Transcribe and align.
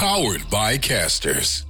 Powered 0.00 0.42
by 0.50 0.88
Casters. 0.88 1.66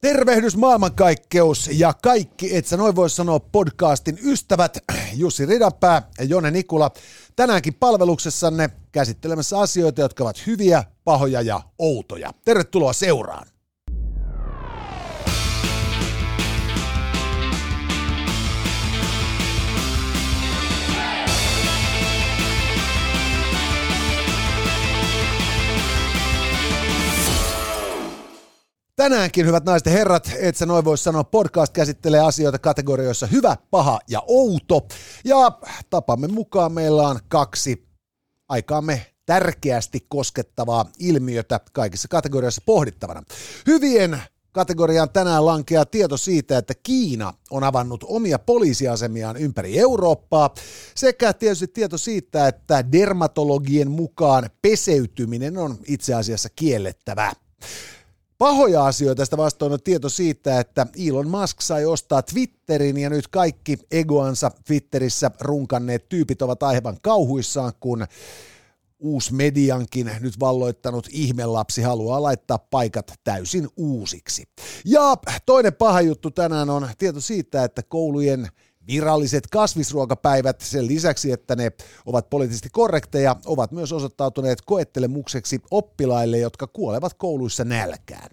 Tervehdys 0.00 0.56
maailmankaikkeus 0.56 1.70
ja 1.72 1.92
kaikki, 2.02 2.56
et 2.56 2.66
sä 2.66 2.76
noin 2.76 2.96
voi 2.96 3.10
sanoa 3.10 3.40
podcastin 3.40 4.18
ystävät, 4.22 4.78
Jussi 5.14 5.46
Ridanpää 5.46 6.02
ja 6.18 6.24
Jone 6.24 6.50
Nikula, 6.50 6.90
tänäänkin 7.36 7.74
palveluksessanne 7.74 8.70
käsittelemässä 8.92 9.58
asioita, 9.58 10.00
jotka 10.00 10.24
ovat 10.24 10.46
hyviä, 10.46 10.84
pahoja 11.04 11.40
ja 11.40 11.60
outoja. 11.78 12.32
Tervetuloa 12.44 12.92
seuraan. 12.92 13.46
Tänäänkin, 28.98 29.46
hyvät 29.46 29.64
naiset 29.64 29.86
ja 29.86 29.92
herrat, 29.92 30.30
et 30.38 30.56
sä 30.56 30.66
noin 30.66 30.84
voi 30.84 30.98
sanoa, 30.98 31.24
podcast 31.24 31.72
käsittelee 31.72 32.20
asioita 32.20 32.58
kategorioissa 32.58 33.26
hyvä, 33.26 33.56
paha 33.70 33.98
ja 34.08 34.22
outo. 34.26 34.86
Ja 35.24 35.58
tapamme 35.90 36.28
mukaan 36.28 36.72
meillä 36.72 37.08
on 37.08 37.18
kaksi 37.28 37.88
aikaamme 38.48 39.06
tärkeästi 39.26 40.06
koskettavaa 40.08 40.84
ilmiötä 40.98 41.60
kaikissa 41.72 42.08
kategorioissa 42.08 42.62
pohdittavana. 42.66 43.22
Hyvien 43.66 44.22
kategoriaan 44.52 45.10
tänään 45.10 45.46
lankeaa 45.46 45.86
tieto 45.86 46.16
siitä, 46.16 46.58
että 46.58 46.74
Kiina 46.82 47.34
on 47.50 47.64
avannut 47.64 48.04
omia 48.08 48.38
poliisiasemiaan 48.38 49.36
ympäri 49.36 49.78
Eurooppaa, 49.78 50.54
sekä 50.94 51.32
tietysti 51.32 51.68
tieto 51.68 51.98
siitä, 51.98 52.48
että 52.48 52.92
dermatologien 52.92 53.90
mukaan 53.90 54.50
peseytyminen 54.62 55.58
on 55.58 55.78
itse 55.86 56.14
asiassa 56.14 56.48
kiellettävää. 56.56 57.32
Pahoja 58.38 58.84
asioita 58.84 59.20
tästä 59.20 59.36
vastoin 59.36 59.72
on 59.72 59.82
tieto 59.84 60.08
siitä, 60.08 60.60
että 60.60 60.86
Elon 61.08 61.28
Musk 61.28 61.60
sai 61.60 61.84
ostaa 61.84 62.22
Twitterin 62.22 62.96
ja 62.96 63.10
nyt 63.10 63.28
kaikki 63.28 63.78
egoansa 63.90 64.50
Twitterissä 64.64 65.30
runkanneet 65.40 66.08
tyypit 66.08 66.42
ovat 66.42 66.62
aivan 66.62 66.96
kauhuissaan, 67.02 67.72
kun 67.80 68.06
uusi 68.98 69.34
mediankin 69.34 70.10
nyt 70.20 70.40
valloittanut 70.40 71.08
ihmelapsi 71.10 71.82
haluaa 71.82 72.22
laittaa 72.22 72.58
paikat 72.58 73.12
täysin 73.24 73.68
uusiksi. 73.76 74.44
Ja 74.84 75.16
toinen 75.46 75.74
paha 75.74 76.00
juttu 76.00 76.30
tänään 76.30 76.70
on 76.70 76.88
tieto 76.98 77.20
siitä, 77.20 77.64
että 77.64 77.82
koulujen 77.82 78.48
viralliset 78.88 79.46
kasvisruokapäivät 79.46 80.60
sen 80.60 80.86
lisäksi, 80.86 81.32
että 81.32 81.56
ne 81.56 81.72
ovat 82.06 82.30
poliittisesti 82.30 82.68
korrekteja, 82.72 83.36
ovat 83.46 83.72
myös 83.72 83.92
osoittautuneet 83.92 84.62
koettelemukseksi 84.62 85.60
oppilaille, 85.70 86.38
jotka 86.38 86.66
kuolevat 86.66 87.14
kouluissa 87.14 87.64
nälkään. 87.64 88.30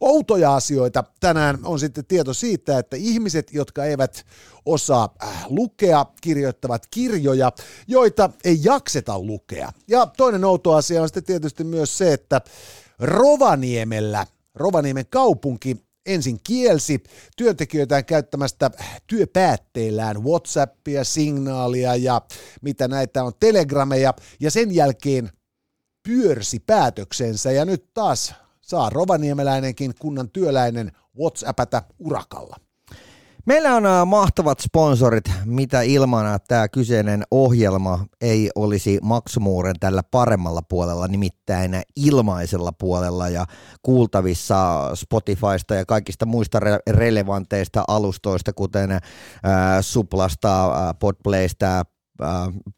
Outoja 0.00 0.54
asioita 0.54 1.04
tänään 1.20 1.58
on 1.64 1.80
sitten 1.80 2.06
tieto 2.06 2.34
siitä, 2.34 2.78
että 2.78 2.96
ihmiset, 2.96 3.52
jotka 3.52 3.84
eivät 3.84 4.26
osaa 4.66 5.14
äh, 5.22 5.46
lukea, 5.48 6.06
kirjoittavat 6.20 6.86
kirjoja, 6.90 7.52
joita 7.86 8.30
ei 8.44 8.58
jakseta 8.62 9.18
lukea. 9.18 9.72
Ja 9.88 10.06
toinen 10.06 10.44
outo 10.44 10.72
asia 10.72 11.02
on 11.02 11.08
sitten 11.08 11.24
tietysti 11.24 11.64
myös 11.64 11.98
se, 11.98 12.12
että 12.12 12.40
Rovaniemellä, 12.98 14.26
Rovaniemen 14.54 15.06
kaupunki 15.10 15.84
ensin 16.06 16.40
kielsi 16.44 17.02
työntekijöitään 17.36 18.04
käyttämästä 18.04 18.70
työpäätteillään 19.06 20.24
Whatsappia, 20.24 21.04
signaalia 21.04 21.96
ja 21.96 22.20
mitä 22.62 22.88
näitä 22.88 23.24
on, 23.24 23.32
telegrameja, 23.40 24.14
ja 24.40 24.50
sen 24.50 24.74
jälkeen 24.74 25.30
pyörsi 26.08 26.60
päätöksensä 26.66 27.52
ja 27.52 27.64
nyt 27.64 27.94
taas 27.94 28.34
saa 28.60 28.90
rovaniemeläinenkin 28.90 29.94
kunnan 29.98 30.30
työläinen 30.30 30.92
WhatsAppata 31.18 31.82
urakalla. 31.98 32.56
Meillä 33.46 33.74
on 33.74 33.86
äh, 33.86 34.06
mahtavat 34.06 34.60
sponsorit, 34.60 35.24
mitä 35.44 35.82
ilman 35.82 36.40
tämä 36.48 36.68
kyseinen 36.68 37.22
ohjelma 37.30 38.06
ei 38.20 38.50
olisi 38.54 38.98
maksumuuren 39.02 39.74
tällä 39.80 40.02
paremmalla 40.10 40.62
puolella, 40.68 41.08
nimittäin 41.08 41.82
ilmaisella 41.96 42.72
puolella 42.72 43.28
ja 43.28 43.46
kuultavissa 43.82 44.90
Spotifysta 44.94 45.74
ja 45.74 45.86
kaikista 45.86 46.26
muista 46.26 46.60
re- 46.60 46.92
relevanteista 46.92 47.84
alustoista, 47.88 48.52
kuten 48.52 48.92
äh, 48.92 49.00
Suplasta, 49.80 50.64
äh, 50.66 50.94
Podplaysta, 50.98 51.78
äh, 51.78 51.86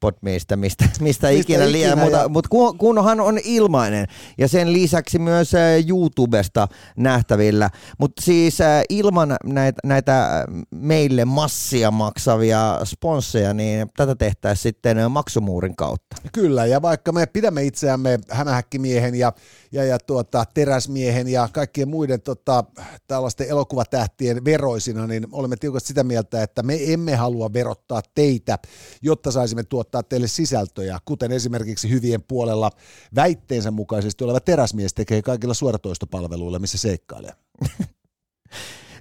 Podmeista, 0.00 0.56
mistä, 0.56 0.84
mistä, 0.86 1.04
mistä 1.04 1.28
ikinä, 1.28 1.40
ikinä 1.40 1.72
liian, 1.72 1.98
mutta, 1.98 2.28
mutta 2.28 2.48
kun, 2.48 2.78
kunhan 2.78 3.20
on 3.20 3.38
ilmainen 3.44 4.06
ja 4.38 4.48
sen 4.48 4.72
lisäksi 4.72 5.18
myös 5.18 5.54
äh, 5.54 5.88
YouTubesta 5.88 6.68
nähtävillä, 6.96 7.70
mutta 7.98 8.22
siis 8.22 8.60
äh, 8.60 8.82
ilman 8.88 9.36
näitä, 9.44 9.80
näitä 9.84 10.44
meille 10.70 11.24
massia 11.24 11.90
maksavia 11.90 12.80
sponsseja, 12.84 13.54
niin 13.54 13.88
tätä 13.96 14.14
tehtäisiin 14.14 14.62
sitten 14.62 14.98
äh, 14.98 15.10
maksumuurin 15.10 15.76
kautta. 15.76 16.16
Kyllä, 16.32 16.66
ja 16.66 16.82
vaikka 16.82 17.12
me 17.12 17.26
pidämme 17.26 17.64
itseämme 17.64 18.18
hämähäkkimiehen 18.30 19.14
ja 19.14 19.32
ja, 19.72 19.84
ja 19.84 19.98
tuota, 19.98 20.44
teräsmiehen 20.54 21.28
ja 21.28 21.48
kaikkien 21.52 21.88
muiden 21.88 22.22
tota, 22.22 22.64
tällaisten 23.06 23.48
elokuvatähtien 23.48 24.44
veroisina, 24.44 25.06
niin 25.06 25.26
olemme 25.32 25.56
tiukasti 25.56 25.88
sitä 25.88 26.04
mieltä, 26.04 26.42
että 26.42 26.62
me 26.62 26.92
emme 26.92 27.14
halua 27.14 27.52
verottaa 27.52 28.02
teitä, 28.14 28.58
jotta 29.02 29.25
saisimme 29.30 29.62
tuottaa 29.62 30.02
teille 30.02 30.26
sisältöjä, 30.26 30.98
kuten 31.04 31.32
esimerkiksi 31.32 31.90
hyvien 31.90 32.22
puolella 32.22 32.70
väitteensä 33.14 33.70
mukaisesti 33.70 34.24
oleva 34.24 34.40
teräsmies 34.40 34.94
tekee 34.94 35.22
kaikilla 35.22 35.54
suoratoistopalveluilla, 35.54 36.58
missä 36.58 36.78
seikkailee. 36.78 37.32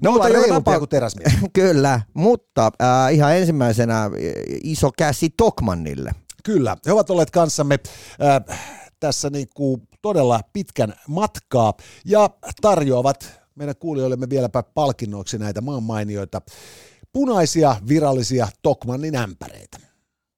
No, 0.02 0.12
mutta 0.12 0.30
reilumpia 0.30 0.80
kuin 0.80 0.90
teräsmies. 0.90 1.34
Kyllä, 1.54 2.02
mutta 2.14 2.72
äh, 2.82 3.14
ihan 3.14 3.36
ensimmäisenä 3.36 4.12
iso 4.64 4.92
käsi 4.98 5.30
Tokmannille. 5.38 6.12
Kyllä, 6.44 6.78
he 6.86 6.92
ovat 6.92 7.10
olleet 7.10 7.32
kanssamme 7.32 7.80
äh, 8.50 8.60
tässä 9.00 9.30
niin 9.30 9.48
kuin 9.56 9.82
todella 10.02 10.40
pitkän 10.54 10.94
matkaa 11.08 11.74
ja 12.06 12.30
tarjoavat 12.62 13.42
meidän 13.56 13.76
kuulijoillemme 13.80 14.30
vieläpä 14.30 14.64
palkinnoiksi 14.64 15.38
näitä 15.38 15.62
maan 15.62 15.84
mainioita 15.84 16.42
punaisia 17.14 17.76
virallisia 17.88 18.48
Tokmannin 18.62 19.16
ämpäreitä. 19.16 19.78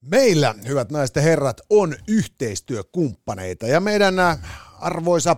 Meillä, 0.02 0.56
hyvät 0.68 0.92
naiset 0.92 1.16
ja 1.16 1.22
herrat, 1.22 1.62
on 1.70 1.96
yhteistyökumppaneita 2.08 3.68
ja 3.68 3.80
meidän 3.80 4.20
äh, 4.20 4.40
arvoisa 4.80 5.36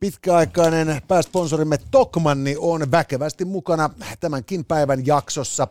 pitkäaikainen 0.00 1.02
pääsponsorimme 1.08 1.78
Tokmanni 1.90 2.56
on 2.58 2.90
väkevästi 2.90 3.44
mukana 3.44 3.90
tämänkin 4.20 4.64
päivän 4.64 5.06
jaksossa 5.06 5.68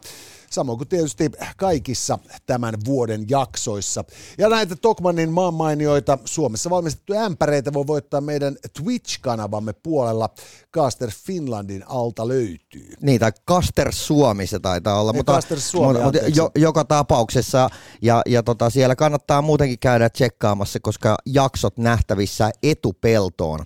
samoin 0.49 0.77
kuin 0.77 0.87
tietysti 0.87 1.31
kaikissa 1.57 2.19
tämän 2.45 2.73
vuoden 2.85 3.25
jaksoissa. 3.29 4.03
Ja 4.37 4.49
näitä 4.49 4.75
Tokmannin 4.75 5.31
maanmainioita 5.31 6.17
Suomessa 6.25 6.69
valmistettuja 6.69 7.25
ämpäreitä 7.25 7.73
voi 7.73 7.87
voittaa 7.87 8.21
meidän 8.21 8.57
Twitch-kanavamme 8.73 9.73
puolella. 9.83 10.29
Caster 10.75 11.11
Finlandin 11.25 11.83
alta 11.87 12.27
löytyy. 12.27 12.93
Niin, 13.01 13.19
tai 13.19 13.31
Caster 13.49 13.93
Suomi 13.93 14.47
se 14.47 14.59
taitaa 14.59 15.01
olla, 15.01 15.13
mutta, 15.13 15.33
Caster 15.33 15.59
Suomi, 15.59 15.99
mutta, 15.99 16.03
mutta 16.03 16.39
jo, 16.39 16.51
joka 16.55 16.85
tapauksessa, 16.85 17.69
ja, 18.01 18.21
ja 18.25 18.43
tota, 18.43 18.69
siellä 18.69 18.95
kannattaa 18.95 19.41
muutenkin 19.41 19.79
käydä 19.79 20.09
tsekkaamassa, 20.09 20.79
koska 20.79 21.17
jaksot 21.25 21.77
nähtävissä 21.77 22.51
etupeltoon. 22.63 23.59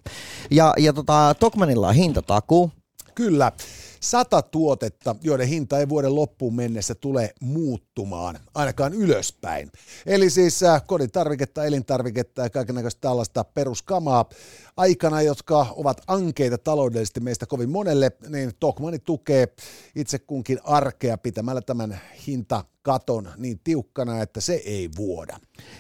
Ja, 0.52 0.74
ja 0.78 0.94
tota, 0.94 1.36
Tokmanilla 1.40 1.88
on 1.88 1.96
hintataku. 1.96 2.72
Kyllä 3.16 3.52
sata 4.02 4.42
tuotetta, 4.42 5.16
joiden 5.22 5.48
hinta 5.48 5.80
ei 5.80 5.90
vuoden 5.90 6.16
loppuun 6.16 6.56
mennessä 6.56 6.96
tule 6.96 7.34
muuttumaan, 7.42 8.40
ainakaan 8.56 8.94
ylöspäin. 8.94 9.72
Eli 10.06 10.30
siis 10.30 10.64
äh, 10.64 10.84
kodin 10.88 11.12
tarviketta, 11.12 11.66
elintarviketta 11.66 12.42
ja 12.42 12.50
kaikenlaista 12.50 13.02
tällaista 13.02 13.44
peruskamaa 13.44 14.30
aikana, 14.78 15.22
jotka 15.22 15.68
ovat 15.76 16.02
ankeita 16.08 16.58
taloudellisesti 16.58 17.20
meistä 17.20 17.46
kovin 17.46 17.70
monelle, 17.70 18.12
niin 18.30 18.52
Tokmani 18.60 19.00
tukee 19.00 19.48
itse 19.96 20.20
kunkin 20.20 20.60
arkea 20.64 21.18
pitämällä 21.18 21.62
tämän 21.62 22.00
hinta 22.28 22.64
katon 22.82 23.30
niin 23.38 23.60
tiukkana, 23.64 24.22
että 24.22 24.42
se 24.42 24.54
ei 24.54 24.90
vuoda. 24.98 25.38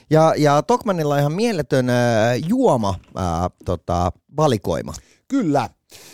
Ja, 0.09 0.33
ja 0.37 0.61
Tokmanilla 0.61 1.13
on 1.13 1.19
ihan 1.19 1.33
mieletön 1.33 1.89
äh, 1.89 1.95
juoma 2.47 2.95
äh, 3.17 3.23
tota, 3.65 4.11
valikoima. 4.37 4.93
Kyllä, 5.27 5.69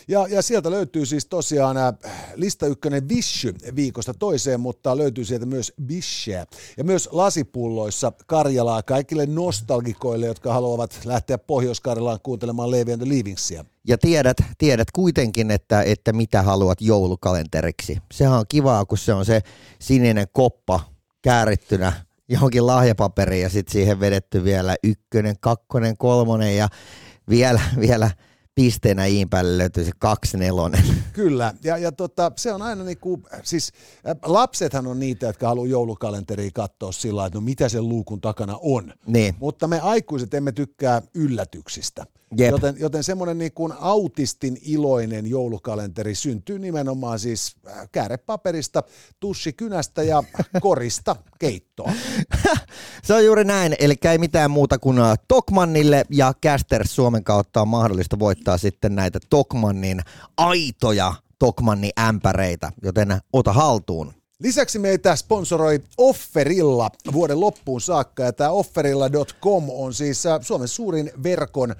ja, 0.07 0.27
ja 0.29 0.41
sieltä 0.41 0.71
löytyy 0.71 1.05
siis 1.05 1.25
tosiaan 1.25 1.77
äh, 1.77 1.93
lista 2.35 2.67
ykkönen 2.67 3.09
Vishy 3.09 3.53
viikosta 3.75 4.13
toiseen, 4.13 4.59
mutta 4.59 4.97
löytyy 4.97 5.25
sieltä 5.25 5.45
myös 5.45 5.73
Bisheä. 5.85 6.45
Ja 6.77 6.83
myös 6.83 7.09
lasipulloissa 7.11 8.11
Karjalaa 8.27 8.83
kaikille 8.83 9.25
nostalgikoille, 9.25 10.25
jotka 10.25 10.53
haluavat 10.53 10.99
lähteä 11.05 11.37
Pohjois-Karjalaan 11.37 12.19
kuuntelemaan 12.23 12.71
Levi 12.71 12.93
and 12.93 13.01
Leavingsia. 13.05 13.65
Ja 13.87 13.97
tiedät, 13.97 14.37
tiedät 14.57 14.91
kuitenkin, 14.91 15.51
että, 15.51 15.81
että 15.81 16.13
mitä 16.13 16.41
haluat 16.41 16.81
joulukalenteriksi. 16.81 17.97
Sehän 18.11 18.39
on 18.39 18.45
kivaa, 18.49 18.85
kun 18.85 18.97
se 18.97 19.13
on 19.13 19.25
se 19.25 19.41
sininen 19.79 20.27
koppa 20.31 20.79
käärittynä 21.21 21.93
johonkin 22.29 22.67
lahjapaperiin 22.67 23.43
ja 23.43 23.49
sitten 23.49 23.71
siihen 23.71 23.99
vedetty 23.99 24.43
vielä 24.43 24.75
ykkönen, 24.83 25.35
kakkonen, 25.39 25.97
kolmonen 25.97 26.57
ja 26.57 26.67
vielä, 27.29 27.61
vielä 27.79 28.11
pisteenä 28.57 29.05
iin 29.05 29.29
päälle 29.29 29.57
löytyy 29.57 29.85
se 29.85 29.91
kaksi 29.99 30.37
nelonen. 30.37 30.83
Kyllä, 31.13 31.53
ja, 31.63 31.77
ja 31.77 31.91
tota, 31.91 32.31
se 32.35 32.53
on 32.53 32.61
aina 32.61 32.83
niinku, 32.83 33.21
siis 33.43 33.71
äh, 34.07 34.15
lapsethan 34.25 34.87
on 34.87 34.99
niitä, 34.99 35.25
jotka 35.25 35.47
haluaa 35.47 35.67
joulukalenteria 35.67 36.49
katsoa 36.53 36.91
sillä 36.91 37.25
että 37.25 37.37
no 37.37 37.41
mitä 37.41 37.69
sen 37.69 37.89
luukun 37.89 38.21
takana 38.21 38.57
on. 38.61 38.93
Niin. 39.07 39.35
Mutta 39.39 39.67
me 39.67 39.79
aikuiset 39.79 40.33
emme 40.33 40.51
tykkää 40.51 41.01
yllätyksistä. 41.15 42.05
Jep. 42.37 42.51
Joten, 42.51 42.75
joten 42.79 43.03
semmoinen 43.03 43.37
niin 43.37 43.51
kuin 43.51 43.73
autistin 43.79 44.57
iloinen 44.61 45.27
joulukalenteri 45.27 46.15
syntyy 46.15 46.59
nimenomaan 46.59 47.19
siis 47.19 47.55
äh, 47.67 47.89
käärepaperista, 47.91 48.83
tussikynästä 49.19 50.03
ja 50.03 50.23
korista 50.61 51.15
keittoa. 51.39 51.91
Se 53.03 53.13
on 53.13 53.25
juuri 53.25 53.43
näin, 53.43 53.75
eli 53.79 53.95
ei 54.11 54.17
mitään 54.17 54.51
muuta 54.51 54.79
kuin 54.79 54.99
äh, 54.99 55.19
Tokmannille 55.27 56.05
ja 56.09 56.33
Casters 56.45 56.95
Suomen 56.95 57.23
kautta 57.23 57.61
on 57.61 57.67
mahdollista 57.67 58.19
voittaa 58.19 58.46
sitten 58.57 58.95
näitä 58.95 59.19
Tokmannin 59.29 60.01
aitoja 60.37 61.13
Tokmanni 61.39 61.89
ämpäreitä, 61.99 62.71
joten 62.83 63.21
ota 63.33 63.53
haltuun. 63.53 64.13
Lisäksi 64.39 64.79
meitä 64.79 65.15
sponsoroi 65.15 65.79
Offerilla 65.97 66.89
vuoden 67.13 67.39
loppuun 67.39 67.81
saakka, 67.81 68.23
ja 68.23 68.33
tämä 68.33 68.49
offerilla.com 68.49 69.69
on 69.69 69.93
siis 69.93 70.25
äh, 70.25 70.41
Suomen 70.41 70.67
suurin 70.67 71.11
verkon 71.23 71.75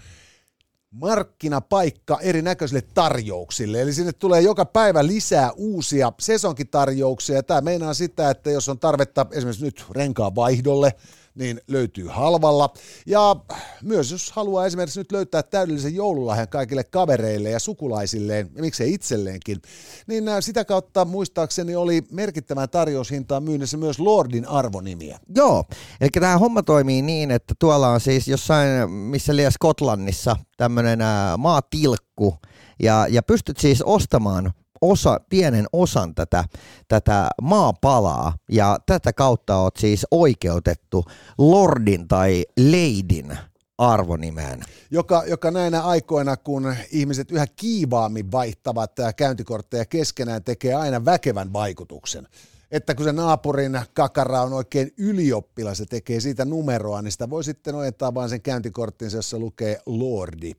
markkinapaikka 0.92 2.20
erinäköisille 2.22 2.84
tarjouksille. 2.94 3.82
Eli 3.82 3.94
sinne 3.94 4.14
tulee 4.14 4.42
joka 4.42 4.66
päivä 4.66 5.08
lisää 5.08 5.52
uusia 5.52 6.12
sesonkitarjouksia. 6.20 7.44
Tämä 7.44 7.62
meinaa 7.62 7.94
sitä, 7.94 8.30
että 8.30 8.52
jos 8.52 8.70
on 8.70 8.80
tarvetta 8.80 9.26
esimerkiksi 9.32 9.66
nyt 9.66 9.86
renkaan 9.92 10.36
vaihdolle, 10.36 10.94
niin 11.38 11.62
löytyy 11.68 12.08
halvalla. 12.08 12.74
Ja 13.06 13.36
myös 13.84 14.12
jos 14.12 14.32
haluaa 14.32 14.66
esimerkiksi 14.66 15.00
nyt 15.00 15.12
löytää 15.12 15.44
täydellisen 15.44 15.96
joululahjan 15.96 16.48
kaikille 16.48 16.84
kavereille 16.84 17.50
ja 17.50 17.60
sukulaisilleen, 17.60 18.50
ja 18.56 18.62
miksei 18.62 18.94
itselleenkin, 18.94 19.62
niin 20.08 20.28
äh, 20.28 20.38
sitä 20.40 20.66
kautta 20.66 21.06
muistaakseni 21.06 21.76
oli 21.76 22.04
merkittävän 22.12 22.70
tarjoushintaan 22.70 23.44
myynnissä 23.44 23.78
myös 23.78 24.00
Lordin 24.00 24.48
arvonimiä. 24.48 25.20
Joo, 25.36 25.64
eli 26.02 26.10
tämä 26.10 26.38
homma 26.38 26.64
toimii 26.64 27.02
niin, 27.02 27.32
että 27.32 27.54
tuolla 27.60 27.90
on 27.90 28.00
siis 28.00 28.28
jossain, 28.28 28.92
missä 28.92 29.36
liian 29.36 29.52
Skotlannissa, 29.52 30.36
tämmöinen 30.58 31.00
maatilkku, 31.38 32.38
ja, 32.80 33.08
ja 33.10 33.24
pystyt 33.24 33.58
siis 33.58 33.82
ostamaan 33.82 34.54
osa, 34.82 35.20
pienen 35.30 35.66
osan 35.74 36.16
tätä, 36.16 36.44
tätä 36.88 37.30
maapalaa 37.42 38.34
ja 38.52 38.78
tätä 38.86 39.14
kautta 39.14 39.58
oot 39.58 39.78
siis 39.78 40.08
oikeutettu 40.12 41.06
lordin 41.38 42.08
tai 42.08 42.46
leidin 42.58 43.38
arvonimeen. 43.78 44.62
Joka, 44.92 45.24
joka 45.28 45.52
näinä 45.52 45.82
aikoina, 45.82 46.38
kun 46.38 46.76
ihmiset 46.92 47.32
yhä 47.32 47.48
kiivaammin 47.48 48.32
vaihtavat 48.32 48.92
käyntikortteja 49.16 49.86
keskenään, 49.86 50.44
tekee 50.44 50.74
aina 50.74 51.06
väkevän 51.06 51.54
vaikutuksen. 51.54 52.28
Että 52.72 52.96
kun 52.96 53.06
se 53.06 53.12
naapurin 53.12 53.80
kakara 53.94 54.42
on 54.42 54.54
oikein 54.54 54.94
ylioppilas 54.98 55.80
ja 55.80 55.86
tekee 55.86 56.20
siitä 56.20 56.46
numeroa, 56.46 57.02
niin 57.02 57.12
sitä 57.12 57.30
voi 57.30 57.44
sitten 57.44 57.76
ojentaa 57.76 58.14
vain 58.14 58.30
sen 58.30 58.42
käyntikorttinsa, 58.42 59.18
jossa 59.18 59.40
lukee 59.40 59.80
Lordi. 59.86 60.54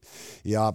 Ja 0.44 0.72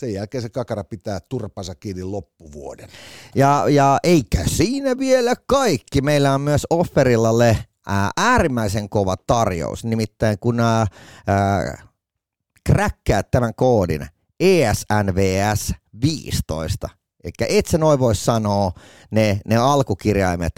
sen 0.00 0.12
jälkeen 0.12 0.42
se 0.42 0.48
kakara 0.48 0.84
pitää 0.84 1.20
turpansa 1.28 1.74
kiinni 1.74 2.02
loppuvuoden. 2.04 2.88
Ja, 3.34 3.64
ja 3.68 3.98
eikä 4.02 4.42
siinä 4.46 4.98
vielä 4.98 5.34
kaikki. 5.46 6.00
Meillä 6.00 6.34
on 6.34 6.40
myös 6.40 6.66
Offerillalle 6.70 7.58
ää, 7.86 8.10
äärimmäisen 8.16 8.88
kova 8.88 9.16
tarjous. 9.16 9.84
Nimittäin 9.84 10.38
kun 10.38 10.60
ää, 10.60 10.86
kräkkäät 12.64 13.30
tämän 13.30 13.54
koodin 13.54 14.06
ESNVS 14.40 15.72
15, 16.02 16.88
eli 17.24 17.32
et 17.58 17.66
sä 17.66 17.78
noin 17.78 17.98
voi 17.98 18.14
sanoa 18.14 18.72
ne, 19.10 19.40
ne 19.46 19.56
alkukirjaimet, 19.56 20.52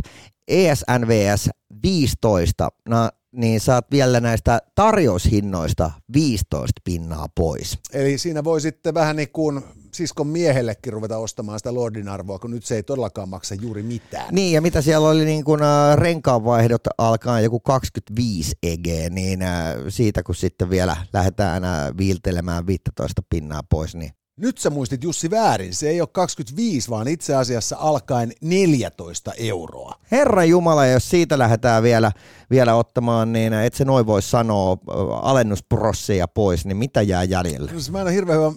ESNVS 0.48 1.50
15, 1.82 2.68
no, 2.88 3.08
niin 3.32 3.60
saat 3.60 3.90
vielä 3.90 4.20
näistä 4.20 4.62
tarjoushinnoista 4.74 5.90
15 6.14 6.80
pinnaa 6.84 7.26
pois. 7.34 7.78
Eli 7.92 8.18
siinä 8.18 8.44
voi 8.44 8.60
sitten 8.60 8.94
vähän 8.94 9.16
niin 9.16 9.32
kuin 9.32 9.62
siskon 9.94 10.26
miehellekin 10.26 10.92
ruveta 10.92 11.18
ostamaan 11.18 11.58
sitä 11.58 11.74
Lordin 11.74 12.08
arvoa, 12.08 12.38
kun 12.38 12.50
nyt 12.50 12.64
se 12.64 12.76
ei 12.76 12.82
todellakaan 12.82 13.28
maksa 13.28 13.54
juuri 13.54 13.82
mitään. 13.82 14.34
Niin, 14.34 14.52
ja 14.52 14.60
mitä 14.60 14.82
siellä 14.82 15.08
oli 15.08 15.24
niin 15.24 15.44
kun, 15.44 15.62
äh, 15.62 15.96
renkaanvaihdot 15.96 16.82
alkaa 16.98 17.40
joku 17.40 17.60
25 17.60 18.56
EG, 18.62 18.86
niin 19.10 19.42
äh, 19.42 19.74
siitä 19.88 20.22
kun 20.22 20.34
sitten 20.34 20.70
vielä 20.70 20.96
lähdetään 21.12 21.64
äh, 21.64 21.96
viiltelemään 21.98 22.66
15 22.66 23.22
pinnaa 23.30 23.62
pois, 23.70 23.94
niin 23.94 24.12
Nyt 24.36 24.58
sä 24.58 24.70
muistit 24.70 25.04
Jussi 25.04 25.30
väärin, 25.30 25.74
se 25.74 25.88
ei 25.88 26.00
ole 26.00 26.08
25, 26.12 26.90
vaan 26.90 27.08
itse 27.08 27.34
asiassa 27.34 27.76
alkaen 27.80 28.32
14 28.40 29.32
euroa. 29.38 29.94
Herra 30.10 30.44
Jumala, 30.44 30.86
jos 30.86 31.10
siitä 31.10 31.38
lähdetään 31.38 31.82
vielä, 31.82 32.12
vielä 32.50 32.74
ottamaan, 32.74 33.32
niin 33.32 33.52
et 33.52 33.74
se 33.74 33.84
noin 33.84 34.06
voi 34.06 34.22
sanoa 34.22 34.78
alennusprosseja 35.22 36.28
pois, 36.28 36.64
niin 36.64 36.76
mitä 36.76 37.02
jää 37.02 37.24
jäljelle? 37.24 37.70
Siis 37.70 37.90
Mä 37.90 37.98
en 37.98 38.06
ole 38.06 38.14
hirveän 38.14 38.38
hyvä 38.38 38.52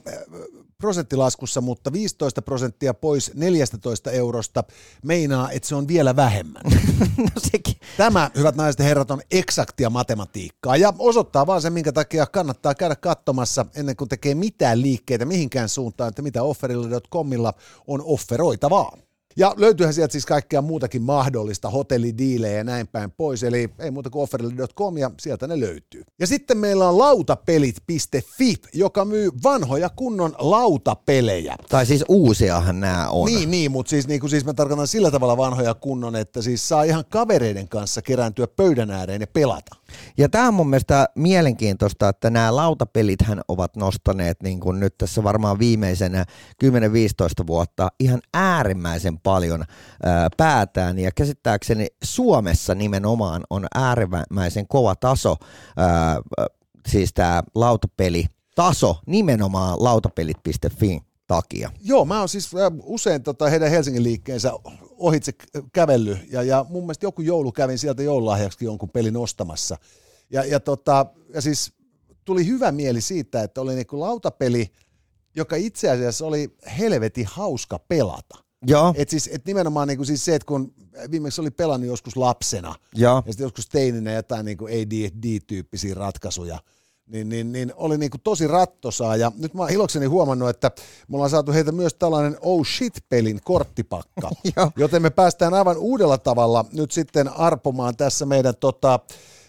prosenttilaskussa, 0.78 1.62
mutta 1.62 1.92
15 1.92 2.42
prosenttia 2.42 2.94
pois 2.94 3.32
14 3.34 4.12
eurosta 4.12 4.64
meinaa, 5.04 5.52
että 5.52 5.68
se 5.68 5.76
on 5.76 5.88
vielä 5.88 6.16
vähemmän. 6.16 6.64
no 7.18 7.42
sekin. 7.52 7.76
Tämä, 7.98 8.32
hyvät 8.36 8.56
naiset 8.56 8.80
ja 8.80 8.86
herrat, 8.86 9.12
on 9.12 9.22
eksaktia 9.32 9.90
matematiikkaa 9.90 10.78
ja 10.78 10.94
osoittaa 11.00 11.48
vaan 11.48 11.62
sen, 11.62 11.74
minkä 11.74 11.92
takia 11.92 12.26
kannattaa 12.26 12.76
käydä 12.76 12.96
katsomassa 12.96 13.66
ennen 13.76 13.96
kuin 13.96 14.10
tekee 14.10 14.36
mitään 14.36 14.82
liikkeitä 14.82 15.26
mihinkään 15.26 15.70
suuntaan, 15.70 16.10
että 16.10 16.22
mitä 16.22 16.44
offerilla.comilla 16.44 17.54
on 17.88 18.02
offeroitavaa. 18.06 19.05
Ja 19.38 19.54
löytyyhän 19.58 19.94
sieltä 19.94 20.12
siis 20.12 20.26
kaikkea 20.26 20.62
muutakin 20.62 21.02
mahdollista, 21.02 21.70
hotellidiilejä 21.70 22.58
ja 22.58 22.64
näin 22.64 22.88
päin 22.88 23.12
pois, 23.12 23.44
eli 23.44 23.70
ei 23.80 23.92
muuta 23.92 24.10
kuin 24.10 24.24
offerille.com 24.24 24.98
ja 24.98 25.12
sieltä 25.22 25.48
ne 25.48 25.60
löytyy. 25.60 26.04
Ja 26.20 26.28
sitten 26.28 26.58
meillä 26.58 26.90
on 26.90 26.98
lautapelit.fi, 26.98 28.56
joka 28.74 29.06
myy 29.06 29.30
vanhoja 29.44 29.90
kunnon 29.90 30.36
lautapelejä. 30.38 31.56
Tai 31.70 31.86
siis 31.86 32.06
uusiahan 32.08 32.80
nämä 32.80 33.10
on. 33.10 33.26
Niin, 33.26 33.52
niin 33.52 33.72
mutta 33.72 33.90
siis, 33.90 34.08
niin 34.08 34.20
kuin 34.20 34.30
siis 34.30 34.46
mä 34.46 34.54
tarkoitan 34.54 34.88
sillä 34.88 35.12
tavalla 35.12 35.38
vanhoja 35.38 35.74
kunnon, 35.74 36.16
että 36.16 36.42
siis 36.42 36.68
saa 36.68 36.84
ihan 36.84 37.04
kavereiden 37.10 37.68
kanssa 37.68 38.02
kerääntyä 38.02 38.48
pöydän 38.48 38.92
ääreen 38.92 39.22
ja 39.22 39.28
pelata. 39.28 39.76
Ja 40.18 40.30
tämä 40.30 40.48
on 40.48 40.54
mun 40.54 40.70
mielestä 40.70 41.10
mielenkiintoista, 41.16 42.10
että 42.10 42.30
nämä 42.30 42.56
lautapelithän 42.56 43.42
ovat 43.48 43.76
nostaneet 43.76 44.44
niin 44.44 44.60
kuin 44.60 44.80
nyt 44.80 44.98
tässä 44.98 45.24
varmaan 45.24 45.60
viimeisenä 45.60 46.26
10-15 47.44 47.48
vuotta 47.48 47.90
ihan 48.00 48.22
äärimmäisen 48.34 49.20
paljon 49.20 49.64
ää, 50.04 50.30
päätään. 50.38 51.00
Ja 51.00 51.12
käsittääkseni 51.12 51.88
Suomessa 52.04 52.76
nimenomaan 52.76 53.44
on 53.50 53.66
äärimmäisen 53.76 54.68
kova 54.68 54.96
taso, 54.96 55.36
siis 56.88 57.14
tämä 57.14 57.44
lautapeli 57.56 58.26
taso 58.56 58.96
nimenomaan 59.06 59.84
lautapelit.fi 59.84 61.00
takia. 61.28 61.72
Joo, 61.84 62.06
mä 62.06 62.20
oon 62.20 62.30
siis 62.30 62.52
usein 62.84 63.24
tota, 63.24 63.50
heidän 63.50 63.70
Helsingin 63.70 64.04
liikkeensä 64.04 64.52
ohitse 64.98 65.32
kävellyt, 65.74 66.18
ja, 66.32 66.44
ja 66.44 66.66
mun 66.70 66.84
mielestä 66.84 67.06
joku 67.06 67.22
joulu 67.22 67.52
kävin 67.52 67.78
sieltä 67.78 68.04
joululahjaksi 68.04 68.66
jonkun 68.66 68.90
pelin 68.90 69.18
ostamassa. 69.18 69.78
Ja, 70.30 70.46
ja, 70.46 70.60
tota, 70.60 71.06
ja 71.34 71.42
siis 71.42 71.74
tuli 72.26 72.46
hyvä 72.48 72.72
mieli 72.72 73.02
siitä, 73.02 73.44
että 73.44 73.62
oli 73.62 73.76
niinku 73.76 74.00
lautapeli, 74.00 74.72
joka 75.36 75.56
itse 75.56 75.90
asiassa 75.90 76.26
oli 76.26 76.56
helvetin 76.80 77.26
hauska 77.26 77.80
pelata. 77.80 78.46
Joo, 78.68 78.94
Et 78.98 79.10
siis, 79.10 79.30
et 79.34 79.46
nimenomaan 79.46 79.88
niinku 79.88 80.06
siis 80.06 80.26
se, 80.26 80.36
että 80.36 80.46
kun 80.46 80.74
viimeksi 81.12 81.42
oli 81.42 81.52
pelannut 81.52 81.88
joskus 81.88 82.16
lapsena, 82.16 82.76
joo. 82.96 83.24
ja 83.26 83.32
sitten 83.32 83.46
joskus 83.46 83.68
teininä 83.68 84.14
jotain 84.14 84.46
niinku 84.46 84.66
AD&D-tyyppisiä 84.66 85.94
ratkaisuja, 85.94 86.60
niin, 87.08 87.30
niin, 87.30 87.52
niin 87.52 87.74
oli 87.76 87.98
niinku 87.98 88.18
tosi 88.18 88.48
rattosaa. 88.48 89.16
Ja 89.16 89.32
nyt 89.38 89.54
mä 89.54 89.62
oon 89.62 89.72
ilokseni 89.72 90.06
huomannut, 90.06 90.50
että 90.50 90.72
me 91.08 91.16
ollaan 91.16 91.30
saatu 91.30 91.52
heitä 91.52 91.72
myös 91.72 91.94
tällainen 91.94 92.38
oh 92.42 92.66
shit-pelin 92.66 93.40
korttipakka. 93.44 94.30
Joten 94.78 95.02
me 95.02 95.10
päästään 95.10 95.54
aivan 95.54 95.78
uudella 95.78 96.18
tavalla 96.18 96.66
nyt 96.74 96.92
sitten 96.92 97.30
arpomaan 97.30 97.98
tässä 97.98 98.26
meidän 98.26 98.54
tota, 98.60 99.00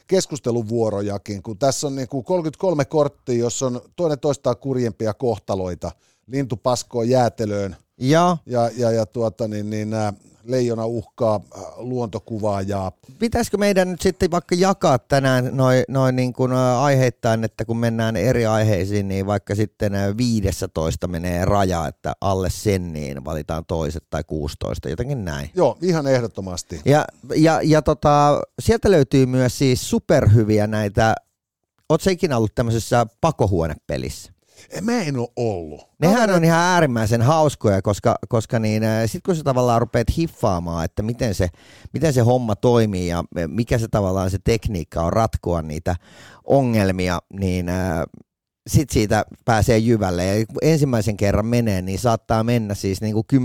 keskusteluvuorojakin, 0.06 1.42
kun 1.42 1.58
tässä 1.58 1.86
on 1.86 1.96
niinku 1.96 2.22
33 2.22 2.84
korttia, 2.84 3.38
jossa 3.38 3.66
on 3.66 3.80
toinen 3.96 4.20
toistaa 4.20 4.54
kurjempia 4.54 5.14
kohtaloita. 5.14 5.92
Lintu 6.26 6.56
paskoo 6.56 7.02
jäätelöön 7.02 7.76
Ja 8.00 8.36
ja, 8.46 8.70
ja, 8.76 8.90
ja 8.90 9.06
tuota, 9.06 9.48
niin, 9.48 9.70
niin, 9.70 9.94
ää, 9.94 10.12
leijona 10.48 10.86
uhkaa 10.86 11.40
ää, 11.56 11.62
luontokuvaa 11.76 12.62
ja 12.62 12.92
pitäisikö 13.18 13.56
meidän 13.56 13.90
nyt 13.90 14.00
sitten 14.00 14.30
vaikka 14.30 14.54
jakaa 14.54 14.98
tänään 14.98 15.50
noin 15.52 15.84
noi 15.88 16.12
niin 16.12 16.32
kuin 16.32 16.52
ä, 16.52 16.80
aiheittain, 16.82 17.44
että 17.44 17.64
kun 17.64 17.76
mennään 17.76 18.16
eri 18.16 18.46
aiheisiin, 18.46 19.08
niin 19.08 19.26
vaikka 19.26 19.54
sitten 19.54 19.94
ä, 19.94 20.16
15 20.16 21.08
menee 21.08 21.44
raja, 21.44 21.86
että 21.86 22.12
alle 22.20 22.50
sen 22.50 22.92
niin 22.92 23.24
valitaan 23.24 23.64
toiset 23.64 24.04
tai 24.10 24.24
16, 24.26 24.88
jotenkin 24.88 25.24
näin. 25.24 25.50
joo, 25.54 25.78
ihan 25.82 26.06
ehdottomasti. 26.06 26.80
Ja, 26.84 27.04
ja, 27.34 27.60
ja 27.62 27.82
tota, 27.82 28.40
sieltä 28.58 28.90
löytyy 28.90 29.26
myös 29.26 29.58
siis 29.58 29.90
superhyviä 29.90 30.66
näitä, 30.66 31.14
ootko 31.88 32.10
ikinä 32.10 32.36
ollut 32.36 32.54
tämmöisessä 32.54 33.06
pakohuonepelissä? 33.20 34.35
Mä 34.80 35.02
en 35.02 35.18
ole 35.18 35.28
ollut. 35.36 35.88
Nehän 35.98 36.30
on 36.30 36.44
ihan 36.44 36.58
äärimmäisen 36.58 37.22
hauskoja, 37.22 37.82
koska, 37.82 38.16
koska 38.28 38.58
niin, 38.58 38.82
sitten 39.06 39.22
kun 39.26 39.36
sä 39.36 39.44
tavallaan 39.44 39.80
rupeat 39.80 40.16
hiffaamaan, 40.16 40.84
että 40.84 41.02
miten 41.02 41.34
se, 41.34 41.48
miten 41.92 42.12
se 42.12 42.20
homma 42.20 42.56
toimii 42.56 43.08
ja 43.08 43.24
mikä 43.46 43.78
se 43.78 43.88
tavallaan 43.88 44.30
se 44.30 44.38
tekniikka 44.44 45.02
on 45.02 45.12
ratkoa 45.12 45.62
niitä 45.62 45.96
ongelmia, 46.44 47.18
niin 47.32 47.66
sitten 48.66 48.94
siitä 48.94 49.24
pääsee 49.44 49.78
jyvälle 49.78 50.24
ja 50.24 50.46
kun 50.46 50.56
ensimmäisen 50.62 51.16
kerran 51.16 51.46
menee, 51.46 51.82
niin 51.82 51.98
saattaa 51.98 52.44
mennä 52.44 52.74
siis 52.74 53.00
niin 53.00 53.14
kuin 53.14 53.26
10-15 53.34 53.38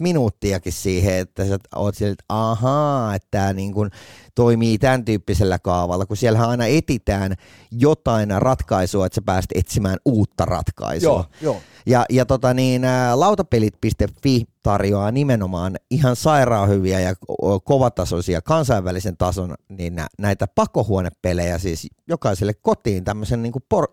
minuuttiakin 0.00 0.72
siihen, 0.72 1.14
että 1.14 1.44
sä 1.44 1.58
oot 1.76 1.94
sille, 1.94 2.12
että 2.12 2.24
ahaa, 2.28 3.14
että 3.14 3.28
tämä 3.30 3.52
niin 3.52 3.72
kuin 3.72 3.90
toimii 4.34 4.78
tämän 4.78 5.04
tyyppisellä 5.04 5.58
kaavalla, 5.58 6.06
kun 6.06 6.16
siellä 6.16 6.48
aina 6.48 6.66
etitään 6.66 7.34
jotain 7.70 8.28
ratkaisua, 8.38 9.06
että 9.06 9.14
sä 9.14 9.22
pääset 9.22 9.50
etsimään 9.54 9.98
uutta 10.04 10.44
ratkaisua. 10.44 11.10
Joo, 11.10 11.52
joo. 11.52 11.62
Ja, 11.86 12.04
ja 12.10 12.26
tota 12.26 12.54
niin, 12.54 12.82
lautapelit.fi 13.14 14.44
tarjoaa 14.66 15.12
nimenomaan 15.12 15.76
ihan 15.90 16.16
sairaan 16.16 16.68
hyviä 16.68 17.00
ja 17.00 17.14
kovatasoisia 17.64 18.42
kansainvälisen 18.42 19.16
tason 19.16 19.54
niin 19.68 19.94
näitä 20.18 20.46
pakohuonepelejä 20.46 21.58
siis 21.58 21.86
jokaiselle 22.08 22.54
kotiin 22.54 23.04
tämmöisen 23.04 23.42
niin 23.42 23.52
por- 23.74 23.92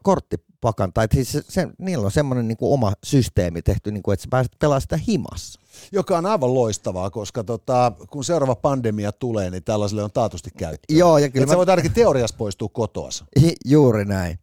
korttipakan, 0.64 0.94
tai 0.94 1.08
siis 1.14 1.32
se, 1.32 1.42
se, 1.48 1.68
niillä 1.78 2.06
on 2.06 2.12
semmoinen 2.12 2.48
niin 2.48 2.58
oma 2.62 2.94
systeemi 3.04 3.62
tehty, 3.62 3.92
niin 3.92 4.04
kuin, 4.04 4.14
että 4.14 4.24
sä 4.24 4.28
pääset 4.30 4.52
pelaamaan 4.60 4.82
sitä 4.82 4.98
himassa 4.98 5.60
joka 5.92 6.18
on 6.18 6.26
aivan 6.26 6.54
loistavaa, 6.54 7.10
koska 7.10 7.44
tota, 7.44 7.92
kun 8.10 8.24
seuraava 8.24 8.56
pandemia 8.56 9.12
tulee, 9.12 9.50
niin 9.50 9.64
tällaiselle 9.64 10.04
on 10.04 10.12
taatusti 10.12 10.50
käyttöä. 10.58 10.98
Joo, 10.98 11.18
ja 11.18 11.30
kyllä 11.30 11.46
mä... 11.46 11.52
sä 11.52 11.58
voit 11.58 11.70
ainakin 11.70 11.94
teoriassa 11.94 12.36
poistua 12.38 12.70
kotoas. 12.74 13.24
Juuri 13.66 14.06
näin. 14.06 14.40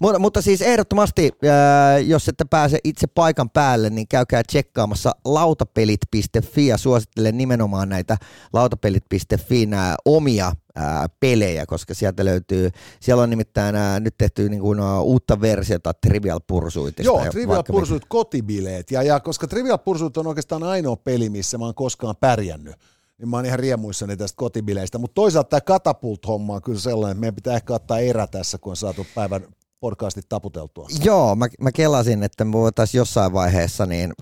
Mutta, 0.00 0.18
mutta 0.18 0.42
siis 0.42 0.62
ehdottomasti, 0.62 1.32
äh, 1.44 2.06
jos 2.06 2.28
ette 2.28 2.44
pääse 2.44 2.78
itse 2.84 3.06
paikan 3.06 3.50
päälle, 3.50 3.90
niin 3.90 4.08
käykää 4.08 4.42
tsekkaamassa 4.42 5.12
lautapelit.fi 5.24 6.66
ja 6.66 6.78
suosittelen 6.78 7.36
nimenomaan 7.38 7.88
näitä 7.88 8.16
lautapelit.fi 8.52 9.66
nämä 9.66 9.94
omia 10.04 10.52
ää, 10.76 11.06
pelejä, 11.20 11.66
koska 11.66 11.94
sieltä 11.94 12.24
löytyy, 12.24 12.70
siellä 13.00 13.22
on 13.22 13.30
nimittäin 13.30 13.76
ää, 13.76 14.00
nyt 14.00 14.14
tehty 14.18 14.48
niin 14.48 14.60
kuin, 14.60 14.80
uutta 15.02 15.40
versiota 15.40 15.94
Trivial 15.94 16.40
Pursuitista. 16.46 17.02
Joo, 17.02 17.24
Trivial 17.30 17.62
Pursuit 17.62 18.02
mit... 18.02 18.08
kotibileet, 18.08 18.90
ja, 18.90 19.02
ja 19.02 19.20
koska 19.20 19.46
Trivial 19.46 19.78
Pursuit 19.78 20.16
on 20.16 20.26
oikeastaan 20.26 20.62
ainoa 20.62 20.96
peli, 20.96 21.30
missä 21.30 21.58
mä 21.58 21.64
oon 21.64 21.74
koskaan 21.74 22.16
pärjännyt, 22.20 22.74
niin 23.18 23.28
mä 23.28 23.36
oon 23.36 23.46
ihan 23.46 23.58
riemuissani 23.58 24.16
tästä 24.16 24.36
kotibileistä, 24.36 24.98
mutta 24.98 25.14
toisaalta 25.14 25.48
tämä 25.48 25.60
Katapult-homma 25.60 26.54
on 26.54 26.62
kyllä 26.62 26.80
sellainen, 26.80 27.12
että 27.12 27.20
meidän 27.20 27.34
pitää 27.34 27.56
ehkä 27.56 27.74
ottaa 27.74 27.98
erä 27.98 28.26
tässä, 28.26 28.58
kun 28.58 28.70
on 28.70 28.76
saatu 28.76 29.06
päivän 29.14 29.46
podcastit 29.80 30.28
taputeltua. 30.28 30.88
Joo, 31.04 31.36
mä, 31.36 31.46
mä 31.60 31.72
kelasin, 31.72 32.22
että 32.22 32.44
me 32.44 32.52
voitaisiin 32.52 32.98
jossain 32.98 33.32
vaiheessa, 33.32 33.86
niin 33.86 34.12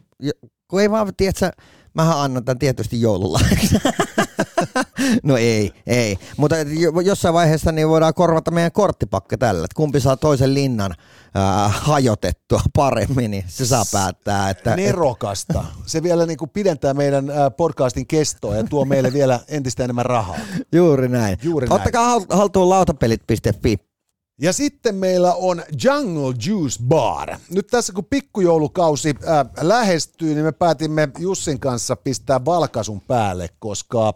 kun 0.68 0.80
ei 0.80 0.90
vaan, 0.90 1.12
tiedätkö, 1.16 1.50
mähän 1.94 2.18
annan 2.18 2.44
tämän 2.44 2.58
tietysti 2.58 3.00
joululahjaksi. 3.00 3.74
no 5.22 5.36
ei, 5.36 5.72
ei. 5.86 6.18
Mutta 6.36 6.56
jossain 7.04 7.34
vaiheessa 7.34 7.72
niin 7.72 7.88
voidaan 7.88 8.14
korvata 8.14 8.50
meidän 8.50 8.72
korttipakka 8.72 9.38
tällä, 9.38 9.64
että 9.64 9.76
kumpi 9.76 10.00
saa 10.00 10.16
toisen 10.16 10.54
linnan 10.54 10.94
äh, 11.36 11.82
hajotettua 11.82 12.60
paremmin, 12.76 13.30
niin 13.30 13.44
se 13.48 13.66
saa 13.66 13.84
päättää. 13.92 14.50
Että, 14.50 14.76
Nerokasta. 14.76 15.64
Se 15.86 16.02
vielä 16.02 16.26
niin 16.26 16.38
kuin 16.38 16.50
pidentää 16.50 16.94
meidän 16.94 17.30
äh, 17.30 17.36
podcastin 17.56 18.06
kestoa 18.06 18.56
ja 18.56 18.64
tuo 18.64 18.84
meille 18.84 19.12
vielä 19.12 19.40
entistä 19.48 19.84
enemmän 19.84 20.06
rahaa. 20.06 20.36
Juuri 20.72 21.08
näin. 21.08 21.38
Juuri 21.42 21.66
näin. 21.66 21.80
Ottakaa 21.80 22.20
haltuun 22.30 22.68
lautapelit.fi 22.68 23.76
ja 24.40 24.52
sitten 24.52 24.94
meillä 24.94 25.34
on 25.34 25.62
Jungle 25.84 26.34
Juice 26.46 26.82
Bar. 26.88 27.36
Nyt 27.50 27.66
tässä 27.66 27.92
kun 27.92 28.04
pikkujoulukausi 28.04 29.14
äh, 29.28 29.46
lähestyy, 29.60 30.34
niin 30.34 30.44
me 30.44 30.52
päätimme 30.52 31.08
Jussin 31.18 31.60
kanssa 31.60 31.96
pistää 31.96 32.44
valkasun 32.44 33.00
päälle, 33.00 33.48
koska 33.58 34.14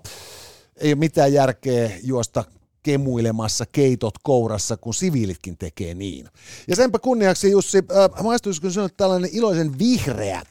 ei 0.76 0.90
ole 0.90 0.98
mitään 0.98 1.32
järkeä 1.32 1.90
juosta 2.02 2.44
kemuilemassa 2.82 3.64
keitot 3.72 4.14
kourassa, 4.22 4.76
kun 4.76 4.94
siviilitkin 4.94 5.58
tekee 5.58 5.94
niin. 5.94 6.28
Ja 6.68 6.76
senpä 6.76 6.98
kunniaksi 6.98 7.50
Jussi, 7.50 7.78
äh, 7.78 8.22
maistuisiko 8.22 8.70
sinulle 8.70 8.90
tällainen 8.96 9.30
iloisen 9.32 9.78
vihreä 9.78 10.42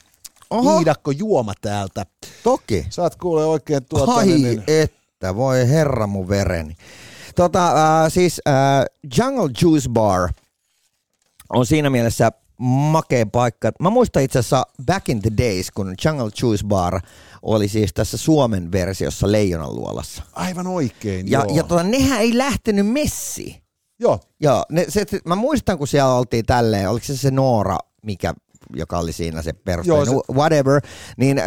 Oho. 0.50 0.76
viidakko 0.76 1.12
juoma 1.12 1.54
täältä? 1.62 2.06
Toki. 2.44 2.86
Saat 2.90 3.16
kuule 3.16 3.46
oikein 3.46 3.86
tuota... 3.86 4.12
Ai 4.12 4.26
niin, 4.26 4.64
että, 4.68 5.36
voi 5.36 5.70
herra 5.70 6.08
mun 6.08 6.30
vereni. 6.30 6.76
Tota, 7.36 7.68
äh, 7.68 8.12
siis 8.12 8.42
äh, 8.48 8.54
Jungle 9.18 9.50
Juice 9.62 9.90
Bar 9.90 10.30
on 11.50 11.66
siinä 11.66 11.90
mielessä 11.90 12.32
makea 12.60 13.26
paikka. 13.26 13.72
Mä 13.80 13.90
muistan 13.90 14.24
itse 14.24 14.40
asiassa 14.40 14.66
back 14.86 15.10
in 15.10 15.22
the 15.22 15.32
days, 15.38 15.72
kun 15.72 15.96
Jungle 16.06 16.30
Juice 16.42 16.66
Bar 16.68 17.02
oli 17.42 17.68
siis 17.68 17.94
tässä 17.94 18.18
Suomen 18.18 18.72
versiossa 18.72 19.32
Leijonan 19.32 19.76
luolassa. 19.76 20.24
Aivan 20.34 20.68
oikein, 20.68 21.32
Ja, 21.32 21.40
joo. 21.40 21.56
ja 21.58 21.64
tota, 21.64 21.84
nehän 21.84 22.22
ei 22.22 22.38
lähtenyt 22.38 22.88
messiin. 22.88 23.56
Joo. 24.00 24.20
Joo, 24.40 24.66
ne, 24.72 24.86
se, 24.90 25.06
mä 25.26 25.36
muistan, 25.36 25.78
kun 25.78 25.88
siellä 25.88 26.16
oltiin 26.16 26.46
tälleen, 26.46 26.90
oliko 26.90 27.06
se 27.06 27.18
se 27.18 27.32
Noora, 27.32 27.78
mikä 28.04 28.34
joka 28.74 29.00
oli 29.00 29.14
siinä 29.14 29.42
se 29.42 29.54
peruste, 29.54 29.90
Joo, 29.90 30.06
se... 30.06 30.12
whatever, 30.34 30.82
niin 31.18 31.40
äh, 31.40 31.46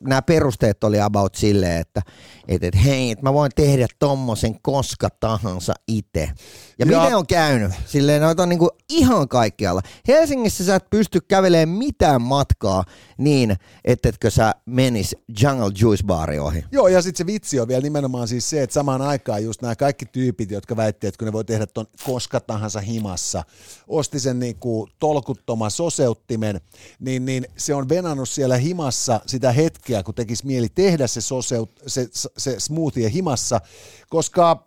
nämä 0.00 0.22
perusteet 0.22 0.84
oli 0.84 1.00
about 1.00 1.34
silleen, 1.34 1.80
että 1.80 2.02
et, 2.48 2.64
et, 2.64 2.74
hei, 2.84 3.10
et 3.10 3.22
mä 3.22 3.32
voin 3.32 3.50
tehdä 3.56 3.86
tommosen 3.98 4.60
koska 4.62 5.08
tahansa 5.20 5.74
itse. 5.88 6.20
Ja, 6.20 6.32
ja 6.78 6.86
miten 6.86 7.16
on 7.16 7.26
käynyt? 7.26 7.72
Silleen 7.86 8.22
noita 8.22 8.42
on 8.42 8.48
niinku 8.48 8.70
ihan 8.88 9.28
kaikkialla. 9.28 9.80
Helsingissä 10.08 10.64
sä 10.64 10.74
et 10.74 10.90
pysty 10.90 11.20
kävelemään 11.20 11.78
mitään 11.78 12.22
matkaa 12.22 12.84
niin, 13.18 13.56
ettetkö 13.84 14.30
sä 14.30 14.54
menis 14.66 15.16
Jungle 15.42 15.70
Juice 15.80 16.04
Bari 16.06 16.38
ohi. 16.38 16.64
Joo, 16.72 16.88
ja 16.88 17.02
sitten 17.02 17.18
se 17.18 17.32
vitsi 17.32 17.60
on 17.60 17.68
vielä 17.68 17.82
nimenomaan 17.82 18.28
siis 18.28 18.50
se, 18.50 18.62
että 18.62 18.74
samaan 18.74 19.02
aikaan 19.02 19.44
just 19.44 19.62
nämä 19.62 19.76
kaikki 19.76 20.06
tyypit, 20.06 20.50
jotka 20.50 20.76
väittivät, 20.76 21.08
että 21.08 21.18
kun 21.18 21.26
ne 21.26 21.32
voi 21.32 21.44
tehdä 21.44 21.66
ton 21.66 21.86
koska 22.04 22.40
tahansa 22.40 22.80
himassa, 22.80 23.42
osti 23.88 24.20
sen 24.20 24.38
niinku 24.38 24.88
tolkuttoman 24.98 25.70
soseuttimen, 25.70 26.55
niin, 27.00 27.24
niin 27.24 27.46
se 27.56 27.74
on 27.74 27.88
venannut 27.88 28.28
siellä 28.28 28.56
himassa 28.56 29.20
sitä 29.26 29.52
hetkeä, 29.52 30.02
kun 30.02 30.14
tekisi 30.14 30.46
mieli 30.46 30.68
tehdä 30.68 31.06
se, 31.06 31.20
soseut, 31.20 31.80
se, 31.86 32.08
se 32.38 32.60
smoothie 32.60 33.10
himassa, 33.12 33.60
koska 34.08 34.64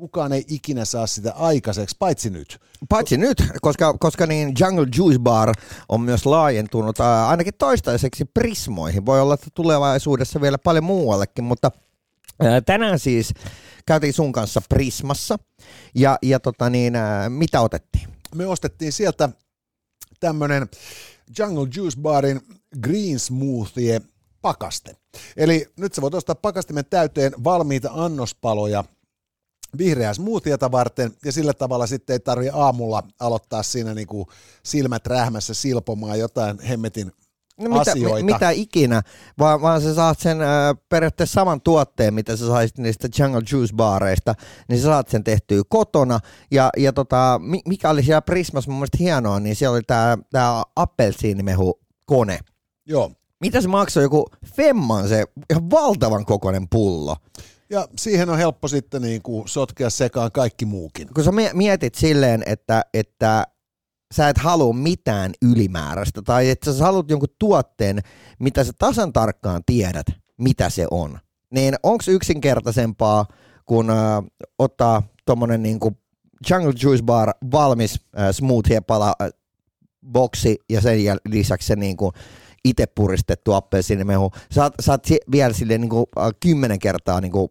kukaan 0.00 0.32
ei 0.32 0.44
ikinä 0.48 0.84
saa 0.84 1.06
sitä 1.06 1.32
aikaiseksi, 1.32 1.96
paitsi 1.98 2.30
nyt. 2.30 2.58
Paitsi 2.88 3.16
nyt, 3.16 3.42
koska, 3.62 3.94
koska 3.98 4.26
niin 4.26 4.52
Jungle 4.60 4.86
Juice 4.96 5.18
Bar 5.18 5.52
on 5.88 6.00
myös 6.00 6.26
laajentunut 6.26 7.00
ää, 7.00 7.28
ainakin 7.28 7.54
toistaiseksi 7.58 8.24
Prismoihin. 8.24 9.06
Voi 9.06 9.20
olla, 9.20 9.34
että 9.34 9.46
tulevaisuudessa 9.54 10.40
vielä 10.40 10.58
paljon 10.58 10.84
muuallekin, 10.84 11.44
mutta 11.44 11.70
ää, 12.42 12.60
tänään 12.60 12.98
siis 12.98 13.34
käytiin 13.86 14.12
sun 14.12 14.32
kanssa 14.32 14.62
Prismassa 14.68 15.38
ja, 15.94 16.18
ja 16.22 16.40
tota 16.40 16.70
niin, 16.70 16.96
ää, 16.96 17.28
mitä 17.28 17.60
otettiin? 17.60 18.08
Me 18.34 18.46
ostettiin 18.46 18.92
sieltä 18.92 19.28
tämmönen 20.20 20.68
Jungle 21.38 21.68
Juice 21.76 22.00
Barin 22.00 22.40
Green 22.80 23.18
Smoothie 23.18 24.00
pakaste. 24.42 24.96
Eli 25.36 25.66
nyt 25.76 25.94
sä 25.94 26.02
voit 26.02 26.14
ostaa 26.14 26.34
pakastimen 26.34 26.84
täyteen 26.90 27.32
valmiita 27.44 27.90
annospaloja 27.92 28.84
vihreää 29.78 30.14
smoothieta 30.14 30.72
varten, 30.72 31.16
ja 31.24 31.32
sillä 31.32 31.52
tavalla 31.54 31.86
sitten 31.86 32.14
ei 32.14 32.20
tarvi 32.20 32.50
aamulla 32.52 33.02
aloittaa 33.20 33.62
siinä 33.62 33.94
niin 33.94 34.06
kuin 34.06 34.26
silmät 34.62 35.06
rähmässä 35.06 35.54
silpomaan 35.54 36.18
jotain 36.18 36.60
hemmetin 36.60 37.12
No 37.60 37.78
mitä, 37.78 37.90
asioita. 37.90 38.24
mitä 38.24 38.50
ikinä, 38.50 39.02
vaan, 39.38 39.62
vaan 39.62 39.80
sä 39.80 39.94
saat 39.94 40.18
sen 40.18 40.40
äh, 40.42 40.48
periaatteessa 40.88 41.34
saman 41.34 41.60
tuotteen, 41.60 42.14
mitä 42.14 42.36
sä 42.36 42.46
saisit 42.46 42.78
niistä 42.78 43.08
Jungle 43.18 43.42
Juice 43.52 43.74
baareista, 43.76 44.34
niin 44.68 44.80
sä 44.80 44.84
saat 44.84 45.08
sen 45.08 45.24
tehtyä 45.24 45.62
kotona. 45.68 46.20
Ja, 46.50 46.70
ja 46.76 46.92
tota, 46.92 47.40
mikä 47.66 47.90
oli 47.90 48.02
siellä 48.02 48.22
Prismas 48.22 48.68
mun 48.68 48.76
mielestä 48.76 48.98
hienoa, 49.00 49.40
niin 49.40 49.56
siellä 49.56 49.74
oli 49.74 49.82
tää, 49.86 50.18
tää 50.32 50.62
appelsiinimehu 50.76 51.80
kone. 52.06 52.38
Joo. 52.86 53.12
Mitä 53.40 53.60
se 53.60 53.68
maksoi? 53.68 54.02
Joku 54.02 54.26
femman 54.56 55.08
se 55.08 55.24
ihan 55.50 55.70
valtavan 55.70 56.24
kokoinen 56.24 56.68
pullo. 56.68 57.16
Ja 57.70 57.88
siihen 57.96 58.30
on 58.30 58.38
helppo 58.38 58.68
sitten 58.68 59.02
niin 59.02 59.22
kuin 59.22 59.48
sotkea 59.48 59.90
sekaan 59.90 60.32
kaikki 60.32 60.64
muukin. 60.64 61.08
Kun 61.14 61.24
sä 61.24 61.30
mietit 61.52 61.94
silleen, 61.94 62.42
että, 62.46 62.82
että 62.94 63.46
sä 64.14 64.28
et 64.28 64.38
halua 64.38 64.72
mitään 64.72 65.32
ylimääräistä, 65.42 66.22
tai 66.22 66.50
että 66.50 66.72
sä 66.72 66.84
haluat 66.84 67.10
jonkun 67.10 67.28
tuotteen, 67.38 67.98
mitä 68.38 68.64
sä 68.64 68.72
tasan 68.78 69.12
tarkkaan 69.12 69.62
tiedät, 69.66 70.06
mitä 70.38 70.70
se 70.70 70.86
on, 70.90 71.18
niin 71.50 71.74
onko 71.82 72.04
yksinkertaisempaa, 72.08 73.26
kun 73.66 73.90
äh, 73.90 73.96
ottaa 74.58 75.02
tuommoinen 75.26 75.62
niin 75.62 75.78
Jungle 76.50 76.72
Juice 76.82 77.04
Bar 77.04 77.34
valmis 77.52 78.00
äh, 78.18 78.30
smoothie 78.30 78.80
pala 78.80 79.14
äh, 79.22 79.28
boksi 80.12 80.58
ja 80.70 80.80
sen 80.80 80.98
lisäksi 81.28 81.66
se 81.66 81.76
niin 81.76 81.96
kuin, 81.96 82.12
itse 82.64 82.86
puristettu 82.86 83.52
appelsiinimehu. 83.52 84.30
Saat, 84.50 84.74
saat 84.80 85.06
vielä 85.32 85.52
sille 85.52 85.78
niin 85.78 85.90
kuin, 85.90 86.06
kymmenen 86.40 86.78
kertaa 86.78 87.20
niin 87.20 87.32
kuin, 87.32 87.48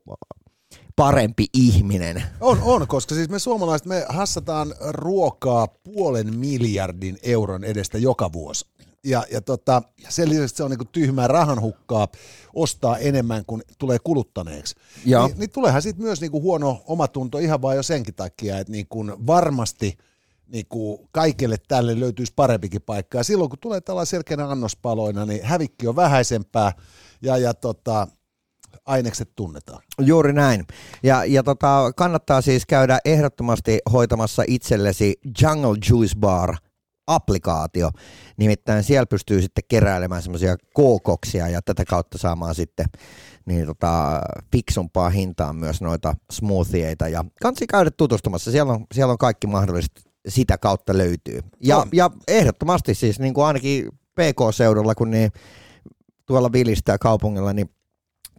parempi 0.99 1.45
ihminen. 1.53 2.23
On, 2.41 2.59
on, 2.61 2.87
koska 2.87 3.15
siis 3.15 3.29
me 3.29 3.39
suomalaiset, 3.39 3.87
me 3.87 4.05
hassataan 4.09 4.73
ruokaa 4.89 5.67
puolen 5.67 6.39
miljardin 6.39 7.17
euron 7.23 7.63
edestä 7.63 7.97
joka 7.97 8.33
vuosi. 8.33 8.65
Ja, 9.03 9.23
ja 9.31 9.41
tota, 9.41 9.81
sen 10.09 10.29
lisäksi 10.29 10.55
se 10.55 10.63
on 10.63 10.69
niinku 10.69 10.85
tyhmää 10.85 11.27
rahanhukkaa 11.27 12.07
ostaa 12.53 12.97
enemmän 12.97 13.45
kuin 13.45 13.61
tulee 13.77 13.97
kuluttaneeksi. 14.03 14.75
Joo. 15.05 15.27
Niin, 15.27 15.39
niin 15.39 15.49
tuleehan 15.49 15.81
siitä 15.81 16.01
myös 16.01 16.21
niinku 16.21 16.41
huono 16.41 16.81
omatunto 16.85 17.37
ihan 17.37 17.61
vain 17.61 17.75
jo 17.75 17.83
senkin 17.83 18.15
takia, 18.15 18.59
että 18.59 18.71
niinku 18.71 19.05
varmasti 19.27 19.97
niinku 20.47 21.07
kaikille 21.11 21.57
tälle 21.67 21.99
löytyisi 21.99 22.33
parempikin 22.35 22.81
paikka. 22.81 23.17
Ja 23.17 23.23
silloin 23.23 23.49
kun 23.49 23.59
tulee 23.59 23.81
tällainen 23.81 24.07
selkeänä 24.07 24.49
annospaloina, 24.49 25.25
niin 25.25 25.43
hävikki 25.43 25.87
on 25.87 25.95
vähäisempää 25.95 26.73
ja, 27.21 27.37
ja 27.37 27.53
tota, 27.53 28.07
ainekset 28.89 29.29
tunnetaan. 29.35 29.83
Juuri 30.01 30.33
näin. 30.33 30.65
Ja, 31.03 31.25
ja 31.25 31.43
tota, 31.43 31.91
kannattaa 31.95 32.41
siis 32.41 32.65
käydä 32.65 32.99
ehdottomasti 33.05 33.79
hoitamassa 33.91 34.43
itsellesi 34.47 35.13
Jungle 35.41 35.77
Juice 35.89 36.19
Bar 36.19 36.55
applikaatio. 37.07 37.91
Nimittäin 38.37 38.83
siellä 38.83 39.05
pystyy 39.05 39.41
sitten 39.41 39.63
keräilemään 39.67 40.21
semmoisia 40.21 40.57
kookoksia 40.73 41.47
ja 41.47 41.61
tätä 41.61 41.85
kautta 41.85 42.17
saamaan 42.17 42.55
sitten 42.55 42.85
niin 43.45 43.65
tota, 43.65 44.21
fiksumpaa 44.51 45.09
hintaan 45.09 45.55
myös 45.55 45.81
noita 45.81 46.15
smoothieita. 46.31 47.07
Ja 47.07 47.25
kansi 47.41 47.67
käydä 47.67 47.91
tutustumassa, 47.91 48.51
siellä 48.51 48.73
on, 48.73 48.85
siellä 48.93 49.11
on 49.11 49.17
kaikki 49.17 49.47
mahdolliset 49.47 49.91
sitä 50.27 50.57
kautta 50.57 50.97
löytyy. 50.97 51.39
Ja, 51.63 51.77
On. 51.77 51.87
ja 51.93 52.11
ehdottomasti 52.27 52.95
siis 52.95 53.19
niin 53.19 53.33
kuin 53.33 53.45
ainakin 53.45 53.87
PK-seudulla, 53.91 54.95
kun 54.95 55.11
niin 55.11 55.31
tuolla 56.25 56.51
vilistää 56.51 56.97
kaupungilla, 56.97 57.53
niin 57.53 57.69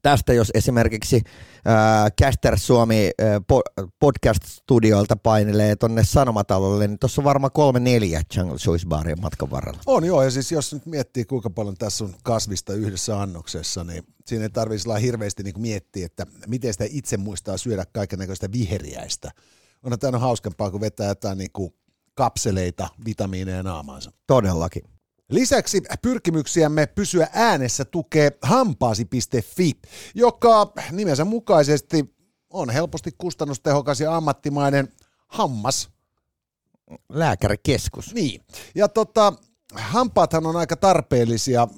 tästä 0.03 0.33
jos 0.33 0.51
esimerkiksi 0.55 1.17
äh, 1.17 2.13
Caster 2.23 2.59
Suomi 2.59 3.11
äh, 3.23 3.37
po- 3.37 3.87
podcast-studioilta 4.05 5.17
painelee 5.17 5.77
tonne 5.77 6.05
Sanomatalolle, 6.05 6.89
niin 6.89 6.99
tuossa 6.99 7.21
on 7.21 7.25
varmaan 7.25 7.53
kolme 7.53 7.81
neljä 7.81 8.23
Jungle 8.37 8.57
Choice 8.59 8.87
Baria 8.89 9.17
matkan 9.17 9.51
varrella. 9.51 9.81
On 9.87 10.05
joo, 10.05 10.23
ja 10.23 10.31
siis 10.31 10.53
jos 10.53 10.73
nyt 10.73 10.87
miettii 10.87 11.25
kuinka 11.25 11.51
paljon 11.51 11.75
tässä 11.75 12.05
on 12.05 12.15
kasvista 12.23 12.73
yhdessä 12.73 13.21
annoksessa, 13.21 13.85
niin 13.85 14.05
siinä 14.27 14.45
ei 14.45 14.51
tarvitse 14.51 15.01
hirveästi 15.01 15.43
niin 15.43 15.61
miettiä, 15.61 16.07
että 16.07 16.27
miten 16.47 16.73
sitä 16.73 16.85
itse 16.89 17.17
muistaa 17.17 17.57
syödä 17.57 17.85
kaikenlaista 17.93 18.53
viheriäistä. 18.53 19.31
Onhan 19.83 19.99
tämä 19.99 20.17
on 20.17 20.21
hauskempaa, 20.21 20.71
kun 20.71 20.81
vetää 20.81 21.09
jotain 21.09 21.39
niin 21.39 21.53
kuin 21.53 21.75
kapseleita 22.15 22.89
vitamiineja 23.05 23.63
naamaansa. 23.63 24.13
Todellakin. 24.27 25.00
Lisäksi 25.31 25.83
pyrkimyksiämme 26.03 26.87
pysyä 26.87 27.29
äänessä 27.33 27.85
tukee 27.85 28.33
hampaasi.fi, 28.43 29.73
joka 30.15 30.73
nimensä 30.93 31.25
mukaisesti 31.25 32.15
on 32.51 32.71
helposti 32.71 33.11
kustannustehokas 33.19 34.01
ja 34.01 34.17
ammattimainen 34.17 34.89
hammas 35.29 35.91
Lääkärikeskus. 37.09 38.15
niin. 38.15 38.41
Ja 38.75 38.89
tota, 38.89 39.33
hampaathan 39.75 40.47
on 40.47 40.57
aika 40.57 40.77
tarpeellisia, 40.77 41.69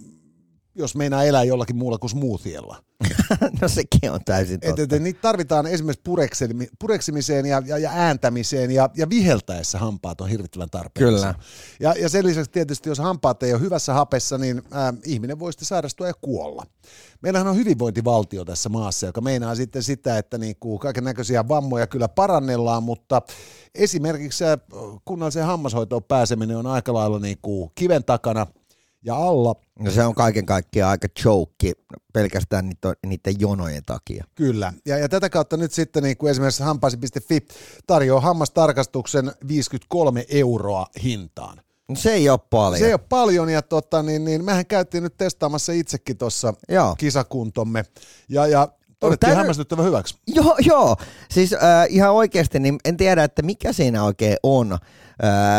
jos 0.75 0.97
meinaa 0.97 1.25
elää 1.25 1.45
jollakin 1.45 1.77
muulla 1.77 1.99
kuin 1.99 2.11
smoothiella. 2.11 2.85
no 3.61 3.69
sekin 3.69 4.11
on 4.11 4.21
täysin 4.25 4.61
totta. 4.61 4.83
et, 4.83 4.93
et, 4.93 5.03
niitä 5.03 5.21
tarvitaan 5.21 5.67
esimerkiksi 5.67 6.03
pureksimi- 6.09 6.69
pureksimiseen 6.79 7.47
ja, 7.47 7.63
ja, 7.67 7.79
ja 7.79 7.91
ääntämiseen 7.95 8.71
ja, 8.71 8.91
ja 8.97 9.09
viheltäessä 9.09 9.79
hampaat 9.79 10.21
on 10.21 10.29
hirvittävän 10.29 10.71
tarpeellisia. 10.71 11.35
Kyllä. 11.35 11.45
Ja, 11.81 11.95
ja 12.03 12.09
sen 12.09 12.27
lisäksi 12.27 12.51
tietysti, 12.51 12.89
jos 12.89 12.99
hampaat 12.99 13.43
ei 13.43 13.53
ole 13.53 13.61
hyvässä 13.61 13.95
hapessa, 13.95 14.39
niin 14.39 14.63
ää, 14.71 14.95
ihminen 15.05 15.39
voi 15.39 15.53
sitten 15.53 15.67
sairastua 15.67 16.07
ja 16.07 16.15
kuolla. 16.21 16.67
Meillähän 17.23 17.49
on 17.49 17.57
hyvinvointivaltio 17.57 18.45
tässä 18.45 18.69
maassa, 18.69 19.07
joka 19.07 19.21
meinaa 19.21 19.55
sitten 19.55 19.83
sitä, 19.83 20.19
että 20.19 20.39
niinku 20.39 20.79
kaiken 20.79 21.05
näköisiä 21.05 21.49
vammoja 21.49 21.87
kyllä 21.87 22.09
parannellaan, 22.09 22.83
mutta 22.83 23.23
esimerkiksi 23.75 24.45
kunnalliseen 25.05 25.47
hammashoitoon 25.47 26.05
pääseminen 26.05 26.57
on 26.57 26.67
aika 26.67 26.95
lailla 26.95 27.19
niinku 27.19 27.73
kiven 27.75 28.05
takana 28.05 28.47
ja 29.05 29.17
alla. 29.17 29.55
No 29.79 29.91
se 29.91 30.05
on 30.05 30.15
kaiken 30.15 30.47
kaikkiaan 30.47 30.91
aika 30.91 31.09
joke 31.25 31.73
pelkästään 32.13 32.69
niitä, 32.69 32.95
niiden 33.07 33.35
jonojen 33.41 33.83
takia. 33.87 34.25
Kyllä, 34.35 34.73
ja, 34.87 34.99
ja 34.99 35.09
tätä 35.09 35.31
kautta 35.31 35.57
nyt 35.57 35.73
sitten 35.73 36.03
niin 36.03 36.17
kuin 36.17 36.31
esimerkiksi 36.31 36.63
hampaasi.fi 36.63 37.47
tarjoaa 37.87 38.21
hammastarkastuksen 38.21 39.33
53 39.49 40.25
euroa 40.29 40.87
hintaan. 41.03 41.61
No 41.89 41.97
se 41.97 42.13
ei 42.13 42.29
ole 42.29 42.41
paljon. 42.51 42.79
Se 42.79 42.87
ei 42.87 42.93
ole 42.93 43.01
paljon, 43.09 43.49
ja 43.49 43.63
tota, 43.63 44.03
niin, 44.03 44.25
niin 44.25 44.45
mehän 44.45 44.67
käytiin 44.67 45.03
nyt 45.03 45.17
testaamassa 45.17 45.73
itsekin 45.73 46.19
tuossa 46.19 46.55
kisakuntomme, 46.99 47.85
ja, 48.29 48.47
ja 48.47 48.69
todettiin 49.03 49.31
Tää- 49.31 49.37
hämmästyttävän 49.37 49.85
hyväksi. 49.85 50.17
Joo, 50.27 50.57
joo. 50.61 50.97
Siis 51.31 51.53
äh, 51.53 51.61
ihan 51.89 52.13
oikeasti, 52.13 52.61
niin 52.61 52.79
en 52.85 52.97
tiedä, 52.97 53.25
että 53.25 53.43
mikä 53.43 53.73
siinä 53.73 54.05
oikein 54.05 54.37
on, 54.43 54.73
äh, 54.73 54.79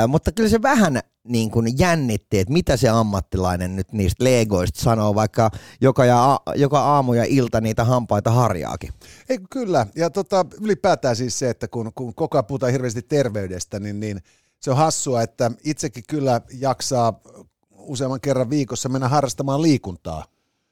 mutta 0.08 0.32
kyllä 0.32 0.50
se 0.50 0.62
vähän 0.62 1.00
niin 1.28 1.52
kuin 1.52 1.80
jännitti, 1.80 2.40
että 2.40 2.54
mitä 2.54 2.78
se 2.78 2.90
ammattilainen 2.90 3.76
nyt 3.76 3.92
niistä 3.92 4.24
legoista 4.24 4.82
sanoo, 4.82 5.16
vaikka 5.16 5.52
joka, 5.82 6.06
ja, 6.06 6.40
joka 6.56 6.80
aamu 6.80 7.14
ja 7.14 7.26
ilta 7.28 7.62
niitä 7.62 7.84
hampaita 7.84 8.32
harjaakin. 8.32 8.90
Ei 9.30 9.40
kyllä, 9.50 9.88
ja 9.96 10.10
tota, 10.10 10.46
ylipäätään 10.62 11.16
siis 11.16 11.40
se, 11.40 11.50
että 11.50 11.68
kun, 11.68 11.92
kun 11.96 12.16
koko 12.16 12.38
ajan 12.38 12.46
puhutaan 12.46 12.72
hirveästi 12.72 13.02
terveydestä, 13.02 13.80
niin, 13.80 14.00
niin 14.00 14.20
se 14.60 14.72
on 14.72 14.78
hassua, 14.78 15.22
että 15.22 15.52
itsekin 15.64 16.04
kyllä 16.08 16.42
jaksaa 16.60 17.20
useamman 17.78 18.22
kerran 18.22 18.50
viikossa 18.50 18.90
mennä 18.90 19.08
harrastamaan 19.08 19.62
liikuntaa, 19.62 20.26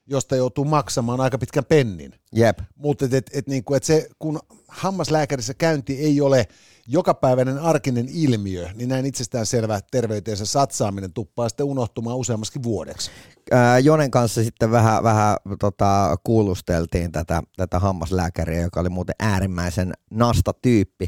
josta 0.08 0.36
joutuu 0.36 0.66
maksamaan 0.66 1.22
aika 1.22 1.38
pitkän 1.38 1.66
pennin. 1.66 2.14
Jep. 2.36 2.60
Mutta 2.76 3.06
et, 3.06 3.14
et, 3.14 3.30
et, 3.34 3.48
niinku, 3.48 3.74
et 3.74 3.84
se, 3.84 4.10
kun 4.20 4.40
hammaslääkärissä 4.68 5.54
käynti 5.54 6.00
ei 6.00 6.22
ole 6.22 6.48
jokapäiväinen 6.88 7.60
arkinen 7.60 8.08
ilmiö, 8.14 8.70
niin 8.74 8.90
näin 8.90 9.06
itsestäänselvä 9.06 9.80
terveyteensä 9.92 10.46
satsaaminen 10.46 11.14
tuppaa 11.14 11.50
sitten 11.50 11.66
unohtumaan 11.66 12.18
useammaskin 12.18 12.64
vuodeksi. 12.64 13.12
Ää, 13.52 13.80
Jonen 13.80 14.12
kanssa 14.12 14.44
sitten 14.44 14.72
vähän, 14.72 15.04
vähän 15.04 15.38
tota, 15.60 16.16
kuulusteltiin 16.24 17.12
tätä, 17.12 17.44
tätä 17.58 17.80
hammaslääkäriä, 17.80 18.62
joka 18.62 18.80
oli 18.80 18.90
muuten 18.90 19.16
äärimmäisen 19.20 19.94
nasta-tyyppi. 20.10 21.08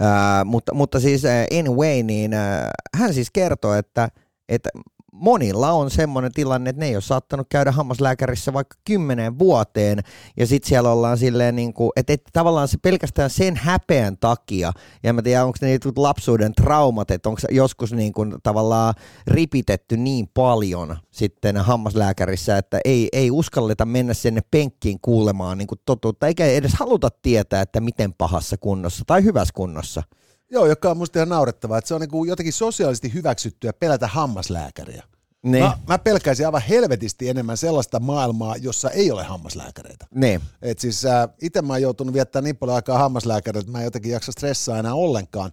Ää, 0.00 0.44
mutta, 0.44 0.74
mutta 0.74 1.00
siis 1.00 1.22
anyway, 1.58 2.02
niin 2.02 2.34
ää, 2.34 2.70
hän 2.96 3.14
siis 3.14 3.30
kertoi, 3.30 3.78
että, 3.78 4.08
että 4.48 4.70
monilla 5.14 5.72
on 5.72 5.90
semmoinen 5.90 6.32
tilanne, 6.32 6.70
että 6.70 6.80
ne 6.80 6.86
ei 6.86 6.96
ole 6.96 7.02
saattanut 7.02 7.46
käydä 7.50 7.72
hammaslääkärissä 7.72 8.52
vaikka 8.52 8.76
kymmeneen 8.84 9.38
vuoteen, 9.38 9.98
ja 10.36 10.46
sitten 10.46 10.68
siellä 10.68 10.90
ollaan 10.90 11.18
silleen, 11.18 11.56
niin 11.56 11.74
kuin, 11.74 11.90
että, 11.96 12.12
että 12.12 12.30
tavallaan 12.32 12.68
se 12.68 12.78
pelkästään 12.82 13.30
sen 13.30 13.56
häpeän 13.56 14.16
takia, 14.16 14.72
ja 15.02 15.12
mä 15.12 15.22
tiedä, 15.22 15.44
onko 15.44 15.58
ne 15.60 15.78
lapsuuden 15.96 16.52
traumat, 16.52 17.10
että 17.10 17.28
onko 17.28 17.40
joskus 17.50 17.92
niin 17.92 18.12
kuin, 18.12 18.34
tavallaan 18.42 18.94
ripitetty 19.26 19.96
niin 19.96 20.28
paljon 20.34 20.96
sitten 21.10 21.56
hammaslääkärissä, 21.56 22.58
että 22.58 22.80
ei, 22.84 23.08
ei 23.12 23.30
uskalleta 23.30 23.84
mennä 23.84 24.14
sinne 24.14 24.40
penkkiin 24.50 24.98
kuulemaan 25.02 25.58
niin 25.58 25.68
kuin 25.68 25.80
totuutta, 25.84 26.26
eikä 26.26 26.46
edes 26.46 26.74
haluta 26.74 27.08
tietää, 27.22 27.62
että 27.62 27.80
miten 27.80 28.12
pahassa 28.12 28.56
kunnossa 28.56 29.04
tai 29.06 29.24
hyvässä 29.24 29.54
kunnossa. 29.54 30.02
Joo, 30.50 30.66
joka 30.66 30.90
on 30.90 30.96
musta 30.96 31.18
ihan 31.18 31.28
naurettavaa, 31.28 31.78
että 31.78 31.88
se 31.88 31.94
on 31.94 32.00
niinku 32.00 32.24
jotenkin 32.24 32.52
sosiaalisesti 32.52 33.14
hyväksyttyä 33.14 33.72
pelätä 33.72 34.06
hammaslääkäriä. 34.06 35.02
Niin, 35.42 35.64
Mä, 35.64 35.78
mä 35.88 35.98
pelkäisin 35.98 36.46
aivan 36.46 36.62
helvetisti 36.68 37.28
enemmän 37.28 37.56
sellaista 37.56 38.00
maailmaa, 38.00 38.56
jossa 38.56 38.90
ei 38.90 39.10
ole 39.10 39.22
hammaslääkäreitä. 39.22 40.06
niin. 40.14 40.40
Et 40.62 40.78
siis 40.78 41.04
äh, 41.04 41.28
itse 41.42 41.62
mä 41.62 41.72
oon 41.72 41.82
joutunut 41.82 42.14
viettämään 42.14 42.44
niin 42.44 42.56
paljon 42.56 42.74
aikaa 42.76 42.98
hammaslääkärillä, 42.98 43.60
että 43.60 43.72
mä 43.72 43.78
en 43.78 43.84
jotenkin 43.84 44.12
jaksa 44.12 44.32
stressaa 44.32 44.78
enää 44.78 44.94
ollenkaan. 44.94 45.50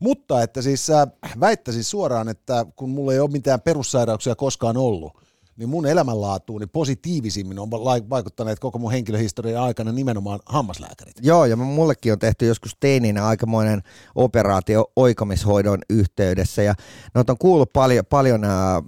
Mutta 0.00 0.42
että 0.42 0.62
siis 0.62 0.90
äh, 0.90 1.08
väittäisin 1.40 1.84
suoraan, 1.84 2.28
että 2.28 2.66
kun 2.76 2.90
mulla 2.90 3.12
ei 3.12 3.20
ole 3.20 3.30
mitään 3.30 3.60
perussairauksia 3.60 4.34
koskaan 4.34 4.76
ollut, 4.76 5.12
niin 5.56 5.68
mun 5.68 5.86
elämänlaatuuni 5.86 6.66
positiivisimmin 6.66 7.58
on 7.58 7.70
vaikuttaneet 8.10 8.58
koko 8.58 8.78
mun 8.78 8.92
henkilöhistorian 8.92 9.62
aikana 9.62 9.92
nimenomaan 9.92 10.40
hammaslääkärit. 10.46 11.16
Joo, 11.22 11.44
ja 11.44 11.56
mullekin 11.56 12.12
on 12.12 12.18
tehty 12.18 12.46
joskus 12.46 12.76
teininä 12.80 13.26
aikamoinen 13.26 13.82
operaatio 14.14 14.92
oikomishoidon 14.96 15.78
yhteydessä, 15.90 16.62
ja 16.62 16.74
noita 17.14 17.32
on 17.32 17.38
kuullut 17.38 17.72
paljon, 17.72 18.06
paljon 18.06 18.44
ää, 18.44 18.82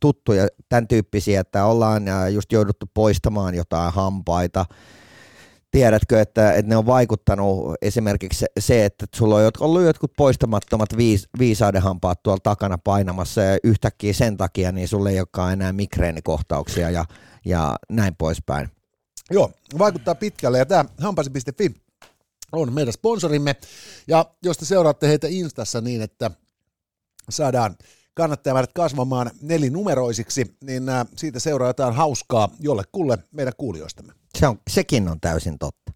tuttuja 0.00 0.48
tämän 0.68 0.88
tyyppisiä, 0.88 1.40
että 1.40 1.64
ollaan 1.64 2.08
ää, 2.08 2.28
just 2.28 2.52
jouduttu 2.52 2.86
poistamaan 2.94 3.54
jotain 3.54 3.92
hampaita, 3.92 4.66
Tiedätkö, 5.72 6.20
että, 6.20 6.52
että 6.52 6.68
ne 6.68 6.76
on 6.76 6.86
vaikuttanut 6.86 7.74
esimerkiksi 7.82 8.46
se- 8.58 8.84
että 8.84 9.06
sulla 9.14 9.36
on 9.36 9.50
ollut 9.60 9.82
jotkut 9.82 10.12
poistamattomat 10.16 10.96
viis, 10.96 11.28
viisaudenhampaat 11.38 12.22
tuolla 12.22 12.40
takana 12.42 12.78
painamassa 12.78 13.42
ja 13.42 13.58
yhtäkkiä 13.64 14.12
sen 14.12 14.36
takia 14.36 14.72
niin 14.72 14.88
sulle 14.88 15.10
ei 15.10 15.18
olekaan 15.18 15.52
enää 15.52 15.72
migreenikohtauksia 15.72 16.90
ja, 16.90 17.04
ja 17.44 17.76
näin 17.88 18.16
poispäin. 18.16 18.68
Joo, 19.30 19.52
vaikuttaa 19.78 20.14
pitkälle 20.14 20.58
ja 20.58 20.66
tämä 20.66 20.84
hampasi.fi 20.98 21.74
on 22.52 22.72
meidän 22.72 22.92
sponsorimme 22.92 23.56
ja 24.06 24.26
jos 24.42 24.58
te 24.58 24.64
seuraatte 24.64 25.08
heitä 25.08 25.26
Instassa 25.30 25.80
niin, 25.80 26.02
että 26.02 26.30
saadaan 27.30 27.76
kannattajamäärät 28.14 28.72
kasvamaan 28.72 29.30
nelinumeroisiksi, 29.42 30.56
niin 30.64 30.88
ää, 30.88 31.06
siitä 31.16 31.38
seuraa 31.38 31.68
jotain 31.68 31.94
hauskaa 31.94 32.48
jollekulle 32.60 33.18
meidän 33.34 33.52
kuulijoistamme. 33.56 34.21
Se 34.38 34.48
on, 34.48 34.58
sekin 34.70 35.08
on 35.08 35.20
täysin 35.20 35.58
totta. 35.58 35.92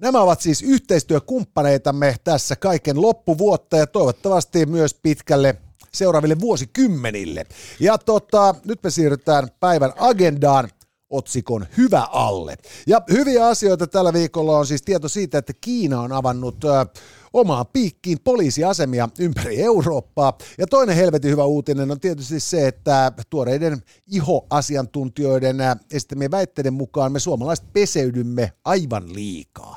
Nämä 0.00 0.20
ovat 0.20 0.40
siis 0.40 0.62
yhteistyökumppaneitamme 0.62 2.16
tässä 2.24 2.56
kaiken 2.56 3.02
loppuvuotta 3.02 3.76
ja 3.76 3.86
toivottavasti 3.86 4.66
myös 4.66 4.94
pitkälle 4.94 5.56
seuraaville 5.92 6.40
vuosikymmenille. 6.40 7.46
Ja 7.80 7.98
tota, 7.98 8.54
nyt 8.64 8.82
me 8.82 8.90
siirrytään 8.90 9.48
päivän 9.60 9.92
agendaan 9.96 10.68
otsikon 11.10 11.66
Hyvä 11.76 12.06
alle. 12.10 12.56
Ja 12.86 13.02
hyviä 13.10 13.46
asioita 13.46 13.86
tällä 13.86 14.12
viikolla 14.12 14.58
on 14.58 14.66
siis 14.66 14.82
tieto 14.82 15.08
siitä, 15.08 15.38
että 15.38 15.52
Kiina 15.60 16.00
on 16.00 16.12
avannut 16.12 16.64
ö, 16.64 16.86
omaan 17.32 17.66
piikkiin 17.66 18.18
poliisiasemia 18.24 19.08
ympäri 19.18 19.62
Eurooppaa. 19.62 20.38
Ja 20.58 20.66
toinen 20.66 20.96
helvetin 20.96 21.30
hyvä 21.30 21.44
uutinen 21.44 21.90
on 21.90 22.00
tietysti 22.00 22.40
se, 22.40 22.68
että 22.68 23.12
tuoreiden 23.30 23.82
ihoasiantuntijoiden 24.12 25.56
esittämien 25.92 26.30
väitteiden 26.30 26.74
mukaan 26.74 27.12
me 27.12 27.20
suomalaiset 27.20 27.72
peseydymme 27.72 28.52
aivan 28.64 29.14
liikaa. 29.14 29.76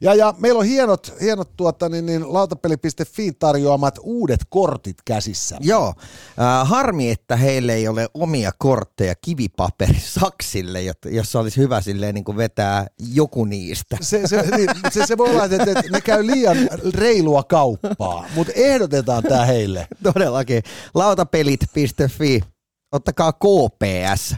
Ja, 0.00 0.14
ja 0.14 0.34
meillä 0.38 0.58
on 0.58 0.66
hienot, 0.66 1.14
hienot 1.20 1.56
tuota, 1.56 1.88
niin, 1.88 2.06
niin, 2.06 2.32
lautapeli.fi 2.32 3.32
tarjoamat 3.32 3.98
uudet 4.02 4.40
kortit 4.48 4.96
käsissä. 5.04 5.56
Joo, 5.60 5.94
äh, 6.40 6.68
harmi, 6.68 7.10
että 7.10 7.36
heille 7.36 7.74
ei 7.74 7.88
ole 7.88 8.08
omia 8.14 8.52
kortteja 8.58 9.14
kivipaperisaksille, 9.14 10.78
jossa 11.04 11.40
olisi 11.40 11.60
hyvä 11.60 11.80
silleen 11.80 12.14
niin 12.14 12.24
kuin 12.24 12.36
vetää 12.36 12.86
joku 12.98 13.44
niistä. 13.44 13.96
Se, 14.00 14.26
se, 14.26 14.56
niin, 14.56 14.70
se, 14.90 15.06
se 15.06 15.18
voi 15.18 15.30
olla, 15.30 15.44
että, 15.44 15.62
että 15.62 15.82
ne 15.90 16.00
käy 16.00 16.26
liian 16.26 16.56
reilua 16.94 17.42
kauppaa, 17.42 18.26
mutta 18.34 18.52
ehdotetaan 18.56 19.22
tämä 19.22 19.44
heille. 19.44 19.86
Todellakin. 20.12 20.62
Lautapelit.fi, 20.94 22.40
ottakaa 22.92 23.32
KPS. 23.32 24.34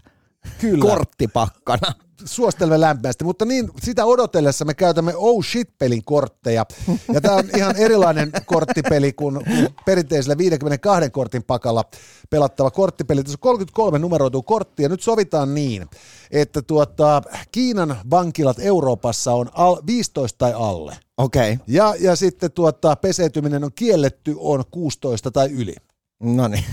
Kyllä. 0.60 0.82
Korttipakkana 0.82 2.07
suosittelemme 2.24 2.80
lämpimästi, 2.80 3.24
mutta 3.24 3.44
niin 3.44 3.70
sitä 3.82 4.04
odotellessa 4.04 4.64
me 4.64 4.74
käytämme 4.74 5.12
Oh 5.16 5.44
Shit-pelin 5.44 6.02
kortteja. 6.04 6.66
Ja 7.12 7.20
tämä 7.20 7.34
on 7.34 7.44
ihan 7.56 7.76
erilainen 7.76 8.32
korttipeli 8.46 9.12
kuin, 9.12 9.44
kuin 9.44 9.68
perinteisellä 9.84 10.38
52 10.38 11.10
kortin 11.10 11.42
pakalla 11.42 11.84
pelattava 12.30 12.70
korttipeli. 12.70 13.22
Tässä 13.22 13.36
on 13.36 13.40
33 13.40 13.98
numeroitu 13.98 14.42
kortti 14.42 14.82
ja 14.82 14.88
nyt 14.88 15.02
sovitaan 15.02 15.54
niin, 15.54 15.86
että 16.30 16.62
tuota, 16.62 17.22
Kiinan 17.52 17.96
vankilat 18.10 18.58
Euroopassa 18.58 19.32
on 19.32 19.50
al, 19.52 19.76
15 19.86 20.38
tai 20.38 20.52
alle. 20.56 20.96
Okei. 21.16 21.52
Okay. 21.52 21.64
Ja, 21.66 21.94
ja 22.00 22.16
sitten 22.16 22.52
tuota, 22.52 22.96
peseytyminen 22.96 23.64
on 23.64 23.70
kielletty 23.74 24.34
on 24.38 24.64
16 24.70 25.30
tai 25.30 25.50
yli. 25.50 25.74
No 26.20 26.48
niin, 26.48 26.64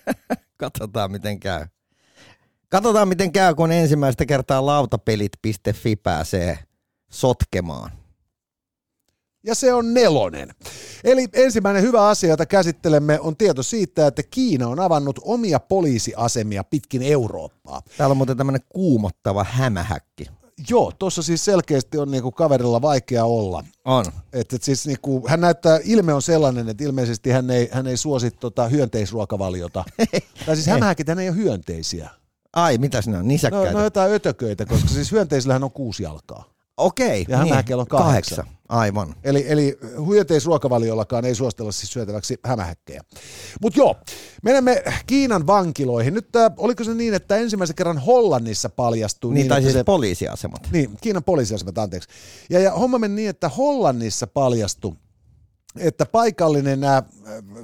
katsotaan 0.56 1.10
miten 1.10 1.40
käy. 1.40 1.66
Katsotaan 2.68 3.08
miten 3.08 3.32
käy, 3.32 3.54
kun 3.54 3.72
ensimmäistä 3.72 4.26
kertaa 4.26 4.66
lautapelit.fi 4.66 5.96
pääsee 5.96 6.58
sotkemaan. 7.10 7.90
Ja 9.44 9.54
se 9.54 9.72
on 9.72 9.94
nelonen. 9.94 10.48
Eli 11.04 11.28
ensimmäinen 11.32 11.82
hyvä 11.82 12.08
asia, 12.08 12.30
jota 12.30 12.46
käsittelemme, 12.46 13.20
on 13.20 13.36
tieto 13.36 13.62
siitä, 13.62 14.06
että 14.06 14.22
Kiina 14.22 14.68
on 14.68 14.80
avannut 14.80 15.20
omia 15.22 15.60
poliisiasemia 15.60 16.64
pitkin 16.64 17.02
Eurooppaa. 17.02 17.82
Täällä 17.96 18.12
on 18.12 18.16
muuten 18.16 18.36
tämmöinen 18.36 18.62
kuumottava 18.68 19.44
hämähäkki. 19.44 20.26
Joo, 20.70 20.92
tuossa 20.98 21.22
siis 21.22 21.44
selkeästi 21.44 21.98
on 21.98 22.10
niinku 22.10 22.32
kaverilla 22.32 22.82
vaikea 22.82 23.24
olla. 23.24 23.64
On. 23.84 24.04
Et, 24.32 24.52
et 24.52 24.62
siis 24.62 24.86
niinku, 24.86 25.28
hän 25.28 25.40
näyttää, 25.40 25.80
ilme 25.84 26.14
on 26.14 26.22
sellainen, 26.22 26.68
että 26.68 26.84
ilmeisesti 26.84 27.30
hän 27.30 27.50
ei, 27.50 27.68
hän 27.72 27.86
ei 27.86 27.96
suosi 27.96 28.30
tota 28.30 28.68
hyönteisruokavaliota. 28.68 29.84
tai 30.46 30.56
siis 30.56 30.66
hämähäkit, 30.66 31.08
hän 31.08 31.18
ei 31.18 31.28
ole 31.28 31.36
hyönteisiä. 31.36 32.10
Ai, 32.56 32.78
mitä 32.78 33.02
sinä 33.02 33.18
on? 33.18 33.28
Nisäkkäitä? 33.28 33.72
No, 33.72 33.78
no 33.78 33.84
jotain 33.84 34.12
ötököitä, 34.12 34.66
koska 34.66 34.88
siis 34.88 35.12
hyönteisillähän 35.12 35.64
on 35.64 35.72
kuusi 35.72 36.02
jalkaa. 36.02 36.44
Okei. 36.76 37.24
Ja 37.28 37.36
hämähäkillä 37.36 37.80
on 37.80 37.86
kahdeksan. 37.86 38.36
kahdeksan. 38.36 38.56
Aivan. 38.68 39.14
Eli, 39.24 39.44
eli 39.48 39.78
hyönteisruokavaliollakaan 40.08 41.24
ei 41.24 41.34
suostella 41.34 41.72
siis 41.72 41.92
syötäväksi 41.92 42.38
hämähäkkejä. 42.44 43.02
Mutta 43.62 43.78
joo, 43.78 43.96
menemme 44.42 44.82
Kiinan 45.06 45.46
vankiloihin. 45.46 46.14
Nyt 46.14 46.36
äh, 46.36 46.52
oliko 46.56 46.84
se 46.84 46.94
niin, 46.94 47.14
että 47.14 47.36
ensimmäisen 47.36 47.76
kerran 47.76 47.98
Hollannissa 47.98 48.68
paljastui... 48.68 49.34
Niin, 49.34 49.34
niin 49.34 49.48
tai 49.48 49.62
siis 49.62 49.72
se, 49.72 49.84
poliisiasemat. 49.84 50.68
Niin, 50.72 50.90
Kiinan 51.00 51.24
poliisiasemat, 51.24 51.78
anteeksi. 51.78 52.08
Ja, 52.50 52.60
ja 52.60 52.72
homma 52.72 52.98
meni 52.98 53.14
niin, 53.14 53.30
että 53.30 53.48
Hollannissa 53.48 54.26
paljastui, 54.26 54.92
että 55.78 56.06
paikallinen, 56.06 56.84
äh, 56.84 57.02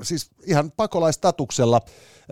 siis 0.02 0.30
ihan 0.46 0.72
pakolaistatuksella 0.76 1.80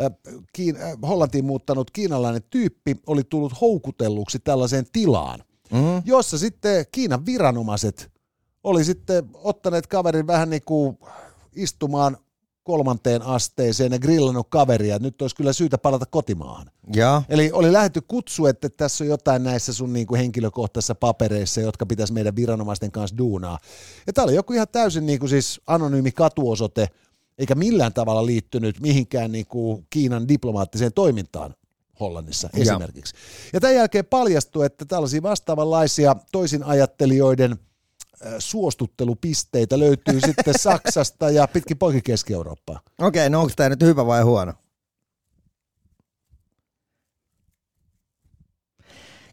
äh, 0.01 0.11
Kiin, 0.53 0.77
äh, 0.77 0.93
Hollantiin 1.09 1.45
muuttanut 1.45 1.90
kiinalainen 1.90 2.43
tyyppi 2.51 2.97
oli 3.07 3.25
tullut 3.25 3.61
houkutelluksi 3.61 4.38
tällaiseen 4.38 4.87
tilaan, 4.93 5.45
Mm. 5.73 6.03
jossa 6.05 6.38
sitten 6.38 6.85
Kiinan 6.93 7.27
viranomaiset 7.27 8.11
oli 8.64 8.85
sitten 8.85 9.25
ottaneet 9.35 9.87
kaverin 9.87 10.27
vähän 10.27 10.51
niin 10.51 10.62
kuin 10.64 10.99
istumaan 11.57 12.16
kolmanteen 12.71 13.23
asteeseen 13.23 13.93
ja 13.93 13.99
grillannut 13.99 14.47
kaveria, 14.51 14.97
että 14.97 15.09
nyt 15.09 15.23
olisi 15.23 15.37
kyllä 15.37 15.53
syytä 15.53 15.79
palata 15.79 16.07
kotimaahan. 16.07 16.71
Ja. 16.95 17.23
Eli 17.29 17.51
oli 17.53 17.73
lähetty 17.73 18.01
kutsu, 18.09 18.47
että 18.47 18.69
tässä 18.69 19.05
on 19.05 19.09
jotain 19.09 19.43
näissä 19.45 19.73
sun 19.73 19.93
niin 19.93 20.07
kuin 20.07 20.19
henkilökohtaisissa 20.19 20.95
papereissa, 20.95 21.61
jotka 21.61 21.87
pitäisi 21.87 22.13
meidän 22.13 22.37
viranomaisten 22.37 22.93
kanssa 22.93 23.19
duunaa. 23.19 23.59
Ja 24.07 24.13
tämä 24.13 24.25
oli 24.25 24.35
joku 24.35 24.53
ihan 24.53 24.67
täysin 24.73 25.07
niin 25.07 25.19
kuin 25.19 25.31
siis 25.31 25.61
anonyymi 25.67 26.13
katuosoite, 26.13 26.89
eikä 27.39 27.55
millään 27.55 27.93
tavalla 27.93 28.27
liittynyt 28.27 28.81
mihinkään 28.81 29.33
niin 29.33 29.47
kuin 29.47 29.87
Kiinan 29.91 30.29
diplomaattiseen 30.29 30.93
toimintaan 30.93 31.55
Hollannissa 32.01 32.49
Ja. 32.53 32.63
esimerkiksi. 32.63 33.15
Ja 33.53 33.61
tämän 33.61 33.77
jälkeen 33.77 34.07
paljastui, 34.07 34.67
että 34.67 34.85
tällaisia 34.85 35.23
vastaavanlaisia 35.23 36.17
toisin 36.33 36.65
ajattelijoiden 36.65 37.59
suostuttelupisteitä 38.39 39.79
löytyy 39.79 40.21
sitten 40.27 40.55
Saksasta 40.59 41.31
ja 41.31 41.49
pitkin 41.49 41.79
poikin 41.79 42.03
Keski-Eurooppaa. 42.03 42.81
Okei, 42.99 43.31
no 43.31 43.41
onko 43.41 43.53
tämä 43.57 43.69
nyt 43.69 43.83
hyvä 43.83 44.07
vai 44.07 44.23
huono? 44.23 44.53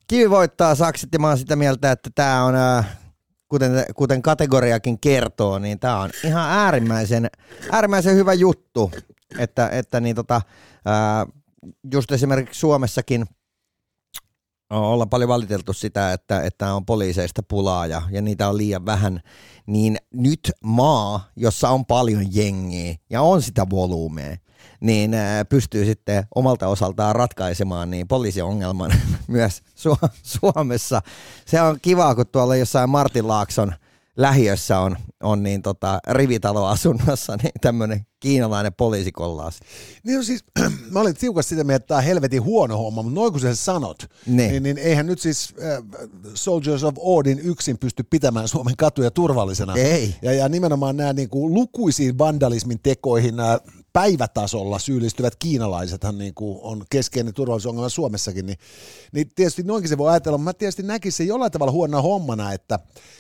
Kivi 0.07 0.29
voittaa 0.29 0.75
sakset 0.75 1.09
ja 1.13 1.19
mä 1.19 1.27
oon 1.27 1.37
sitä 1.37 1.55
mieltä, 1.55 1.91
että 1.91 2.09
tämä 2.15 2.43
on, 2.43 2.55
kuten, 3.47 3.71
kuten 3.95 4.21
kategoriakin 4.21 4.99
kertoo, 4.99 5.59
niin 5.59 5.79
tämä 5.79 5.99
on 5.99 6.09
ihan 6.23 6.51
äärimmäisen, 6.51 7.29
äärimmäisen 7.71 8.15
hyvä 8.15 8.33
juttu, 8.33 8.91
että, 9.39 9.69
että 9.69 9.99
niin 9.99 10.15
tota, 10.15 10.41
just 11.93 12.11
esimerkiksi 12.11 12.59
Suomessakin 12.59 13.25
ollaan 14.69 15.09
paljon 15.09 15.27
valiteltu 15.27 15.73
sitä, 15.73 16.13
että, 16.13 16.41
että 16.41 16.73
on 16.73 16.85
poliiseista 16.85 17.43
pulaa 17.43 17.87
ja, 17.87 18.01
ja 18.11 18.21
niitä 18.21 18.49
on 18.49 18.57
liian 18.57 18.85
vähän, 18.85 19.19
niin 19.65 19.97
nyt 20.13 20.51
maa, 20.63 21.29
jossa 21.35 21.69
on 21.69 21.85
paljon 21.85 22.35
jengiä 22.35 22.95
ja 23.09 23.21
on 23.21 23.41
sitä 23.41 23.69
volyymea, 23.69 24.37
niin 24.79 25.13
ää, 25.13 25.45
pystyy 25.45 25.85
sitten 25.85 26.23
omalta 26.35 26.67
osaltaan 26.67 27.15
ratkaisemaan 27.15 27.89
niin 27.89 28.07
poliisiongelman 28.07 28.93
myös 29.27 29.61
Su- 29.75 30.09
Suomessa. 30.23 31.01
Se 31.45 31.61
on 31.61 31.77
kiva, 31.81 32.15
kun 32.15 32.27
tuolla 32.27 32.55
jossain 32.55 32.89
Martin 32.89 33.27
Laakson 33.27 33.73
lähiössä 34.17 34.79
on, 34.79 34.97
on 35.23 35.43
niin 35.43 35.61
tota, 35.61 35.99
rivitaloasunnossa 36.09 37.37
niin 37.43 37.51
tämmöinen 37.61 38.05
kiinalainen 38.19 38.73
poliisikollaas. 38.73 39.59
Niin 40.03 40.23
siis, 40.23 40.43
mä 40.91 40.99
olin 40.99 41.15
tiukasti 41.15 41.49
sitä 41.49 41.63
mieltä, 41.63 41.75
että 41.83 41.87
tämä 41.87 41.97
on 41.97 42.03
helvetin 42.03 42.43
huono 42.43 42.77
homma, 42.77 43.03
mutta 43.03 43.19
noin 43.19 43.31
kun 43.31 43.41
sä 43.41 43.55
sanot, 43.55 43.97
Niin. 44.25 44.51
niin, 44.51 44.63
niin 44.63 44.77
eihän 44.77 45.05
nyt 45.05 45.19
siis 45.19 45.53
äh, 45.63 45.83
Soldiers 46.33 46.83
of 46.83 46.95
Odin 46.99 47.39
yksin 47.39 47.77
pysty 47.77 48.03
pitämään 48.03 48.47
Suomen 48.47 48.77
katuja 48.77 49.11
turvallisena. 49.11 49.73
Ei. 49.75 50.15
Ja, 50.21 50.33
ja 50.33 50.49
nimenomaan 50.49 50.97
nämä 50.97 51.13
niin 51.13 51.29
kuin 51.29 51.53
lukuisiin 51.53 52.17
vandalismin 52.17 52.79
tekoihin 52.83 53.35
nämä 53.35 53.59
päivätasolla 53.97 54.79
syyllistyvät 54.79 55.35
kiinalaisethan 55.35 56.17
niin 56.17 56.33
kuin 56.33 56.59
on 56.61 56.83
keskeinen 56.89 57.33
turvallisuusongelma 57.33 57.89
Suomessakin, 57.89 58.45
niin, 58.45 58.57
niin 59.11 59.29
tietysti 59.35 59.63
noinkin 59.63 59.89
se 59.89 59.97
voi 59.97 60.11
ajatella, 60.11 60.37
mutta 60.37 60.49
mä 60.49 60.53
tietysti 60.53 60.83
näkisin 60.83 61.17
sen 61.17 61.27
jollain 61.27 61.51
tavalla 61.51 61.71
huonona 61.71 62.01
hommana, 62.01 62.53
että, 62.53 62.79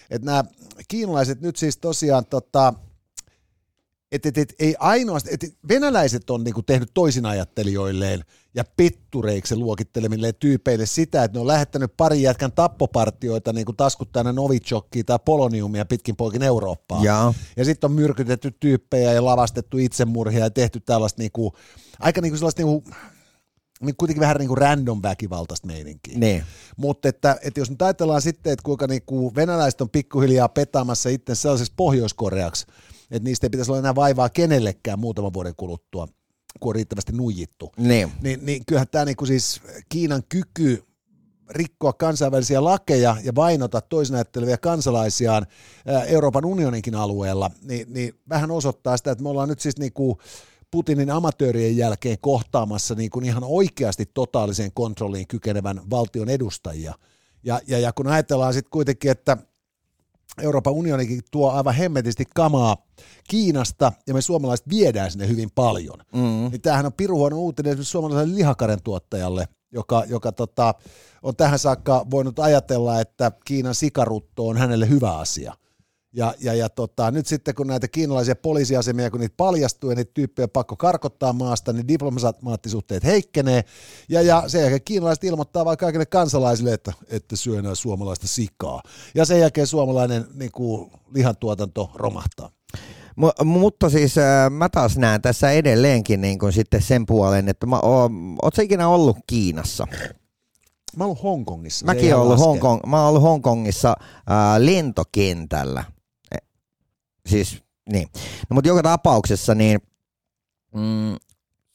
että 0.09 0.25
nämä 0.25 0.43
kiinalaiset 0.87 1.41
nyt 1.41 1.55
siis 1.55 1.77
tosiaan 1.77 2.25
tota, 2.25 2.73
et, 4.11 4.25
et, 4.25 4.37
et, 4.37 4.53
ei 4.59 4.75
ainoastaan, 4.79 5.33
et 5.33 5.57
venäläiset 5.69 6.29
on 6.29 6.43
niinku 6.43 6.63
tehnyt 6.63 6.91
toisinajattelijoilleen 6.93 8.23
ja 8.53 8.63
pettureiksi 8.77 9.55
luokittelemille 9.55 10.33
tyypeille 10.33 10.85
sitä, 10.85 11.23
että 11.23 11.37
ne 11.37 11.41
on 11.41 11.47
lähettänyt 11.47 11.93
pari 11.97 12.21
jätkän 12.21 12.51
tappopartioita 12.51 13.53
niinku 13.53 13.73
taskuttajana 13.73 14.31
Novichokkiin 14.31 15.05
tai 15.05 15.19
Poloniumia 15.25 15.85
pitkin 15.85 16.15
poikin 16.15 16.43
Eurooppaan. 16.43 17.03
Jaa. 17.03 17.33
Ja 17.57 17.65
sitten 17.65 17.89
on 17.89 17.95
myrkytetty 17.95 18.51
tyyppejä 18.59 19.13
ja 19.13 19.25
lavastettu 19.25 19.77
itsemurhia 19.77 20.39
ja 20.39 20.49
tehty 20.49 20.79
tällaista 20.79 21.21
niinku, 21.21 21.53
aika 21.99 22.21
niinku 22.21 22.37
sellaista 22.37 22.61
niinku, 22.61 22.83
niin 23.81 23.95
kuitenkin 23.97 24.21
vähän 24.21 24.35
niin 24.37 24.47
kuin 24.47 24.57
random 24.57 24.99
väkivaltaista 25.03 25.67
meininkiä. 25.67 26.17
Niin. 26.17 26.43
Mutta 26.77 27.09
että, 27.09 27.37
että 27.41 27.59
jos 27.59 27.69
nyt 27.69 27.81
ajatellaan 27.81 28.21
sitten, 28.21 28.53
että 28.53 28.63
kuinka 28.63 28.87
niinku 28.87 29.35
venäläiset 29.35 29.81
on 29.81 29.89
pikkuhiljaa 29.89 30.49
petaamassa 30.49 31.09
itse 31.09 31.35
sellaiseksi 31.35 31.73
Pohjois-Koreaksi, 31.75 32.65
että 33.11 33.29
niistä 33.29 33.45
ei 33.45 33.49
pitäisi 33.49 33.71
olla 33.71 33.79
enää 33.79 33.95
vaivaa 33.95 34.29
kenellekään 34.29 34.99
muutaman 34.99 35.33
vuoden 35.33 35.55
kuluttua, 35.57 36.07
kun 36.59 36.69
on 36.69 36.75
riittävästi 36.75 37.11
nuijittu. 37.11 37.71
Niin. 37.77 38.11
Niin, 38.21 38.45
niin 38.45 38.65
kyllähän 38.65 38.87
tämä 38.91 39.05
niinku 39.05 39.25
siis 39.25 39.61
Kiinan 39.89 40.23
kyky 40.29 40.83
rikkoa 41.49 41.93
kansainvälisiä 41.93 42.63
lakeja 42.63 43.17
ja 43.23 43.35
vainota 43.35 43.81
toisinäytteleviä 43.81 44.57
kansalaisiaan 44.57 45.45
Euroopan 46.07 46.45
unioninkin 46.45 46.95
alueella, 46.95 47.51
niin, 47.61 47.93
niin 47.93 48.13
vähän 48.29 48.51
osoittaa 48.51 48.97
sitä, 48.97 49.11
että 49.11 49.23
me 49.23 49.29
ollaan 49.29 49.49
nyt 49.49 49.59
siis 49.59 49.77
niin 49.77 49.93
kuin 49.93 50.17
Putinin 50.71 51.11
amatöörien 51.11 51.77
jälkeen 51.77 52.17
kohtaamassa 52.21 52.95
niin 52.95 53.09
kuin 53.09 53.25
ihan 53.25 53.43
oikeasti 53.43 54.05
totaaliseen 54.13 54.71
kontrolliin 54.73 55.27
kykenevän 55.27 55.81
valtion 55.89 56.29
edustajia. 56.29 56.93
Ja, 57.43 57.61
ja, 57.67 57.79
ja 57.79 57.93
kun 57.93 58.07
ajatellaan 58.07 58.53
sitten 58.53 58.71
kuitenkin, 58.71 59.11
että 59.11 59.37
Euroopan 60.41 60.73
unionikin 60.73 61.21
tuo 61.31 61.51
aivan 61.51 61.75
hemmetisti 61.75 62.25
kamaa 62.35 62.77
Kiinasta 63.29 63.91
ja 64.07 64.13
me 64.13 64.21
suomalaiset 64.21 64.69
viedään 64.69 65.11
sinne 65.11 65.27
hyvin 65.27 65.49
paljon. 65.55 65.97
Mm. 66.13 66.51
Niin 66.51 66.61
tämähän 66.61 66.85
on 66.85 66.93
piruhuono 66.93 67.37
uutinen 67.37 67.69
esimerkiksi 67.69 67.91
suomalaiselle 67.91 68.35
lihakaren 68.35 68.83
tuottajalle, 68.83 69.47
joka, 69.71 70.03
joka 70.07 70.31
tota, 70.31 70.73
on 71.23 71.35
tähän 71.35 71.59
saakka 71.59 72.05
voinut 72.11 72.39
ajatella, 72.39 73.01
että 73.01 73.31
Kiinan 73.45 73.75
sikarutto 73.75 74.47
on 74.47 74.57
hänelle 74.57 74.89
hyvä 74.89 75.17
asia– 75.17 75.53
ja, 76.17 76.33
ja, 76.39 76.53
ja 76.53 76.69
tota, 76.69 77.11
nyt 77.11 77.27
sitten 77.27 77.55
kun 77.55 77.67
näitä 77.67 77.87
kiinalaisia 77.87 78.35
poliisiasemia, 78.35 79.11
kun 79.11 79.19
niitä 79.19 79.33
paljastuu 79.37 79.89
ja 79.89 79.95
niitä 79.95 80.11
tyyppejä 80.13 80.47
pakko 80.47 80.75
karkottaa 80.75 81.33
maasta, 81.33 81.73
niin 81.73 81.87
diplomaattisuhteet 81.87 83.03
heikkenee. 83.03 83.63
Ja, 84.09 84.21
ja 84.21 84.43
sen 84.47 84.61
jälkeen 84.61 84.81
kiinalaiset 84.85 85.23
ilmoittaa 85.23 85.65
vain 85.65 85.77
kaikille 85.77 86.05
kansalaisille, 86.05 86.73
että, 86.73 86.93
että 87.09 87.35
syö 87.35 87.59
enää 87.59 87.75
suomalaista 87.75 88.27
sikaa. 88.27 88.81
Ja 89.15 89.25
sen 89.25 89.39
jälkeen 89.39 89.67
suomalainen 89.67 90.25
niin 90.33 90.51
kuin, 90.51 90.91
lihantuotanto 91.13 91.91
romahtaa. 91.95 92.49
M- 93.15 93.47
mutta 93.47 93.89
siis 93.89 94.17
äh, 94.17 94.49
mä 94.49 94.69
taas 94.69 94.97
näen 94.97 95.21
tässä 95.21 95.51
edelleenkin 95.51 96.21
niin 96.21 96.39
kuin 96.39 96.53
sitten 96.53 96.81
sen 96.81 97.05
puolen, 97.05 97.49
että 97.49 97.65
mä 97.65 97.79
oon, 97.79 98.35
ootko 98.41 98.61
ikinä 98.61 98.87
ollut 98.87 99.17
Kiinassa? 99.27 99.87
Mä 100.97 101.03
oon 101.03 101.05
ollut 101.05 101.23
Hongkongissa. 101.23 101.85
Mäkin 101.85 102.15
olen 102.15 102.25
ollut, 102.25 102.39
Hongkong, 102.39 102.85
mä 102.85 102.99
oon 102.99 103.09
ollut 103.09 103.21
Hongkongissa 103.21 103.95
äh, 103.99 104.35
lentokentällä 104.57 105.83
siis 107.27 107.63
niin. 107.91 108.07
No, 108.49 108.53
mutta 108.53 108.67
joka 108.67 108.83
tapauksessa 108.83 109.55
niin 109.55 109.79
mm, 110.75 111.15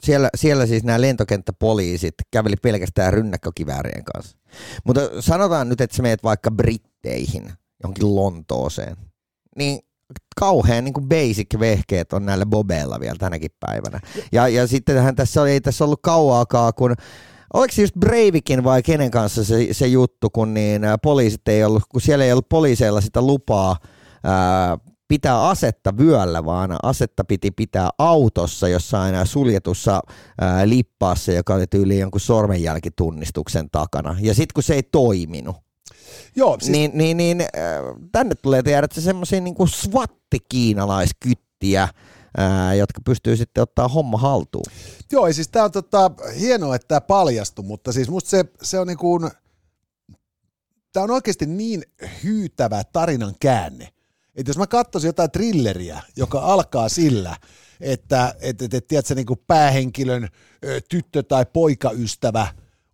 siellä, 0.00 0.28
siellä 0.36 0.66
siis 0.66 0.84
nämä 0.84 1.00
lentokenttäpoliisit 1.00 2.14
käveli 2.30 2.56
pelkästään 2.56 3.12
rynnäkkökiväärien 3.12 4.04
kanssa. 4.04 4.36
Mutta 4.84 5.00
sanotaan 5.20 5.68
nyt, 5.68 5.80
että 5.80 5.96
sä 5.96 6.02
meet 6.02 6.22
vaikka 6.22 6.50
Britteihin, 6.50 7.52
johonkin 7.82 8.16
Lontooseen, 8.16 8.96
niin 9.56 9.80
kauhean 10.36 10.84
niin 10.84 10.94
kuin 10.94 11.08
basic 11.08 11.58
vehkeet 11.58 12.12
on 12.12 12.26
näillä 12.26 12.46
bobeilla 12.46 13.00
vielä 13.00 13.16
tänäkin 13.18 13.50
päivänä. 13.60 14.00
Ja, 14.32 14.48
ja 14.48 14.66
sittenhän 14.66 15.16
tässä 15.16 15.46
ei 15.46 15.60
tässä 15.60 15.84
ollut 15.84 16.02
kauaakaan, 16.02 16.74
kun 16.74 16.94
Oliko 17.54 17.72
se 17.72 17.82
just 17.82 17.94
Breivikin 17.98 18.64
vai 18.64 18.82
kenen 18.82 19.10
kanssa 19.10 19.44
se, 19.44 19.68
se 19.72 19.86
juttu, 19.86 20.30
kun 20.30 20.54
niin 20.54 20.82
poliisit 21.02 21.48
ei 21.48 21.64
ollut, 21.64 21.82
kun 21.88 22.00
siellä 22.00 22.24
ei 22.24 22.32
ollut 22.32 22.48
poliiseilla 22.48 23.00
sitä 23.00 23.22
lupaa 23.22 23.76
ää, 24.24 24.78
pitää 25.12 25.48
asetta 25.48 25.98
vyöllä, 25.98 26.44
vaan 26.44 26.76
asetta 26.82 27.24
piti 27.24 27.50
pitää 27.50 27.90
autossa 27.98 28.68
jossain 28.68 29.26
suljetussa 29.26 30.00
ää, 30.40 30.68
lippaassa, 30.68 31.32
joka 31.32 31.54
oli 31.54 31.66
tyyli 31.66 31.98
jonkun 31.98 32.20
sormenjälkitunnistuksen 32.20 33.70
takana. 33.70 34.16
Ja 34.20 34.34
sitten 34.34 34.54
kun 34.54 34.62
se 34.62 34.74
ei 34.74 34.82
toiminut, 34.82 35.56
Joo, 36.36 36.56
siis... 36.58 36.70
niin, 36.70 36.90
niin, 36.94 37.16
niin 37.16 37.40
äh, 37.40 37.46
tänne 38.12 38.34
tulee 38.34 38.62
tiedätkö 38.62 39.00
semmoisia 39.00 39.40
niin 39.40 39.68
swatti-kiinalaiskyttiä, 39.68 41.88
ää, 42.36 42.74
jotka 42.74 43.00
pystyy 43.04 43.36
sitten 43.36 43.62
ottaa 43.62 43.88
homma 43.88 44.18
haltuun. 44.18 44.64
Joo, 45.12 45.32
siis 45.32 45.48
tämä 45.48 45.64
on 45.64 45.72
tota, 45.72 46.10
hienoa, 46.40 46.74
että 46.74 46.88
tämä 46.88 47.00
paljastui, 47.00 47.64
mutta 47.64 47.92
siis 47.92 48.10
musta 48.10 48.30
se, 48.30 48.44
se 48.62 48.78
on 48.78 48.86
niin 48.86 48.98
kuin, 48.98 49.30
tämä 50.92 51.04
on 51.04 51.10
oikeasti 51.10 51.46
niin 51.46 51.82
hyytävä 52.24 52.82
tarinan 52.92 53.34
käänne, 53.40 53.88
että 54.36 54.50
jos 54.50 54.58
mä 54.58 54.66
katsoisin 54.66 55.08
jotain 55.08 55.30
trilleriä, 55.30 56.02
joka 56.16 56.40
alkaa 56.40 56.88
sillä, 56.88 57.36
että 57.80 58.34
et, 58.40 58.62
et, 58.62 58.74
et, 58.74 58.88
tiedätkö, 58.88 59.14
niin 59.14 59.26
kuin 59.26 59.42
päähenkilön 59.46 60.28
ö, 60.64 60.80
tyttö 60.88 61.22
tai 61.22 61.46
poikaystävä 61.52 62.46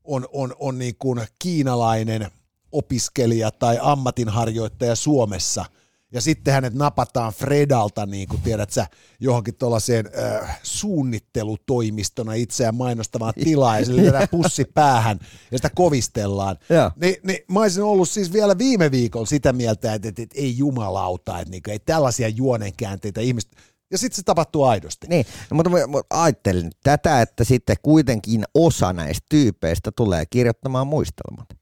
on, 0.05 0.29
on, 0.33 0.55
on 0.59 0.79
niin 0.79 0.95
kuin 0.99 1.21
kiinalainen 1.39 2.31
opiskelija 2.73 3.51
tai 3.51 3.79
ammatinharjoittaja 3.83 4.95
Suomessa– 4.95 5.65
ja 6.13 6.21
sitten 6.21 6.55
hänet 6.55 6.75
napataan 6.75 7.33
Fredalta, 7.33 8.07
niin 8.07 8.29
kuin 8.29 8.43
tiedät 8.43 8.71
sä, 8.71 8.87
johonkin 9.21 9.55
tuollaiseen 9.55 10.11
äh, 10.19 10.61
suunnittelutoimistona 10.63 12.35
itseään 12.35 12.75
mainostavaan 12.75 13.35
tilaan, 13.45 13.79
ja 13.79 13.87
sille 13.87 14.29
pussi 14.31 14.65
päähän, 14.65 15.19
ja 15.51 15.59
sitä 15.59 15.71
kovistellaan. 15.75 16.57
Ni, 16.97 17.17
niin 17.23 17.39
mä 17.49 17.61
olisin 17.61 17.83
ollut 17.83 18.09
siis 18.09 18.33
vielä 18.33 18.59
viime 18.59 18.91
viikolla 18.91 19.27
sitä 19.27 19.53
mieltä, 19.53 19.95
että, 19.95 20.09
että, 20.09 20.23
että 20.23 20.39
ei 20.39 20.59
jumalauta, 20.59 21.39
että, 21.39 21.51
niin 21.51 21.63
kuin, 21.63 21.73
ei 21.73 21.79
tällaisia 21.79 22.29
juonenkäänteitä 22.29 23.21
ihmiset, 23.21 23.51
ja 23.91 23.99
sitten 23.99 24.17
se 24.17 24.23
tapahtuu 24.23 24.65
aidosti. 24.65 25.07
Niin, 25.07 25.27
no, 25.51 25.55
mutta, 25.55 25.71
mutta 25.87 26.23
ajattelin 26.23 26.71
tätä, 26.83 27.23
että 27.23 27.45
sitten 27.45 27.77
kuitenkin 27.83 28.45
osa 28.55 28.93
näistä 28.93 29.27
tyypeistä 29.29 29.93
tulee 29.97 30.25
kirjoittamaan 30.31 30.87
muistelmat. 30.87 31.58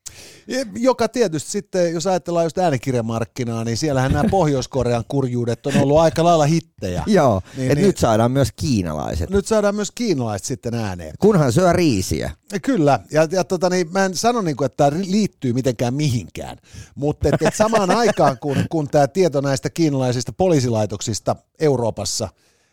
Joka 0.77 1.09
tietysti 1.09 1.51
sitten, 1.51 1.93
jos 1.93 2.07
ajatellaan 2.07 2.47
just 2.47 2.59
äänikirjamarkkinaa, 2.59 3.65
niin 3.65 3.77
siellähän 3.77 4.13
nämä 4.13 4.29
Pohjois-Korean 4.31 5.05
kurjuudet 5.09 5.67
on 5.67 5.77
ollut 5.77 5.99
aika 5.99 6.25
lailla 6.25 6.45
hittejä. 6.45 7.03
Joo, 7.07 7.43
niin, 7.57 7.69
niin, 7.69 7.87
nyt 7.87 7.99
saadaan 7.99 8.31
myös 8.31 8.53
kiinalaiset. 8.57 9.31
Nyt 9.31 9.47
saadaan 9.47 9.75
myös 9.75 9.91
kiinalaiset 9.91 10.47
sitten 10.47 10.75
ääneen. 10.75 11.15
Kunhan 11.19 11.53
syö 11.53 11.73
riisiä. 11.73 12.31
Kyllä, 12.63 13.01
ja, 13.11 13.29
ja 13.31 13.45
tota, 13.45 13.71
niin, 13.71 13.93
mä 13.93 14.05
en 14.05 14.17
sano, 14.17 14.41
niin 14.41 14.57
kuin, 14.57 14.67
että 14.67 14.91
tämä 14.91 15.03
liittyy 15.07 15.53
mitenkään 15.53 15.95
mihinkään, 15.95 16.59
mutta 16.95 17.29
et, 17.29 17.43
et 17.43 17.55
samaan 17.55 17.91
aikaan, 18.03 18.39
kun, 18.39 18.57
kun 18.71 18.89
tämä 18.89 19.09
tieto 19.09 19.41
näistä 19.41 19.71
kiinalaisista 19.71 20.33
poliisilaitoksista 20.33 21.37
Euroopassa 21.59 22.29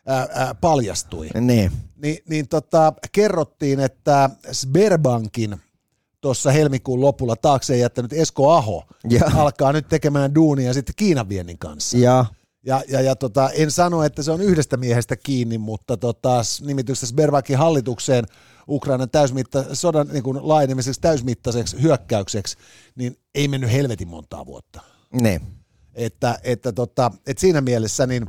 ää, 0.05 0.27
ää, 0.31 0.55
paljastui, 0.55 1.29
niin, 1.39 1.71
niin, 1.95 2.17
niin 2.29 2.47
tota, 2.47 2.93
kerrottiin, 3.11 3.79
että 3.79 4.29
Sberbankin 4.51 5.61
tuossa 6.23 6.51
helmikuun 6.51 7.01
lopulla 7.01 7.35
taakse 7.35 7.77
jättänyt 7.77 8.13
Esko 8.13 8.51
Aho 8.51 8.83
ja. 9.09 9.21
alkaa 9.35 9.73
nyt 9.73 9.87
tekemään 9.87 10.35
duunia 10.35 10.73
sitten 10.73 10.95
Kiinan 10.95 11.29
viennin 11.29 11.57
kanssa. 11.57 11.97
Ja. 11.97 12.25
Ja, 12.65 12.83
ja, 12.87 13.01
ja 13.01 13.15
tota, 13.15 13.49
en 13.49 13.71
sano, 13.71 14.03
että 14.03 14.23
se 14.23 14.31
on 14.31 14.41
yhdestä 14.41 14.77
miehestä 14.77 15.15
kiinni, 15.15 15.57
mutta 15.57 15.97
tota, 15.97 16.41
nimityksessä 16.61 17.07
Sberbakin 17.07 17.57
hallitukseen 17.57 18.25
Ukrainan 18.67 19.09
täysmitta, 19.09 19.75
sodan 19.75 20.07
niin 20.07 20.23
kuin 20.23 20.39
laajenemiseksi 20.41 21.01
täysmittaiseksi 21.01 21.81
hyökkäykseksi, 21.81 22.57
niin 22.95 23.17
ei 23.35 23.47
mennyt 23.47 23.71
helvetin 23.71 24.07
montaa 24.07 24.45
vuotta. 24.45 24.81
Ne. 25.21 25.41
Että, 25.95 26.39
että, 26.43 26.71
tota, 26.71 27.11
että 27.27 27.41
siinä 27.41 27.61
mielessä 27.61 28.07
niin, 28.07 28.27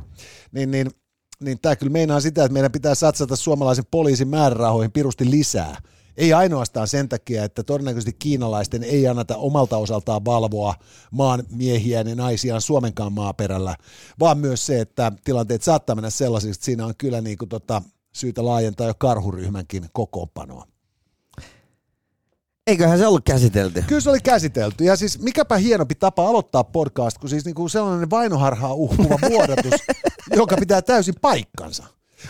niin, 0.51 0.71
niin, 0.71 0.91
niin 1.39 1.59
tämä 1.61 1.75
kyllä 1.75 1.91
meinaa 1.91 2.19
sitä, 2.19 2.43
että 2.43 2.53
meidän 2.53 2.71
pitää 2.71 2.95
satsata 2.95 3.35
suomalaisen 3.35 3.85
poliisin 3.91 4.27
määrärahoihin 4.27 4.91
pirusti 4.91 5.31
lisää– 5.31 5.77
ei 6.17 6.33
ainoastaan 6.33 6.87
sen 6.87 7.09
takia, 7.09 7.43
että 7.43 7.63
todennäköisesti 7.63 8.13
kiinalaisten 8.19 8.83
ei 8.83 9.07
anneta 9.07 9.37
omalta 9.37 9.77
osaltaan 9.77 10.25
valvoa 10.25 10.75
maan 11.11 11.43
miehiä 11.51 12.01
ja 12.01 12.15
naisiaan 12.15 12.61
Suomenkaan 12.61 13.13
maaperällä, 13.13 13.75
vaan 14.19 14.37
myös 14.37 14.65
se, 14.65 14.81
että 14.81 15.11
tilanteet 15.23 15.63
saattaa 15.63 15.95
mennä 15.95 16.09
sellaisiksi, 16.09 16.57
että 16.57 16.65
siinä 16.65 16.85
on 16.85 16.93
kyllä 16.97 17.21
niin 17.21 17.37
kuin 17.37 17.49
tota, 17.49 17.81
syytä 18.15 18.45
laajentaa 18.45 18.87
jo 18.87 18.93
karhuryhmänkin 18.97 19.85
kokoonpanoa. 19.93 20.67
Eiköhän 22.67 22.97
se 22.97 23.07
ollut 23.07 23.25
käsitelty. 23.25 23.83
Kyllä 23.87 24.01
se 24.01 24.09
oli 24.09 24.19
käsitelty. 24.19 24.83
Ja 24.83 24.95
siis 24.95 25.19
mikäpä 25.19 25.57
hienompi 25.57 25.95
tapa 25.95 26.29
aloittaa 26.29 26.63
podcast, 26.63 27.17
kun 27.17 27.29
siis 27.29 27.45
niin 27.45 27.55
kuin 27.55 27.69
sellainen 27.69 28.09
vainoharhaa 28.09 28.73
uhkuva 28.73 29.19
vuodatus, 29.31 29.73
joka 30.35 30.55
pitää 30.57 30.81
täysin 30.81 31.15
paikkansa. 31.21 31.83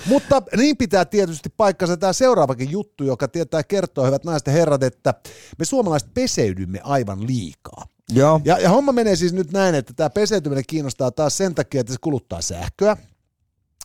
Mutta 0.05 0.41
niin 0.57 0.77
pitää 0.77 1.05
tietysti 1.05 1.49
paikkansa 1.57 1.97
tämä 1.97 2.13
seuraavakin 2.13 2.71
juttu, 2.71 3.03
joka 3.03 3.27
tietää 3.27 3.63
kertoa, 3.63 4.05
hyvät 4.05 4.23
naiset 4.23 4.47
ja 4.47 4.53
herrat, 4.53 4.83
että 4.83 5.13
me 5.59 5.65
suomalaiset 5.65 6.13
peseydymme 6.13 6.79
aivan 6.83 7.27
liikaa. 7.27 7.85
Joo. 8.11 8.41
Ja, 8.45 8.57
ja 8.57 8.69
homma 8.69 8.91
menee 8.91 9.15
siis 9.15 9.33
nyt 9.33 9.51
näin, 9.51 9.75
että 9.75 9.93
tämä 9.93 10.09
peseytyminen 10.09 10.63
kiinnostaa 10.67 11.11
taas 11.11 11.37
sen 11.37 11.55
takia, 11.55 11.81
että 11.81 11.93
se 11.93 11.99
kuluttaa 12.01 12.41
sähköä, 12.41 12.97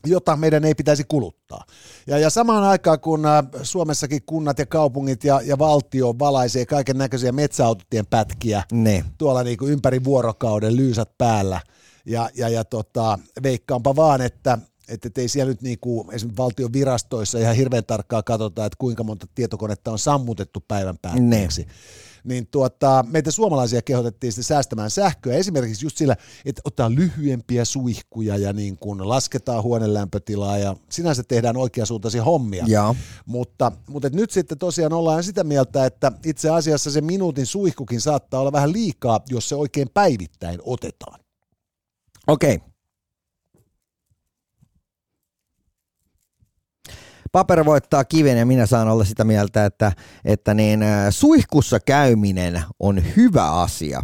jota 0.07 0.37
meidän 0.37 0.64
ei 0.64 0.75
pitäisi 0.75 1.05
kuluttaa. 1.09 1.64
Ja, 2.07 2.18
ja 2.18 2.31
samaan 2.31 2.64
aikaan, 2.64 3.01
kun 3.01 3.27
äh, 3.27 3.44
Suomessakin 3.62 4.23
kunnat 4.27 4.59
ja 4.59 4.66
kaupungit 4.66 5.25
ja, 5.25 5.40
ja 5.44 5.59
valtio 5.59 6.14
valaisee 6.18 6.66
kaiken 6.66 6.99
näköisiä 6.99 7.33
metsäautotien 7.33 8.07
pätkiä 8.07 8.62
ne. 8.73 9.05
tuolla 9.18 9.42
niin 9.42 9.59
kuin 9.59 9.73
ympäri 9.73 10.05
vuorokauden 10.05 10.77
lyysät 10.77 11.11
päällä, 11.18 11.61
ja, 12.07 12.31
ja, 12.35 12.49
ja 12.49 12.64
tota, 12.64 13.18
veikkaanpa 13.42 13.96
vaan, 13.96 14.20
että 14.20 14.59
että 14.90 15.09
et 15.09 15.18
ei 15.18 15.29
siellä 15.29 15.50
nyt 15.50 15.62
niinku, 15.62 16.11
esimerkiksi 16.12 16.37
valtion 16.37 16.72
virastoissa 16.72 17.38
ihan 17.38 17.57
hirveän 17.57 17.85
tarkkaa 17.85 18.22
katsota, 18.22 18.64
että 18.64 18.76
kuinka 18.79 19.05
monta 19.05 19.26
tietokonetta 19.35 19.92
on 19.92 19.98
sammutettu 19.98 20.64
päivän 20.68 20.98
päätteeksi. 21.03 21.66
niin 22.24 22.46
tuota, 22.46 23.05
meitä 23.09 23.31
suomalaisia 23.31 23.83
kehotettiin 23.83 24.33
sitten 24.33 24.44
säästämään 24.44 24.90
sähköä 24.90 25.35
esimerkiksi 25.35 25.87
just 25.87 25.96
sillä, 25.96 26.16
että 26.44 26.62
ottaa 26.64 26.90
lyhyempiä 26.90 27.64
suihkuja 27.64 28.37
ja 28.37 28.53
niin 28.53 28.79
kuin 28.79 29.09
lasketaan 29.09 29.62
huoneen 29.62 29.94
lämpötilaa 29.94 30.59
ja 30.59 30.76
sinänsä 30.90 31.22
tehdään 31.22 31.57
oikeasuuntaisia 31.57 32.24
hommia. 32.24 32.64
Joo. 32.68 32.96
Mutta, 33.26 33.72
mutta 33.88 34.07
et 34.07 34.14
nyt 34.14 34.31
sitten 34.31 34.59
tosiaan 34.59 34.92
ollaan 34.92 35.24
sitä 35.24 35.44
mieltä, 35.44 35.87
että 35.87 36.12
itse 36.26 36.50
asiassa 36.50 36.90
se 36.90 37.00
minuutin 37.00 37.46
suihkukin 37.46 38.00
saattaa 38.00 38.40
olla 38.40 38.53
vähän 38.53 38.72
liikaa, 38.72 39.20
jos 39.29 39.48
se 39.48 39.55
oikein 39.55 39.88
päivittäin 39.94 40.61
otetaan. 40.64 41.20
Okei. 42.26 42.55
Okay. 42.55 42.70
Paper 47.33 47.64
voittaa 47.64 48.05
kiven 48.05 48.38
ja 48.38 48.47
minä 48.47 48.66
saan 48.66 48.88
olla 48.88 49.05
sitä 49.05 49.25
mieltä, 49.25 49.64
että, 49.64 49.93
että 50.25 50.55
niin, 50.55 50.83
äh, 50.83 51.07
suihkussa 51.11 51.81
käyminen 51.81 52.62
on 52.81 53.03
hyvä 53.16 53.51
asia. 53.51 54.03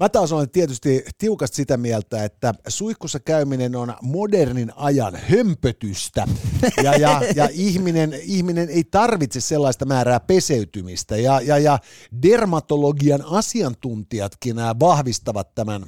Mä 0.00 0.08
taas 0.08 0.32
olen 0.32 0.50
tietysti 0.50 1.04
tiukasti 1.18 1.56
sitä 1.56 1.76
mieltä, 1.76 2.24
että 2.24 2.54
suihkussa 2.68 3.20
käyminen 3.20 3.76
on 3.76 3.94
modernin 4.02 4.72
ajan 4.76 5.18
hömpötystä 5.28 6.28
ja, 6.82 6.96
ja, 6.96 7.22
ja 7.34 7.48
ihminen, 7.52 8.14
ihminen 8.22 8.68
ei 8.68 8.84
tarvitse 8.84 9.40
sellaista 9.40 9.84
määrää 9.84 10.20
peseytymistä 10.20 11.16
ja, 11.16 11.40
ja, 11.40 11.58
ja 11.58 11.78
dermatologian 12.22 13.24
asiantuntijatkin 13.24 14.56
nämä 14.56 14.74
vahvistavat 14.80 15.54
tämän 15.54 15.86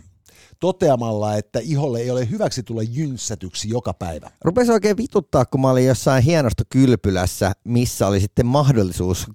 toteamalla, 0.62 1.35
että 1.35 1.59
iholle 1.62 2.01
ei 2.01 2.11
ole 2.11 2.31
hyväksi 2.31 2.62
tulla 2.62 2.83
jynssätyksi 2.83 3.68
joka 3.68 3.94
päivä. 3.94 4.31
Rupesi 4.44 4.72
oikein 4.72 4.96
vituttaa, 4.96 5.44
kun 5.44 5.61
mä 5.61 5.70
olin 5.70 5.87
jossain 5.87 6.22
hienosta 6.22 6.62
kylpylässä, 6.70 7.53
missä 7.64 8.07
oli 8.07 8.20
sitten 8.20 8.46
mahdollisuus 8.46 9.27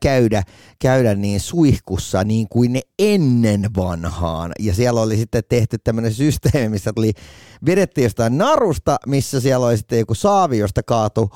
käydä, 0.00 0.42
käydä 0.78 1.14
niin 1.14 1.40
suihkussa 1.40 2.24
niin 2.24 2.46
kuin 2.48 2.72
ne 2.72 2.80
ennen 2.98 3.66
vanhaan. 3.76 4.52
Ja 4.58 4.74
siellä 4.74 5.00
oli 5.00 5.16
sitten 5.16 5.42
tehty 5.48 5.78
tämmöinen 5.84 6.14
systeemi, 6.14 6.68
missä 6.68 6.92
tuli 6.92 7.12
vedettiin 7.66 8.02
jostain 8.02 8.38
narusta, 8.38 8.96
missä 9.06 9.40
siellä 9.40 9.66
oli 9.66 9.76
sitten 9.76 9.98
joku 9.98 10.14
saavi, 10.14 10.58
josta 10.58 10.82
kaatu 10.82 11.30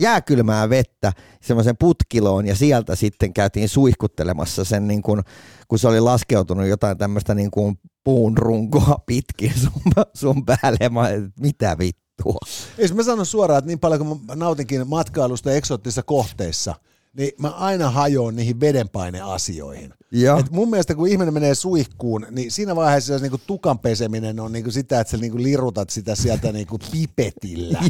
jääkylmää 0.00 0.70
vettä 0.70 1.12
semmoisen 1.42 1.76
putkiloon 1.76 2.46
ja 2.46 2.54
sieltä 2.54 2.96
sitten 2.96 3.32
käytiin 3.32 3.68
suihkuttelemassa 3.68 4.64
sen, 4.64 4.88
niin 4.88 5.02
kuin, 5.02 5.22
kun 5.68 5.78
se 5.78 5.88
oli 5.88 6.00
laskeutunut 6.00 6.66
jotain 6.66 6.98
tämmöistä 6.98 7.34
niin 7.34 7.50
kuin 7.50 7.78
puun 8.04 8.38
runkoa 8.38 8.96
pitkin 9.06 9.52
sun, 9.60 9.92
sun 10.14 10.44
päälle. 10.44 10.88
Mä, 10.88 11.08
mitä 11.40 11.78
vittua? 11.78 12.38
Ei, 12.78 12.88
mä 12.88 13.02
sanon 13.02 13.26
suoraan, 13.26 13.58
että 13.58 13.66
niin 13.66 13.80
paljon 13.80 14.06
kuin 14.06 14.20
mä 14.26 14.34
nautinkin 14.34 14.88
matkailusta 14.88 15.52
eksoottisissa 15.52 16.02
kohteissa– 16.02 16.74
niin 17.16 17.32
mä 17.38 17.48
aina 17.48 17.90
hajoon 17.90 18.36
niihin 18.36 18.60
vedenpaineasioihin. 18.60 19.94
Et 20.38 20.50
mun 20.50 20.70
mielestä 20.70 20.94
kun 20.94 21.08
ihminen 21.08 21.34
menee 21.34 21.54
suihkuun, 21.54 22.26
niin 22.30 22.50
siinä 22.50 22.76
vaiheessa 22.76 23.18
se 23.18 23.22
niinku 23.22 23.40
tukan 23.46 23.78
peseminen 23.78 24.40
on 24.40 24.52
niinku 24.52 24.70
sitä, 24.70 25.00
että 25.00 25.10
sä 25.10 25.16
niinku 25.16 25.38
lirutat 25.38 25.90
sitä 25.90 26.14
sieltä 26.14 26.52
niinku 26.52 26.78
pipetillä. 26.92 27.80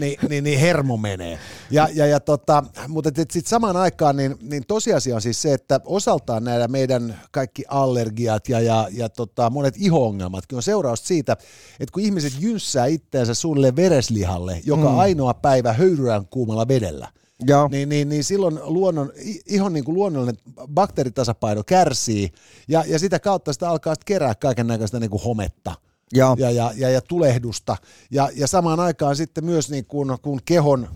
Ni, 0.00 0.16
niin, 0.28 0.44
niin 0.44 0.60
hermo 0.60 0.96
menee. 0.96 1.38
Ja, 1.70 1.88
ja, 1.94 2.06
ja 2.06 2.20
tota, 2.20 2.64
mutta 2.88 3.10
sitten 3.14 3.42
samaan 3.46 3.76
aikaan 3.76 4.16
niin, 4.16 4.36
niin 4.40 4.62
tosiasia 4.66 5.14
on 5.14 5.22
siis 5.22 5.42
se, 5.42 5.52
että 5.52 5.80
osaltaan 5.84 6.44
näillä 6.44 6.68
meidän 6.68 7.20
kaikki 7.30 7.64
allergiat 7.68 8.48
ja, 8.48 8.60
ja, 8.60 8.88
ja 8.92 9.08
tota, 9.08 9.50
monet 9.50 9.74
iho-ongelmatkin 9.78 10.56
on 10.56 10.62
seuraus 10.62 11.08
siitä, 11.08 11.32
että 11.80 11.92
kun 11.92 12.02
ihmiset 12.02 12.32
jynssää 12.40 12.86
itteensä 12.86 13.34
suunnilleen 13.34 13.76
vereslihalle 13.76 14.60
joka 14.64 14.90
mm. 14.90 14.98
ainoa 14.98 15.34
päivä 15.34 15.72
höyryään 15.72 16.26
kuumalla 16.26 16.68
vedellä, 16.68 17.08
Joo. 17.46 17.68
Niin, 17.68 17.88
niin, 17.88 18.08
niin 18.08 18.24
silloin 18.24 18.58
luonnon, 18.62 19.12
ihan 19.46 19.72
niin 19.72 19.84
kuin 19.84 19.94
luonnollinen 19.94 20.40
bakteeritasapaino 20.74 21.62
kärsii 21.64 22.30
ja, 22.68 22.84
ja 22.86 22.98
sitä 22.98 23.18
kautta 23.18 23.52
sitä 23.52 23.70
alkaa 23.70 23.94
sitten 23.94 24.06
kerää 24.06 24.34
kaiken 24.34 24.66
näköistä 24.66 25.00
niin 25.00 25.10
kuin 25.10 25.22
hometta. 25.22 25.74
Ja, 26.14 26.36
ja, 26.38 26.50
ja, 26.50 26.72
ja, 26.76 26.90
ja 26.90 27.00
tulehdusta. 27.00 27.76
Ja, 28.10 28.28
ja 28.34 28.46
samaan 28.46 28.80
aikaan 28.80 29.16
sitten 29.16 29.44
myös 29.44 29.70
niin 29.70 29.86
kun, 29.86 30.18
kun 30.22 30.40
kehon 30.44 30.88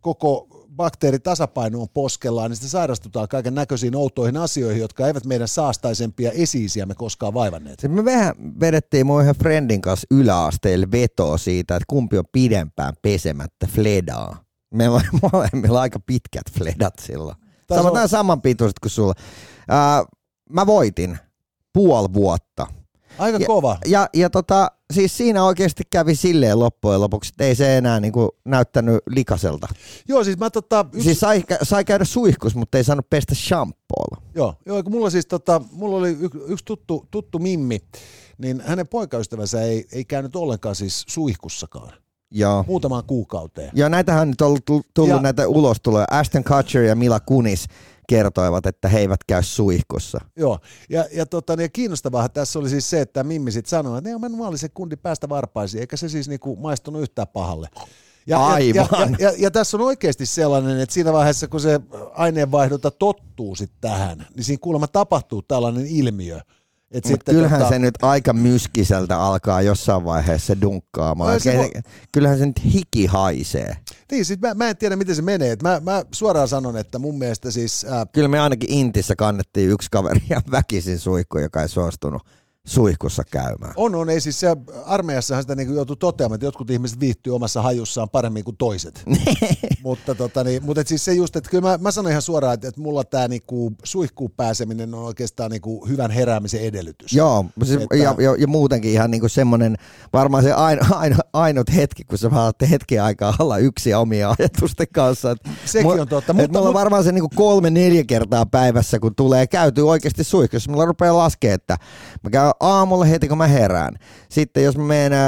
koko 0.00 0.46
bakteeritasapaino 0.76 1.80
on 1.80 1.88
poskellaan, 1.94 2.50
niin 2.50 2.56
sitten 2.56 2.70
sairastutaan 2.70 3.28
kaiken 3.28 3.54
näköisiin 3.54 3.96
outoihin 3.96 4.36
asioihin, 4.36 4.80
jotka 4.80 5.06
eivät 5.06 5.26
meidän 5.26 5.48
saastaisempia 5.48 6.30
esiisiämme 6.30 6.94
koskaan 6.94 7.34
vaivanneet. 7.34 7.82
Me 7.88 8.04
vähän 8.04 8.34
vedettiin 8.60 9.06
mun 9.06 9.22
yhden 9.22 9.34
friendin 9.34 9.80
kanssa 9.80 10.06
yläasteelle 10.10 10.90
vetoa 10.92 11.38
siitä, 11.38 11.76
että 11.76 11.84
kumpi 11.88 12.18
on 12.18 12.24
pidempään 12.32 12.94
pesemättä 13.02 13.66
fledaa. 13.66 14.49
Meillä 14.74 14.96
on 14.96 15.20
molemmilla 15.32 15.80
aika 15.80 16.00
pitkät 16.00 16.52
fledat 16.58 16.94
silloin. 16.98 17.36
Sanotaan 17.74 18.02
on... 18.02 18.08
saman 18.08 18.42
pituiset 18.42 18.78
kuin 18.78 18.90
sulla. 18.90 19.14
Ää, 19.68 20.04
mä 20.50 20.66
voitin 20.66 21.18
puoli 21.72 22.08
vuotta. 22.12 22.66
Aika 23.18 23.38
ja, 23.38 23.46
kova. 23.46 23.78
Ja, 23.86 24.08
ja 24.14 24.30
tota, 24.30 24.70
siis 24.92 25.16
siinä 25.16 25.44
oikeasti 25.44 25.82
kävi 25.90 26.14
silleen 26.14 26.58
loppujen 26.58 27.00
lopuksi, 27.00 27.32
että 27.32 27.44
ei 27.44 27.54
se 27.54 27.76
enää 27.76 28.00
niinku 28.00 28.28
näyttänyt 28.44 28.98
likaselta. 29.06 29.68
Joo, 30.08 30.24
siis 30.24 30.38
mä 30.38 30.50
tota... 30.50 30.86
Yksi... 30.92 31.04
Siis 31.04 31.20
sai, 31.20 31.44
sai 31.62 31.84
käydä 31.84 32.04
suihkus, 32.04 32.54
mutta 32.54 32.78
ei 32.78 32.84
saanut 32.84 33.10
pestä 33.10 33.34
shampoolla. 33.34 34.22
Joo, 34.34 34.54
joo 34.66 34.82
kun 34.82 34.92
mulla 34.92 35.10
siis 35.10 35.26
tota, 35.26 35.62
mulla 35.72 35.96
oli 35.96 36.16
yksi 36.48 36.64
tuttu, 36.64 37.06
tuttu 37.10 37.38
mimmi, 37.38 37.80
niin 38.38 38.62
hänen 38.66 38.88
poikaystävänsä 38.88 39.62
ei, 39.62 39.86
ei 39.92 40.04
käynyt 40.04 40.36
ollenkaan 40.36 40.74
siis 40.74 41.04
suihkussakaan. 41.08 41.92
Joo. 42.30 42.64
muutamaan 42.68 43.04
kuukauteen. 43.04 43.70
Joo, 43.74 43.88
näitähän 43.88 44.22
on 44.22 44.28
nyt 44.28 44.40
ollut 44.40 44.62
tullut 44.94 45.16
ja, 45.16 45.22
näitä 45.22 45.48
ulostuloja. 45.48 46.06
Ashton 46.10 46.44
Kutcher 46.44 46.82
ja 46.82 46.96
Mila 46.96 47.20
Kunis 47.20 47.66
kertoivat, 48.08 48.66
että 48.66 48.88
he 48.88 48.98
eivät 48.98 49.24
käy 49.24 49.42
suihkussa. 49.42 50.20
Joo, 50.36 50.58
ja, 50.88 51.04
ja, 51.12 51.26
tota, 51.26 51.56
niin 51.56 51.72
kiinnostavaa 51.72 52.28
tässä 52.28 52.58
oli 52.58 52.68
siis 52.68 52.90
se, 52.90 53.00
että 53.00 53.24
Mimmi 53.24 53.52
sitten 53.52 53.70
sanoi, 53.70 53.98
että 53.98 54.18
mä 54.36 54.46
olin 54.46 54.58
se 54.58 54.68
kundi 54.68 54.96
päästä 54.96 55.28
varpaisiin, 55.28 55.80
eikä 55.80 55.96
se 55.96 56.08
siis 56.08 56.28
niinku 56.28 56.56
maistunut 56.56 57.02
yhtään 57.02 57.28
pahalle. 57.28 57.68
Ja, 58.26 58.46
Aivan. 58.46 58.74
Ja, 58.74 58.86
ja, 59.00 59.30
ja, 59.30 59.32
ja 59.38 59.50
tässä 59.50 59.76
on 59.76 59.80
oikeasti 59.80 60.26
sellainen, 60.26 60.80
että 60.80 60.92
siinä 60.92 61.12
vaiheessa, 61.12 61.48
kun 61.48 61.60
se 61.60 61.80
aineenvaihdunta 62.12 62.90
tottuu 62.90 63.56
sitten 63.56 63.78
tähän, 63.80 64.26
niin 64.36 64.44
siinä 64.44 64.60
kuulemma 64.60 64.86
tapahtuu 64.86 65.42
tällainen 65.42 65.86
ilmiö, 65.86 66.40
et 66.90 67.04
sitten 67.04 67.34
kyllähän 67.34 67.58
tota... 67.58 67.70
se 67.70 67.78
nyt 67.78 67.94
aika 68.02 68.32
myskiseltä 68.32 69.20
alkaa 69.20 69.62
jossain 69.62 70.04
vaiheessa 70.04 70.60
dunkkaamaan. 70.60 71.32
No, 71.32 71.38
se 71.38 71.58
vo... 71.58 71.80
Kyllähän 72.12 72.38
se 72.38 72.46
nyt 72.46 72.64
hiki 72.64 73.06
haisee. 73.06 73.76
Niin, 74.10 74.24
siis 74.24 74.40
mä, 74.40 74.54
mä 74.54 74.68
en 74.68 74.76
tiedä 74.76 74.96
miten 74.96 75.16
se 75.16 75.22
menee. 75.22 75.56
mä, 75.62 75.80
mä 75.84 76.04
suoraan 76.12 76.48
sanon, 76.48 76.76
että 76.76 76.98
mun 76.98 77.18
mielestä 77.18 77.50
siis... 77.50 77.86
Ää... 77.90 78.06
Kyllä 78.12 78.28
me 78.28 78.40
ainakin 78.40 78.72
Intissä 78.72 79.16
kannettiin 79.16 79.70
yksi 79.70 79.88
kaveri 79.90 80.22
ja 80.28 80.40
väkisin 80.50 80.98
suihku, 80.98 81.38
joka 81.38 81.62
ei 81.62 81.68
suostunut 81.68 82.22
suihkussa 82.66 83.22
käymään. 83.30 83.72
On, 83.76 83.94
on. 83.94 84.10
Ei 84.10 84.20
siis 84.20 84.40
se 84.40 84.56
armeijassahan 84.86 85.42
sitä 85.42 85.54
niin 85.54 85.74
joutuu 85.74 85.96
toteamaan, 85.96 86.34
että 86.34 86.46
jotkut 86.46 86.70
ihmiset 86.70 87.00
viihtyy 87.00 87.34
omassa 87.34 87.62
hajussaan 87.62 88.10
paremmin 88.10 88.44
kuin 88.44 88.56
toiset. 88.56 89.02
mutta 89.82 90.14
tota, 90.14 90.44
niin, 90.44 90.64
mutta 90.64 90.80
et 90.80 90.88
siis 90.88 91.04
se 91.04 91.12
just, 91.12 91.36
että 91.36 91.50
kyllä 91.50 91.68
mä, 91.68 91.78
mä 91.80 91.90
sanon 91.90 92.10
ihan 92.10 92.22
suoraan, 92.22 92.54
että, 92.54 92.68
että 92.68 92.80
mulla 92.80 93.04
tämä 93.04 93.28
niinku 93.28 93.72
suihkuun 93.84 94.30
pääseminen 94.30 94.94
on 94.94 95.04
oikeastaan 95.04 95.50
niinku 95.50 95.86
hyvän 95.86 96.10
heräämisen 96.10 96.60
edellytys. 96.60 97.12
Joo, 97.12 97.44
siis, 97.64 97.82
että, 97.82 97.96
ja, 97.96 98.14
ja, 98.18 98.36
ja, 98.38 98.46
muutenkin 98.46 98.90
ihan 98.90 99.10
niinku 99.10 99.28
semmoinen, 99.28 99.76
varmaan 100.12 100.42
se 100.42 100.52
aino, 100.52 100.82
aino, 100.96 101.16
ainut 101.32 101.74
hetki, 101.74 102.04
kun 102.04 102.18
sä 102.18 102.30
vaan 102.30 102.52
hetken 102.70 103.02
aikaa 103.02 103.34
olla 103.38 103.58
yksi 103.58 103.94
omia 103.94 104.34
ajatusten 104.38 104.86
kanssa. 104.94 105.30
Et 105.30 105.38
Sekin 105.64 106.00
on 106.00 106.08
totta. 106.08 106.32
Mutta, 106.32 106.52
mulla 106.52 106.68
on 106.68 106.74
varmaan 106.74 107.04
se 107.04 107.12
niinku 107.12 107.30
kolme, 107.34 107.70
neljä 107.70 108.04
kertaa 108.04 108.46
päivässä, 108.46 108.98
kun 108.98 109.14
tulee 109.14 109.46
käyty 109.46 109.80
oikeasti 109.80 110.24
suihkussa. 110.24 110.70
Mulla 110.70 110.84
rupeaa 110.84 111.16
laskemaan, 111.16 111.54
että 111.54 111.76
mä 112.22 112.30
käyn 112.30 112.49
aamulla 112.60 113.04
heti 113.04 113.28
kun 113.28 113.38
mä 113.38 113.46
herään. 113.46 113.94
Sitten 114.28 114.64
jos 114.64 114.76
mä 114.76 114.84
menen 114.84 115.18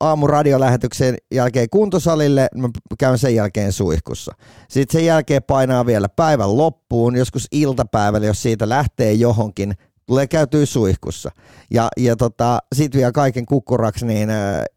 aamuradiolähetyksen 0.00 1.16
jälkeen 1.34 1.68
kuntosalille, 1.70 2.48
mä 2.54 2.68
käyn 2.98 3.18
sen 3.18 3.34
jälkeen 3.34 3.72
suihkussa. 3.72 4.32
Sitten 4.68 4.98
sen 4.98 5.06
jälkeen 5.06 5.42
painaa 5.42 5.86
vielä 5.86 6.08
päivän 6.08 6.56
loppuun, 6.56 7.16
joskus 7.16 7.48
iltapäivällä, 7.52 8.26
jos 8.26 8.42
siitä 8.42 8.68
lähtee 8.68 9.12
johonkin, 9.12 9.74
tulee 10.06 10.26
käytyä 10.26 10.66
suihkussa. 10.66 11.30
Ja, 11.70 11.88
ja 11.96 12.16
tota, 12.16 12.58
sitten 12.74 12.98
vielä 12.98 13.12
kaiken 13.12 13.46
kukkuraksi 13.46 14.06
niin 14.06 14.28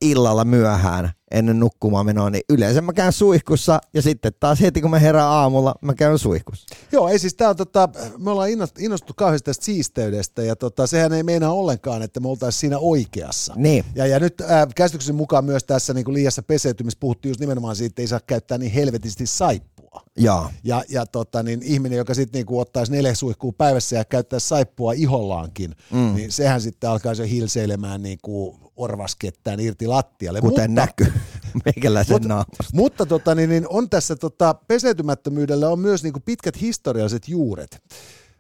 illalla 0.02 0.46
myöhään 0.46 1.12
ennen 1.32 1.60
nukkumaan 1.60 2.06
menoa, 2.06 2.30
niin 2.30 2.44
yleensä 2.50 2.82
mä 2.82 2.94
käyn 2.94 3.14
suihkussa 3.14 3.80
ja 3.94 4.02
sitten 4.02 4.32
taas 4.40 4.62
heti 4.62 4.82
kun 4.82 4.92
mä 4.92 5.00
herään 5.00 5.28
aamulla, 5.28 5.76
mä 5.82 5.94
käyn 5.94 6.20
suihkussa. 6.20 6.76
Joo, 6.92 7.08
ei 7.08 7.20
siis 7.20 7.36
tää 7.36 7.50
on 7.50 7.56
tota, 7.56 7.90
me 8.18 8.32
ollaan 8.32 8.50
innostuttu 8.80 9.14
kauheasti 9.18 9.46
tästä 9.46 9.66
siisteydestä 9.66 10.42
ja 10.42 10.56
tota, 10.56 10.88
sehän 10.88 11.14
ei 11.14 11.24
meinaa 11.24 11.54
ollenkaan, 11.54 12.02
että 12.02 12.20
me 12.20 12.28
oltaisiin 12.28 12.60
siinä 12.60 12.78
oikeassa. 12.78 13.54
Niin. 13.58 13.86
Ja, 13.96 14.08
ja 14.08 14.20
nyt 14.20 14.42
äh, 14.42 14.68
käsityksen 14.76 15.16
mukaan 15.16 15.46
myös 15.46 15.64
tässä 15.64 15.94
niin 15.94 16.14
liiassa 16.14 16.44
peseytymissä 16.44 17.00
puhuttiin 17.00 17.30
just 17.30 17.40
nimenomaan 17.40 17.76
siitä, 17.76 17.92
että 17.92 18.02
ei 18.02 18.08
saa 18.08 18.20
käyttää 18.28 18.58
niin 18.58 18.72
helvetisti 18.72 19.26
saippua. 19.26 19.87
Ja, 20.18 20.50
ja, 20.64 20.84
ja 20.90 21.06
tota, 21.06 21.44
niin 21.44 21.64
ihminen, 21.64 21.98
joka 21.98 22.14
sitten 22.14 22.40
niinku 22.40 22.60
ottaisi 22.60 22.92
neljä 22.92 23.16
suihkua 23.16 23.52
päivässä 23.58 23.96
ja 23.96 24.06
käyttäisi 24.06 24.48
saippua 24.48 24.94
ihollaankin, 24.94 25.76
mm. 25.92 26.16
niin 26.16 26.32
sehän 26.32 26.62
sitten 26.62 26.90
alkaisi 26.90 27.32
hilseilemään 27.32 28.04
niinku 28.04 28.60
orvaskettään 28.76 29.60
irti 29.60 29.88
lattialle. 29.88 30.42
Kuten 30.42 30.72
mutta, 30.72 30.82
näkyy 30.82 31.14
meikäläisen 31.66 32.14
mutta, 32.14 32.28
naamasta. 32.28 32.64
Mutta 32.74 33.06
tota, 33.06 33.36
niin, 33.36 33.50
niin 33.50 33.66
on 33.70 33.90
tässä 33.90 34.16
tota, 34.16 34.54
peseytymättömyydellä 34.54 35.70
on 35.70 35.80
myös 35.80 36.04
niin 36.04 36.14
kuin 36.14 36.24
pitkät 36.24 36.62
historialliset 36.62 37.28
juuret. 37.28 37.84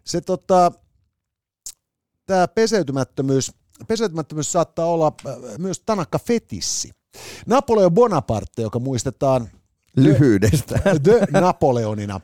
se 0.03 0.22
tota, 0.22 0.72
tämä 2.26 2.47
peseytymättömyys, 2.47 3.51
peseytymättömyys 3.88 4.51
saattaa 4.51 4.86
olla 4.86 5.14
äh, 5.28 5.36
myös 5.58 5.82
tanakka 5.86 6.20
fetissi. 6.20 6.91
Napoleon 7.45 7.93
Bonaparte, 7.93 8.62
joka 8.62 8.80
muistetaan 8.80 9.49
Lyhyydestä. 9.98 10.80
The 11.04 11.28
Napoleonina, 11.32 12.22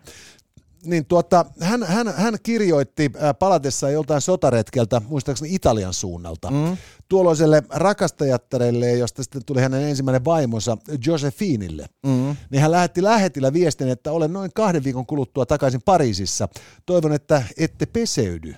niin 0.85 1.05
tuota, 1.05 1.45
hän, 1.59 1.83
hän, 1.83 2.13
hän 2.17 2.37
kirjoitti 2.43 3.11
äh, 3.15 3.35
palatessaan 3.39 3.93
joltain 3.93 4.21
sotaretkeltä, 4.21 5.01
muistaakseni 5.07 5.55
Italian 5.55 5.93
suunnalta, 5.93 6.51
mm. 6.51 6.77
tuolloiselle 7.09 7.63
rakastajattarelle, 7.69 8.91
josta 8.91 9.23
sitten 9.23 9.45
tuli 9.45 9.61
hänen 9.61 9.83
ensimmäinen 9.83 10.25
vaimonsa 10.25 10.77
Josephinille. 11.05 11.85
Mm. 12.05 12.35
Niin 12.49 12.61
hän 12.61 12.71
lähetti 12.71 13.03
lähetillä 13.03 13.53
viestin, 13.53 13.87
että 13.87 14.11
olen 14.11 14.33
noin 14.33 14.51
kahden 14.55 14.83
viikon 14.83 15.05
kuluttua 15.05 15.45
takaisin 15.45 15.81
Pariisissa. 15.85 16.49
Toivon, 16.85 17.13
että 17.13 17.43
ette 17.57 17.85
peseydy 17.85 18.55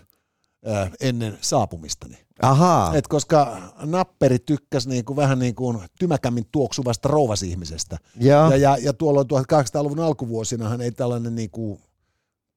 ennen 1.00 1.38
saapumistani. 1.42 2.18
Ahaa. 2.42 2.96
Et 2.96 3.08
koska 3.08 3.58
napperi 3.84 4.40
tykkäsi 4.40 4.90
niinku 4.90 5.16
vähän 5.16 5.40
niin 5.40 5.56
kuin 5.56 5.80
tymäkämmin 6.00 6.46
tuoksuvasta 6.52 7.10
rouvasihmisestä. 7.10 7.98
Ja. 8.20 8.48
Ja, 8.50 8.56
ja, 8.56 8.78
ja 8.82 8.94
tuolloin 8.94 9.28
1800-luvun 9.28 10.00
alkuvuosinahan 10.00 10.82
ei 10.82 10.92
tällainen 10.92 11.36
niinku 11.36 11.80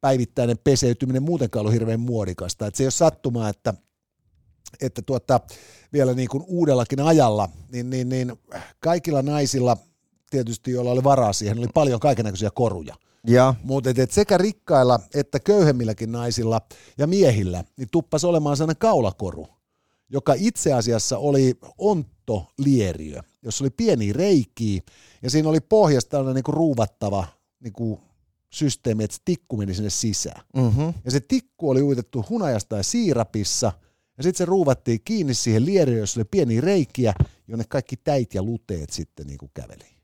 päivittäinen 0.01 0.59
peseytyminen 0.65 1.23
muutenkaan 1.23 1.61
ollut 1.61 1.73
hirveän 1.73 2.01
muodikasta. 2.01 2.67
Et 2.67 2.75
se 2.75 2.83
ei 2.83 2.87
ole 2.87 2.91
sattumaa, 2.91 3.49
että, 3.49 3.75
että 4.81 5.03
tuota, 5.03 5.41
vielä 5.93 6.15
niin 6.15 6.29
kuin 6.29 6.45
uudellakin 6.47 7.01
ajalla, 7.01 7.49
niin, 7.73 7.91
niin, 7.91 8.09
niin 8.09 8.33
kaikilla 8.81 9.23
naisilla 9.23 9.77
tietysti, 10.31 10.71
joilla 10.71 10.91
oli 10.91 11.05
varaa 11.05 11.33
siihen, 11.33 11.59
oli 11.59 11.69
paljon 11.75 12.01
kaikenlaisia 12.01 12.51
koruja. 12.51 12.95
Ja. 13.27 13.55
Mutta 13.63 13.91
et, 13.91 13.99
et 13.99 14.11
sekä 14.11 14.39
rikkailla 14.39 15.01
että 15.15 15.41
köyhemmilläkin 15.41 16.13
naisilla 16.13 16.61
ja 16.99 17.07
miehillä 17.07 17.65
niin 17.77 17.89
tuppas 17.93 18.25
olemaan 18.25 18.57
sellainen 18.57 18.79
kaulakoru, 18.79 19.49
joka 20.11 20.35
itse 20.37 20.73
asiassa 20.73 21.19
oli 21.19 21.55
ontolieriö, 21.79 23.21
jossa 23.43 23.65
oli 23.65 23.71
pieni 23.71 24.13
reikiä 24.13 24.81
ja 25.23 25.31
siinä 25.31 25.49
oli 25.49 25.61
pohjasta 25.61 26.11
tällainen 26.11 26.35
niinku 26.35 26.53
ruuvattava 26.53 27.27
niinku 27.61 28.01
systeemi, 28.51 29.05
että 29.05 29.17
se 29.17 29.23
tikku 29.25 29.57
meni 29.57 29.75
sinne 29.75 29.91
sisään. 29.91 30.43
Mm-hmm. 30.57 30.95
Ja 31.05 31.11
se 31.11 31.21
tikku 31.21 31.71
oli 31.71 31.83
uitettu 31.83 32.25
hunajasta 32.31 32.77
ja 32.77 32.83
siirapissa 32.83 33.73
ja 34.17 34.23
sitten 34.23 34.39
se 34.39 34.45
ruuvattiin 34.45 35.01
kiinni 35.05 35.35
siihen 35.35 35.67
lieriöön, 35.67 36.01
jossa 36.01 36.21
oli 36.21 36.29
pieni 36.31 36.61
reikiä, 36.61 37.15
jonne 37.49 37.65
kaikki 37.69 37.97
täit 37.97 38.35
ja 38.35 38.43
luteet 38.43 38.91
sitten 38.91 39.27
niinku 39.27 39.51
käveli. 39.55 39.98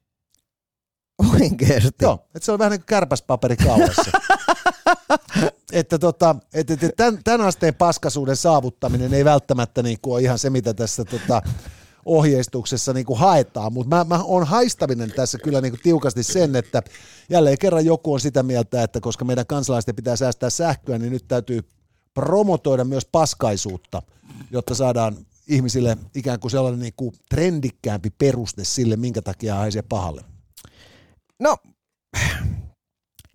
Oikeesti. 1.35 2.05
Joo, 2.05 2.15
että 2.35 2.47
se 2.47 2.53
on 2.53 2.59
vähän 2.59 2.71
niin 2.71 2.81
kuin 2.81 2.87
kärpäspaperi 2.87 3.57
kaulassa. 3.57 4.11
että 5.73 5.99
tota, 5.99 6.37
et, 6.55 6.71
et, 6.71 6.83
et 6.83 6.97
tämän, 6.97 7.21
tämän 7.25 7.41
asteen 7.41 7.75
paskasuuden 7.75 8.37
saavuttaminen 8.37 9.15
ei 9.15 9.25
välttämättä 9.25 9.83
niin 9.83 9.99
kuin 10.03 10.15
ole 10.15 10.23
ihan 10.23 10.39
se, 10.39 10.51
mitä 10.51 10.75
tässä 10.75 11.05
tota, 11.05 11.43
ohjeistuksessa 12.05 12.93
niin 12.93 13.07
kuin 13.07 13.19
haetaan, 13.19 13.73
mutta 13.73 13.97
mä, 13.97 14.05
mä 14.05 14.25
on 14.25 14.47
haistaminen 14.47 15.13
tässä 15.13 15.39
kyllä 15.39 15.61
niin 15.61 15.73
kuin 15.73 15.83
tiukasti 15.83 16.23
sen, 16.23 16.57
että 16.57 16.83
jälleen 17.31 17.59
kerran 17.59 17.85
joku 17.85 18.13
on 18.13 18.21
sitä 18.21 18.43
mieltä, 18.43 18.83
että 18.83 19.01
koska 19.01 19.25
meidän 19.25 19.47
kansalaisten 19.47 19.97
pitää 19.97 20.17
säästää 20.17 20.51
sähköä, 20.51 20.99
niin 20.99 21.13
nyt 21.13 21.29
täytyy 21.29 21.61
promotoida 22.15 22.85
myös 22.85 23.05
paskaisuutta, 23.05 24.03
jotta 24.51 24.75
saadaan 24.75 25.17
ihmisille 25.49 25.97
ikään 26.15 26.41
kuin 26.41 26.51
sellainen 26.51 26.81
niin 26.81 26.95
kuin 26.97 27.15
trendikkäämpi 27.29 28.11
peruste 28.11 28.65
sille, 28.65 28.97
minkä 28.97 29.23
takia 29.23 29.55
haisee 29.55 29.83
pahalle. 29.83 30.25
No, 31.45 31.57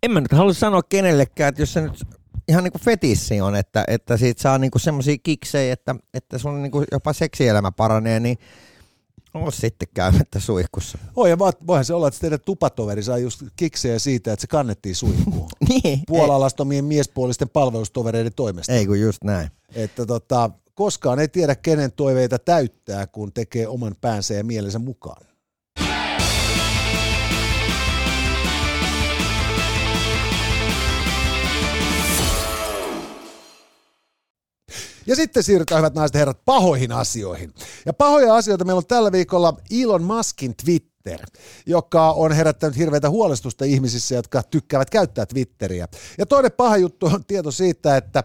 en 0.03 0.11
mä 0.11 0.21
nyt 0.21 0.31
halua 0.31 0.53
sanoa 0.53 0.83
kenellekään, 0.83 1.49
että 1.49 1.61
jos 1.61 1.73
se 1.73 1.81
nyt 1.81 2.03
ihan 2.47 2.63
niinku 2.63 2.79
fetissi 2.79 3.41
on, 3.41 3.55
että, 3.55 3.83
että 3.87 4.17
siitä 4.17 4.41
saa 4.41 4.57
niinku 4.57 4.79
semmoisia 4.79 5.17
kiksejä, 5.23 5.73
että, 5.73 5.95
että 6.13 6.37
sun 6.37 6.61
niinku 6.61 6.83
jopa 6.91 7.13
seksielämä 7.13 7.71
paranee, 7.71 8.19
niin 8.19 8.37
on 9.33 9.51
sitten 9.51 9.87
käymättä 9.93 10.39
suihkussa. 10.39 10.97
Oi, 11.15 11.29
ja 11.29 11.39
voihan 11.39 11.85
se 11.85 11.93
olla, 11.93 12.07
että 12.07 12.19
teidän 12.19 12.39
tupatoveri 12.45 13.03
saa 13.03 13.17
just 13.17 13.43
kiksejä 13.55 13.99
siitä, 13.99 14.33
että 14.33 14.41
se 14.41 14.47
kannettiin 14.47 14.95
suihkuun. 14.95 15.49
niin. 15.69 15.99
Puolalastomien 16.07 16.85
miespuolisten 16.85 17.49
palvelustovereiden 17.49 18.33
toimesta. 18.35 18.73
Ei 18.73 18.85
kun 18.85 18.99
just 18.99 19.23
näin. 19.23 19.49
Että 19.75 20.05
tota, 20.05 20.49
koskaan 20.73 21.19
ei 21.19 21.27
tiedä, 21.27 21.55
kenen 21.55 21.91
toiveita 21.91 22.39
täyttää, 22.39 23.07
kun 23.07 23.33
tekee 23.33 23.67
oman 23.67 23.95
päänsä 24.01 24.33
ja 24.33 24.43
mielensä 24.43 24.79
mukaan. 24.79 25.28
Ja 35.09 35.15
sitten 35.15 35.43
siirrytään, 35.43 35.79
hyvät 35.79 35.93
naiset 35.93 36.13
ja 36.13 36.19
herrat, 36.19 36.45
pahoihin 36.45 36.91
asioihin. 36.91 37.53
Ja 37.85 37.93
pahoja 37.93 38.35
asioita 38.35 38.65
meillä 38.65 38.77
on 38.77 38.85
tällä 38.85 39.11
viikolla 39.11 39.53
Elon 39.81 40.03
Muskin 40.03 40.55
Twitter, 40.63 41.19
joka 41.65 42.11
on 42.11 42.31
herättänyt 42.31 42.77
hirveätä 42.77 43.09
huolestusta 43.09 43.65
ihmisissä, 43.65 44.15
jotka 44.15 44.43
tykkäävät 44.43 44.89
käyttää 44.89 45.25
Twitteriä. 45.25 45.87
Ja 46.17 46.25
toinen 46.25 46.51
paha 46.51 46.77
juttu 46.77 47.05
on 47.05 47.25
tieto 47.25 47.51
siitä, 47.51 47.97
että 47.97 48.23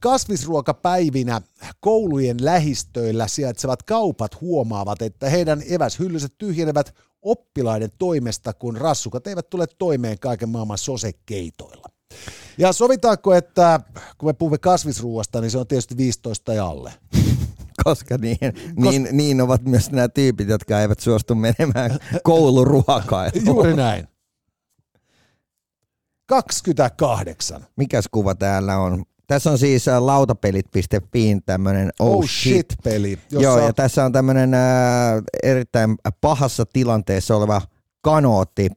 kasvisruokapäivinä 0.00 1.40
koulujen 1.80 2.44
lähistöillä 2.44 3.28
sijaitsevat 3.28 3.82
kaupat 3.82 4.40
huomaavat, 4.40 5.02
että 5.02 5.30
heidän 5.30 5.62
eväshyllyset 5.70 6.38
tyhjenevät 6.38 6.94
oppilaiden 7.22 7.90
toimesta, 7.98 8.52
kun 8.52 8.76
rassukat 8.76 9.26
eivät 9.26 9.50
tule 9.50 9.66
toimeen 9.78 10.18
kaiken 10.18 10.48
maailman 10.48 10.78
sosekeitoilla. 10.78 11.95
Ja 12.58 12.72
sovitaanko, 12.72 13.34
että 13.34 13.80
kun 14.18 14.28
me 14.28 14.32
puhumme 14.32 14.58
kasvisruuasta, 14.58 15.40
niin 15.40 15.50
se 15.50 15.58
on 15.58 15.66
tietysti 15.66 15.96
15 15.96 16.54
ja 16.54 16.66
alle. 16.66 16.92
Koska 17.84 18.18
niin, 18.18 18.38
Kos... 18.40 18.90
niin, 18.90 19.08
niin 19.12 19.40
ovat 19.40 19.62
myös 19.62 19.90
nämä 19.90 20.08
tyypit, 20.08 20.48
jotka 20.48 20.80
eivät 20.80 21.00
suostu 21.00 21.34
menemään 21.34 21.98
kouluruokailuun. 22.24 23.46
Juuri 23.46 23.76
näin. 23.76 24.08
28. 26.26 27.66
Mikäs 27.76 28.04
kuva 28.10 28.34
täällä 28.34 28.78
on? 28.78 29.04
Tässä 29.26 29.50
on 29.50 29.58
siis 29.58 29.88
äh, 29.88 30.02
lautapelit.fiin 30.02 31.42
tämmöinen 31.46 31.92
oh, 32.00 32.16
Oh 32.16 32.24
shit-peli. 32.28 33.18
Jossa... 33.30 33.44
Joo, 33.44 33.58
ja 33.58 33.72
tässä 33.72 34.04
on 34.04 34.12
tämmöinen 34.12 34.54
äh, 34.54 34.60
erittäin 35.42 35.96
pahassa 36.20 36.66
tilanteessa 36.66 37.36
oleva 37.36 37.62
kanootti 38.00 38.68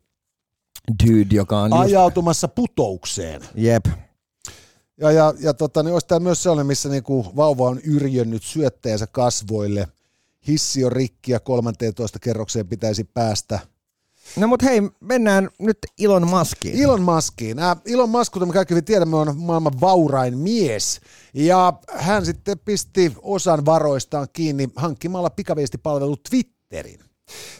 dude, 1.05 1.35
joka 1.35 1.59
on 1.59 1.71
just... 1.71 1.81
ajautumassa 1.81 2.47
putoukseen. 2.47 3.41
Jep. 3.55 3.85
Ja, 4.97 5.11
ja, 5.11 5.33
ja 5.39 5.53
tota, 5.53 5.83
niin 5.83 5.93
olisi 5.93 6.07
tämä 6.07 6.19
myös 6.19 6.43
sellainen, 6.43 6.67
missä 6.67 6.89
niinku 6.89 7.31
vauva 7.35 7.63
on 7.63 7.79
yrjönnyt 7.83 8.43
syöttäjänsä 8.43 9.07
kasvoille. 9.07 9.87
Hissi 10.47 10.85
on 10.85 10.91
rikki 10.91 11.31
ja 11.31 11.39
13 11.39 12.19
kerrokseen 12.19 12.67
pitäisi 12.67 13.03
päästä. 13.03 13.59
No 14.35 14.47
mut 14.47 14.63
hei, 14.63 14.81
mennään 14.99 15.49
nyt 15.59 15.77
Elon 15.99 16.27
Muskiin. 16.27 16.83
Elon 16.83 17.01
Muskiin. 17.01 17.59
Äh, 17.59 17.77
Elon 17.85 18.09
Musk, 18.09 18.33
kuten 18.33 18.47
me 18.47 18.53
kaikki 18.53 18.71
hyvin 18.73 18.85
tiedämme, 18.85 19.15
on 19.15 19.37
maailman 19.37 19.81
vaurain 19.81 20.37
mies. 20.37 21.01
Ja 21.33 21.73
hän 21.91 22.25
sitten 22.25 22.59
pisti 22.59 23.13
osan 23.21 23.65
varoistaan 23.65 24.27
kiinni 24.33 24.69
hankkimalla 24.75 25.29
pikaviestipalvelu 25.29 26.17
Twitterin. 26.29 26.99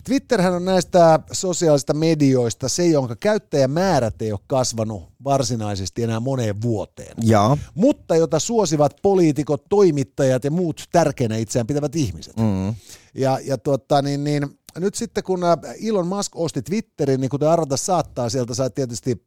Twitterhän 0.03 0.53
on 0.53 0.65
näistä 0.65 1.19
sosiaalisista 1.31 1.93
medioista 1.93 2.69
se, 2.69 2.87
jonka 2.87 3.15
käyttäjämäärät 3.15 4.21
ei 4.21 4.31
ole 4.31 4.39
kasvanut 4.47 5.03
varsinaisesti 5.23 6.03
enää 6.03 6.19
moneen 6.19 6.61
vuoteen. 6.61 7.15
Ja. 7.23 7.57
Mutta 7.75 8.15
jota 8.15 8.39
suosivat 8.39 8.95
poliitikot, 9.01 9.63
toimittajat 9.69 10.43
ja 10.43 10.51
muut 10.51 10.83
tärkeänä 10.91 11.37
itseään 11.37 11.67
pitävät 11.67 11.95
ihmiset. 11.95 12.37
Mm. 12.37 12.75
Ja, 13.13 13.39
ja 13.43 13.57
tuota, 13.57 14.01
niin, 14.01 14.23
niin, 14.23 14.59
nyt 14.77 14.95
sitten 14.95 15.23
kun 15.23 15.43
äh, 15.43 15.57
Elon 15.87 16.07
Musk 16.07 16.35
osti 16.35 16.61
Twitterin, 16.61 17.21
niin 17.21 17.29
kuten 17.29 17.49
arvata 17.49 17.77
saattaa, 17.77 18.29
sieltä 18.29 18.53
sai 18.53 18.69
tietysti 18.69 19.25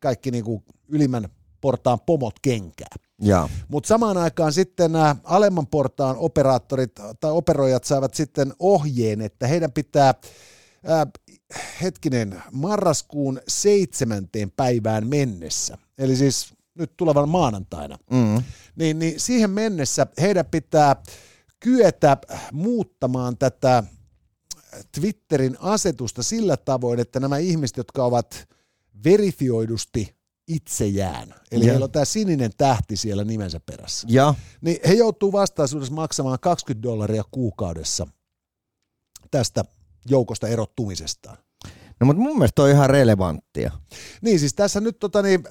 kaikki 0.00 0.30
niin 0.30 0.44
kuin 0.44 0.62
ylimmän 0.88 1.28
portaan 1.60 2.00
pomot 2.00 2.34
kenkää. 2.42 2.96
Mutta 3.68 3.88
samaan 3.88 4.16
aikaan 4.16 4.52
sitten 4.52 4.92
nämä 4.92 5.16
alemman 5.24 5.66
portaan 5.66 6.16
operaattorit 6.18 6.92
tai 7.20 7.32
operoijat 7.32 7.84
saavat 7.84 8.14
sitten 8.14 8.52
ohjeen, 8.58 9.20
että 9.20 9.46
heidän 9.46 9.72
pitää 9.72 10.14
ää, 10.86 11.06
hetkinen, 11.82 12.42
marraskuun 12.52 13.40
seitsemänteen 13.48 14.50
päivään 14.50 15.06
mennessä, 15.06 15.78
eli 15.98 16.16
siis 16.16 16.54
nyt 16.74 16.92
tulevan 16.96 17.28
maanantaina, 17.28 17.98
Mm. 18.10 18.42
niin, 18.76 18.98
niin 18.98 19.20
siihen 19.20 19.50
mennessä 19.50 20.06
heidän 20.20 20.46
pitää 20.46 20.96
kyetä 21.60 22.16
muuttamaan 22.52 23.38
tätä 23.38 23.82
Twitterin 24.92 25.56
asetusta 25.60 26.22
sillä 26.22 26.56
tavoin, 26.56 27.00
että 27.00 27.20
nämä 27.20 27.38
ihmiset, 27.38 27.76
jotka 27.76 28.04
ovat 28.04 28.48
verifioidusti 29.04 30.14
itsejään, 30.48 31.34
eli 31.50 31.64
Ja. 31.64 31.70
heillä 31.70 31.84
on 31.84 31.90
tämä 31.92 32.04
sininen 32.04 32.50
tähti 32.56 32.96
siellä 32.96 33.24
nimensä 33.24 33.60
perässä, 33.66 34.06
Ja. 34.10 34.34
niin 34.60 34.78
he 34.88 34.94
joutuu 34.94 35.32
vastaisuudessa 35.32 35.94
maksamaan 35.94 36.38
20 36.40 36.82
dollaria 36.88 37.22
kuukaudessa 37.30 38.06
tästä 39.30 39.64
joukosta 40.08 40.48
erottumisestaan. 40.48 41.36
No 42.00 42.06
mutta 42.06 42.22
mun 42.22 42.38
mielestä 42.38 42.62
on 42.62 42.70
ihan 42.70 42.90
relevanttia. 42.90 43.70
Niin 44.22 44.38
siis 44.40 44.54
tässä 44.54 44.80
nyt 44.80 44.98
tota 44.98 45.22
niin, 45.22 45.44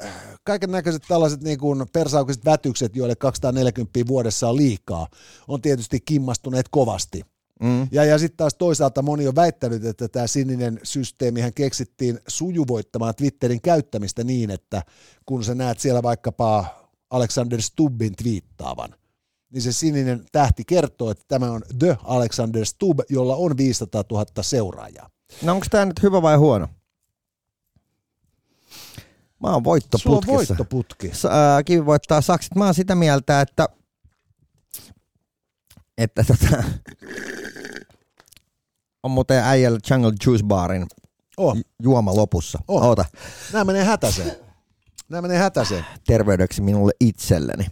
kaiken 0.44 0.72
näköiset 0.72 1.04
tällaiset 1.08 1.42
niin 1.44 1.58
kuin 1.60 1.86
persaukiset 1.94 2.46
vätykset, 2.46 2.96
joille 2.96 3.16
240 3.16 4.08
vuodessa 4.08 4.50
on 4.50 4.56
liikaa, 4.58 5.08
on 5.48 5.62
tietysti 5.62 6.00
kimmastuneet 6.06 6.66
kovasti. 6.72 7.22
Mm. 7.64 7.88
Ja, 7.92 8.06
ja 8.06 8.18
sitten 8.18 8.38
taas 8.38 8.56
toisaalta 8.56 9.02
moni 9.02 9.28
on 9.28 9.36
väittänyt, 9.36 9.86
että 9.86 10.08
tämä 10.08 10.28
sininen 10.28 10.80
systeemihän 10.84 11.54
keksittiin 11.54 12.20
sujuvoittamaan 12.28 13.16
Twitterin 13.16 13.62
käyttämistä 13.62 14.24
niin, 14.24 14.52
että 14.52 14.82
kun 15.26 15.44
sä 15.44 15.56
näet 15.56 15.80
siellä 15.80 16.04
vaikkapa 16.04 16.66
Alexander 17.10 17.62
Stubbin 17.62 18.16
twiittaavan, 18.16 18.96
niin 19.50 19.62
se 19.62 19.72
sininen 19.72 20.26
tähti 20.32 20.64
kertoo, 20.68 21.12
että 21.12 21.24
tämä 21.28 21.52
on 21.52 21.62
The 21.80 21.98
Alexander 22.04 22.66
Stubb, 22.66 23.00
jolla 23.10 23.36
on 23.36 23.58
500 23.58 24.04
000 24.12 24.26
seuraajaa. 24.42 25.10
No 25.42 25.54
onko 25.54 25.66
tämä 25.70 25.86
nyt 25.86 26.04
hyvä 26.04 26.22
vai 26.22 26.36
huono? 26.36 26.68
Mä 29.40 29.54
oon 29.54 29.64
voittoputkissa. 29.64 30.10
Sulla 30.10 30.18
on 30.18 30.28
voittoputki. 30.28 31.12
Kivi 31.66 31.86
voittaa 31.86 32.22
saksit. 32.22 32.56
Mä 32.56 32.66
oon 32.66 32.74
sitä 32.74 32.96
mieltä, 32.96 33.42
että, 33.42 33.70
että 36.04 36.24
tota, 36.24 36.64
on 39.04 39.12
muuten 39.12 39.44
äijällä 39.44 39.80
Jungle 39.90 40.12
Juice 40.26 40.46
Barin 40.46 40.86
oh. 41.38 41.58
juoma 41.84 42.16
lopussa. 42.16 42.60
Oh. 42.68 42.84
Oota. 42.84 43.06
Nämä 43.54 43.64
menee 43.64 43.84
hätäseen. 43.84 44.32
Nämä 45.10 45.22
menee 45.22 45.38
hätäseen. 45.38 45.86
Terveydeksi 46.08 46.62
minulle 46.62 46.92
itselleni. 47.00 47.66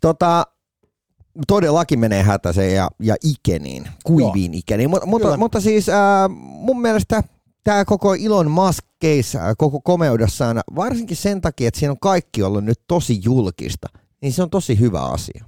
Tota, 0.00 0.46
todellakin 1.46 1.98
menee 1.98 2.22
hätäseen 2.22 2.74
ja, 2.74 2.90
ja 3.00 3.16
ikeniin, 3.24 3.88
kuiviin 4.04 4.52
Joo. 4.52 4.58
ikeniin. 4.58 4.90
Mut, 4.90 5.04
mutta, 5.06 5.36
mutta 5.36 5.60
siis 5.60 5.88
äh, 5.88 5.96
mun 6.38 6.80
mielestä 6.80 7.22
tämä 7.64 7.84
koko 7.84 8.14
Elon 8.14 8.50
Musk 8.50 8.84
case 9.04 9.38
äh, 9.38 9.44
koko 9.58 9.80
komeudessaan, 9.80 10.60
varsinkin 10.76 11.16
sen 11.16 11.40
takia, 11.40 11.68
että 11.68 11.80
siinä 11.80 11.92
on 11.92 12.00
kaikki 12.00 12.42
ollut 12.42 12.64
nyt 12.64 12.80
tosi 12.88 13.20
julkista, 13.24 13.88
niin 14.22 14.32
se 14.32 14.42
on 14.42 14.50
tosi 14.50 14.80
hyvä 14.80 15.00
asia. 15.00 15.44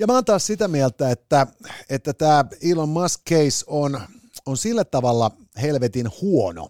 Ja 0.00 0.06
mä 0.06 0.12
oon 0.12 0.24
taas 0.24 0.46
sitä 0.46 0.68
mieltä, 0.68 1.10
että, 1.10 1.46
että 1.90 2.12
tämä 2.12 2.44
Elon 2.62 2.88
Musk 2.88 3.20
case 3.30 3.64
on, 3.66 4.00
on 4.46 4.56
sillä 4.56 4.84
tavalla 4.84 5.30
helvetin 5.62 6.06
huono, 6.20 6.68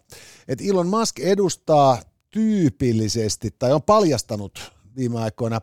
että 0.49 0.64
Elon 0.64 0.87
Musk 0.87 1.18
edustaa 1.20 2.03
tyypillisesti, 2.31 3.51
tai 3.59 3.72
on 3.72 3.83
paljastanut 3.83 4.72
viime 4.97 5.20
aikoina 5.20 5.61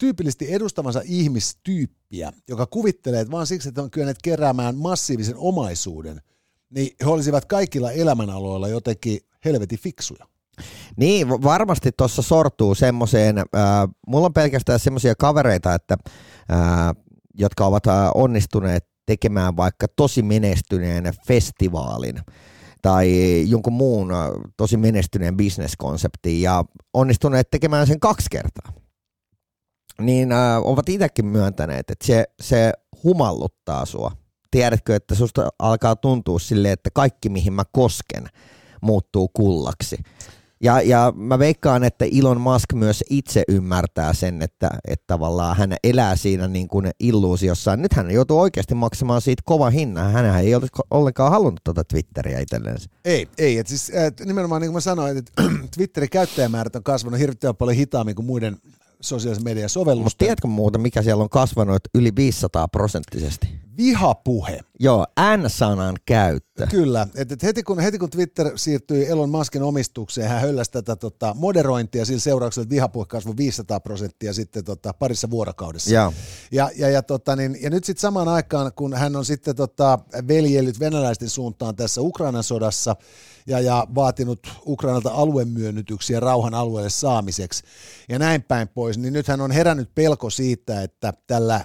tyypillisesti 0.00 0.54
edustamansa 0.54 1.02
ihmistyyppiä, 1.04 2.32
joka 2.48 2.66
kuvittelee, 2.66 3.20
että 3.20 3.32
vaan 3.32 3.46
siksi, 3.46 3.68
että 3.68 3.82
on 3.82 3.90
kyenneet 3.90 4.22
keräämään 4.22 4.76
massiivisen 4.76 5.36
omaisuuden, 5.36 6.22
niin 6.70 6.96
he 7.00 7.06
olisivat 7.06 7.44
kaikilla 7.44 7.92
elämänaloilla 7.92 8.68
jotenkin 8.68 9.20
helvetin 9.44 9.78
fiksuja. 9.78 10.26
Niin, 10.96 11.28
varmasti 11.28 11.92
tuossa 11.96 12.22
sortuu 12.22 12.74
semmoiseen, 12.74 13.38
äh, 13.38 13.44
mulla 14.06 14.26
on 14.26 14.32
pelkästään 14.32 14.78
semmoisia 14.78 15.14
kavereita, 15.14 15.74
että, 15.74 15.96
äh, 16.52 16.58
jotka 17.38 17.66
ovat 17.66 17.84
onnistuneet 18.14 18.86
tekemään 19.06 19.56
vaikka 19.56 19.86
tosi 19.96 20.22
menestyneen 20.22 21.04
festivaalin 21.26 22.20
tai 22.82 23.10
jonkun 23.48 23.72
muun 23.72 24.08
tosi 24.56 24.76
menestyneen 24.76 25.36
bisneskonseptin 25.36 26.42
ja 26.42 26.64
onnistuneet 26.94 27.50
tekemään 27.50 27.86
sen 27.86 28.00
kaksi 28.00 28.26
kertaa 28.30 28.72
niin 30.00 30.32
äh, 30.32 30.58
ovat 30.64 30.88
itsekin 30.88 31.26
myöntäneet, 31.26 31.90
että 31.90 32.06
se, 32.06 32.24
se 32.40 32.72
humalluttaa 33.04 33.86
sua. 33.86 34.12
Tiedätkö, 34.50 34.96
että 34.96 35.14
susta 35.14 35.48
alkaa 35.58 35.96
tuntua 35.96 36.38
silleen, 36.38 36.72
että 36.72 36.90
kaikki 36.94 37.28
mihin 37.28 37.52
mä 37.52 37.62
kosken 37.72 38.26
muuttuu 38.82 39.28
kullaksi. 39.28 39.96
Ja, 40.60 40.80
ja 40.80 41.12
mä 41.16 41.38
veikkaan, 41.38 41.84
että 41.84 42.04
Elon 42.18 42.40
Musk 42.40 42.72
myös 42.74 43.04
itse 43.10 43.42
ymmärtää 43.48 44.12
sen, 44.12 44.42
että, 44.42 44.70
että 44.88 45.04
tavallaan 45.06 45.56
hän 45.56 45.76
elää 45.84 46.16
siinä 46.16 46.48
niin 46.48 46.68
kuin 46.68 46.90
illuusiossa. 47.00 47.76
Nyt 47.76 47.92
hän 47.92 48.10
joutuu 48.10 48.40
oikeasti 48.40 48.74
maksamaan 48.74 49.20
siitä 49.20 49.42
kova 49.46 49.70
hinnan. 49.70 50.12
Hän 50.12 50.40
ei 50.40 50.54
ole 50.54 50.66
ollenkaan 50.90 51.30
halunnut 51.30 51.60
tuota 51.64 51.84
Twitteriä 51.84 52.40
itselleen. 52.40 52.76
Ei, 53.04 53.28
ei. 53.38 53.58
Et 53.58 53.66
siis, 53.66 53.90
et 53.90 54.20
nimenomaan 54.20 54.60
niin 54.60 54.68
kuin 54.68 54.76
mä 54.76 54.80
sanoin, 54.80 55.16
että 55.16 55.32
Twitterin 55.76 56.10
käyttäjämäärät 56.10 56.76
on 56.76 56.82
kasvanut 56.82 57.20
hirvittävän 57.20 57.56
paljon 57.56 57.76
hitaammin 57.76 58.14
kuin 58.14 58.26
muiden 58.26 58.56
sosiaalisen 59.00 59.44
median 59.44 59.68
sovellusta. 59.68 60.04
Mutta 60.04 60.24
tiedätkö 60.24 60.48
muuta, 60.48 60.78
mikä 60.78 61.02
siellä 61.02 61.22
on 61.22 61.30
kasvanut 61.30 61.80
yli 61.94 62.12
500 62.16 62.68
prosenttisesti? 62.68 63.67
Vihapuhe. 63.78 64.60
Joo, 64.80 65.06
N-sanan 65.36 65.96
käyttö. 66.06 66.66
Kyllä, 66.66 67.06
että 67.14 67.34
et 67.34 67.42
heti, 67.42 67.62
kun, 67.62 67.80
heti 67.80 67.98
kun 67.98 68.10
Twitter 68.10 68.50
siirtyi 68.54 69.06
Elon 69.06 69.30
Muskin 69.30 69.62
omistukseen, 69.62 70.28
hän 70.28 70.40
hölläsi 70.40 70.70
tätä 70.70 70.96
tota, 70.96 71.34
moderointia 71.38 72.04
sillä 72.04 72.20
seurauksella, 72.20 72.62
että 72.62 72.74
vihapuhe 72.74 73.06
kasvoi 73.06 73.36
500 73.36 73.80
prosenttia 73.80 74.32
sitten 74.32 74.64
tota, 74.64 74.92
parissa 74.92 75.30
vuorokaudessa. 75.30 75.90
Ja, 75.90 76.12
ja, 76.52 76.70
ja, 76.76 76.90
ja, 76.90 77.02
tota, 77.02 77.36
niin, 77.36 77.58
ja 77.62 77.70
nyt 77.70 77.84
sitten 77.84 78.00
samaan 78.00 78.28
aikaan, 78.28 78.72
kun 78.76 78.94
hän 78.94 79.16
on 79.16 79.24
sitten 79.24 79.56
tota, 79.56 79.98
veljellyt 80.28 80.80
venäläisten 80.80 81.28
suuntaan 81.28 81.76
tässä 81.76 82.00
Ukrainan 82.00 82.44
sodassa, 82.44 82.96
ja, 83.46 83.60
ja 83.60 83.86
vaatinut 83.94 84.48
Ukrainalta 84.66 85.10
aluemyönnytyksiä 85.10 86.20
rauhan 86.20 86.54
alueelle 86.54 86.90
saamiseksi 86.90 87.62
ja 88.08 88.18
näin 88.18 88.42
päin 88.42 88.68
pois, 88.68 88.98
niin 88.98 89.12
nythän 89.12 89.40
on 89.40 89.50
herännyt 89.50 89.94
pelko 89.94 90.30
siitä, 90.30 90.82
että 90.82 91.12
tällä 91.26 91.60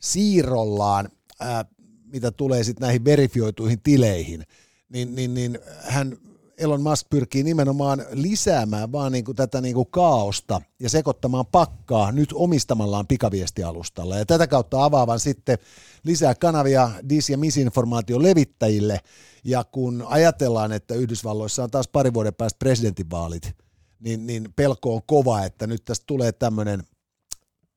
siirrollaan, 0.00 1.08
ää, 1.40 1.64
mitä 2.04 2.30
tulee 2.30 2.64
sitten 2.64 2.86
näihin 2.86 3.04
verifioituihin 3.04 3.80
tileihin, 3.82 4.42
niin, 4.88 5.14
niin, 5.14 5.34
niin 5.34 5.58
hän 5.80 6.16
Elon 6.58 6.82
Musk 6.82 7.06
pyrkii 7.10 7.42
nimenomaan 7.42 8.04
lisäämään 8.12 8.92
vaan 8.92 9.12
niin 9.12 9.24
kuin 9.24 9.36
tätä 9.36 9.60
niin 9.60 9.74
kuin 9.74 9.88
kaaosta 9.90 10.62
ja 10.80 10.88
sekoittamaan 10.88 11.46
pakkaa 11.46 12.12
nyt 12.12 12.28
omistamallaan 12.34 13.06
pikaviestialustalla. 13.06 14.16
Ja 14.16 14.26
tätä 14.26 14.46
kautta 14.46 14.84
avaavan 14.84 15.20
sitten 15.20 15.58
lisää 16.04 16.34
kanavia 16.34 16.90
dis- 17.02 17.30
ja 17.30 17.38
misinformaation 17.38 18.22
levittäjille. 18.22 19.00
Ja 19.44 19.64
kun 19.64 20.04
ajatellaan, 20.08 20.72
että 20.72 20.94
Yhdysvalloissa 20.94 21.64
on 21.64 21.70
taas 21.70 21.88
pari 21.88 22.14
vuoden 22.14 22.34
päästä 22.34 22.58
presidentinvaalit, 22.58 23.52
niin, 24.00 24.26
niin 24.26 24.48
pelko 24.56 24.94
on 24.94 25.02
kova, 25.06 25.44
että 25.44 25.66
nyt 25.66 25.84
tästä 25.84 26.04
tulee 26.06 26.32
tämmöinen 26.32 26.82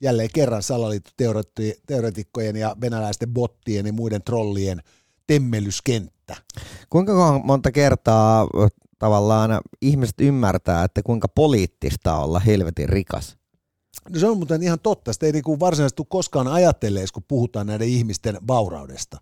jälleen 0.02 0.30
kerran 0.34 0.64
salaliittoteoretikkojen 0.64 2.56
ja 2.56 2.76
venäläisten 2.82 3.34
bottien 3.34 3.86
ja 3.86 3.94
muiden 3.94 4.22
trollien 4.22 4.82
temmelyskenttä. 5.28 6.36
Kuinka 6.90 7.42
monta 7.44 7.72
kertaa 7.72 8.48
tavallaan 9.00 9.62
ihmiset 9.82 10.16
ymmärtää, 10.22 10.84
että 10.84 11.04
kuinka 11.04 11.28
poliittista 11.28 12.16
olla 12.18 12.40
helvetin 12.40 12.90
rikas? 12.90 13.38
No 14.10 14.20
se 14.20 14.28
on 14.28 14.38
muuten 14.38 14.64
ihan 14.64 14.80
totta. 14.80 15.14
Sitä 15.14 15.26
ei 15.26 15.32
niin 15.32 15.60
varsinaisesti 15.60 16.04
koskaan 16.10 16.48
ajatelleeksi, 16.48 17.14
kun 17.14 17.24
puhutaan 17.28 17.68
näiden 17.68 17.88
ihmisten 17.88 18.38
vauraudesta. 18.48 19.18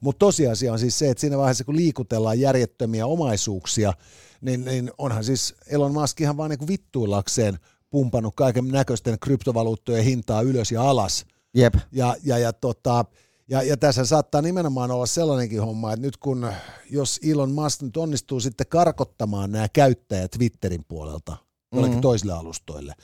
Mutta 0.00 0.18
tosiasia 0.18 0.72
on 0.72 0.78
siis 0.78 0.98
se, 0.98 1.10
että 1.10 1.20
siinä 1.20 1.38
vaiheessa, 1.38 1.64
kun 1.64 1.76
liikutellaan 1.76 2.40
järjettömiä 2.40 3.06
omaisuuksia, 3.06 3.92
niin, 4.40 4.64
niin 4.64 4.90
onhan 4.98 5.24
siis 5.24 5.54
Elon 5.66 5.92
Musk 5.92 6.20
ihan 6.20 6.36
vaan 6.36 6.50
niin 6.50 6.68
vittuillakseen 6.68 7.58
pumpannut 7.96 8.34
kaiken 8.34 8.68
näköisten 8.68 9.18
kryptovaluuttojen 9.20 10.04
hintaa 10.04 10.42
ylös 10.42 10.72
ja 10.72 10.90
alas. 10.90 11.26
Jep. 11.54 11.74
Ja, 11.92 12.16
ja, 12.24 12.38
ja, 12.38 12.52
tota, 12.52 13.04
ja, 13.48 13.62
ja 13.62 13.76
tässä 13.76 14.04
saattaa 14.04 14.42
nimenomaan 14.42 14.90
olla 14.90 15.06
sellainenkin 15.06 15.60
homma, 15.60 15.92
että 15.92 16.06
nyt 16.06 16.16
kun, 16.16 16.52
jos 16.90 17.20
Elon 17.30 17.52
Musk 17.52 17.82
nyt 17.82 17.96
onnistuu 17.96 18.40
sitten 18.40 18.66
karkottamaan 18.66 19.52
nämä 19.52 19.68
käyttäjät 19.68 20.30
Twitterin 20.30 20.84
puolelta 20.88 21.36
jollekin 21.72 21.92
mm-hmm. 21.92 22.00
toisille 22.00 22.32
alustoille, 22.32 22.94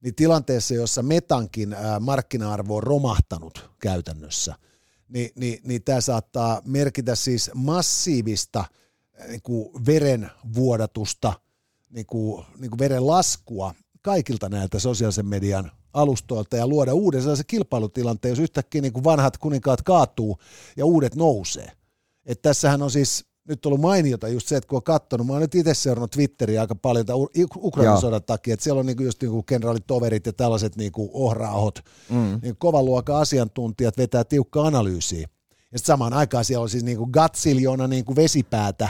niin 0.00 0.14
tilanteessa, 0.14 0.74
jossa 0.74 1.02
Metankin 1.02 1.76
markkina-arvo 2.00 2.76
on 2.76 2.82
romahtanut 2.82 3.70
käytännössä, 3.78 4.54
niin, 5.08 5.30
niin, 5.34 5.60
niin 5.64 5.82
tämä 5.82 6.00
saattaa 6.00 6.62
merkitä 6.64 7.14
siis 7.14 7.50
massiivista 7.54 8.64
niin 9.28 9.42
kuin 9.42 9.86
verenvuodatusta, 9.86 11.32
niin 11.90 12.06
kuin, 12.06 12.44
niin 12.58 12.70
kuin 12.70 12.78
veren 12.78 13.06
laskua 13.06 13.74
kaikilta 14.02 14.48
näiltä 14.48 14.78
sosiaalisen 14.78 15.26
median 15.26 15.70
alustoilta 15.92 16.56
ja 16.56 16.66
luoda 16.66 16.94
uuden 16.94 17.20
sellaisen 17.20 17.46
kilpailutilanteen, 17.46 18.32
jos 18.32 18.38
yhtäkkiä 18.38 18.80
niin 18.80 18.92
kuin 18.92 19.04
vanhat 19.04 19.38
kuninkaat 19.38 19.82
kaatuu 19.82 20.38
ja 20.76 20.86
uudet 20.86 21.14
nousee. 21.14 21.72
Et 22.26 22.42
tässähän 22.42 22.82
on 22.82 22.90
siis 22.90 23.24
nyt 23.48 23.66
ollut 23.66 23.80
mainiota 23.80 24.28
just 24.28 24.48
se, 24.48 24.56
että 24.56 24.68
kun 24.68 24.76
on 24.76 24.82
katsonut, 24.82 25.26
mä 25.26 25.32
oon 25.32 25.42
nyt 25.42 25.54
itse 25.54 25.74
seurannut 25.74 26.10
Twitteriä 26.10 26.60
aika 26.60 26.74
paljon 26.74 27.06
tämän 27.06 27.26
Ukrainan 27.56 28.00
sodan 28.00 28.22
takia, 28.22 28.54
että 28.54 28.64
siellä 28.64 28.80
on 28.80 28.86
niinku 28.86 29.02
just 29.02 29.22
niinku 29.22 29.42
kenraalitoverit 29.42 30.26
ja 30.26 30.32
tällaiset 30.32 30.76
niinku 30.76 31.10
ohraahot, 31.12 31.78
mm. 32.08 32.40
niin 32.42 32.56
kovan 32.56 32.84
luokan 32.84 33.16
asiantuntijat 33.16 33.98
vetää 33.98 34.24
tiukkaa 34.24 34.66
analyysiä. 34.66 35.28
Ja 35.72 35.78
samaan 35.78 36.12
aikaan 36.12 36.44
siellä 36.44 36.62
on 36.62 36.68
siis 36.68 36.84
niinku 36.84 37.06
gatsiljona 37.06 37.88
niinku 37.88 38.16
vesipäätä, 38.16 38.88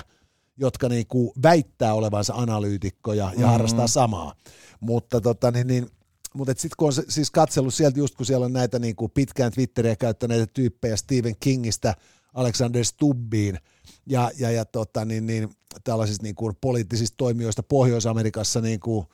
jotka 0.57 0.89
niinku 0.89 1.35
väittää 1.43 1.95
olevansa 1.95 2.35
analyytikkoja 2.37 3.25
ja 3.25 3.31
mm-hmm. 3.31 3.45
harrastaa 3.45 3.87
samaa. 3.87 4.35
Mutta 4.81 5.21
tota, 5.21 5.51
niin, 5.51 5.67
niin, 5.67 5.87
mutta 6.35 6.53
sitten 6.53 6.77
kun 6.77 6.89
on 6.89 7.05
siis 7.09 7.31
katsellut 7.31 7.75
sieltä 7.75 7.99
just 7.99 8.15
kun 8.15 8.27
siellä 8.27 8.47
on 8.47 8.53
näitä 8.53 8.79
niinku 8.79 9.09
pitkään 9.09 9.53
Twitteriä 9.53 9.97
käyttäneitä 9.97 10.47
tyyppejä 10.47 10.97
Stephen 10.97 11.35
Kingistä 11.41 11.95
Alexander 12.35 12.85
Stubbiin 12.85 13.59
ja, 14.07 14.31
ja, 14.39 14.51
ja 14.51 14.65
tota, 14.65 15.05
niin, 15.05 15.27
niin, 15.27 15.51
tällaisista 15.85 16.23
niin 16.23 16.35
kuin 16.35 16.57
poliittisista 16.61 17.17
toimijoista 17.17 17.63
Pohjois-Amerikassa 17.63 18.61
niin 18.61 18.81
kuin 18.81 19.07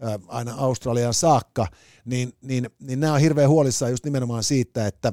ää, 0.00 0.18
aina 0.28 0.54
Australian 0.54 1.14
saakka, 1.14 1.66
niin, 2.04 2.32
niin, 2.42 2.70
niin 2.80 3.00
nämä 3.00 3.14
on 3.14 3.20
hirveän 3.20 3.50
huolissaan 3.50 3.90
just 3.90 4.04
nimenomaan 4.04 4.44
siitä, 4.44 4.86
että 4.86 5.12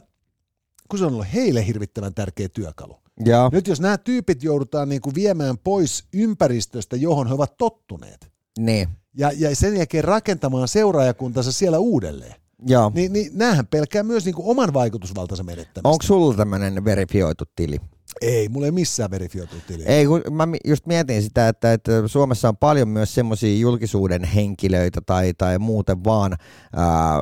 kun 0.90 1.00
se 1.00 1.06
on 1.06 1.14
ollut 1.14 1.34
heille 1.34 1.68
hirvittävän 1.68 2.14
tärkeä 2.14 2.50
työkalu. 2.50 3.01
Ja, 3.26 3.50
Nyt 3.54 3.68
jos 3.68 3.82
nämä 3.82 3.98
tyypit 3.98 4.44
joudutaan 4.44 4.90
niin 4.90 5.02
kuin 5.02 5.16
viemään 5.16 5.58
pois 5.58 6.04
ympäristöstä, 6.14 6.96
johon 6.96 7.28
he 7.28 7.34
ovat 7.34 7.58
tottuneet, 7.58 8.32
niin. 8.60 8.90
ja, 9.18 9.32
ja 9.38 9.56
sen 9.56 9.78
jälkeen 9.78 10.04
rakentamaan 10.04 10.68
seuraajakuntansa 10.68 11.52
siellä 11.52 11.80
uudelleen, 11.80 12.36
Joo. 12.68 12.92
niin, 12.96 13.14
niin 13.14 13.32
näähän 13.34 13.68
pelkää 13.68 14.04
myös 14.04 14.26
niin 14.26 14.36
kuin 14.36 14.48
oman 14.48 14.74
vaikutusvaltansa 14.74 15.44
menettämistä. 15.44 15.90
Onko 15.90 16.04
sulla 16.04 16.38
tämmöinen 16.38 16.86
verifioitu 16.86 17.44
tili? 17.56 17.78
Ei, 18.22 18.50
mulla 18.50 18.66
ei 18.66 18.72
missään 18.72 19.12
verifioitu 19.12 19.56
tiliä. 19.68 19.86
Ei, 19.86 20.06
kun 20.06 20.22
mä 20.32 20.48
just 20.66 20.86
mietin 20.86 21.22
sitä, 21.22 21.48
että, 21.48 21.74
että 21.74 22.08
Suomessa 22.08 22.50
on 22.50 22.58
paljon 22.58 22.88
myös 22.88 23.14
semmoisia 23.14 23.60
julkisuuden 23.60 24.24
henkilöitä 24.24 25.02
tai, 25.06 25.34
tai 25.38 25.60
muuten 25.60 26.04
vaan 26.04 26.38
ää, 26.76 27.18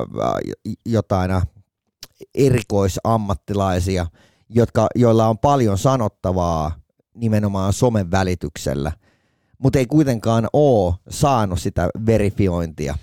jotain 0.86 1.30
erikoisammattilaisia, 2.34 4.06
jotka, 4.50 4.86
joilla 4.94 5.28
on 5.28 5.38
paljon 5.38 5.78
sanottavaa 5.78 6.72
nimenomaan 7.14 7.72
somen 7.72 8.10
välityksellä, 8.10 8.92
mutta 9.58 9.78
ei 9.78 9.86
kuitenkaan 9.86 10.48
ole 10.52 10.94
saanut 11.08 11.60
sitä 11.60 11.88
verifiointia. 12.06 12.94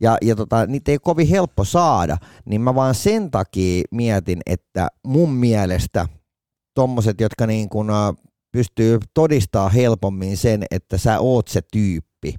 Ja, 0.00 0.18
ja 0.22 0.36
tota, 0.36 0.66
niitä 0.66 0.90
ei 0.90 0.94
ole 0.94 1.00
kovin 1.02 1.28
helppo 1.28 1.64
saada, 1.64 2.18
niin 2.44 2.60
mä 2.60 2.74
vaan 2.74 2.94
sen 2.94 3.30
takia 3.30 3.82
mietin, 3.90 4.38
että 4.46 4.88
mun 5.06 5.30
mielestä 5.32 6.06
tommoset, 6.74 7.20
jotka 7.20 7.46
niin 7.46 7.68
kun, 7.68 7.90
ä, 7.90 8.14
pystyy 8.52 8.98
todistaa 9.14 9.68
helpommin 9.68 10.36
sen, 10.36 10.64
että 10.70 10.98
sä 10.98 11.20
oot 11.20 11.48
se 11.48 11.60
tyyppi, 11.72 12.34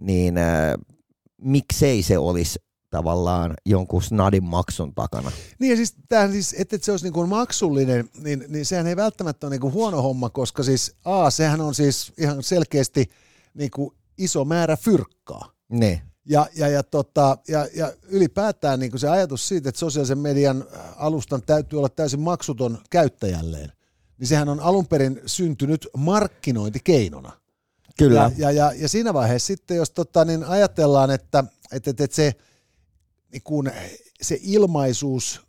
niin 0.00 0.38
ä, 0.38 0.74
miksei 1.40 2.02
se 2.02 2.18
olisi 2.18 2.58
tavallaan 2.94 3.54
jonkun 3.66 4.02
snadin 4.02 4.44
maksun 4.44 4.94
takana. 4.94 5.32
Niin 5.58 5.70
ja 5.70 5.76
siis, 5.76 5.94
tämähän 6.08 6.32
siis 6.32 6.54
että 6.58 6.78
se 6.82 6.90
olisi 6.90 7.04
niin 7.04 7.12
kuin 7.12 7.28
maksullinen, 7.28 8.10
niin, 8.22 8.44
niin 8.48 8.66
sehän 8.66 8.86
ei 8.86 8.96
välttämättä 8.96 9.46
ole 9.46 9.50
niin 9.50 9.60
kuin 9.60 9.72
huono 9.72 10.02
homma, 10.02 10.30
koska 10.30 10.62
siis 10.62 10.94
A, 11.04 11.30
sehän 11.30 11.60
on 11.60 11.74
siis 11.74 12.12
ihan 12.18 12.42
selkeästi 12.42 13.10
niin 13.54 13.70
kuin 13.70 13.90
iso 14.18 14.44
määrä 14.44 14.76
fyrkkaa. 14.76 15.52
Ne. 15.68 16.02
Ja, 16.26 16.46
ja, 16.56 16.68
ja, 16.68 16.82
tota, 16.82 17.38
ja, 17.48 17.68
ja 17.76 17.92
ylipäätään 18.02 18.80
niin 18.80 18.90
kuin 18.90 19.00
se 19.00 19.08
ajatus 19.08 19.48
siitä, 19.48 19.68
että 19.68 19.78
sosiaalisen 19.78 20.18
median 20.18 20.64
alustan 20.96 21.42
täytyy 21.42 21.78
olla 21.78 21.88
täysin 21.88 22.20
maksuton 22.20 22.78
käyttäjälleen, 22.90 23.72
niin 24.18 24.28
sehän 24.28 24.48
on 24.48 24.60
alun 24.60 24.86
perin 24.86 25.20
syntynyt 25.26 25.88
markkinointikeinona. 25.96 27.32
Kyllä. 27.98 28.30
Ja, 28.36 28.50
ja, 28.50 28.50
ja, 28.50 28.72
ja 28.76 28.88
siinä 28.88 29.14
vaiheessa 29.14 29.46
sitten, 29.46 29.76
jos 29.76 29.90
tota, 29.90 30.24
niin 30.24 30.44
ajatellaan, 30.44 31.10
että, 31.10 31.44
että, 31.72 31.90
että, 31.90 32.04
että 32.04 32.16
se, 32.16 32.32
niin 33.34 33.42
kuin, 33.44 33.70
se 34.22 34.38
ilmaisuus, 34.42 35.40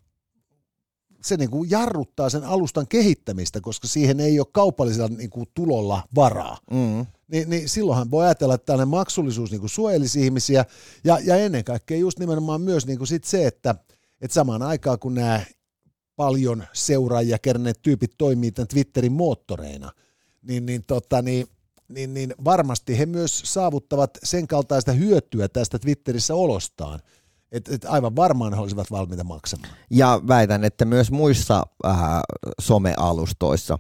se 1.23 1.37
niin 1.37 1.49
kuin 1.49 1.69
jarruttaa 1.69 2.29
sen 2.29 2.43
alustan 2.43 2.87
kehittämistä, 2.87 3.61
koska 3.61 3.87
siihen 3.87 4.19
ei 4.19 4.39
ole 4.39 4.47
kaupallisella 4.51 5.07
niin 5.17 5.29
kuin 5.29 5.45
tulolla 5.53 6.03
varaa. 6.15 6.57
Mm. 6.71 7.05
Niin, 7.27 7.49
niin 7.49 7.69
silloinhan 7.69 8.11
voi 8.11 8.25
ajatella, 8.25 8.53
että 8.53 8.65
tällainen 8.65 8.87
maksullisuus 8.87 9.51
niin 9.51 9.59
kuin 9.59 9.69
suojelisi 9.69 10.25
ihmisiä, 10.25 10.65
ja, 11.03 11.19
ja 11.23 11.35
ennen 11.35 11.63
kaikkea 11.63 11.97
just 11.97 12.19
nimenomaan 12.19 12.61
myös 12.61 12.85
niin 12.85 12.97
kuin 12.97 13.07
sit 13.07 13.23
se, 13.23 13.47
että, 13.47 13.75
että 14.21 14.33
samaan 14.33 14.61
aikaan 14.61 14.99
kun 14.99 15.13
nämä 15.13 15.41
paljon 16.15 16.63
seuraajia 16.73 17.39
keränneet 17.39 17.81
tyypit 17.81 18.11
toimii 18.17 18.51
tämän 18.51 18.67
Twitterin 18.67 19.11
moottoreina, 19.11 19.91
niin, 20.41 20.65
niin, 20.65 20.83
tota, 20.83 21.21
niin, 21.21 21.47
niin, 21.87 22.13
niin 22.13 22.33
varmasti 22.43 22.99
he 22.99 23.05
myös 23.05 23.41
saavuttavat 23.45 24.17
sen 24.23 24.47
kaltaista 24.47 24.91
hyötyä 24.91 25.47
tästä 25.47 25.79
Twitterissä 25.79 26.35
olostaan, 26.35 26.99
että 27.55 27.75
et 27.75 27.85
aivan 27.85 28.15
varmaan 28.15 28.53
he 28.53 28.59
olisivat 28.59 28.91
valmiita 28.91 29.23
maksamaan. 29.23 29.69
Ja 29.89 30.21
väitän, 30.27 30.63
että 30.63 30.85
myös 30.85 31.11
muissa 31.11 31.63
äh, 31.85 31.95
somealustoissa. 32.61 33.79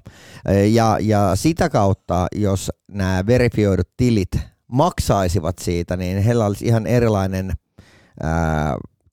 Ja, 0.71 0.97
ja 1.01 1.31
sitä 1.35 1.69
kautta, 1.69 2.27
jos 2.35 2.71
nämä 2.87 3.23
verifioidut 3.27 3.89
tilit 3.97 4.31
maksaisivat 4.67 5.57
siitä, 5.57 5.97
niin 5.97 6.23
heillä 6.23 6.45
olisi 6.45 6.65
ihan 6.65 6.87
erilainen 6.87 7.53
äh, 8.23 8.29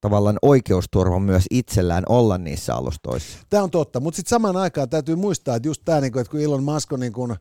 tavallaan 0.00 0.38
oikeusturva 0.42 1.20
myös 1.20 1.44
itsellään 1.50 2.04
olla 2.08 2.38
niissä 2.38 2.74
alustoissa. 2.74 3.38
Tämä 3.50 3.62
on 3.62 3.70
totta, 3.70 4.00
mutta 4.00 4.16
sitten 4.16 4.30
samaan 4.30 4.56
aikaan 4.56 4.88
täytyy 4.88 5.16
muistaa, 5.16 5.56
että 5.56 5.68
just 5.68 5.82
tämä, 5.84 6.00
niin 6.00 6.18
että 6.18 6.30
kun 6.30 6.40
Elon 6.40 6.64
Musk 6.64 6.92
on 6.92 7.00
niin 7.00 7.12
kuin 7.12 7.36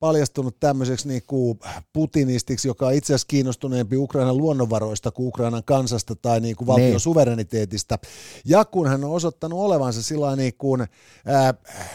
paljastunut 0.00 0.60
tämmöiseksi 0.60 1.08
niin 1.08 1.22
kuin 1.26 1.58
putinistiksi, 1.92 2.68
joka 2.68 2.86
on 2.86 2.94
itse 2.94 3.14
asiassa 3.14 3.26
kiinnostuneempi 3.28 3.96
Ukrainan 3.96 4.36
luonnonvaroista 4.36 5.10
kuin 5.10 5.28
Ukrainan 5.28 5.64
kansasta 5.64 6.14
tai 6.16 6.40
niin 6.40 6.56
kuin 6.56 6.66
valtion 6.66 6.90
Niin. 6.90 7.00
suvereniteetista. 7.00 7.98
Ja 8.44 8.64
kun 8.64 8.86
hän 8.88 9.04
on 9.04 9.10
osoittanut 9.10 9.58
olevansa 9.60 10.02
sillä 10.02 10.36
niin 10.36 10.54
kuin, 10.58 10.86
ää, 11.26 11.54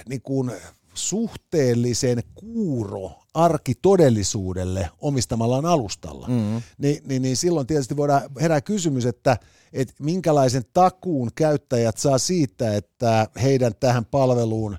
niin 0.09 0.21
kuin 0.21 0.51
suhteellisen 0.93 2.23
kuuro 2.35 3.11
arkitodellisuudelle 3.33 4.89
omistamallaan 5.01 5.65
alustalla, 5.65 6.27
Mm. 6.27 6.61
niin, 6.77 7.01
niin, 7.07 7.21
niin 7.21 7.37
silloin 7.37 7.67
tietysti 7.67 7.97
voidaan 7.97 8.21
herää 8.41 8.61
kysymys, 8.61 9.05
että, 9.05 9.37
että 9.73 9.93
minkälaisen 9.99 10.63
takuun 10.73 11.31
käyttäjät 11.35 11.97
saa 11.97 12.17
siitä, 12.17 12.75
että 12.75 13.27
heidän 13.41 13.71
tähän 13.79 14.05
palveluun 14.05 14.77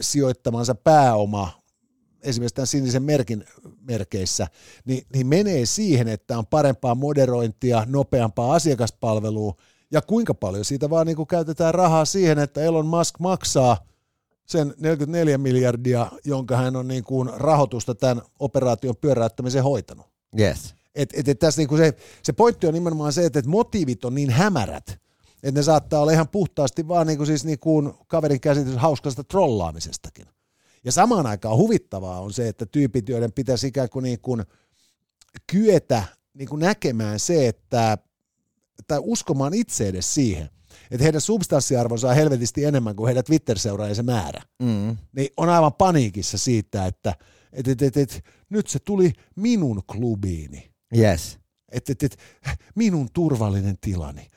sijoittamansa 0.00 0.74
pääoma 0.74 1.57
esimerkiksi 2.22 2.54
tämän 2.54 2.66
sinisen 2.66 3.02
merkin 3.02 3.44
merkeissä, 3.80 4.46
niin, 4.84 5.02
niin 5.14 5.26
menee 5.26 5.66
siihen, 5.66 6.08
että 6.08 6.38
on 6.38 6.46
parempaa 6.46 6.94
moderointia, 6.94 7.84
nopeampaa 7.86 8.54
asiakaspalvelua, 8.54 9.54
ja 9.90 10.02
kuinka 10.02 10.34
paljon 10.34 10.64
siitä 10.64 10.90
vaan 10.90 11.06
niin 11.06 11.16
kuin 11.16 11.26
käytetään 11.26 11.74
rahaa 11.74 12.04
siihen, 12.04 12.38
että 12.38 12.60
Elon 12.60 12.86
Musk 12.86 13.18
maksaa 13.18 13.76
sen 14.46 14.74
44 14.78 15.38
miljardia, 15.38 16.06
jonka 16.24 16.56
hän 16.56 16.76
on 16.76 16.88
niin 16.88 17.04
kuin 17.04 17.30
rahoitusta 17.36 17.94
tämän 17.94 18.22
operaation 18.38 18.96
pyöräyttämisen 18.96 19.62
hoitanut. 19.62 20.06
Yes. 20.38 20.74
Et, 20.94 21.10
et, 21.12 21.28
et 21.28 21.38
tässä 21.38 21.60
niinku 21.60 21.76
se, 21.76 21.94
se 22.22 22.32
pointti 22.32 22.66
on 22.66 22.74
nimenomaan 22.74 23.12
se, 23.12 23.24
että 23.24 23.38
et 23.38 23.46
motiivit 23.46 24.04
on 24.04 24.14
niin 24.14 24.30
hämärät, 24.30 24.98
että 25.42 25.60
ne 25.60 25.62
saattaa 25.62 26.00
olla 26.00 26.12
ihan 26.12 26.28
puhtaasti 26.28 26.88
vaan 26.88 27.06
niinku 27.06 27.26
siis 27.26 27.44
niinku 27.44 27.94
kaverin 28.06 28.40
käsitys 28.40 28.76
hauskasta 28.76 29.24
trollaamisestakin. 29.24 30.26
Ja 30.88 30.92
samaan 30.92 31.26
aikaan 31.26 31.56
huvittavaa 31.56 32.20
on 32.20 32.32
se, 32.32 32.48
että 32.48 32.66
tyypit, 32.66 33.08
joiden 33.08 33.32
pitäisi 33.32 33.66
ikään 33.66 33.88
kuin, 33.88 34.02
niin 34.02 34.20
kuin 34.20 34.44
kyetä 35.46 36.02
niin 36.34 36.48
kuin 36.48 36.60
näkemään 36.60 37.20
se, 37.20 37.48
että, 37.48 37.98
tai 38.86 38.98
uskomaan 39.02 39.54
itse 39.54 39.88
edes 39.88 40.14
siihen, 40.14 40.50
että 40.90 41.02
heidän 41.04 41.20
substanssiarvonsa 41.20 42.08
on 42.08 42.14
helvetisti 42.14 42.64
enemmän 42.64 42.96
kuin 42.96 43.06
heidän 43.06 43.24
Twitter-seuraajansa 43.24 44.02
määrä 44.02 44.42
Mm. 44.62 44.96
niin 45.16 45.28
on 45.36 45.48
aivan 45.48 45.72
paniikissa 45.72 46.38
siitä, 46.38 46.86
että 46.86 47.14
et, 47.52 47.68
et, 47.68 47.82
et, 47.82 47.96
et, 47.96 48.24
nyt 48.50 48.66
se 48.66 48.78
tuli 48.78 49.12
minun 49.36 49.82
klubiini. 49.92 50.70
Yes. 50.96 51.38
Et, 51.72 51.90
et, 51.90 52.02
et, 52.02 52.18
minun 52.74 53.08
turvallinen 53.12 53.78
tilani. 53.80 54.28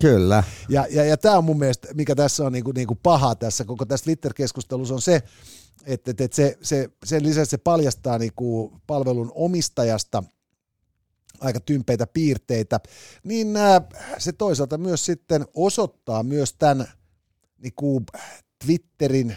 Kyllä. 0.00 0.42
Ja, 0.68 0.86
ja, 0.90 1.04
ja 1.04 1.16
tämä 1.16 1.38
on 1.38 1.44
mun 1.44 1.58
mielestä, 1.58 1.88
mikä 1.94 2.14
tässä 2.14 2.44
on 2.46 2.52
niinku, 2.52 2.72
niinku 2.72 2.94
paha 2.94 3.34
tässä 3.34 3.64
koko 3.64 3.84
tässä 3.84 4.04
Twitter-keskustelussa 4.04 4.94
on 4.94 5.02
se, 5.02 5.22
että 5.86 6.10
et, 6.10 6.20
et 6.20 6.32
se, 6.32 6.58
se, 6.62 6.90
sen 7.04 7.22
lisäksi 7.22 7.50
se 7.50 7.58
paljastaa 7.58 8.18
niinku 8.18 8.72
palvelun 8.86 9.32
omistajasta 9.34 10.22
aika 11.40 11.60
tympeitä 11.60 12.06
piirteitä, 12.06 12.80
niin 13.24 13.52
nää, 13.52 13.80
se 14.18 14.32
toisaalta 14.32 14.78
myös 14.78 15.04
sitten 15.04 15.44
osoittaa 15.54 16.22
myös 16.22 16.54
tämän 16.54 16.86
niinku 17.58 18.02
Twitterin 18.64 19.36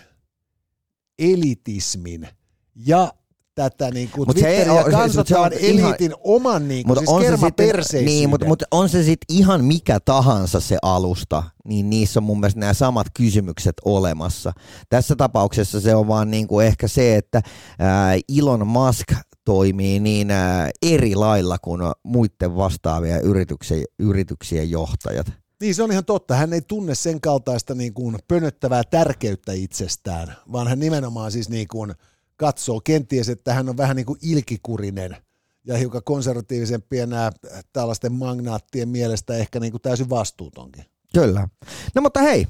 elitismin 1.20 2.28
ja 2.76 3.14
tätä 3.58 3.92
niin 3.92 4.10
kuin 4.10 4.28
Mut 4.30 4.38
se 4.38 4.48
ei 4.48 4.70
oo- 4.70 4.84
se- 4.86 4.92
kansataan 4.92 5.52
se 5.52 5.56
on 5.58 5.64
ihan- 5.64 5.86
eliitin 5.86 6.14
oman 6.24 6.68
niin 6.68 6.84
kuin, 6.86 6.90
Mutta 6.90 7.00
siis 7.00 7.10
on, 7.10 7.22
se 7.22 7.28
sitten, 7.28 7.54
kermaperseisyyden. 7.54 8.06
niin, 8.06 8.30
mutta, 8.30 8.46
mutta 8.48 8.66
on 8.72 8.90
se 8.90 9.04
sitten 9.04 9.36
ihan 9.38 9.64
mikä 9.64 10.00
tahansa 10.06 10.60
se 10.60 10.78
alusta, 10.82 11.44
niin 11.66 11.90
niissä 11.90 12.20
on 12.20 12.24
mun 12.24 12.40
mielestä 12.40 12.60
nämä 12.60 12.74
samat 12.74 13.08
kysymykset 13.18 13.74
olemassa. 13.86 14.54
Tässä 14.90 15.16
tapauksessa 15.16 15.82
se 15.82 15.96
on 15.96 16.08
vaan 16.08 16.32
niin 16.32 16.48
kuin 16.48 16.66
ehkä 16.68 16.88
se, 16.88 17.16
että 17.16 17.42
ää, 17.80 18.16
Elon 18.38 18.68
Musk 18.68 19.08
toimii 19.46 20.00
niin 20.00 20.32
ää, 20.32 20.70
eri 20.82 21.16
lailla 21.16 21.58
kuin 21.62 21.82
muiden 22.04 22.56
vastaavia 22.56 23.20
yrityksien, 23.20 23.84
yrityksien 24.00 24.70
johtajat. 24.70 25.28
Niin 25.62 25.76
se 25.76 25.84
on 25.84 25.92
ihan 25.92 26.06
totta. 26.06 26.36
Hän 26.36 26.54
ei 26.54 26.62
tunne 26.62 26.96
sen 26.96 27.22
kaltaista 27.22 27.76
niin 27.76 27.94
kuin 27.94 28.18
pönöttävää 28.28 28.84
tärkeyttä 28.84 29.54
itsestään, 29.54 30.36
vaan 30.52 30.68
hän 30.68 30.80
nimenomaan 30.80 31.32
siis 31.32 31.50
niin 31.50 31.68
kuin 31.68 31.94
katsoo 32.38 32.82
kenties, 32.84 33.30
että 33.30 33.54
hän 33.54 33.70
on 33.70 33.78
vähän 33.78 33.96
niin 33.96 34.06
kuin 34.06 34.20
ilkikurinen 34.22 35.18
ja 35.66 35.78
hiukan 35.78 36.04
konservatiivisempi 36.04 37.06
nämä 37.06 37.32
tällaisten 37.74 38.14
magnaattien 38.14 38.90
mielestä 38.90 39.38
ehkä 39.38 39.60
niin 39.60 39.72
kuin 39.72 39.82
täysin 39.82 40.10
vastuutonkin. 40.10 40.86
Kyllä. 41.14 41.48
No 41.96 42.02
mutta 42.02 42.20
hei, 42.20 42.48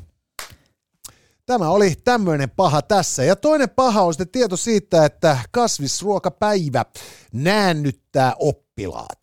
Tämä 1.47 1.69
oli 1.69 1.95
tämmöinen 2.03 2.49
paha 2.49 2.81
tässä. 2.81 3.23
Ja 3.23 3.35
toinen 3.35 3.69
paha 3.69 4.03
on 4.03 4.13
sitten 4.13 4.29
tieto 4.29 4.57
siitä, 4.57 5.05
että 5.05 5.37
kasvisruokapäivä 5.51 6.85
näännyttää 7.33 8.33
oppilaat. 8.39 9.17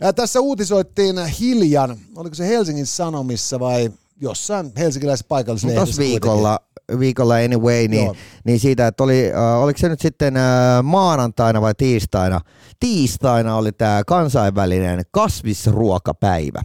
Ja 0.00 0.12
tässä 0.12 0.40
uutisoittiin 0.40 1.26
hiljan, 1.26 1.98
oliko 2.16 2.34
se 2.34 2.48
Helsingin 2.48 2.86
Sanomissa 2.86 3.60
vai 3.60 3.90
jossain 4.20 4.72
helsinkiläisessä 4.78 5.26
paikallisessa 5.28 5.76
Tuossa 5.76 6.02
viikolla, 6.02 6.58
viikolla 6.98 7.34
anyway, 7.34 7.88
niin, 7.88 8.12
niin 8.44 8.60
siitä, 8.60 8.86
että 8.86 9.04
oli, 9.04 9.32
äh, 9.34 9.62
oliko 9.62 9.78
se 9.78 9.88
nyt 9.88 10.00
sitten 10.00 10.36
äh, 10.36 10.42
maanantaina 10.82 11.60
vai 11.60 11.74
tiistaina, 11.74 12.40
tiistaina 12.80 13.56
oli 13.56 13.72
tämä 13.72 14.02
kansainvälinen 14.06 15.02
kasvisruokapäivä. 15.10 16.62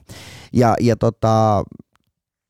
Ja, 0.54 0.76
ja 0.80 0.96
tota, 0.96 1.64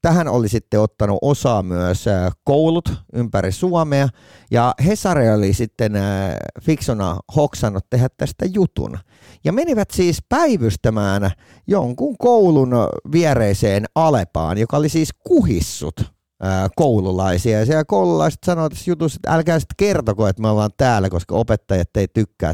Tähän 0.01 0.27
oli 0.27 0.49
sitten 0.49 0.79
ottanut 0.79 1.19
osaa 1.21 1.63
myös 1.63 2.07
äh, 2.07 2.31
koulut 2.43 2.93
ympäri 3.13 3.51
Suomea 3.51 4.07
ja 4.51 4.73
Hesari 4.85 5.29
oli 5.29 5.53
sitten 5.53 5.95
äh, 5.95 6.35
fiksona 6.61 7.17
hoksannut 7.35 7.85
tehdä 7.89 8.07
tästä 8.17 8.45
jutun. 8.53 8.97
Ja 9.43 9.53
menivät 9.53 9.91
siis 9.91 10.19
päivystämään 10.29 11.31
jonkun 11.67 12.15
koulun 12.17 12.71
viereiseen 13.11 13.85
Alepaan, 13.95 14.57
joka 14.57 14.77
oli 14.77 14.89
siis 14.89 15.09
kuhissut 15.27 15.99
äh, 15.99 16.69
koululaisia. 16.75 17.59
Ja 17.59 17.65
siellä 17.65 17.85
koululaiset 17.85 18.39
sanoivat 18.45 18.71
tässä 18.71 18.91
jutussa, 18.91 19.17
että 19.17 19.33
älkää 19.33 19.59
sitten 19.59 19.75
kertoko, 19.77 20.27
että 20.27 20.41
me 20.41 20.49
ollaan 20.49 20.71
täällä, 20.77 21.09
koska 21.09 21.35
opettajat 21.35 21.97
ei 21.97 22.07
tykkää, 22.07 22.53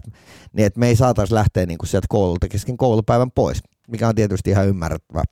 niin 0.54 0.66
että 0.66 0.80
me 0.80 0.88
ei 0.88 0.96
saataisi 0.96 1.34
lähteä 1.34 1.66
niin 1.66 1.78
kuin 1.78 1.90
sieltä 1.90 2.08
koululta 2.10 2.48
kesken 2.48 2.78
koulupäivän 2.78 3.32
pois, 3.32 3.64
mikä 3.88 4.08
on 4.08 4.16
tietysti 4.16 4.50
ihan 4.50 4.68
ymmärrettävä. 4.68 5.24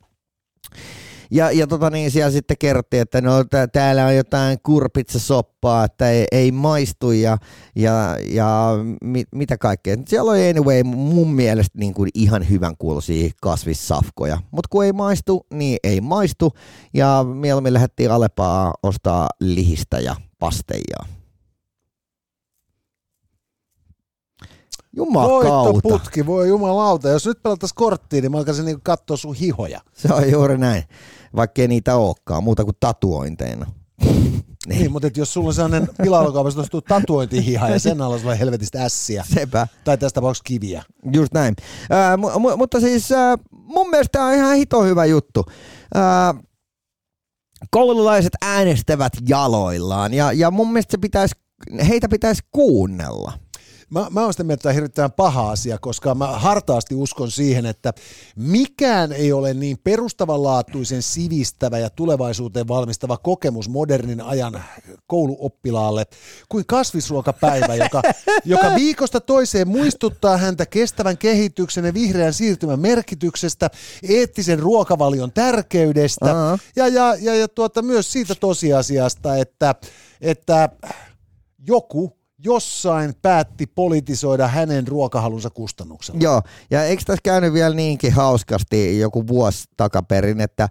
Ja, 1.33 1.51
ja 1.51 1.67
tota 1.67 1.89
niin, 1.89 2.11
siellä 2.11 2.31
sitten 2.31 2.57
kerrottiin, 2.57 3.01
että 3.01 3.21
no 3.21 3.31
täällä 3.71 4.05
on 4.05 4.15
jotain 4.15 4.57
kurpitsasoppaa, 4.63 5.83
että 5.83 6.09
ei, 6.09 6.25
ei 6.31 6.51
maistu 6.51 7.11
ja, 7.11 7.37
ja, 7.75 8.17
ja 8.29 8.69
mit, 9.03 9.27
mitä 9.35 9.57
kaikkea. 9.57 9.97
Siellä 10.07 10.31
oli 10.31 10.49
anyway 10.49 10.83
mun 10.83 11.33
mielestä 11.33 11.79
niin 11.79 11.93
kuin 11.93 12.09
ihan 12.13 12.49
hyvän 12.49 12.77
kuulosia 12.77 13.29
kasvissafkoja, 13.41 14.37
mutta 14.51 14.67
kun 14.69 14.85
ei 14.85 14.93
maistu, 14.93 15.45
niin 15.53 15.77
ei 15.83 16.01
maistu 16.01 16.53
ja 16.93 17.25
mieluummin 17.33 17.73
lähdettiin 17.73 18.11
Alepaa 18.11 18.73
ostaa 18.83 19.29
lihistä 19.39 19.99
ja 19.99 20.15
pasteijaa. 20.39 21.05
Jumakauta. 24.95 25.79
putki, 25.83 26.25
voi 26.25 26.47
jumalauta. 26.47 27.09
Jos 27.09 27.25
nyt 27.25 27.43
pelattaisiin 27.43 27.75
korttiin, 27.75 28.21
niin 28.21 28.31
mä 28.31 28.37
alkaisin 28.37 28.65
niinku 28.65 28.81
katsoa 28.83 29.17
sun 29.17 29.35
hihoja. 29.35 29.81
Se 29.93 30.13
on 30.13 30.31
juuri 30.31 30.57
näin, 30.57 30.83
vaikka 31.35 31.61
ei 31.61 31.67
niitä 31.67 31.95
olekaan, 31.95 32.43
muuta 32.43 32.63
kuin 32.63 32.77
tatuointeina. 32.79 33.65
niin. 34.05 34.79
niin, 34.79 34.91
mutta 34.91 35.09
jos 35.15 35.33
sulla 35.33 35.47
on 35.47 35.53
sellainen 35.53 35.89
pilailukaupassa 36.03 36.59
nostuu 36.59 36.81
tatuointihiha 36.81 37.69
ja 37.69 37.79
sen 37.79 38.01
alla 38.01 38.19
sulla 38.19 38.35
helvetistä 38.35 38.85
ässiä. 38.85 39.23
Sepä. 39.33 39.67
Tai 39.83 39.97
tästä 39.97 40.15
tapauksessa 40.15 40.43
kiviä. 40.43 40.83
Just 41.13 41.33
näin. 41.33 41.55
Äh, 41.91 42.17
mu- 42.17 42.51
mu- 42.51 42.57
mutta 42.57 42.79
siis 42.79 43.11
äh, 43.11 43.39
mun 43.51 43.89
mielestä 43.89 44.11
tämä 44.11 44.25
on 44.25 44.33
ihan 44.33 44.55
hito 44.55 44.83
hyvä 44.83 45.05
juttu. 45.05 45.45
Äh, 45.95 46.43
koululaiset 47.71 48.33
äänestävät 48.41 49.13
jaloillaan 49.29 50.13
ja, 50.13 50.31
ja 50.31 50.51
mun 50.51 50.73
mielestä 50.73 50.91
se 50.91 50.97
pitäisi, 50.97 51.35
heitä 51.87 52.09
pitäisi 52.09 52.41
kuunnella. 52.51 53.42
Mä, 53.89 54.07
mä 54.09 54.23
oon 54.23 54.33
sitä 54.33 54.43
mieltä, 54.43 54.59
että 54.59 54.73
hirvittävän 54.73 55.11
paha 55.11 55.51
asia, 55.51 55.77
koska 55.77 56.15
mä 56.15 56.27
hartaasti 56.27 56.95
uskon 56.95 57.31
siihen, 57.31 57.65
että 57.65 57.93
mikään 58.35 59.11
ei 59.11 59.33
ole 59.33 59.53
niin 59.53 59.77
perustavanlaatuisen 59.83 61.01
sivistävä 61.01 61.79
ja 61.79 61.89
tulevaisuuteen 61.89 62.67
valmistava 62.67 63.17
kokemus 63.17 63.69
modernin 63.69 64.21
ajan 64.21 64.63
kouluoppilaalle 65.07 66.05
kuin 66.49 66.65
kasvisruokapäivä, 66.67 67.75
joka, 67.75 68.01
joka 68.45 68.75
viikosta 68.75 69.19
toiseen 69.19 69.67
muistuttaa 69.67 70.37
häntä 70.37 70.65
kestävän 70.65 71.17
kehityksen 71.17 71.85
ja 71.85 71.93
vihreän 71.93 72.33
siirtymän 72.33 72.79
merkityksestä, 72.79 73.69
eettisen 74.09 74.59
ruokavalion 74.59 75.31
tärkeydestä 75.31 76.25
uh-huh. 76.25 76.59
ja, 76.75 76.87
ja, 76.87 77.15
ja, 77.19 77.35
ja 77.35 77.47
tuota, 77.47 77.81
myös 77.81 78.11
siitä 78.11 78.35
tosiasiasta, 78.35 79.35
että, 79.35 79.75
että 80.21 80.69
joku 81.67 82.22
jossain 82.43 83.13
päätti 83.21 83.67
politisoida 83.67 84.47
hänen 84.47 84.87
ruokahalunsa 84.87 85.49
kustannuksella. 85.49 86.19
Joo, 86.23 86.41
ja 86.71 86.83
eikö 86.83 87.03
tässä 87.05 87.21
käynyt 87.23 87.53
vielä 87.53 87.75
niinkin 87.75 88.13
hauskasti 88.13 88.99
joku 88.99 89.27
vuosi 89.27 89.63
takaperin, 89.77 90.41
että 90.41 90.69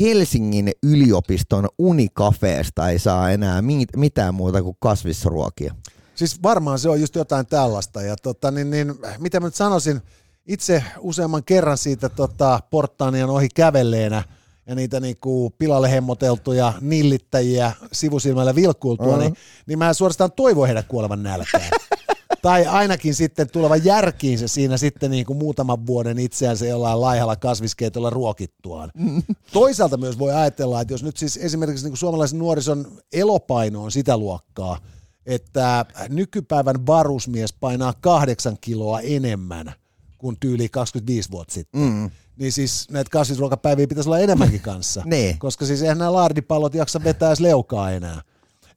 Helsingin 0.00 0.72
yliopiston 0.82 1.68
unikafeesta 1.78 2.88
ei 2.88 2.98
saa 2.98 3.30
enää 3.30 3.62
mitään 3.96 4.34
muuta 4.34 4.62
kuin 4.62 4.76
kasvisruokia. 4.80 5.74
Siis 6.14 6.42
varmaan 6.42 6.78
se 6.78 6.88
on 6.88 7.00
just 7.00 7.14
jotain 7.14 7.46
tällaista, 7.46 8.02
ja 8.02 8.16
tota, 8.16 8.50
niin, 8.50 8.70
niin, 8.70 8.94
mitä 9.18 9.40
mä 9.40 9.46
nyt 9.46 9.54
sanoisin, 9.54 10.00
itse 10.46 10.84
useamman 10.98 11.44
kerran 11.44 11.78
siitä 11.78 12.08
tota, 12.08 12.60
porttaanian 12.70 13.30
ohi 13.30 13.48
kävelleenä– 13.54 14.22
ja 14.66 14.74
niitä 14.74 15.00
niinku 15.00 15.50
pilalle 15.58 15.90
hemmoteltuja 15.90 16.72
nillittäjiä 16.80 17.72
sivusilmällä 17.92 18.54
vilkkuultua, 18.54 19.06
uh-huh. 19.06 19.20
niin, 19.20 19.34
niin 19.66 19.78
mä 19.78 19.94
suorastaan 19.94 20.32
toivon 20.32 20.66
heidän 20.66 20.84
kuolevan 20.88 21.22
nälkään. 21.22 21.70
tai 22.42 22.66
ainakin 22.66 23.14
sitten 23.14 23.50
tulevan 23.50 23.84
järkiinsä 23.84 24.48
siinä 24.48 24.76
sitten 24.76 25.10
niin 25.10 25.26
kuin 25.26 25.36
muutaman 25.36 25.86
vuoden 25.86 26.18
itseänsä 26.18 26.66
jollain 26.66 27.00
laihalla 27.00 27.36
kasviskeitolla 27.36 28.10
ruokittuaan. 28.10 28.90
Mm. 28.94 29.22
Toisaalta 29.52 29.96
myös 29.96 30.18
voi 30.18 30.32
ajatella, 30.32 30.80
että 30.80 30.94
jos 30.94 31.02
nyt 31.02 31.16
siis 31.16 31.36
esimerkiksi 31.36 31.84
niin 31.84 31.90
kuin 31.90 31.98
suomalaisen 31.98 32.38
nuorison 32.38 32.86
elopaino 33.12 33.84
on 33.84 33.92
sitä 33.92 34.16
luokkaa, 34.16 34.78
että 35.26 35.86
nykypäivän 36.08 36.86
varusmies 36.86 37.52
painaa 37.52 37.94
kahdeksan 38.00 38.58
kiloa 38.60 39.00
enemmän 39.00 39.72
kuin 40.18 40.36
tyyli 40.40 40.68
25 40.68 41.30
vuotta 41.30 41.54
sitten, 41.54 41.80
mm 41.80 42.10
niin 42.36 42.52
siis 42.52 42.90
näitä 42.90 43.10
kasvisruokapäiviä 43.10 43.86
pitäisi 43.86 44.08
olla 44.08 44.18
enemmänkin 44.18 44.60
kanssa. 44.60 45.02
niin. 45.06 45.38
Koska 45.38 45.66
siis 45.66 45.82
eihän 45.82 45.98
nämä 45.98 46.12
laardipallot 46.12 46.74
jaksa 46.74 47.04
vetää 47.04 47.28
edes 47.28 47.40
leukaa 47.40 47.90
enää. 47.90 48.22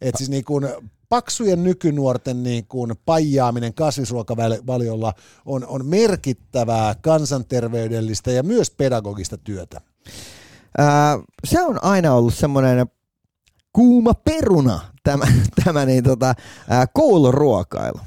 Et 0.01 0.15
siis 0.17 0.29
niin 0.29 0.45
kuin 0.45 0.67
paksujen 1.09 1.63
nykynuorten 1.63 2.43
niin 2.43 2.67
kuin 2.67 2.93
pajaaminen 3.05 3.73
kasvisruokavaliolla 3.73 5.13
on, 5.45 5.67
on 5.67 5.85
merkittävää 5.85 6.95
kansanterveydellistä 7.01 8.31
ja 8.31 8.43
myös 8.43 8.71
pedagogista 8.71 9.37
työtä. 9.37 9.81
Ää, 10.77 11.19
se 11.43 11.61
on 11.61 11.83
aina 11.83 12.13
ollut 12.13 12.33
semmoinen 12.33 12.87
kuuma 13.73 14.13
peruna, 14.13 14.79
tämä, 15.03 15.25
tämä 15.63 15.85
niin 15.85 16.03
tota, 16.03 16.35
ää, 16.69 16.87
kouluruokailu. 16.87 17.99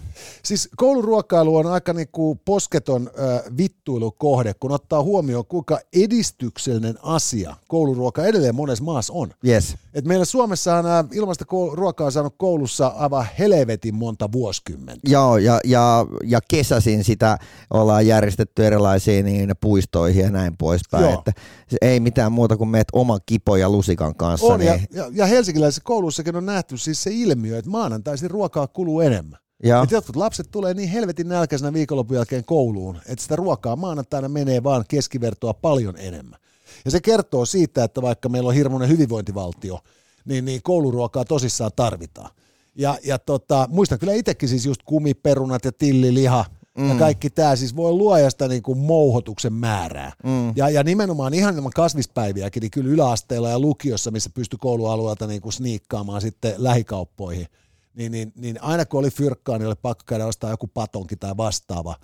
Siis 0.42 0.68
kouluruokailu 0.76 1.56
on 1.56 1.66
aika 1.66 1.92
niinku 1.92 2.40
posketon 2.44 3.10
äh, 3.18 3.56
vittuilukohde, 3.56 4.54
kun 4.54 4.72
ottaa 4.72 5.02
huomioon, 5.02 5.46
kuinka 5.46 5.80
edistyksellinen 5.92 6.98
asia 7.02 7.56
kouluruoka 7.68 8.24
edelleen 8.24 8.54
monessa 8.54 8.84
maassa 8.84 9.12
on. 9.12 9.30
Yes. 9.46 9.76
Et 9.94 10.04
meillä 10.04 10.24
Suomessahan 10.24 10.86
äh, 10.86 11.04
ilmasta 11.12 11.44
ruokaa 11.72 12.04
on 12.04 12.12
saanut 12.12 12.34
koulussa 12.38 12.86
aivan 12.86 13.26
helvetin 13.38 13.94
monta 13.94 14.32
vuosikymmentä. 14.32 15.10
Joo, 15.10 15.36
ja, 15.36 15.60
ja, 15.64 16.06
ja 16.24 16.40
kesäsin 16.48 17.04
sitä 17.04 17.38
ollaan 17.70 18.06
järjestetty 18.06 18.66
erilaisiin 18.66 19.24
niin 19.24 19.52
puistoihin 19.60 20.22
ja 20.24 20.30
näin 20.30 20.56
poispäin. 20.56 21.04
Joo. 21.04 21.14
Että 21.14 21.32
ei 21.80 22.00
mitään 22.00 22.32
muuta 22.32 22.56
kuin 22.56 22.70
meet 22.70 22.88
oman 22.92 23.20
kipo 23.26 23.56
ja 23.56 23.70
lusikan 23.70 24.14
kanssa. 24.14 24.46
On, 24.46 24.60
niin... 24.60 24.66
ja, 24.66 24.78
ja, 24.90 25.10
ja 25.12 25.26
helsinkiläisessä 25.26 25.82
koulussakin 25.84 26.36
on 26.36 26.46
nähty 26.46 26.76
siis 26.76 27.02
se 27.02 27.10
ilmiö, 27.12 27.58
että 27.58 27.70
maanantaisin 27.70 28.30
ruokaa 28.30 28.66
kuluu 28.66 29.00
enemmän. 29.00 29.38
Ja. 29.62 29.82
Et 29.82 29.90
jotkut 29.90 30.16
lapset 30.16 30.50
tulee 30.50 30.74
niin 30.74 30.88
helvetin 30.88 31.28
nälkäisenä 31.28 31.72
viikonlopun 31.72 32.16
jälkeen 32.16 32.44
kouluun, 32.44 32.96
että 33.06 33.22
sitä 33.22 33.36
ruokaa 33.36 33.76
maanantaina 33.76 34.28
menee 34.28 34.62
vaan 34.62 34.84
keskivertoa 34.88 35.54
paljon 35.54 35.94
enemmän. 35.98 36.40
Ja 36.84 36.90
se 36.90 37.00
kertoo 37.00 37.46
siitä, 37.46 37.84
että 37.84 38.02
vaikka 38.02 38.28
meillä 38.28 38.48
on 38.48 38.54
hirmuinen 38.54 38.88
hyvinvointivaltio, 38.88 39.78
niin, 40.24 40.44
niin 40.44 40.62
kouluruokaa 40.62 41.24
tosissaan 41.24 41.70
tarvitaan. 41.76 42.30
Ja, 42.74 42.98
ja 43.04 43.18
tota, 43.18 43.68
muistan 43.70 43.98
kyllä 43.98 44.12
itsekin 44.12 44.48
siis 44.48 44.66
just 44.66 44.82
kumiperunat 44.84 45.64
ja 45.64 45.72
tilliliha 45.72 46.44
mm. 46.78 46.88
ja 46.88 46.94
kaikki 46.94 47.30
tämä 47.30 47.56
siis 47.56 47.76
voi 47.76 47.92
luojasta 47.92 48.48
niin 48.48 48.62
kuin 48.62 48.78
mouhotuksen 48.78 49.52
määrää. 49.52 50.12
Mm. 50.24 50.52
Ja, 50.56 50.68
ja 50.68 50.82
nimenomaan 50.82 51.34
ihan 51.34 51.56
ilman 51.56 51.72
kasvispäiviäkin, 51.74 52.60
niin 52.60 52.70
kyllä 52.70 52.90
yläasteella 52.90 53.50
ja 53.50 53.58
lukiossa, 53.58 54.10
missä 54.10 54.30
pystyi 54.34 54.58
koulualueelta 54.58 55.26
niin 55.26 55.40
kuin 55.40 55.52
sniikkaamaan 55.52 56.20
sitten 56.20 56.54
lähikauppoihin– 56.58 57.46
niin, 57.94 58.12
niin, 58.12 58.32
niin 58.36 58.62
aina 58.62 58.84
kun 58.84 59.00
oli 59.00 59.10
fyrkkaa, 59.10 59.58
niin 59.58 59.66
oli 59.66 59.74
pakko 59.82 60.04
käydä 60.06 60.26
ostaa 60.26 60.50
joku 60.50 60.66
patonki 60.66 61.16
tai 61.16 61.36
vastaava, 61.36 61.96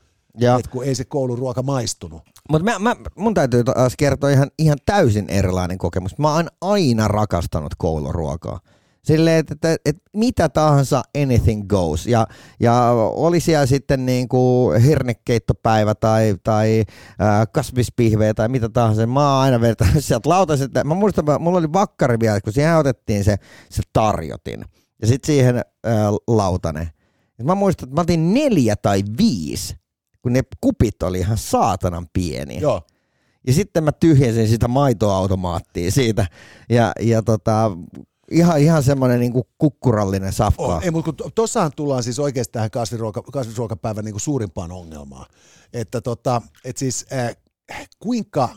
että 0.59 0.70
kun 0.70 0.84
ei 0.84 0.95
se 0.95 1.05
kouluruoka 1.05 1.62
maistunut. 1.62 2.22
Mutta 2.51 2.64
mä, 2.64 2.78
mä, 2.78 2.97
mun 3.16 3.34
täytyy 3.34 3.64
taas 3.64 3.95
kertoa 3.99 4.30
ihan, 4.30 4.51
ihan 4.59 4.78
täysin 4.87 5.24
erilainen 5.28 5.78
kokemus. 5.78 6.18
Mä 6.18 6.34
oon 6.34 6.49
aina 6.61 7.09
rakastanut 7.09 7.74
kouluruokaa. 7.78 8.61
Silleen, 9.03 9.39
että, 9.39 9.55
että, 9.55 9.76
että 9.84 10.03
mitä 10.12 10.49
tahansa, 10.49 11.03
anything 11.22 11.66
goes. 11.66 12.07
Ja, 12.07 12.26
ja 12.61 12.91
oli 13.14 13.41
siellä 13.41 13.66
sitten 13.66 14.07
niin 14.07 14.28
kuin 14.28 14.82
hernekeittopäivä 14.82 15.95
tai, 15.95 16.34
tai 16.45 16.84
äh, 17.20 17.47
kasvispihveä 17.53 18.34
tai 18.34 18.49
mitä 18.49 18.68
tahansa. 18.68 19.07
Mä 19.07 19.32
oon 19.32 19.43
aina 19.43 19.61
vertannut 19.61 20.05
sieltä 20.05 20.28
lautaset. 20.28 20.70
Mä 20.84 20.95
muistan, 20.95 21.24
mulla 21.41 21.59
oli 21.59 21.72
vakkari 21.72 22.16
vielä, 22.20 22.41
kun 22.41 22.53
siihen 22.53 22.76
otettiin 22.76 23.24
se, 23.24 23.37
se 23.70 23.82
tarjotin 23.93 24.64
ja 25.03 25.07
sitten 25.07 25.26
siihen 25.26 25.57
ää, 25.57 26.11
lautanen. 26.28 26.90
Ja 27.38 27.44
mä 27.44 27.55
muistan, 27.55 27.88
että 27.88 27.94
mä 27.94 28.01
otin 28.01 28.34
neljä 28.34 28.76
tai 28.76 29.03
viisi 29.18 29.76
kun 30.26 30.32
ne 30.32 30.42
kupit 30.61 31.03
oli 31.03 31.18
ihan 31.18 31.38
saatanan 31.38 32.07
pieniä. 32.12 32.61
Joo. 32.61 32.82
Ja 33.47 33.53
sitten 33.53 33.84
mä 33.84 33.92
tyhjensin 33.92 34.49
sitä 34.49 34.68
maitoautomaattia 34.68 35.90
siitä. 35.90 36.26
Ja, 36.70 36.92
ja 37.01 37.22
tota, 37.22 37.70
ihan, 38.30 38.61
ihan 38.61 38.82
semmoinen 38.82 39.20
niin 39.20 39.32
kukkurallinen 39.59 40.32
safka. 40.32 40.62
On. 40.62 40.82
Ei, 40.82 40.90
mutta 40.90 41.12
kun 41.22 41.32
tossahan 41.34 41.70
tullaan 41.76 42.03
siis 42.03 42.18
oikeasti 42.18 42.53
tähän 42.53 42.70
kasvisruoka, 42.70 43.22
kasvisruokapäivän 43.22 44.05
niin 44.05 44.12
kuin 44.12 44.20
suurimpaan 44.20 44.72
ongelmaan. 44.72 45.26
Että 45.72 46.01
tota, 46.01 46.42
et 46.64 46.76
siis 46.76 47.07
äh, 47.12 47.36
kuinka 47.99 48.49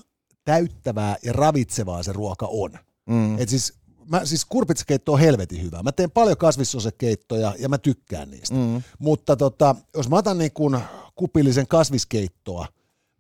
täyttävää 0.46 1.16
ja 1.24 1.34
ravitsevaa 1.34 2.04
se 2.04 2.14
ruoka 2.14 2.48
on. 2.52 2.72
Mm. 3.10 3.40
Et 3.40 3.50
siis, 3.50 3.74
mä, 4.10 4.26
siis 4.26 4.46
kurpitsakeitto 4.46 5.14
on 5.14 5.20
helvetin 5.20 5.62
hyvä. 5.62 5.84
Mä 5.84 5.92
teen 5.92 6.12
paljon 6.12 6.38
kasvissosekeittoja 6.38 7.54
ja 7.60 7.70
mä 7.70 7.78
tykkään 7.78 8.32
niistä. 8.32 8.56
Mm. 8.56 8.82
Mutta 9.00 9.36
tota, 9.36 9.76
jos 9.98 10.10
mä 10.10 10.16
otan 10.16 10.38
niin 10.38 10.54
kuin 10.54 10.80
kupillisen 11.16 11.68
kasviskeittoa, 11.68 12.68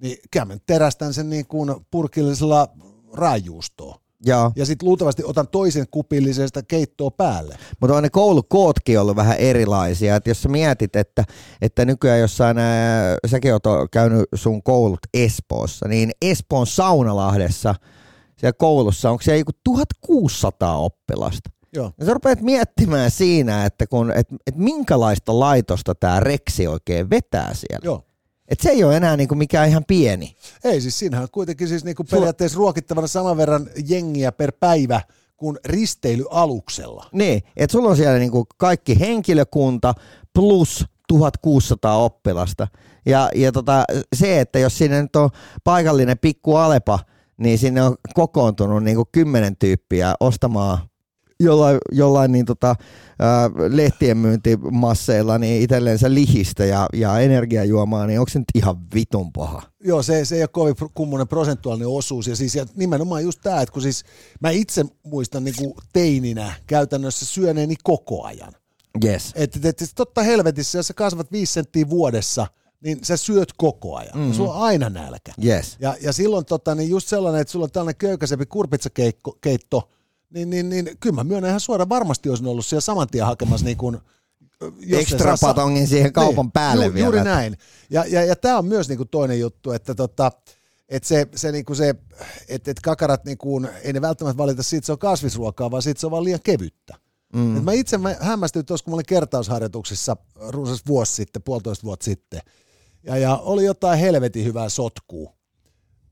niin 0.02 0.18
kyllä 0.32 0.46
mä 0.46 0.58
terästän 0.66 1.14
sen 1.14 1.30
niin 1.30 1.46
kuin 1.46 1.76
purkillisella 1.92 2.68
raajuustoa. 3.14 4.00
Joo. 4.26 4.52
Ja 4.56 4.66
sitten 4.66 4.88
luultavasti 4.88 5.24
otan 5.24 5.48
toisen 5.48 5.86
kupillisesta 5.92 6.64
keittoa 6.64 7.12
päälle. 7.12 7.58
Mutta 7.80 7.96
on 7.96 8.04
ne 8.04 8.10
koulukootkin 8.10 9.00
ollut 9.00 9.16
vähän 9.16 9.38
erilaisia. 9.38 10.16
Et 10.16 10.28
jos 10.28 10.42
sä 10.42 10.50
mietit, 10.50 10.96
että, 10.96 11.24
että 11.62 11.86
nykyään 11.86 12.20
jossain, 12.20 12.58
ää, 12.58 13.18
säkin 13.26 13.54
oot 13.54 13.64
käynyt 13.92 14.26
sun 14.36 14.64
koulut 14.64 15.00
Espoossa, 15.14 15.88
niin 15.88 16.12
Espoon 16.22 16.68
Saunalahdessa 16.68 17.76
siellä 18.40 18.54
koulussa, 18.58 19.12
onko 19.12 19.22
siellä 19.22 19.40
joku 19.40 19.52
1600 19.64 20.78
oppilasta? 20.78 21.50
Joo. 21.74 21.92
Ja 22.00 22.06
sä 22.06 22.14
rupeat 22.14 22.42
miettimään 22.42 23.12
siinä, 23.12 23.66
että 23.66 23.88
kun, 23.88 24.12
et, 24.12 24.28
et 24.48 24.56
minkälaista 24.56 25.40
laitosta 25.40 25.96
tämä 25.96 26.20
reksi 26.20 26.68
oikein 26.68 27.10
vetää 27.10 27.54
siellä. 27.54 27.86
Joo. 27.86 28.04
Et 28.48 28.60
se 28.60 28.70
ei 28.70 28.84
ole 28.84 28.98
enää 28.98 29.18
niinku 29.18 29.36
mikään 29.36 29.70
ihan 29.70 29.86
pieni. 29.88 30.36
Ei, 30.64 30.82
siis 30.82 31.00
siinähän 31.00 31.24
on 31.24 31.30
kuitenkin 31.32 31.68
siis 31.68 31.84
niinku 31.84 32.04
periaatteessa 32.04 32.58
ruokittavana 32.58 33.08
saman 33.08 33.38
verran 33.38 33.70
jengiä 33.88 34.32
per 34.32 34.52
päivä 34.60 35.02
kuin 35.38 35.58
risteilyaluksella. 35.66 37.06
Niin, 37.12 37.42
että 37.58 37.72
sulla 37.72 37.90
on 37.90 37.98
siellä 37.98 38.20
niinku 38.20 38.46
kaikki 38.58 39.00
henkilökunta 39.00 39.94
plus 40.34 40.86
1600 41.08 41.98
oppilasta. 41.98 42.68
Ja, 43.06 43.30
ja 43.36 43.52
tota, 43.52 43.84
se, 44.16 44.40
että 44.40 44.60
jos 44.60 44.78
sinne 44.78 45.02
nyt 45.02 45.16
on 45.16 45.30
paikallinen 45.64 46.18
pikku 46.18 46.56
Alepa, 46.56 47.00
niin 47.40 47.58
sinne 47.58 47.82
on 47.82 47.96
kokoontunut 48.14 48.84
niinku 48.84 49.06
kymmenen 49.12 49.58
tyyppiä 49.58 50.16
ostamaan 50.20 50.78
jollain, 51.40 51.78
jollain 51.92 52.32
niin 52.32 52.46
tota, 52.46 52.76
ää, 53.20 53.50
lehtien 53.70 54.18
myyntimasseilla 54.18 55.38
niin 55.38 55.62
itsellensä 55.62 56.14
lihistä 56.14 56.66
ja, 56.66 56.88
ja 56.94 57.20
energiajuomaa, 57.20 58.08
niin 58.08 58.20
onko 58.20 58.30
se 58.30 58.40
nyt 58.40 58.48
ihan 58.56 58.76
vitun 58.94 59.34
paha? 59.34 59.62
Joo, 59.84 60.04
se, 60.04 60.26
se 60.26 60.36
ei 60.36 60.42
ole 60.42 60.48
kovin 60.48 60.76
kummonen 60.94 61.28
prosentuaalinen 61.28 61.88
osuus. 61.88 62.28
Ja 62.28 62.36
siis 62.36 62.56
ja 62.56 62.66
nimenomaan 62.76 63.24
just 63.24 63.40
tämä, 63.44 63.62
että 63.62 63.74
kun 63.74 63.82
siis 63.82 64.04
mä 64.42 64.50
itse 64.50 64.86
muistan 65.04 65.44
niin 65.44 65.56
kuin 65.58 65.74
teininä 65.94 66.54
käytännössä 66.68 67.26
syöneeni 67.26 67.76
koko 67.84 68.24
ajan. 68.24 68.54
Yes. 69.04 69.32
Että 69.36 69.60
et, 69.64 69.82
et, 69.82 69.90
totta 69.96 70.24
helvetissä, 70.24 70.78
jos 70.78 70.88
sä 70.88 70.94
kasvat 70.94 71.32
viisi 71.32 71.54
senttiä 71.54 71.90
vuodessa, 71.90 72.48
niin 72.84 72.99
sä 73.03 73.17
syöt 73.17 73.53
koko 73.57 73.95
ajan. 73.95 74.17
Mm-hmm. 74.17 74.34
Sulla 74.34 74.53
on 74.53 74.61
aina 74.61 74.89
nälkä. 74.89 75.34
Yes. 75.45 75.77
Ja, 75.80 75.95
ja 76.01 76.13
silloin 76.13 76.45
tota, 76.45 76.75
niin 76.75 76.89
just 76.89 77.07
sellainen, 77.07 77.41
että 77.41 77.51
sulla 77.51 77.63
on 77.63 77.71
tällainen 77.71 77.97
köykäisempi 77.97 78.45
kurpitsakeitto, 78.45 79.89
niin, 80.30 80.49
niin, 80.49 80.69
niin 80.69 80.89
kyllä 80.99 81.15
mä 81.15 81.23
myönnän 81.23 81.49
ihan 81.49 81.59
suoraan, 81.59 81.89
varmasti 81.89 82.30
olisin 82.30 82.47
ollut 82.47 82.65
siellä 82.65 82.82
saman 82.82 83.07
tien 83.07 83.25
hakemassa 83.25 83.65
niin 83.65 83.77
kuin, 83.77 83.97
jos 84.80 85.01
Extra 85.01 85.38
saa- 85.38 85.53
patongin 85.53 85.88
siihen 85.88 86.13
kaupan 86.13 86.45
niin, 86.45 86.51
päälle 86.51 86.86
ju, 86.86 86.93
vielä. 86.93 87.05
Juuri 87.05 87.23
näin. 87.23 87.57
Ja, 87.89 88.05
ja, 88.07 88.23
ja 88.23 88.36
tämä 88.36 88.57
on 88.57 88.65
myös 88.65 88.89
niinku 88.89 89.05
toinen 89.05 89.39
juttu, 89.39 89.71
että 89.71 89.95
tota, 89.95 90.32
et 90.89 91.03
se, 91.03 91.27
se, 91.36 91.51
niinku 91.51 91.75
se 91.75 91.95
että 92.47 92.71
et 92.71 92.80
kakarat 92.80 93.25
niinku, 93.25 93.61
ei 93.84 93.93
ne 93.93 94.01
välttämättä 94.01 94.38
valita 94.38 94.63
siitä, 94.63 94.86
se 94.86 94.91
on 94.91 94.99
kasvisruokaa, 94.99 95.71
vaan 95.71 95.82
siitä 95.82 95.99
se 95.99 96.07
on 96.07 96.11
vaan 96.11 96.23
liian 96.23 96.39
kevyttä. 96.43 96.95
Mm. 97.34 97.57
Et 97.57 97.63
mä 97.63 97.71
itse 97.71 97.97
mä 97.97 98.15
hämmästyin 98.19 98.65
tuossa, 98.65 98.84
kun 98.84 98.91
mä 98.91 98.95
olin 98.95 99.05
kertausharjoituksissa 99.05 100.17
runsas 100.47 100.82
vuosi 100.88 101.13
sitten, 101.13 101.41
puolitoista 101.41 101.84
vuotta 101.84 102.03
sitten, 102.03 102.41
ja, 103.04 103.18
ja 103.18 103.36
oli 103.36 103.66
jotain 103.66 104.00
helvetin 104.00 104.45
hyvää 104.45 104.70
sotkua, 104.70 105.34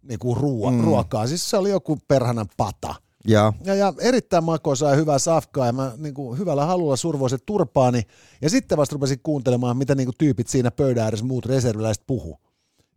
niinku 0.02 0.36
ruoa, 0.36 0.72
mm. 0.72 0.84
ruokaa. 0.84 1.28
Siis 1.28 1.50
se 1.50 1.58
oli 1.58 1.70
joku 1.70 1.98
perhanan 2.08 2.48
pata. 2.58 2.96
Ja, 3.28 3.54
Ja, 3.64 3.76
ja 3.76 3.94
erittäin 4.00 4.44
makoisaa 4.44 4.90
ja 4.90 4.96
hyvää 4.96 5.20
safkaa 5.20 5.66
ja 5.66 5.74
mä 5.74 5.92
niin 5.98 6.14
kuin, 6.14 6.40
hyvällä 6.40 6.66
halulla 6.66 6.96
survoin 6.96 7.30
se 7.30 7.38
turpaani 7.38 8.02
ja 8.42 8.50
sitten 8.50 8.78
vasta 8.78 8.94
rupesin 8.94 9.20
kuuntelemaan, 9.24 9.78
mitä 9.78 9.96
niin 9.96 10.08
kuin, 10.08 10.16
tyypit 10.18 10.48
siinä 10.48 10.72
pöydän 10.72 11.04
ääressä 11.04 11.26
muut 11.26 11.46
reserviläiset 11.46 12.04
puhu. 12.08 12.40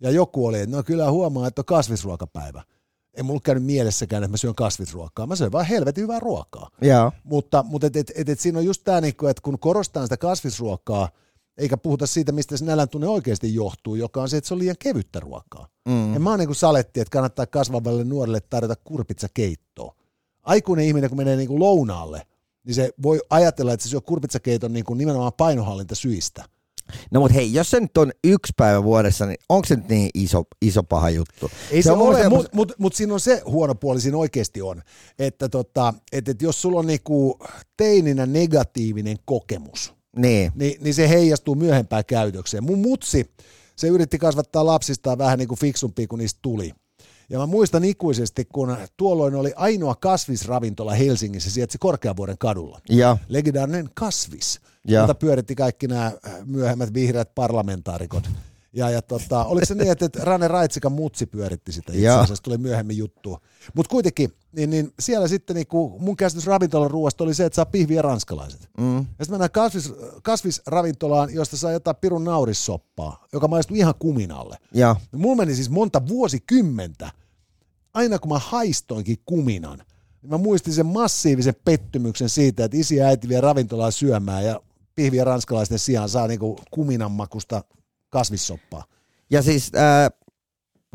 Ja 0.01 0.11
joku 0.11 0.47
oli, 0.47 0.61
että 0.61 0.76
no 0.76 0.82
kyllä 0.82 1.11
huomaa, 1.11 1.47
että 1.47 1.61
on 1.61 1.64
kasvisruokapäivä. 1.64 2.62
Ei 3.14 3.22
mulla 3.22 3.41
käynyt 3.45 3.64
mielessäkään, 3.64 4.22
että 4.22 4.32
mä 4.32 4.36
syön 4.36 4.55
kasvisruokaa. 4.55 5.26
Mä 5.26 5.36
syön 5.36 5.53
vaan 5.53 5.64
helvetin 5.64 6.03
hyvää 6.03 6.20
ruokaa. 6.20 6.70
ja, 6.82 7.12
Mutta, 7.24 7.62
mutta 7.62 7.86
et, 7.86 7.97
et, 7.97 8.12
et, 8.14 8.28
et 8.28 8.41
siinä 8.41 8.59
on 8.59 8.64
just 8.64 8.84
tämä, 8.84 9.01
niin 9.01 9.14
että 9.30 9.43
kun 9.43 9.59
korostaa 9.59 10.03
sitä 10.03 10.16
kasvisruokaa, 10.16 11.09
eikä 11.61 11.76
puhuta 11.76 12.06
siitä, 12.06 12.32
mistä 12.32 12.56
se 12.56 12.64
nälän 12.64 12.88
tunne 12.88 13.08
oikeasti 13.08 13.54
johtuu, 13.54 13.94
joka 13.94 14.22
on 14.22 14.28
se, 14.28 14.36
että 14.36 14.48
se 14.48 14.54
on 14.54 14.61
liian 14.61 14.76
kevyttä 14.78 15.20
ruokaa. 15.20 15.68
Mm. 15.88 16.14
Ja 16.14 16.20
mä 16.20 16.30
oon 16.30 16.38
niin 16.38 16.48
kuin 16.48 16.56
saletti, 16.56 17.00
että 17.00 17.12
kannattaa 17.12 17.46
kasvavalle 17.46 18.04
nuorelle 18.04 18.40
tarjota 18.40 18.76
kurpitsakeittoa. 18.84 19.94
Aikuinen 20.42 20.86
ihminen, 20.86 21.11
kun 21.11 21.16
menee 21.16 21.36
niin 21.36 21.48
kuin 21.48 21.61
lounaalle, 21.61 22.26
niin 22.64 22.74
se 22.74 22.90
voi 23.02 23.20
ajatella, 23.30 23.72
että 23.72 23.84
se 23.84 23.90
syö 23.90 24.00
kurpitsakeiton 24.00 24.72
niin 24.72 24.84
kuin 24.84 24.98
nimenomaan 24.98 25.32
painohallinta 25.36 25.94
syistä. 25.94 26.44
No 27.11 27.20
mutta 27.20 27.34
hei, 27.34 27.52
jos 27.52 27.70
se 27.70 27.80
nyt 27.80 27.96
on 27.96 28.12
yksi 28.24 28.52
päivä 28.56 28.84
vuodessa, 28.84 29.26
niin 29.26 29.38
onko 29.48 29.66
se 29.66 29.76
nyt 29.76 29.88
niin 29.88 30.11
iso, 30.14 30.44
iso 30.62 30.82
paha 30.82 31.11
juttu? 31.11 31.50
Ei 31.70 31.82
se, 31.82 31.86
se 31.86 31.92
ole, 31.92 32.28
mutta 32.28 32.50
mut, 32.52 32.72
mut 32.78 32.94
siinä 32.94 33.14
on 33.14 33.20
se 33.20 33.42
huono 33.46 33.74
puoli, 33.74 34.00
siinä 34.00 34.18
oikeasti 34.18 34.62
on, 34.62 34.82
että 35.18 35.48
tota, 35.48 35.94
et, 36.12 36.28
et 36.28 36.42
jos 36.42 36.62
sulla 36.62 36.78
on 36.78 36.86
niinku 36.86 37.38
teininä 37.76 38.26
negatiivinen 38.26 39.16
kokemus, 39.24 39.94
Niin, 40.16 40.52
niin, 40.54 40.82
niin 40.84 40.94
se 40.94 41.08
heijastuu 41.08 41.54
myöhempään 41.54 42.04
käytökseen. 42.04 42.64
Mun 42.64 42.78
mutsi, 42.78 43.30
se 43.76 43.88
yritti 43.88 44.18
kasvattaa 44.18 44.66
lapsistaan 44.66 45.18
vähän 45.18 45.38
niin 45.38 45.48
kuin 45.48 45.58
fiksumpia 45.58 46.06
kuin 46.06 46.18
niistä 46.18 46.38
tuli. 46.42 46.72
Ja 47.30 47.38
mä 47.38 47.46
muistan 47.46 47.84
ikuisesti, 47.84 48.44
kun 48.44 48.76
tuolloin 48.96 49.34
oli 49.34 49.52
ainoa 49.56 49.94
kasvisravintola 49.94 50.94
Helsingissä, 50.94 51.50
sieltä 51.50 51.72
se 51.72 51.78
Korkeavuoren 51.78 52.38
kadulla. 52.38 52.80
ja, 52.88 53.16
Legendaarinen 53.28 53.90
kasvis, 53.94 54.61
Ja. 54.88 55.00
jota 55.00 55.14
pyöritti 55.14 55.54
kaikki 55.54 55.86
nämä 55.86 56.12
myöhemmät 56.44 56.94
vihreät 56.94 57.34
parlamentaarikot. 57.34 58.30
Ja, 58.72 58.90
ja 58.90 59.02
tota, 59.02 59.44
oliko 59.44 59.66
se 59.66 59.74
niin, 59.74 59.90
että 59.90 60.04
että 60.04 60.24
Rane 60.24 60.48
Raitsikan 60.48 60.92
mutsi 60.92 61.26
pyöritti 61.26 61.72
sitä 61.72 61.92
itse 61.92 62.08
asiassa, 62.10 62.42
tuli 62.42 62.58
myöhemmin 62.58 62.96
juttua. 62.96 63.40
Mutta 63.74 63.90
kuitenkin, 63.90 64.32
niin, 64.52 64.70
niin 64.70 64.92
siellä 65.00 65.28
sitten 65.28 65.56
niinku, 65.56 65.96
mun 65.98 66.16
käsitys 66.16 66.46
ravintolan 66.46 66.90
ruoasta 66.90 67.24
oli 67.24 67.34
se, 67.34 67.44
että 67.44 67.54
saa 67.56 67.66
pihviä 67.66 68.02
ranskalaiset. 68.02 68.68
mm, 68.78 68.96
Ja 68.96 69.02
sitten 69.02 69.30
mennään 69.30 69.50
kasvis, 69.50 69.92
kasvisravintolaan, 70.22 71.34
josta 71.34 71.56
saa 71.56 71.72
jotain 71.72 71.96
pirun 72.00 72.24
naurissoppaa, 72.24 73.26
joka 73.32 73.48
maistuu 73.48 73.76
ihan 73.76 73.94
kuminalle. 73.98 74.56
ja, 74.74 74.96
Ja 75.12 75.18
mulla 75.18 75.36
meni 75.36 75.54
siis 75.54 75.70
monta 75.70 76.08
vuosikymmentä, 76.08 77.10
aina 77.94 78.18
kun 78.18 78.32
mä 78.32 78.38
haistoinkin 78.38 79.16
kuminan, 79.24 79.78
niin 80.22 80.30
mä 80.30 80.38
muistin 80.38 80.72
sen 80.74 80.86
massiivisen 80.86 81.54
pettymyksen 81.64 82.28
siitä, 82.28 82.64
että 82.64 82.76
isi 82.76 82.96
ja 82.96 83.06
äiti 83.06 83.28
vie 83.28 83.40
ravintolaan 83.40 83.92
syömään 83.92 84.44
ja 84.44 84.60
pihviä 84.94 85.24
ranskalaisten 85.24 85.78
sijaan 85.78 86.08
saa 86.08 86.26
niinku 86.26 86.58
kuminan 86.70 87.12
makusta 87.12 87.64
kasvissoppaa. 88.11 88.84
ja 89.30 89.42
siis 89.42 89.72
äh, 89.76 90.11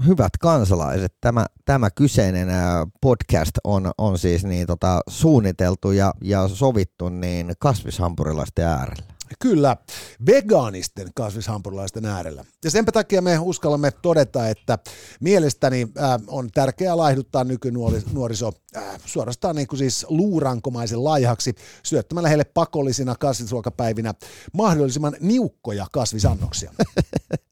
hyvät 0.06 0.32
kansalaiset, 0.40 1.14
tämä, 1.22 1.46
tämä 1.66 1.90
kyseinen 1.92 2.50
äh, 2.50 2.58
podcast 3.02 3.52
on, 3.64 3.92
on 3.98 4.18
siis 4.18 4.44
niin, 4.44 4.68
tota, 4.68 5.02
suunniteltu 5.08 5.92
ja, 5.92 6.14
ja 6.22 6.48
sovittu 6.48 7.10
niin 7.10 7.54
kasvishampurilaisten 7.60 8.66
äärellä. 8.66 9.15
Kyllä, 9.40 9.78
vegaanisten 10.26 11.08
kasvishampurilaisten 11.16 12.06
äärellä. 12.06 12.46
Ja 12.64 12.72
senpä 12.72 12.92
takia 12.92 13.22
me 13.22 13.40
uskallamme 13.40 13.92
todeta, 13.92 14.50
että 14.50 14.80
mielestäni 15.20 15.88
äh, 15.98 16.22
on 16.28 16.50
tärkeää 16.52 16.98
laihduttaa 16.98 17.44
nykynuoriso 17.44 18.52
äh, 18.78 18.84
suorastaan 19.06 19.56
niin 19.56 19.68
kuin 19.68 19.80
siis 19.80 20.06
luurankomaisen 20.10 21.04
laihaksi 21.04 21.56
syöttämällä 21.84 22.30
heille 22.30 22.44
pakollisina 22.44 23.16
kasvisruokapäivinä 23.16 24.14
mahdollisimman 24.54 25.16
niukkoja 25.20 25.88
kasvisannoksia. 25.92 26.72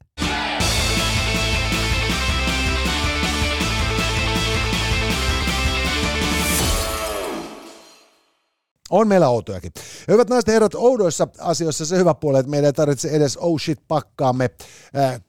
On 8.94 9.08
meillä 9.08 9.28
outojakin. 9.28 9.72
Ja 10.08 10.14
Hyvät 10.14 10.30
naiset 10.30 10.46
ja 10.48 10.52
herrat, 10.52 10.74
oudoissa 10.74 11.28
asioissa 11.38 11.86
se 11.86 11.96
hyvä 11.96 12.14
puoli, 12.14 12.38
että 12.38 12.50
meidän 12.50 12.66
ei 12.66 12.72
tarvitse 12.72 13.08
edes 13.08 13.36
oh 13.36 13.60
shit 13.60 13.80
pakkaamme 13.88 14.50
äh, 14.96 15.22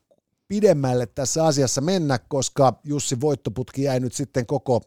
pidemmälle 0.48 1.06
tässä 1.06 1.46
asiassa 1.46 1.82
mennä, 1.82 2.20
koska 2.28 2.74
Jussi 2.84 3.22
Voittoputki 3.22 3.84
jäi 3.84 4.00
nyt 4.00 4.14
sitten 4.14 4.46
koko 4.46 4.82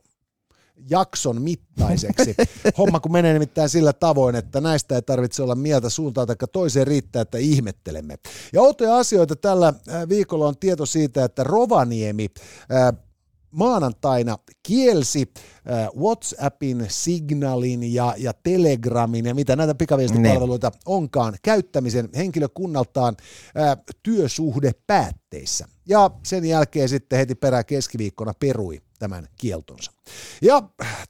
jakson 0.91 1.43
mittaiseksi. 1.43 2.35
Homma 2.79 3.01
kun 3.01 3.13
menee 3.13 3.33
nimittäin 3.33 3.69
sillä 3.69 3.93
tavoin, 3.93 4.37
että 4.37 4.61
näistä 4.61 4.95
ei 4.95 5.03
tarvitse 5.03 5.43
olla 5.43 5.55
mieltä 5.55 5.91
suuntaan 5.91 6.27
tai 6.27 6.37
toiseen 6.53 6.87
riittää, 6.87 7.23
että 7.23 7.39
ihmettelemme. 7.39 8.19
Ja 8.53 8.63
outoja 8.63 8.97
asioita 8.97 9.37
tällä 9.37 9.75
viikolla 10.09 10.47
on 10.47 10.59
tieto 10.59 10.87
siitä, 10.87 11.25
että 11.25 11.45
Rovaniemi 11.45 12.29
maanantaina 13.51 14.39
kielsi 14.63 15.33
WhatsAppin, 15.97 16.87
Signalin 16.89 17.95
ja, 17.95 18.15
ja 18.17 18.33
Telegramin 18.43 19.27
ja 19.27 19.35
mitä 19.35 19.57
näitä 19.57 19.75
pikaviestipalveluita 19.75 20.69
ne. 20.69 20.79
onkaan 20.87 21.35
käyttämisen 21.43 22.09
henkilökunnaltaan 22.17 23.17
äh, 23.57 23.79
työsuhdepäätteissä. 24.03 25.69
Ja 25.89 26.11
sen 26.23 26.45
jälkeen 26.45 26.89
sitten 26.89 27.19
heti 27.19 27.35
perään 27.35 27.65
keskiviikkona 27.65 28.33
perui 28.41 28.81
tämän 28.99 29.29
kieltonsa. 29.41 29.93
Ja 30.43 30.63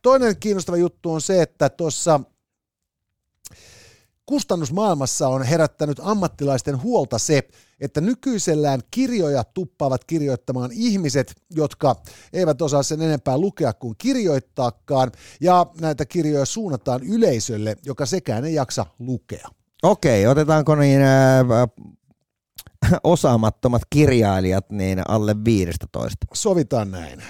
toinen 0.02 0.36
kiinnostava 0.40 0.76
juttu 0.76 1.12
on 1.12 1.20
se, 1.20 1.42
että 1.42 1.68
tuossa 1.68 2.20
kustannusmaailmassa 4.28 5.28
on 5.28 5.42
herättänyt 5.42 6.00
ammattilaisten 6.02 6.82
huolta 6.82 7.18
se, 7.18 7.42
että 7.80 8.00
nykyisellään 8.00 8.80
kirjoja 8.90 9.44
tuppaavat 9.44 10.04
kirjoittamaan 10.04 10.70
ihmiset, 10.72 11.34
jotka 11.50 11.96
eivät 12.32 12.62
osaa 12.62 12.82
sen 12.82 13.02
enempää 13.02 13.38
lukea 13.38 13.72
kuin 13.72 13.94
kirjoittaakaan, 13.98 15.12
ja 15.40 15.66
näitä 15.80 16.06
kirjoja 16.06 16.44
suunnataan 16.44 17.02
yleisölle, 17.02 17.76
joka 17.86 18.06
sekään 18.06 18.44
ei 18.44 18.54
jaksa 18.54 18.86
lukea. 18.98 19.48
Okei, 19.82 20.26
otetaanko 20.26 20.74
niin 20.74 21.00
äh, 21.02 21.46
osaamattomat 23.04 23.82
kirjailijat 23.90 24.70
niin 24.70 25.02
alle 25.08 25.36
15? 25.44 26.26
Sovitaan 26.34 26.90
näin. 26.90 27.22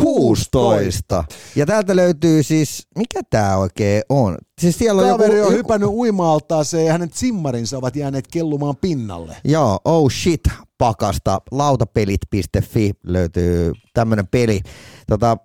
16. 0.00 1.24
Ja 1.56 1.66
täältä 1.66 1.96
löytyy 1.96 2.42
siis, 2.42 2.86
mikä 2.98 3.20
tämä 3.30 3.56
oikein 3.56 4.02
on? 4.08 4.38
Siis 4.60 4.78
siellä 4.78 5.02
on 5.02 5.08
Kaveri 5.08 5.38
joku, 5.38 5.48
on 5.48 5.54
hypännyt 5.54 5.88
uimaaltaaseen 5.88 6.86
ja 6.86 6.92
hänen 6.92 7.10
simmarinsa 7.14 7.78
ovat 7.78 7.96
jääneet 7.96 8.28
kellumaan 8.28 8.76
pinnalle. 8.76 9.36
Joo, 9.44 9.78
oh 9.84 10.10
shit 10.10 10.42
pakasta, 10.78 11.40
lautapelit.fi 11.50 12.92
löytyy 13.06 13.72
tämmönen 13.94 14.26
peli. 14.26 14.60
Tota, 15.06 15.36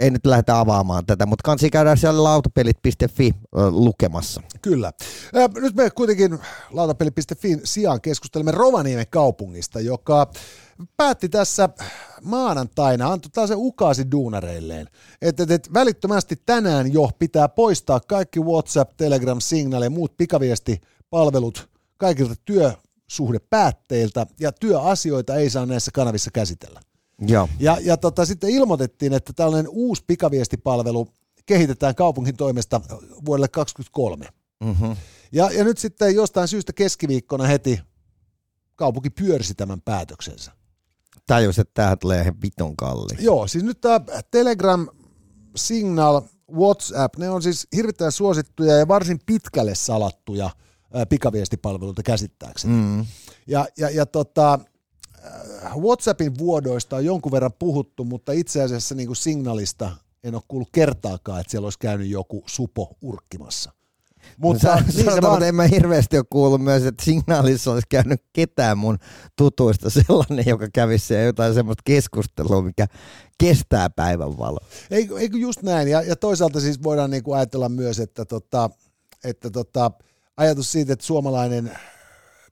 ei 0.00 0.10
nyt 0.10 0.26
lähdetä 0.26 0.60
avaamaan 0.60 1.06
tätä, 1.06 1.26
mutta 1.26 1.42
kansi 1.44 1.70
käydään 1.70 1.98
siellä 1.98 2.22
lautapelit.fi 2.22 3.34
lukemassa. 3.70 4.42
Kyllä. 4.62 4.92
Nyt 5.54 5.74
me 5.74 5.90
kuitenkin 5.90 6.38
lautapelit.fi 6.70 7.58
sijaan 7.64 8.00
keskustelemme 8.00 8.52
Rovaniemen 8.52 9.06
kaupungista, 9.10 9.80
joka 9.80 10.30
päätti 10.96 11.28
tässä 11.28 11.68
maanantaina, 12.22 13.12
antoi 13.12 13.30
taas 13.30 13.48
se 13.48 13.54
ukasi 13.56 14.10
duunareilleen, 14.10 14.88
että, 15.22 15.42
että, 15.42 15.54
että 15.54 15.70
välittömästi 15.74 16.36
tänään 16.46 16.92
jo 16.92 17.10
pitää 17.18 17.48
poistaa 17.48 18.00
kaikki 18.00 18.40
WhatsApp, 18.40 18.96
Telegram, 18.96 19.40
Signal 19.40 19.82
ja 19.82 19.90
muut 19.90 20.16
pikaviestipalvelut 20.16 21.70
kaikilta 21.96 22.34
työsuhdepäätteiltä 22.44 24.26
ja 24.40 24.52
työasioita 24.52 25.36
ei 25.36 25.50
saa 25.50 25.66
näissä 25.66 25.90
kanavissa 25.94 26.30
käsitellä. 26.30 26.80
Joo. 27.20 27.48
Ja, 27.58 27.78
ja 27.80 27.96
tota, 27.96 28.24
sitten 28.24 28.50
ilmoitettiin, 28.50 29.12
että 29.12 29.32
tällainen 29.32 29.68
uusi 29.68 30.04
pikaviestipalvelu 30.06 31.08
kehitetään 31.46 31.94
kaupungin 31.94 32.36
toimesta 32.36 32.80
vuodelle 33.24 33.48
2023. 33.48 34.28
Mm-hmm. 34.64 34.96
Ja, 35.32 35.50
ja 35.50 35.64
nyt 35.64 35.78
sitten 35.78 36.14
jostain 36.14 36.48
syystä 36.48 36.72
keskiviikkona 36.72 37.44
heti 37.44 37.80
kaupunki 38.76 39.10
pyörsi 39.10 39.54
tämän 39.54 39.80
päätöksensä. 39.80 40.52
Tajus, 41.30 41.58
että 41.58 41.74
tämä 41.74 41.96
tulee 41.96 42.22
ihan 42.22 42.42
vitun 42.42 42.76
kalli. 42.76 43.16
Joo, 43.18 43.46
siis 43.46 43.64
nyt 43.64 43.80
tämä 43.80 44.00
Telegram, 44.30 44.88
Signal, 45.56 46.20
WhatsApp, 46.52 47.16
ne 47.16 47.30
on 47.30 47.42
siis 47.42 47.68
hirvittävän 47.76 48.12
suosittuja 48.12 48.76
ja 48.76 48.88
varsin 48.88 49.20
pitkälle 49.26 49.74
salattuja 49.74 50.50
pikaviestipalveluita 51.08 52.02
käsittääkseni. 52.02 52.74
Mm. 52.74 53.06
Ja, 53.46 53.66
ja, 53.78 53.90
ja 53.90 54.06
tota, 54.06 54.58
WhatsAppin 55.76 56.38
vuodoista 56.38 56.96
on 56.96 57.04
jonkun 57.04 57.32
verran 57.32 57.52
puhuttu, 57.58 58.04
mutta 58.04 58.32
itse 58.32 58.62
asiassa 58.62 58.94
niin 58.94 59.06
kuin 59.06 59.16
signalista 59.16 59.96
en 60.24 60.34
ole 60.34 60.42
kuullut 60.48 60.68
kertaakaan, 60.72 61.40
että 61.40 61.50
siellä 61.50 61.66
olisi 61.66 61.78
käynyt 61.78 62.08
joku 62.08 62.42
supo 62.46 62.96
urkkimassa. 63.02 63.72
Mutta 64.38 64.62
Sä, 64.62 64.84
niin 64.94 65.04
sanotaan, 65.04 65.32
vaan... 65.32 65.42
en 65.42 65.54
mä 65.54 65.62
hirveästi 65.62 66.16
ole 66.16 66.24
kuullut 66.30 66.60
myös, 66.60 66.84
että 66.86 67.04
signaalissa 67.04 67.72
olisi 67.72 67.86
käynyt 67.88 68.22
ketään 68.32 68.78
mun 68.78 68.98
tutuista 69.36 69.90
sellainen, 69.90 70.44
joka 70.46 70.68
kävisi 70.72 71.06
siellä 71.06 71.24
jotain 71.24 71.54
semmoista 71.54 71.82
keskustelua, 71.84 72.62
mikä 72.62 72.86
kestää 73.38 73.90
päivän 73.90 74.38
valo. 74.38 74.58
Eikö, 74.90 75.18
eikö 75.18 75.38
just 75.38 75.62
näin? 75.62 75.88
Ja, 75.88 76.02
ja 76.02 76.16
toisaalta 76.16 76.60
siis 76.60 76.82
voidaan 76.82 77.10
niin 77.10 77.22
kuin 77.22 77.36
ajatella 77.36 77.68
myös, 77.68 78.00
että, 78.00 78.24
tota, 78.24 78.70
että 79.24 79.50
tota, 79.50 79.90
ajatus 80.36 80.72
siitä, 80.72 80.92
että 80.92 81.06
suomalainen 81.06 81.72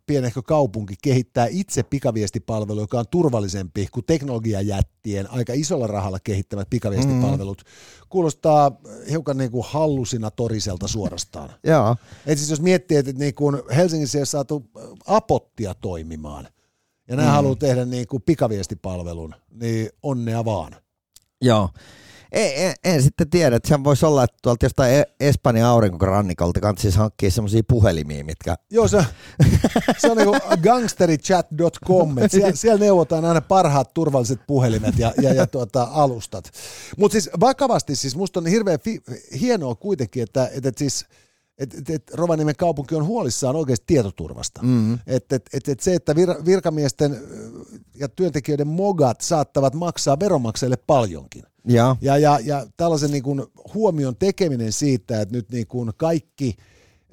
pienehkö 0.08 0.42
kaupunki 0.42 0.94
kehittää 1.02 1.46
itse 1.50 1.82
pikaviestipalvelu, 1.82 2.80
joka 2.80 2.98
on 2.98 3.04
turvallisempi 3.10 3.86
kuin 3.92 4.06
teknologiajättien 4.06 5.30
aika 5.30 5.52
isolla 5.52 5.86
rahalla 5.86 6.18
kehittämät 6.24 6.70
pikaviestipalvelut. 6.70 7.62
Mm. 7.64 8.06
Kuulostaa 8.08 8.80
hiukan 9.10 9.38
niin 9.38 9.50
kuin 9.50 9.64
hallusinatoriselta 9.68 10.88
suorastaan. 10.88 11.50
Joo. 11.64 11.96
Et 12.26 12.38
siis 12.38 12.50
jos 12.50 12.60
miettii, 12.60 12.96
että 12.96 13.12
niin 13.12 13.34
kuin 13.34 13.62
Helsingissä 13.76 14.18
ei 14.18 14.26
saatu 14.26 14.70
apottia 15.06 15.74
toimimaan, 15.74 16.48
ja 17.08 17.16
nämä 17.16 17.28
mm. 17.28 17.34
haluaa 17.34 17.56
tehdä 17.56 17.84
niin 17.84 18.06
kuin 18.06 18.22
pikaviestipalvelun, 18.22 19.34
niin 19.50 19.90
onnea 20.02 20.44
vaan. 20.44 20.76
Joo. 21.42 21.68
En, 22.32 22.52
en, 22.66 22.74
en 22.84 23.02
sitten 23.02 23.30
tiedä, 23.30 23.56
että 23.56 23.68
sehän 23.68 23.84
voisi 23.84 24.06
olla, 24.06 24.24
että 24.24 24.36
tuolta 24.42 24.66
jostain 24.66 24.94
e- 24.94 25.04
Espanjan 25.20 25.68
aurinkorannikolta 25.68 26.74
siis 26.78 26.96
hankkia 26.96 27.30
semmoisia 27.30 27.62
puhelimia, 27.68 28.24
mitkä... 28.24 28.56
Joo, 28.70 28.88
se, 28.88 29.04
se 29.98 30.10
on 30.10 30.16
niin 30.16 30.28
gangsterichat.com, 30.62 32.14
siellä, 32.30 32.52
siellä 32.54 32.80
neuvotaan 32.80 33.24
aina 33.24 33.40
parhaat 33.40 33.94
turvalliset 33.94 34.40
puhelimet 34.46 34.98
ja, 34.98 35.12
ja, 35.22 35.34
ja 35.34 35.46
tuota, 35.46 35.88
alustat. 35.90 36.50
Mutta 36.96 37.12
siis 37.12 37.30
vakavasti, 37.40 37.96
siis 37.96 38.16
musta 38.16 38.40
on 38.40 38.46
hirveän 38.46 38.80
fi- 38.80 39.02
hienoa 39.40 39.74
kuitenkin, 39.74 40.22
että, 40.22 40.50
että 40.52 40.72
siis 40.76 41.06
et, 41.58 41.74
et, 41.74 41.90
et 41.90 42.10
Rovaniemen 42.14 42.56
kaupunki 42.56 42.94
on 42.94 43.04
huolissaan 43.04 43.56
oikeasti 43.56 43.84
tietoturvasta. 43.86 44.62
Mm-hmm. 44.62 44.98
Et, 45.06 45.32
et, 45.32 45.48
et, 45.52 45.68
et 45.68 45.80
se, 45.80 45.94
että 45.94 46.16
vir, 46.16 46.28
virkamiesten 46.44 47.18
ja 47.94 48.08
työntekijöiden 48.08 48.68
mogat 48.68 49.20
saattavat 49.20 49.74
maksaa 49.74 50.20
veronmaksajille 50.20 50.76
paljonkin. 50.86 51.42
Ja, 51.68 51.96
ja, 52.00 52.18
ja, 52.18 52.38
ja 52.44 52.66
tällaisen 52.76 53.10
niin 53.10 53.22
kuin 53.22 53.42
huomion 53.74 54.16
tekeminen 54.16 54.72
siitä, 54.72 55.20
että 55.20 55.36
nyt 55.36 55.50
niin 55.50 55.66
kuin 55.66 55.90
kaikki 55.96 56.56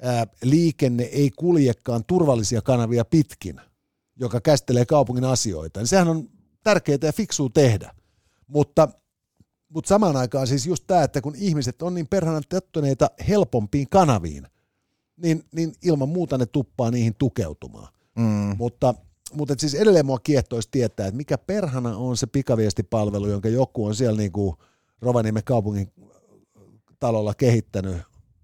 ää, 0.02 0.26
liikenne 0.42 1.02
ei 1.02 1.30
kuljekaan 1.30 2.04
turvallisia 2.06 2.62
kanavia 2.62 3.04
pitkin, 3.04 3.60
joka 4.20 4.40
käsittelee 4.40 4.86
kaupungin 4.86 5.24
asioita, 5.24 5.80
niin 5.80 5.86
sehän 5.86 6.08
on 6.08 6.28
tärkeää 6.62 6.98
ja 7.02 7.12
fiksua 7.12 7.48
tehdä. 7.54 7.94
Mutta, 8.46 8.88
mutta 9.68 9.88
samaan 9.88 10.16
aikaan 10.16 10.46
siis 10.46 10.66
just 10.66 10.84
tämä, 10.86 11.02
että 11.02 11.20
kun 11.20 11.34
ihmiset 11.36 11.82
on 11.82 11.94
niin 11.94 12.08
perhana 12.08 12.40
tottuneita 12.48 13.10
helpompiin 13.28 13.88
kanaviin, 13.90 14.46
niin, 15.16 15.44
niin 15.54 15.72
ilman 15.84 16.08
muuta 16.08 16.38
ne 16.38 16.46
tuppaa 16.46 16.90
niihin 16.90 17.14
tukeutumaan. 17.18 17.88
Mm. 18.18 18.56
Mutta 18.58 18.94
mutta 19.32 19.54
siis 19.58 19.74
edelleen 19.74 20.06
mua 20.06 20.18
kiehtoisi 20.18 20.68
tietää, 20.70 21.06
että 21.06 21.16
mikä 21.16 21.38
perhana 21.38 21.96
on 21.96 22.16
se 22.16 22.26
pikaviestipalvelu, 22.26 23.28
jonka 23.28 23.48
joku 23.48 23.86
on 23.86 23.94
siellä 23.94 24.18
niin 24.18 24.32
kuin 24.32 24.56
Rovaniemen 25.02 25.44
kaupungin 25.44 25.92
talolla 27.00 27.34
kehittänyt, 27.34 27.96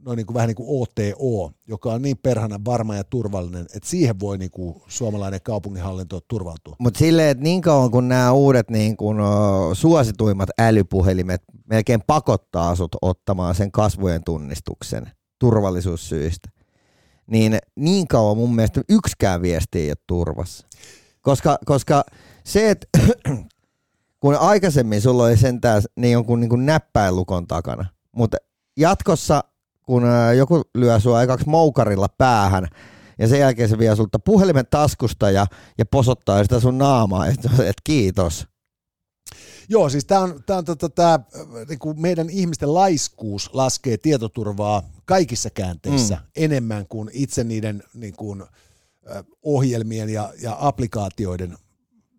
noin 0.04 0.16
niin 0.16 0.26
kuin 0.26 0.34
vähän 0.34 0.48
niin 0.48 0.56
kuin 0.56 0.82
OTO, 0.82 1.52
joka 1.68 1.92
on 1.92 2.02
niin 2.02 2.18
perhana 2.22 2.60
varma 2.64 2.96
ja 2.96 3.04
turvallinen, 3.04 3.66
että 3.74 3.88
siihen 3.88 4.20
voi 4.20 4.38
niin 4.38 4.50
kuin 4.50 4.82
suomalainen 4.86 5.40
kaupunginhallinto 5.42 6.20
turvautua. 6.28 6.76
Mutta 6.78 6.98
silleen, 6.98 7.28
että 7.28 7.44
niin 7.44 7.60
kauan 7.60 7.90
kun 7.90 8.08
nämä 8.08 8.32
uudet 8.32 8.70
niin 8.70 8.96
kuin, 8.96 9.18
suosituimmat 9.72 10.48
älypuhelimet 10.58 11.42
melkein 11.66 12.02
pakottaa 12.06 12.76
sut 12.76 12.96
ottamaan 13.02 13.54
sen 13.54 13.72
kasvojen 13.72 14.24
tunnistuksen 14.24 15.10
turvallisuussyistä, 15.38 16.50
niin 17.26 17.58
niin 17.76 18.08
kauan 18.08 18.36
mun 18.36 18.54
mielestä 18.54 18.80
yksikään 18.88 19.42
viesti 19.42 19.78
ei 19.80 19.90
ole 19.90 19.96
turvassa. 20.06 20.66
Koska, 21.20 21.58
koska 21.64 22.04
se, 22.44 22.70
että 22.70 22.86
kun 24.20 24.36
aikaisemmin 24.36 25.00
sulla 25.00 25.24
oli 25.24 25.36
sentään 25.36 25.82
niin 25.96 26.12
jonkun 26.12 26.40
niin 26.40 26.48
kuin 26.50 26.66
näppäilukon 26.66 27.46
takana, 27.46 27.84
mutta 28.16 28.36
jatkossa 28.76 29.44
kun 29.82 30.02
joku 30.36 30.62
lyö 30.74 31.00
sua 31.00 31.18
aikaksi 31.18 31.48
moukarilla 31.48 32.08
päähän, 32.18 32.68
ja 33.18 33.28
sen 33.28 33.40
jälkeen 33.40 33.68
se 33.68 33.78
vie 33.78 33.96
sulta 33.96 34.18
puhelimen 34.18 34.66
taskusta 34.70 35.30
ja, 35.30 35.46
ja 35.78 35.86
posottaa 35.86 36.42
sitä 36.42 36.60
sun 36.60 36.78
naamaa, 36.78 37.26
että 37.26 37.50
et 37.64 37.76
kiitos. 37.84 38.46
Joo, 39.68 39.88
siis 39.88 40.04
tämä 40.04 40.20
on, 40.20 40.42
tää 40.46 40.58
on 40.58 40.64
tota, 40.64 40.88
tää, 40.88 41.20
niinku 41.68 41.94
meidän 41.94 42.30
ihmisten 42.30 42.74
laiskuus 42.74 43.50
laskee 43.52 43.96
tietoturvaa 43.96 44.82
kaikissa 45.04 45.50
käänteissä 45.50 46.14
mm. 46.14 46.22
enemmän 46.36 46.86
kuin 46.88 47.10
itse 47.12 47.44
niiden 47.44 47.82
niinku, 47.94 48.36
ohjelmien 49.42 50.08
ja, 50.08 50.32
ja 50.42 50.56
applikaatioiden 50.60 51.58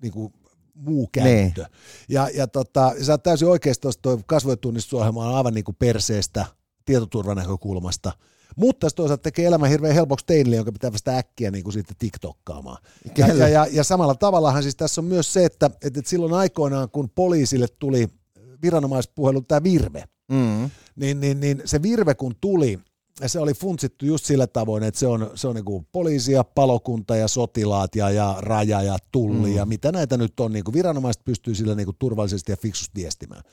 niinku, 0.01 0.33
muu 0.73 1.09
käyttö. 1.11 1.61
Niin. 1.61 1.71
Ja, 2.09 2.29
ja 2.33 2.47
tota, 2.47 2.93
sä 3.01 3.11
oot 3.11 3.23
täysin 3.23 3.47
oikeasti 3.47 3.81
tuosta 3.81 4.01
tuo 4.01 4.19
kasvotunnistusohjelma 4.25 5.27
on 5.27 5.35
aivan 5.35 5.53
niin 5.53 5.63
kuin 5.63 5.75
perseestä 5.79 6.45
tietoturvanäkökulmasta. 6.85 8.11
Mutta 8.55 8.89
se 8.89 8.95
toisaalta 8.95 9.21
tekee 9.21 9.45
elämän 9.45 9.69
hirveän 9.69 9.95
helpoksi 9.95 10.25
teille, 10.25 10.55
jonka 10.55 10.71
pitää 10.71 10.91
vasta 10.91 11.17
äkkiä 11.17 11.51
niin 11.51 11.63
kuin 11.63 11.73
sitten 11.73 11.95
TikTokkaamaan. 11.99 12.77
Ja, 13.17 13.27
ja, 13.27 13.47
ja, 13.47 13.67
ja, 13.71 13.83
samalla 13.83 14.15
tavallahan 14.15 14.63
siis 14.63 14.75
tässä 14.75 15.01
on 15.01 15.05
myös 15.05 15.33
se, 15.33 15.45
että, 15.45 15.69
että 15.83 16.01
silloin 16.05 16.33
aikoinaan, 16.33 16.89
kun 16.89 17.09
poliisille 17.09 17.67
tuli 17.79 18.07
viranomaispuhelu 18.61 19.41
tämä 19.41 19.63
virve, 19.63 20.03
mm. 20.31 20.69
niin, 20.95 21.19
niin, 21.19 21.39
niin 21.39 21.61
se 21.65 21.81
virve 21.81 22.15
kun 22.15 22.35
tuli, 22.41 22.79
se 23.25 23.39
oli 23.39 23.53
funtsittu 23.53 24.05
just 24.05 24.25
sillä 24.25 24.47
tavoin, 24.47 24.83
että 24.83 24.99
se 24.99 25.07
on, 25.07 25.31
se 25.35 25.47
on 25.47 25.55
niin 25.55 25.87
poliisia, 25.91 26.43
palokunta 26.43 27.15
ja 27.15 27.27
sotilaat 27.27 27.95
ja, 27.95 28.09
ja 28.09 28.35
raja 28.39 28.81
ja 28.81 28.97
tulli 29.11 29.49
mm. 29.49 29.55
ja 29.55 29.65
mitä 29.65 29.91
näitä 29.91 30.17
nyt 30.17 30.39
on. 30.39 30.53
Niin 30.53 30.63
kuin 30.63 30.73
viranomaiset 30.73 31.23
pystyy 31.25 31.55
sillä 31.55 31.75
niin 31.75 31.85
kuin 31.85 31.97
turvallisesti 31.99 32.51
ja 32.51 32.57
fiksusti 32.57 33.01
viestimään 33.01 33.43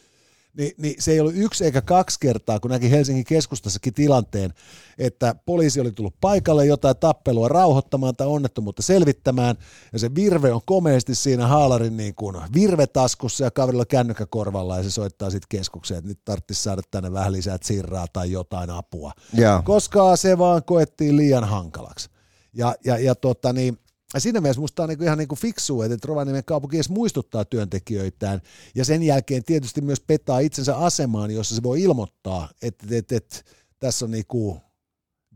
niin, 0.57 0.73
niin 0.79 0.95
se 0.99 1.13
ei 1.13 1.21
ollut 1.21 1.37
yksi 1.37 1.65
eikä 1.65 1.83
kaksi 1.83 2.21
kertaa, 2.21 2.61
kun 2.61 2.71
näki 2.71 2.91
Helsingin 2.91 3.25
keskustassakin 3.25 3.95
tilanteen, 3.95 4.55
että 4.99 5.35
poliisi 5.47 5.81
oli 5.81 5.93
tullut 5.93 6.15
paikalle 6.21 6.67
jotain 6.67 6.97
tappelua 6.97 7.49
rauhoittamaan 7.49 8.17
tai 8.17 8.27
onnettomuutta 8.27 8.83
selvittämään, 8.83 9.57
ja 9.93 9.99
se 9.99 10.15
virve 10.15 10.53
on 10.53 10.61
komeasti 10.67 11.15
siinä 11.15 11.47
haalarin 11.47 11.97
niin 11.97 12.15
kuin 12.15 12.37
virvetaskussa 12.55 13.45
ja 13.45 13.51
kaverilla 13.51 13.87
kännykkäkorvalla, 13.87 14.77
ja 14.77 14.83
se 14.83 14.91
soittaa 14.91 15.31
sitten 15.31 15.59
keskukseen, 15.59 15.99
että 15.99 16.09
nyt 16.09 16.25
tarvitsisi 16.25 16.63
saada 16.63 16.83
tänne 16.91 17.13
vähän 17.13 17.33
lisää 17.33 17.59
sirraa 17.63 18.07
tai 18.13 18.33
jotain 18.33 18.71
apua, 18.71 19.13
yeah. 19.39 19.65
koska 19.65 20.17
se 20.17 20.39
vaan 20.39 20.65
koettiin 20.65 21.17
liian 21.17 21.45
hankalaksi. 21.45 22.09
Ja, 22.53 22.75
ja, 22.85 22.99
ja 22.99 23.15
tota, 23.15 23.53
niin, 23.53 23.79
ja 24.15 24.21
siinä 24.21 24.41
mielessä 24.41 24.61
musta 24.61 24.83
on 24.83 24.89
niinku 24.89 25.05
ihan 25.05 25.19
niinku 25.19 25.37
fiksua, 25.37 25.85
että 25.85 26.09
Rovaniemen 26.09 26.45
kaupunki 26.45 26.77
edes 26.77 26.91
muistuttaa 26.91 27.45
työntekijöitään. 27.45 28.41
Ja 28.75 28.85
sen 28.85 29.03
jälkeen 29.03 29.45
tietysti 29.45 29.81
myös 29.81 30.01
petaa 30.01 30.39
itsensä 30.39 30.77
asemaan, 30.77 31.31
jossa 31.31 31.55
se 31.55 31.63
voi 31.63 31.83
ilmoittaa, 31.83 32.49
että, 32.63 32.87
että, 32.91 33.17
että 33.17 33.43
tässä 33.79 34.05
on 34.05 34.11
niinku 34.11 34.61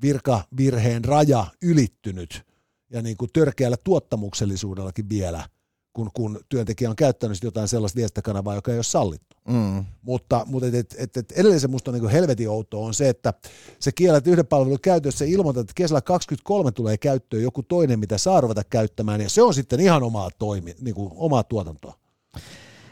virkavirheen 0.03 1.05
raja 1.05 1.47
ylittynyt. 1.63 2.43
Ja 2.91 3.03
niinku 3.03 3.27
törkeällä 3.33 3.77
tuottamuksellisuudellakin 3.77 5.09
vielä 5.09 5.49
kun, 5.95 6.11
kun 6.15 6.41
työntekijä 6.49 6.91
on 6.91 6.97
käyttänyt 6.97 7.43
jotain 7.43 7.69
sellaista 7.69 7.97
viestintäkanavaa, 7.97 8.55
joka 8.55 8.71
ei 8.71 8.79
ole 8.79 8.83
sallittu. 8.83 9.37
Mm. 9.49 9.85
Mutta, 10.03 10.47
mutta 10.47 10.67
et, 10.67 10.75
et, 10.75 10.95
et, 10.99 11.17
et 11.17 11.33
edelleen 11.33 11.61
se 11.61 11.69
musta 11.69 11.91
on 11.91 11.99
niin 11.99 12.11
helvetin 12.11 12.49
outoa 12.49 12.87
on 12.87 12.95
se, 12.95 13.09
että 13.09 13.35
se 13.79 13.93
kiellät 13.93 14.27
yhden 14.27 14.47
palvelun 14.47 14.81
käytössä 14.83 15.25
ilmoitat, 15.25 15.61
että 15.61 15.73
kesällä 15.77 16.01
23 16.01 16.73
tulee 16.73 16.97
käyttöön 16.99 17.43
joku 17.43 17.63
toinen, 17.63 17.99
mitä 17.99 18.19
saa 18.19 18.41
ruveta 18.41 18.65
käyttämään, 18.65 19.21
ja 19.21 19.31
se 19.31 19.43
on 19.43 19.55
sitten 19.55 19.81
ihan 19.81 20.03
omaa, 20.03 20.31
toimi, 20.39 20.75
niin 20.81 20.95
kuin 20.95 21.13
omaa 21.15 21.43
tuotantoa. 21.43 21.95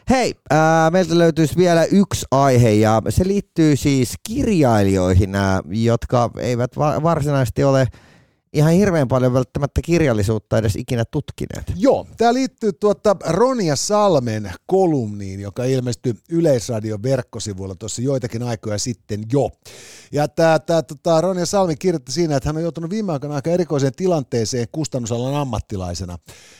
Hei, 0.09 0.35
äh, 0.53 0.91
meiltä 0.91 1.17
löytyisi 1.17 1.57
vielä 1.57 1.85
yksi 1.85 2.25
aihe 2.31 2.71
ja 2.71 3.01
se 3.09 3.27
liittyy 3.27 3.75
siis 3.75 4.13
kirjailijoihin, 4.27 5.35
äh, 5.35 5.59
jotka 5.69 6.31
eivät 6.39 6.77
va- 6.77 7.03
varsinaisesti 7.03 7.63
ole– 7.63 7.87
ihan 8.53 8.73
hirveän 8.73 9.07
paljon 9.07 9.33
välttämättä 9.33 9.81
kirjallisuutta 9.81 10.57
edes 10.57 10.75
ikinä 10.75 11.05
tutkineet. 11.05 11.73
Joo, 11.75 12.07
tämä 12.17 12.33
liittyy 12.33 12.73
tuota 12.73 13.15
Ronja 13.25 13.75
Salmen 13.75 14.51
kolumniin, 14.65 15.39
joka 15.39 15.63
ilmestyi 15.63 16.13
Yleisradion 16.29 17.03
verkkosivuilla 17.03 17.75
tuossa 17.75 18.01
joitakin 18.01 18.43
aikoja 18.43 18.77
sitten 18.77 19.23
jo. 19.31 19.49
Ja 20.11 20.27
tämä, 20.27 20.59
tämä 20.59 20.81
tota, 20.81 21.21
Ronja 21.21 21.45
Salmi 21.45 21.75
kirjoitti 21.75 22.11
siinä, 22.11 22.35
että 22.35 22.49
hän 22.49 22.57
on 22.57 22.63
joutunut 22.63 22.89
viime 22.89 23.11
aikoina 23.11 23.35
aika 23.35 23.49
erikoiseen 23.49 23.95
tilanteeseen 23.95 24.67
kustannusalan 24.71 25.35
ammattilaisena, 25.35 26.17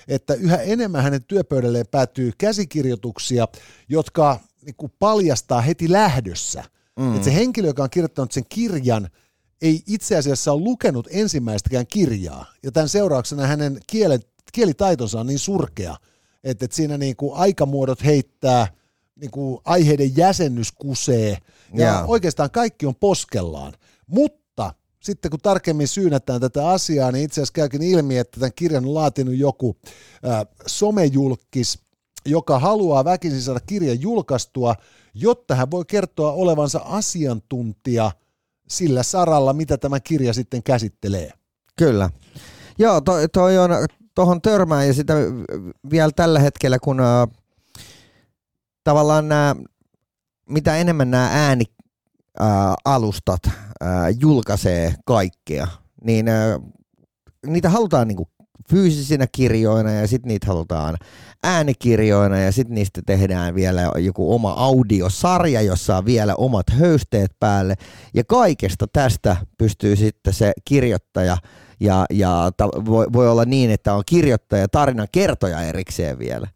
että 0.07 0.33
yhä 0.33 0.57
enemmän 0.57 1.03
hänen 1.03 1.23
työpöydälleen 1.23 1.85
päätyy 1.91 2.31
käsikirjoituksia, 2.37 3.47
jotka 3.89 4.39
niin 4.65 4.75
kuin 4.75 4.91
paljastaa 4.99 5.61
heti 5.61 5.91
lähdössä, 5.91 6.63
mm. 6.99 7.15
että 7.15 7.25
se 7.25 7.35
henkilö, 7.35 7.67
joka 7.67 7.83
on 7.83 7.89
kirjoittanut 7.89 8.31
sen 8.31 8.45
kirjan– 8.49 9.09
ei 9.61 9.83
itse 9.87 10.17
asiassa 10.17 10.51
ole 10.51 10.61
lukenut 10.61 11.07
ensimmäistäkään 11.11 11.87
kirjaa, 11.87 12.45
ja 12.63 12.71
tämän 12.71 12.89
seurauksena 12.89 13.47
hänen 13.47 13.79
kielen, 13.87 14.19
kielitaitonsa 14.53 15.19
on 15.19 15.27
niin 15.27 15.39
surkea, 15.39 15.97
että, 16.43 16.65
että 16.65 16.75
siinä 16.75 16.97
niin 16.97 17.15
kuin 17.15 17.35
aikamuodot 17.35 18.05
heittää, 18.05 18.67
niin 19.15 19.31
kuin 19.31 19.59
aiheiden 19.65 20.17
jäsennys 20.17 20.71
kusee, 20.71 21.37
ja 21.73 21.85
yeah. 21.85 22.09
oikeastaan 22.09 22.51
kaikki 22.51 22.85
on 22.85 22.95
poskellaan. 22.95 23.73
Mutta 24.07 24.73
sitten 24.99 25.31
kun 25.31 25.39
tarkemmin 25.39 25.87
syynätään 25.87 26.41
tätä 26.41 26.69
asiaa, 26.69 27.11
niin 27.11 27.25
itse 27.25 27.41
asiassa 27.41 27.53
käykin 27.53 27.81
ilmi, 27.81 28.17
että 28.17 28.39
tämän 28.39 28.53
kirjan 28.55 28.85
on 28.85 28.93
laatinut 28.93 29.35
joku 29.35 29.75
äh, 30.27 30.45
somejulkis, 30.67 31.79
joka 32.25 32.59
haluaa 32.59 33.05
väkisin 33.05 33.41
saada 33.41 33.59
kirjan 33.59 34.01
julkaistua, 34.01 34.75
jotta 35.13 35.55
hän 35.55 35.71
voi 35.71 35.83
kertoa 35.87 36.31
olevansa 36.31 36.79
asiantuntija– 36.79 38.11
sillä 38.67 39.03
saralla, 39.03 39.53
mitä 39.53 39.77
tämä 39.77 39.99
kirja 39.99 40.33
sitten 40.33 40.63
käsittelee. 40.63 41.31
Kyllä. 41.75 42.09
Joo, 42.77 43.01
toi, 43.01 43.29
toi 43.29 43.57
on, 43.57 43.71
tuohon 44.15 44.41
törmään 44.41 44.87
ja 44.87 44.93
sitä 44.93 45.13
vielä 45.91 46.11
tällä 46.15 46.39
hetkellä, 46.39 46.79
kun 46.79 46.99
äh, 46.99 47.05
tavallaan 48.83 49.29
nämä, 49.29 49.55
mitä 50.49 50.77
enemmän 50.77 51.11
nämä 51.11 51.55
äänialustat 52.39 53.41
äh, 53.47 53.53
äh, 53.83 54.05
julkaisee 54.19 54.95
kaikkea, 55.05 55.67
niin 56.03 56.27
äh, 56.27 56.59
niitä 57.45 57.69
halutaan 57.69 58.07
niinku 58.07 58.27
fyysisinä 58.69 59.27
kirjoina 59.31 59.91
ja 59.91 60.07
sitten 60.07 60.27
niitä 60.27 60.47
halutaan 60.47 60.97
äänikirjoina 61.43 62.37
ja 62.37 62.51
sitten 62.51 62.75
niistä 62.75 63.01
tehdään 63.05 63.55
vielä 63.55 63.91
joku 63.97 64.33
oma 64.33 64.51
audiosarja, 64.51 65.61
jossa 65.61 65.97
on 65.97 66.05
vielä 66.05 66.35
omat 66.35 66.69
höysteet 66.69 67.31
päälle. 67.39 67.75
Ja 68.13 68.23
kaikesta 68.23 68.87
tästä 68.93 69.37
pystyy 69.57 69.95
sitten 69.95 70.33
se 70.33 70.51
kirjoittaja 70.65 71.37
ja, 71.79 72.05
ja 72.09 72.51
ta, 72.57 72.67
voi, 72.85 73.07
voi 73.13 73.29
olla 73.29 73.45
niin, 73.45 73.71
että 73.71 73.93
on 73.93 74.03
kirjoittaja 74.05 74.67
tarinan 74.67 75.07
kertoja 75.11 75.61
erikseen 75.61 76.19
vielä 76.19 76.47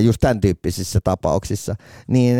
just 0.00 0.20
tämän 0.20 0.40
tyyppisissä 0.40 0.98
tapauksissa, 1.04 1.74
niin 2.08 2.36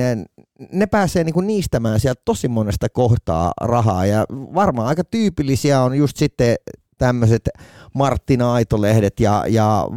ne 0.72 0.86
pääsee 0.86 1.24
niinku 1.24 1.40
niistämään 1.40 2.00
sieltä 2.00 2.22
tosi 2.24 2.48
monesta 2.48 2.88
kohtaa 2.88 3.52
rahaa 3.60 4.06
ja 4.06 4.24
varmaan 4.30 4.88
aika 4.88 5.04
tyypillisiä 5.04 5.82
on 5.82 5.94
just 5.94 6.16
sitten 6.16 6.56
tämmöiset 7.00 7.48
Marttina 7.94 8.52
Aitolehdet 8.52 9.20
ja, 9.20 9.44
ja 9.48 9.88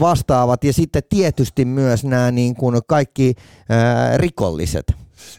vastaavat 0.00 0.64
ja 0.64 0.72
sitten 0.72 1.02
tietysti 1.08 1.64
myös 1.64 2.04
nämä 2.04 2.30
niin 2.30 2.54
kuin 2.56 2.80
kaikki 2.86 3.34
rikolliset. 4.16 4.92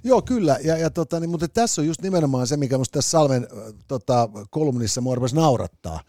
Joo, 0.03 0.21
kyllä. 0.21 0.57
Ja, 0.63 0.77
ja 0.77 0.89
tota, 0.89 1.19
niin, 1.19 1.29
mutta 1.29 1.47
tässä 1.47 1.81
on 1.81 1.87
just 1.87 2.01
nimenomaan 2.01 2.47
se, 2.47 2.57
mikä 2.57 2.75
minusta 2.75 2.93
tässä 2.93 3.09
Salmen 3.09 3.47
tota, 3.87 4.29
kolumnissa 4.49 5.01
mua 5.01 5.15
naurattaa. 5.33 5.99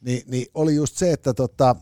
Ni, 0.00 0.22
niin 0.26 0.46
oli 0.54 0.74
just 0.74 0.96
se, 0.96 1.12
että 1.12 1.34
tota, 1.34 1.76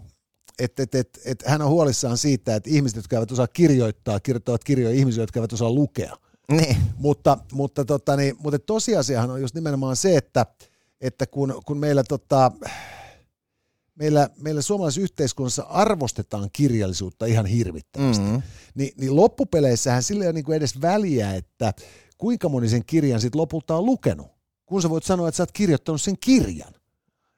et, 0.59 0.81
et, 0.81 0.95
et, 0.95 1.21
et 1.25 1.43
hän 1.47 1.63
on 1.63 1.69
huolissaan 1.69 2.19
siitä, 2.19 2.55
että 2.55 2.71
ihmiset, 2.71 2.97
jotka 2.97 3.17
eivät 3.17 3.33
osaa 3.33 3.47
kirjoittaa, 3.47 4.21
kirjoittavat 4.21 4.65
kirjoja 4.65 4.97
ihmisiä, 4.97 5.23
jotka 5.23 5.39
eivät 5.39 5.53
osaa 5.53 5.73
lukea. 5.73 6.17
Niin. 6.51 6.77
Mutta, 6.99 7.39
mutta, 7.53 7.85
tota, 7.85 8.17
niin, 8.17 8.37
mutta 8.39 8.59
tosiasiahan 8.59 9.31
on 9.31 9.41
just 9.41 9.55
nimenomaan 9.55 9.97
se, 9.97 10.17
että– 10.17 10.47
että 11.01 11.27
kun, 11.27 11.63
kun 11.67 11.79
meillä, 11.79 12.05
tota, 12.05 12.53
meillä, 13.95 14.31
meillä 14.41 14.63
suomalaisessa 14.63 15.01
yhteiskunnassa 15.01 15.63
arvostetaan 15.63 16.49
kirjallisuutta 16.53 17.27
ihan 17.27 17.47
hirvittävästi, 17.47 18.25
mm-hmm. 18.25 18.43
niin, 18.75 18.93
niin 18.97 19.17
loppupeleissähän 19.17 20.03
sillä 20.03 20.25
ei 20.25 20.29
ole 20.29 20.33
niin 20.33 20.53
edes 20.53 20.81
väliä, 20.81 21.35
että 21.35 21.75
kuinka 22.19 22.49
moni 22.49 22.69
sen 22.69 22.85
kirjan 22.85 23.21
sitten 23.21 23.41
lopulta 23.41 23.77
on 23.77 23.87
lukenut, 23.87 24.27
kun 24.67 24.83
sä 24.83 24.91
voit 24.91 25.05
sanoa, 25.05 25.29
että 25.29 25.37
sä 25.37 25.43
oot 25.43 25.53
kirjoittanut 25.53 26.03
sen 26.03 26.17
kirjan. 26.21 26.75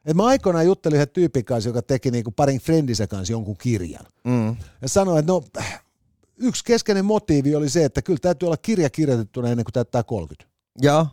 Et 0.04 0.16
mä 0.16 0.24
aikoinaan 0.24 0.66
juttelin 0.66 0.96
yhden 0.96 1.08
tyypin 1.08 1.44
kanssa, 1.44 1.68
joka 1.68 1.82
teki 1.82 2.10
niinku 2.10 2.30
parin 2.30 2.60
friendinsä 2.60 3.06
kanssa 3.06 3.32
jonkun 3.32 3.56
kirjan. 3.56 4.06
Mm. 4.24 4.56
Ja 4.82 4.88
sanoin, 4.88 5.18
että 5.18 5.32
no, 5.32 5.44
yksi 6.36 6.64
keskeinen 6.64 7.04
motiivi 7.04 7.54
oli 7.54 7.68
se, 7.68 7.84
että 7.84 8.02
kyllä 8.02 8.18
täytyy 8.22 8.46
olla 8.46 8.56
kirja 8.56 8.90
kirjoitettuna 8.90 9.48
ennen 9.48 9.64
kuin 9.64 9.72
täyttää 9.72 10.02
30. 10.02 10.44
Joo. 10.80 11.06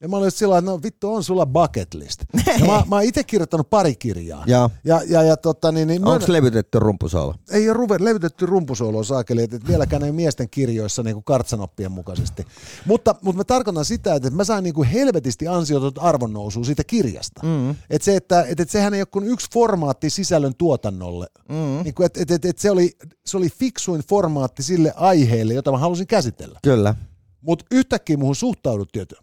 Ja 0.00 0.08
mä 0.08 0.16
olin 0.16 0.30
sillä 0.30 0.58
että 0.58 0.70
no 0.70 0.80
vittu 0.82 1.14
on 1.14 1.24
sulla 1.24 1.46
bucket 1.46 1.94
list. 1.94 2.24
Ja 2.60 2.66
mä, 2.66 2.82
mä 2.88 2.96
oon 2.96 3.04
itse 3.04 3.24
kirjoittanut 3.24 3.70
pari 3.70 3.94
kirjaa. 3.94 4.44
Ja, 4.46 4.70
ja, 4.84 5.00
ja, 5.08 5.22
ja 5.22 5.36
tota, 5.36 5.72
niin, 5.72 5.88
niin 5.88 6.06
Onko 6.06 6.24
levytetty 6.28 6.78
rumpusoolo? 6.78 7.34
Ei 7.50 7.68
ole 7.68 7.76
ruve, 7.76 7.96
levytetty 8.00 8.46
rumpusoolo 8.46 9.04
saakeli, 9.04 9.42
että 9.42 9.58
vieläkään 9.68 10.02
ei 10.02 10.12
miesten 10.12 10.50
kirjoissa 10.50 11.02
niin 11.02 11.14
kuin 11.14 11.24
kartsanoppien 11.24 11.92
mukaisesti. 11.92 12.46
Mutta, 12.86 13.14
mutta 13.22 13.36
mä 13.36 13.44
tarkoitan 13.44 13.84
sitä, 13.84 14.14
että 14.14 14.30
mä 14.30 14.44
sain 14.44 14.64
niin 14.64 14.74
kuin 14.74 14.88
helvetisti 14.88 15.48
ansiotot 15.48 15.98
arvonnousua 15.98 16.64
siitä 16.64 16.84
kirjasta. 16.84 17.40
Mm. 17.46 17.70
Että 17.70 18.04
se, 18.04 18.16
että, 18.16 18.40
että, 18.40 18.62
että 18.62 18.72
sehän 18.72 18.94
ei 18.94 19.00
ole 19.00 19.06
kuin 19.06 19.26
yksi 19.26 19.50
formaatti 19.52 20.10
sisällön 20.10 20.54
tuotannolle. 20.58 21.26
Mm. 21.48 21.84
Niin 21.84 21.94
kuin, 21.94 22.06
että, 22.06 22.22
että, 22.22 22.34
että, 22.34 22.48
että 22.48 22.62
se, 22.62 22.70
oli, 22.70 22.96
se 23.26 23.36
oli 23.36 23.48
fiksuin 23.50 24.02
formaatti 24.08 24.62
sille 24.62 24.92
aiheelle, 24.96 25.54
jota 25.54 25.72
mä 25.72 25.78
halusin 25.78 26.06
käsitellä. 26.06 26.58
Kyllä. 26.62 26.94
Mutta 27.40 27.64
yhtäkkiä 27.70 28.16
muuhun 28.16 28.36
suhtauduttiin, 28.36 29.02
että 29.02 29.16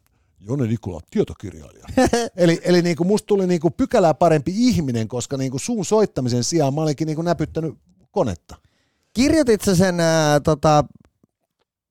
Jone 0.47 0.67
Nikola, 0.67 1.01
tietokirjailija. 1.11 1.85
eli 2.37 2.61
eli 2.63 2.81
niin 2.81 2.95
kuin 2.95 3.07
musta 3.07 3.27
tuli 3.27 3.47
niin 3.47 3.61
kuin 3.61 3.73
pykälää 3.73 4.13
parempi 4.13 4.51
ihminen, 4.55 5.07
koska 5.07 5.37
niin 5.37 5.51
kuin 5.51 5.61
suun 5.61 5.85
soittamisen 5.85 6.43
sijaan 6.43 6.73
mä 6.73 6.81
olinkin 6.81 7.05
niin 7.05 7.15
kuin 7.15 7.25
näpyttänyt 7.25 7.75
konetta. 8.11 8.55
Kirjoitit 9.13 9.61
sä 9.61 9.75
sen 9.75 9.99
ää, 9.99 10.39
tota, 10.39 10.83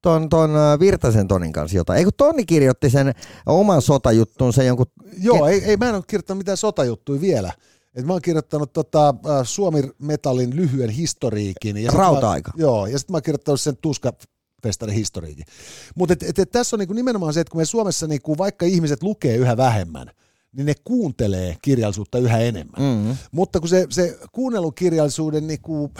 ton, 0.02 0.28
ton 0.28 0.56
ää, 0.56 0.78
Virtasen 0.78 1.28
Tonin 1.28 1.52
kanssa 1.52 1.76
jotain? 1.76 1.98
Eikö 1.98 2.10
Toni 2.16 2.44
kirjoitti 2.44 2.90
sen 2.90 3.14
oman 3.46 3.82
sotajuttuun, 3.82 4.52
sen 4.52 4.66
jonkun... 4.66 4.86
Joo, 5.18 5.46
ei, 5.46 5.64
ei, 5.64 5.76
mä 5.76 5.88
en 5.88 5.94
ole 5.94 6.02
kirjoittanut 6.06 6.38
mitään 6.38 6.56
sotajuttuja 6.56 7.20
vielä. 7.20 7.52
Et 7.94 8.06
mä 8.06 8.12
oon 8.12 8.22
kirjoittanut 8.22 8.72
tota, 8.72 9.08
äh, 9.08 9.40
Suomi 9.42 9.82
Metallin 9.98 10.56
lyhyen 10.56 10.90
historiikin. 10.90 11.76
Ja 11.76 11.92
Rauta-aika. 11.92 12.52
Mä, 12.56 12.62
joo, 12.62 12.86
ja 12.86 12.98
sitten 12.98 13.14
mä 13.14 13.16
oon 13.16 13.22
kirjoittanut 13.22 13.60
sen 13.60 13.76
tuska 13.76 14.12
festarin 14.62 14.96
historiikin. 14.96 15.44
Mutta 15.94 16.12
et, 16.12 16.22
et, 16.22 16.38
et 16.38 16.50
tässä 16.50 16.76
on 16.76 16.78
niinku 16.78 16.94
nimenomaan 16.94 17.34
se, 17.34 17.40
että 17.40 17.50
kun 17.50 17.60
me 17.60 17.64
Suomessa, 17.64 18.06
niinku, 18.06 18.38
vaikka 18.38 18.66
ihmiset 18.66 19.02
lukee 19.02 19.36
yhä 19.36 19.56
vähemmän, 19.56 20.10
niin 20.52 20.66
ne 20.66 20.74
kuuntelee 20.84 21.56
kirjallisuutta 21.62 22.18
yhä 22.18 22.38
enemmän. 22.38 22.82
Mm. 22.82 23.16
Mutta 23.32 23.60
kun 23.60 23.68
se, 23.68 23.86
se 23.90 24.18
kuunnelukirjallisuuden, 24.32 25.46
niinku, 25.46 25.90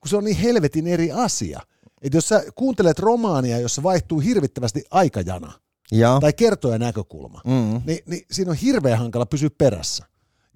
kun 0.00 0.08
se 0.08 0.16
on 0.16 0.24
niin 0.24 0.36
helvetin 0.36 0.86
eri 0.86 1.12
asia, 1.12 1.60
että 2.02 2.16
jos 2.16 2.28
sä 2.28 2.44
kuuntelet 2.54 2.98
romaania, 2.98 3.58
jossa 3.60 3.82
vaihtuu 3.82 4.20
hirvittävästi 4.20 4.84
aikajana 4.90 5.52
Joo. 5.92 6.20
tai 6.20 6.32
kertoja 6.32 6.78
näkökulma, 6.78 7.40
Mm. 7.44 7.82
niin, 7.86 7.98
niin 8.06 8.26
siinä 8.30 8.50
on 8.50 8.56
hirveän 8.56 8.98
hankala 8.98 9.26
pysyä 9.26 9.50
perässä. 9.58 10.04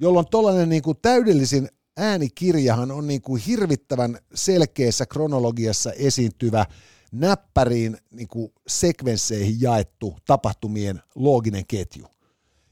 Jolloin 0.00 0.26
tuollainen 0.30 0.68
niin 0.68 0.82
kuin 0.82 0.96
täydellisin 1.02 1.68
äänikirjahan 1.98 2.90
on 2.90 3.06
niin 3.06 3.22
kuin 3.22 3.42
hirvittävän 3.42 4.18
selkeässä 4.34 5.06
kronologiassa 5.06 5.92
esiintyvä 5.92 6.66
näppäriin 7.12 7.96
niin 8.10 8.28
kuin 8.28 8.52
sekvensseihin 8.68 9.60
jaettu 9.60 10.16
tapahtumien 10.26 11.02
looginen 11.14 11.66
ketju. 11.66 12.06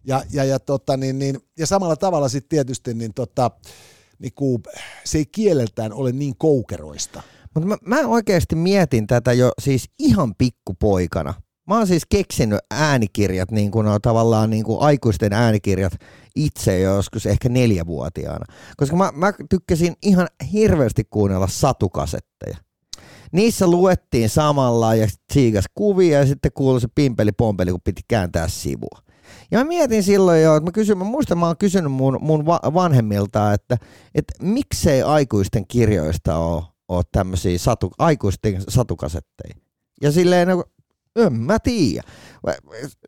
Ja, 0.05 0.23
ja, 0.33 0.45
ja, 0.45 0.59
tota, 0.59 0.97
niin, 0.97 1.19
niin, 1.19 1.41
ja 1.59 1.67
samalla 1.67 1.97
tavalla 1.97 2.29
sitten 2.29 2.49
tietysti 2.49 2.95
niin, 2.95 3.15
tota, 3.15 3.51
niin 4.19 4.33
kuin, 4.35 4.63
se 5.05 5.19
ei 5.19 5.27
kieleltään 5.27 5.93
ole 5.93 6.13
niin 6.13 6.35
koukeroista. 6.39 7.23
Mutta 7.55 7.69
mä, 7.69 7.77
mä 7.85 8.09
oikeasti 8.09 8.57
mietin 8.57 9.07
tätä 9.07 9.33
jo 9.33 9.53
siis 9.63 9.91
ihan 9.99 10.35
pikkupoikana. 10.35 11.35
Mä 11.67 11.77
oon 11.77 11.87
siis 11.87 12.03
keksinyt 12.09 12.59
äänikirjat, 12.71 13.51
niin 13.51 13.71
kuin 13.71 13.87
on 13.87 14.01
tavallaan 14.01 14.51
niin 14.51 14.65
kuin 14.65 14.81
aikuisten 14.81 15.33
äänikirjat 15.33 15.93
itse 16.37 16.81
jo 16.81 16.95
joskus 16.95 17.27
ehkä 17.27 17.49
neljävuotiaana. 17.49 18.55
Koska 18.77 18.97
mä, 18.97 19.13
mä 19.15 19.33
tykkäsin 19.51 19.95
ihan 20.03 20.29
hirveästi 20.53 21.05
kuunnella 21.05 21.49
satukasetteja. 21.49 22.57
Niissä 23.33 23.67
luettiin 23.67 24.31
samalla 24.31 24.95
ja 24.95 25.09
siikas 25.33 25.65
kuvia 25.75 26.19
ja 26.19 26.27
sitten 26.27 26.53
kuului 26.55 26.81
se 26.81 26.89
pimpeli 26.95 27.33
pompeli, 27.33 27.71
kun 27.71 27.81
piti 27.85 28.03
kääntää 28.09 28.49
sivua. 28.49 28.99
Ja 29.51 29.59
mä 29.59 29.65
mietin 29.65 30.03
silloin 30.03 30.43
jo, 30.43 30.57
että 30.57 30.69
mä, 30.69 30.73
kysyn, 30.73 30.99
mä 30.99 31.05
muistan, 31.05 31.39
mä 31.39 31.47
oon 31.47 31.57
kysynyt 31.57 31.93
mun, 31.93 32.19
mun 32.21 32.47
va- 32.47 32.61
vanhemmilta, 32.75 33.53
että, 33.53 33.77
että 34.15 34.35
miksei 34.43 35.03
aikuisten 35.03 35.67
kirjoista 35.67 36.39
ole, 36.39 36.63
ole 36.89 37.03
tämmöisiä 37.13 37.59
satu, 37.59 37.93
aikuisten 37.99 38.63
satukasetteja. 38.69 39.55
Ja 40.03 40.13
silleen, 40.13 40.49
no, 40.49 40.65
en 41.17 41.33
mä 41.33 41.59
tiedä. 41.59 42.03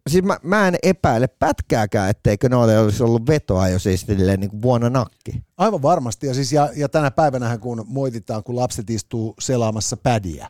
Siis 0.08 0.24
mä, 0.24 0.38
mä 0.42 0.68
en 0.68 0.76
epäile 0.82 1.26
pätkääkään, 1.26 2.10
etteikö 2.10 2.48
noille 2.48 2.78
olisi 2.78 3.02
ollut 3.02 3.26
vetoa 3.26 3.68
jo 3.68 3.78
siis 3.78 4.06
niin 4.08 4.50
kuin 4.50 4.62
vuonna 4.62 4.90
nakki. 4.90 5.42
Aivan 5.56 5.82
varmasti. 5.82 6.26
Ja, 6.26 6.34
siis 6.34 6.52
ja, 6.52 6.70
ja 6.76 6.88
tänä 6.88 7.10
päivänä, 7.10 7.58
kun 7.58 7.84
moititaan, 7.86 8.44
kun 8.44 8.56
lapset 8.56 8.90
istuu 8.90 9.34
selaamassa 9.40 9.96
pädiä, 9.96 10.48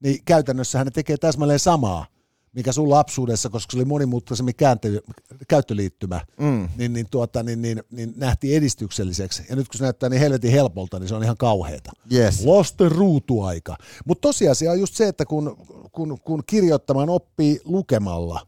niin 0.00 0.18
käytännössä 0.24 0.84
ne 0.84 0.90
tekee 0.90 1.16
täsmälleen 1.16 1.58
samaa, 1.58 2.06
mikä 2.54 2.72
sun 2.72 2.90
lapsuudessa, 2.90 3.48
koska 3.48 3.70
se 3.72 3.78
oli 3.78 3.84
monimutkaisemmin 3.84 4.54
kääntö, 4.54 5.00
käyttöliittymä, 5.48 6.20
Mm. 6.40 6.68
niin, 6.76 6.92
niin, 6.92 7.06
tuota, 7.10 7.42
niin, 7.42 7.62
niin, 7.62 7.82
niin 7.90 8.12
nähtiin 8.16 8.56
edistykselliseksi. 8.56 9.42
Ja 9.50 9.56
nyt 9.56 9.68
kun 9.68 9.78
se 9.78 9.84
näyttää 9.84 10.08
niin 10.08 10.20
helvetin 10.20 10.50
helpolta, 10.50 10.98
niin 10.98 11.08
se 11.08 11.14
on 11.14 11.24
ihan 11.24 11.36
kauheata. 11.36 11.92
Yes. 12.12 12.44
Lasten 12.44 12.92
ruutuaika. 12.92 13.76
Mutta 14.04 14.22
tosiasia 14.22 14.70
on 14.70 14.80
just 14.80 14.94
se, 14.94 15.08
että 15.08 15.24
kun, 15.24 15.56
kun, 15.92 16.18
kun 16.24 16.42
kirjoittamaan 16.46 17.08
oppii 17.08 17.60
lukemalla 17.64 18.46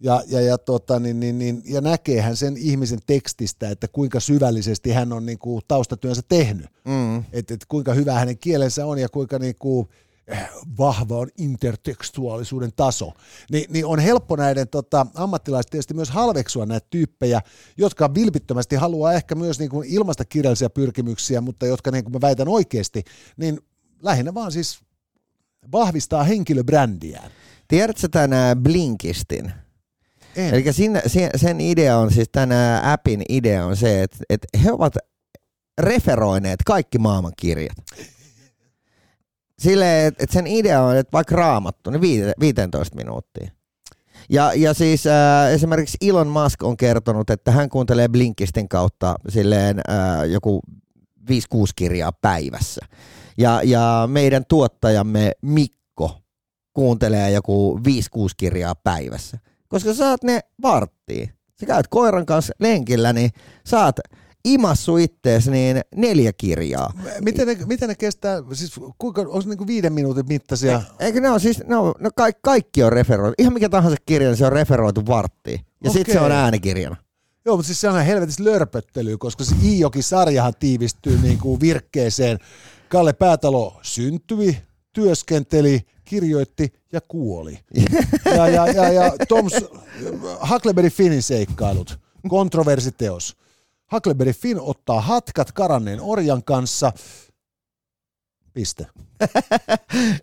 ja, 0.00 0.22
ja, 0.26 0.40
ja, 0.40 0.58
tota, 0.58 1.00
niin, 1.00 1.20
niin, 1.20 1.38
niin, 1.38 1.62
ja 1.64 1.80
näkeehän 1.80 2.36
sen 2.36 2.56
ihmisen 2.56 2.98
tekstistä, 3.06 3.70
että 3.70 3.88
kuinka 3.88 4.20
syvällisesti 4.20 4.90
hän 4.90 5.12
on 5.12 5.26
niin 5.26 5.38
kuin, 5.38 5.62
taustatyönsä 5.68 6.22
tehnyt. 6.28 6.66
Mm. 6.84 7.24
Että 7.32 7.54
et 7.54 7.64
kuinka 7.68 7.94
hyvä 7.94 8.12
hänen 8.12 8.38
kielensä 8.38 8.86
on 8.86 8.98
ja 8.98 9.08
kuinka 9.08 9.38
niin 9.38 9.54
kuin, 9.58 9.88
vahva 10.78 11.18
on 11.18 11.28
intertekstuaalisuuden 11.38 12.72
taso, 12.76 13.12
Ni, 13.50 13.66
niin 13.68 13.86
on 13.86 13.98
helppo 13.98 14.36
näiden 14.36 14.68
tota, 14.68 15.06
ammattilaiset 15.14 15.70
tietysti 15.70 15.94
myös 15.94 16.10
halveksua 16.10 16.66
näitä 16.66 16.86
tyyppejä, 16.90 17.40
jotka 17.76 18.14
vilpittömästi 18.14 18.76
haluaa 18.76 19.12
ehkä 19.12 19.34
myös 19.34 19.58
niin 19.58 19.70
kuin 19.70 19.88
ilmaista 19.88 20.24
kirjallisia 20.24 20.70
pyrkimyksiä, 20.70 21.40
mutta 21.40 21.66
jotka 21.66 21.90
niin 21.90 22.04
kuin 22.04 22.12
mä 22.12 22.20
väitän 22.20 22.48
oikeasti, 22.48 23.04
niin 23.36 23.60
lähinnä 24.02 24.34
vaan 24.34 24.52
siis 24.52 24.80
vahvistaa 25.72 26.24
henkilöbrändiään. 26.24 27.30
Tiedätkö 27.68 28.08
tämän 28.08 28.62
Blinkistin? 28.62 29.52
En. 30.36 30.54
Eli 30.54 30.72
sinne, 30.72 31.02
se- 31.06 31.30
sen 31.36 31.60
idea 31.60 31.98
on 31.98 32.12
siis 32.12 32.28
tämän 32.32 32.84
appin 32.84 33.22
idea 33.28 33.66
on 33.66 33.76
se, 33.76 34.02
että, 34.02 34.18
että 34.30 34.48
he 34.64 34.72
ovat 34.72 34.94
referoineet 35.78 36.60
kaikki 36.66 36.98
maailman 36.98 37.32
kirjat. 37.36 37.76
Silleen, 39.62 40.06
että 40.06 40.24
että 40.24 40.34
sen 40.34 40.46
idea 40.46 40.82
on, 40.82 40.96
että 40.96 41.12
vaikka 41.12 41.36
raamattu, 41.36 41.90
niin 41.90 42.00
viite- 42.00 42.32
15 42.40 42.96
minuuttia. 42.96 43.50
Ja, 44.30 44.52
ja 44.54 44.74
siis 44.74 45.06
äh, 45.06 45.52
esimerkiksi 45.52 45.98
Elon 46.00 46.28
Musk 46.28 46.62
on 46.62 46.76
kertonut, 46.76 47.30
että 47.30 47.50
hän 47.50 47.68
kuuntelee 47.68 48.08
Blinkistin 48.08 48.68
kautta 48.68 49.14
silleen 49.28 49.80
äh, 49.90 50.30
joku 50.30 50.60
5-6 51.30 51.34
kirjaa 51.76 52.12
päivässä. 52.12 52.86
Ja, 53.38 53.60
ja 53.64 54.08
meidän 54.10 54.44
tuottajamme 54.48 55.32
Mikko 55.42 56.20
kuuntelee 56.74 57.30
joku 57.30 57.78
5-6 57.78 57.80
kirjaa 58.36 58.74
päivässä. 58.74 59.38
Koska 59.68 59.94
saat 59.94 60.22
ne 60.22 60.40
varttiin. 60.62 61.30
Sä 61.60 61.66
käyt 61.66 61.88
koiran 61.88 62.26
kanssa 62.26 62.52
lenkillä, 62.60 63.12
niin 63.12 63.30
saat 63.66 63.96
imassu 64.44 64.96
ittees 64.96 65.48
niin 65.48 65.80
neljä 65.96 66.32
kirjaa. 66.32 66.92
Miten 67.20 67.46
ne, 67.46 67.58
miten 67.66 67.88
ne 67.88 67.94
kestää, 67.94 68.42
siis 68.52 68.80
kuinka, 68.98 69.20
onko 69.20 69.42
ne 69.46 69.54
niin 69.54 69.66
viiden 69.66 69.92
minuutin 69.92 70.28
mittaisia? 70.28 70.82
Eikö 71.00 71.20
ne 71.20 71.30
on 71.30 71.40
siis, 71.40 71.62
ne 71.66 71.76
on, 71.76 71.94
no 71.98 72.10
kaikki, 72.16 72.40
kaikki 72.42 72.82
on 72.82 72.92
referoitu. 72.92 73.34
Ihan 73.38 73.52
mikä 73.52 73.68
tahansa 73.68 73.96
kirja, 74.06 74.28
niin 74.28 74.36
se 74.36 74.46
on 74.46 74.52
referoitu 74.52 75.06
varttiin. 75.06 75.60
Ja 75.84 75.90
sitten 75.90 76.12
se 76.12 76.20
on 76.20 76.32
äänikirjana. 76.32 76.96
Joo, 77.44 77.56
mutta 77.56 77.66
siis 77.66 77.80
se 77.80 77.88
on 77.88 78.04
helvetis 78.04 78.40
lörpöttelyä, 78.40 79.16
koska 79.18 79.44
se 79.44 79.54
Iijoki-sarjahan 79.62 80.54
tiivistyy 80.58 81.18
niin 81.18 81.38
kuin 81.38 81.60
virkkeeseen. 81.60 82.38
Kalle 82.88 83.12
Päätalo 83.12 83.80
syntyi, 83.82 84.58
työskenteli, 84.92 85.80
kirjoitti 86.04 86.72
ja 86.92 87.00
kuoli. 87.00 87.58
Ja, 88.24 88.48
ja, 88.48 88.66
ja, 88.66 88.92
ja 88.92 89.12
Tom 89.28 89.50
S- 89.50 89.64
Huckleberry 90.50 90.90
Finnin 90.90 91.22
seikkailut, 91.22 91.98
kontroversiteos. 92.28 93.36
Huckleberry 93.92 94.32
Finn 94.32 94.60
ottaa 94.60 95.00
hatkat 95.00 95.52
karanneen 95.52 96.00
orjan 96.00 96.44
kanssa. 96.44 96.92
Piste. 98.52 98.86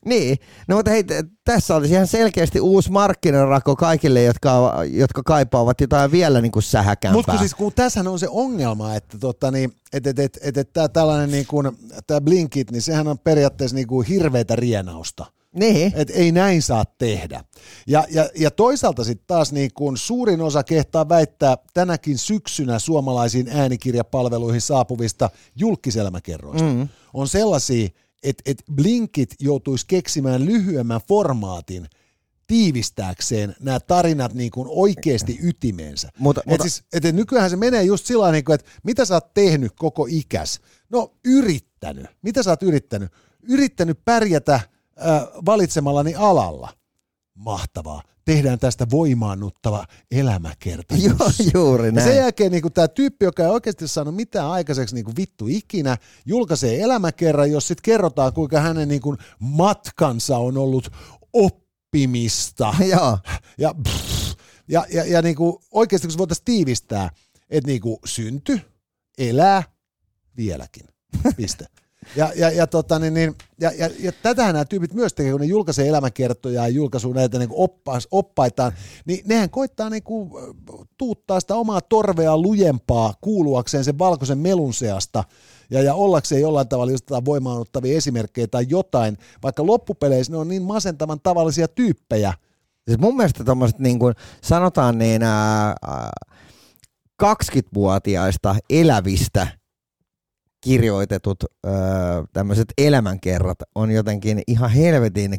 Niin, 0.06 0.38
no 0.68 0.76
mutta 0.76 0.92
hei, 0.92 1.04
tässä 1.46 1.76
olisi 1.76 1.94
ihan 1.94 2.08
selkeästi 2.08 2.60
uusi 2.60 2.92
markkinarako 2.92 3.76
kaikille, 3.76 4.24
jotka, 4.24 4.74
jotka 4.92 5.24
kaipaavat 5.24 5.82
jotain 5.82 6.12
vielä 6.12 6.42
niin 6.42 6.52
kuin 6.52 6.64
sähäkämpää. 6.64 7.18
Mutta 7.18 7.38
siis 7.38 7.56
kun 7.56 7.74
tässähän 7.74 8.08
on 8.08 8.20
se 8.20 8.28
ongelma, 8.30 8.96
että 8.96 9.18
tota, 9.18 9.52
niin, 9.52 9.74
et, 9.94 10.08
et, 10.08 10.20
et, 10.20 10.40
et, 10.42 10.58
et, 10.58 10.74
tää 10.74 10.88
tällainen 10.88 11.32
niin 11.32 11.48
kuin, 11.48 11.72
tää 12.08 12.22
Blinkit, 12.22 12.72
niin 12.72 12.82
sehän 12.82 13.08
on 13.08 13.20
periaatteessa 13.20 13.76
niin 13.76 13.88
kuin 13.88 14.08
hirveätä 14.08 14.56
rienausta. 14.56 15.26
Niin, 15.56 15.92
että 15.96 16.14
ei 16.14 16.32
näin 16.32 16.62
saa 16.62 16.86
tehdä. 16.98 17.44
Ja, 17.88 18.06
ja, 18.10 18.30
ja 18.36 18.52
toisaalta 18.52 19.04
sitten 19.04 19.28
taas 19.28 19.52
niin 19.52 19.74
kun 19.74 19.98
suurin 19.98 20.42
osa 20.42 20.64
kehtaa 20.64 21.10
väittää 21.10 21.58
tänäkin 21.74 22.18
syksynä 22.18 22.80
suomalaisiin 22.80 23.48
äänikirjapalveluihin 23.52 24.62
saapuvista 24.62 25.30
julkiselmäkerroista 25.56 26.74
mm. 26.74 26.88
on 27.14 27.28
sellaisia, 27.28 27.90
että 28.24 28.44
et 28.46 28.64
Blinkit 28.76 29.36
joutuisi 29.40 29.86
keksimään 29.88 30.46
lyhyemmän 30.46 31.02
formaatin 31.08 31.88
tiivistääkseen 32.48 33.56
nämä 33.60 33.80
tarinat 33.80 34.34
niin 34.34 34.52
kuin 34.52 34.68
oikeasti 34.72 35.40
ytimensä. 35.44 36.10
Mutta- 36.18 36.42
et 36.42 36.48
mutta- 36.48 36.64
siis, 36.64 36.84
et, 36.94 37.06
et 37.06 37.16
nykyään 37.16 37.50
se 37.50 37.56
menee 37.56 37.84
just 37.84 38.06
sillä 38.06 38.20
tavalla, 38.20 38.32
niin 38.32 38.46
kuin, 38.46 38.56
että 38.56 38.72
mitä 38.84 39.06
sä 39.06 39.14
oot 39.14 39.34
tehnyt 39.34 39.72
koko 39.76 40.08
ikäs? 40.10 40.60
No 40.90 41.14
yrittänyt. 41.26 42.06
Mitä 42.22 42.44
sä 42.44 42.50
oot 42.50 42.64
yrittänyt? 42.64 43.12
Yrittänyt 43.44 44.00
pärjätä 44.06 44.60
valitsemallani 45.46 46.16
alalla. 46.16 46.74
Mahtavaa. 47.36 48.02
Tehdään 48.26 48.60
tästä 48.60 48.88
voimaannuttava 48.92 49.86
elämäkerta. 50.12 50.96
Joo, 50.96 51.32
juuri 51.54 51.86
Ja 51.86 51.92
näin. 51.92 52.08
sen 52.08 52.18
jälkeen 52.18 52.52
niin 52.52 52.74
tämä 52.74 52.88
tyyppi, 52.88 53.26
joka 53.26 53.44
ei 53.44 53.50
oikeasti 53.50 53.88
saanut 53.88 54.16
mitään 54.16 54.48
aikaiseksi 54.48 54.96
niin 54.96 55.16
vittu 55.18 55.48
ikinä, 55.48 55.98
julkaisee 56.26 56.82
elämäkerran, 56.82 57.52
jos 57.52 57.68
sitten 57.68 57.84
kerrotaan, 57.84 58.34
kuinka 58.34 58.60
hänen 58.60 58.88
niin 58.88 59.02
kuin 59.02 59.18
matkansa 59.40 60.38
on 60.38 60.58
ollut 60.58 60.90
oppimista. 61.34 62.74
Joo. 62.92 63.18
Ja, 63.58 63.76
pff, 63.84 64.36
ja, 64.68 64.86
ja, 64.94 65.06
ja 65.06 65.22
niin 65.22 65.36
kuin 65.36 65.58
oikeasti 65.72 66.08
kun 66.08 66.12
se 66.12 66.18
voitaisiin 66.18 66.46
tiivistää, 66.46 67.10
että 67.50 67.68
niin 67.68 67.82
kuin 67.82 67.98
synty, 68.06 68.62
elää, 69.18 69.64
vieläkin. 70.38 70.86
Piste. 71.38 71.66
Ja, 72.16 72.32
ja, 72.36 72.52
ja, 72.52 72.68
tota, 72.68 73.00
niin, 73.00 73.14
niin, 73.14 73.36
ja, 73.60 73.72
ja, 73.78 73.90
ja 74.00 74.12
tätähän 74.12 74.54
nämä 74.54 74.66
tyypit 74.66 74.94
myös 74.94 75.14
tekee, 75.14 75.32
kun 75.32 75.42
ne 75.42 75.48
julkaisee 75.48 75.88
elämänkertoja 75.88 76.62
ja 76.62 76.68
julkaisuu 76.68 77.14
näitä 77.14 77.40
niin 77.40 77.50
oppas, 77.52 78.08
oppaitaan, 78.12 78.72
niin 79.06 79.22
nehän 79.26 79.50
koittaa 79.50 79.90
niin 79.90 80.04
kuin, 80.04 80.32
tuuttaa 80.98 81.40
sitä 81.40 81.56
omaa 81.56 81.82
torvea 81.82 82.38
lujempaa 82.38 83.14
kuuluakseen 83.22 83.84
sen 83.84 84.00
valkoisen 84.00 84.38
melun 84.38 84.74
seasta 84.74 85.24
ja, 85.70 85.82
ja 85.82 85.94
ollakseen 85.94 86.42
jollain 86.42 86.68
tavalla 86.68 86.92
jotain 86.92 87.26
voimaanottavia 87.26 87.98
esimerkkejä 87.98 88.48
tai 88.48 88.66
jotain, 88.70 89.18
vaikka 89.44 89.66
loppupeleissä 89.66 90.34
ne 90.34 90.38
on 90.38 90.48
niin 90.48 90.64
masentavan 90.64 91.20
tavallisia 91.24 91.68
tyyppejä. 91.68 92.34
Siis 92.88 93.00
mun 93.00 93.18
mielestä 93.18 93.44
tuommoiset 93.44 93.80
niin 93.80 94.00
kuin 94.00 94.16
sanotaan 94.42 94.98
niin 94.98 95.24
ää, 95.24 95.76
20-vuotiaista 97.24 98.56
elävistä 98.70 99.59
kirjoitetut 100.62 101.44
öö, 101.66 101.72
tämmöiset 102.34 102.68
elämänkerrat 102.78 103.58
on 103.76 103.92
jotenkin 103.92 104.42
ihan 104.48 104.70
helvetin 104.70 105.38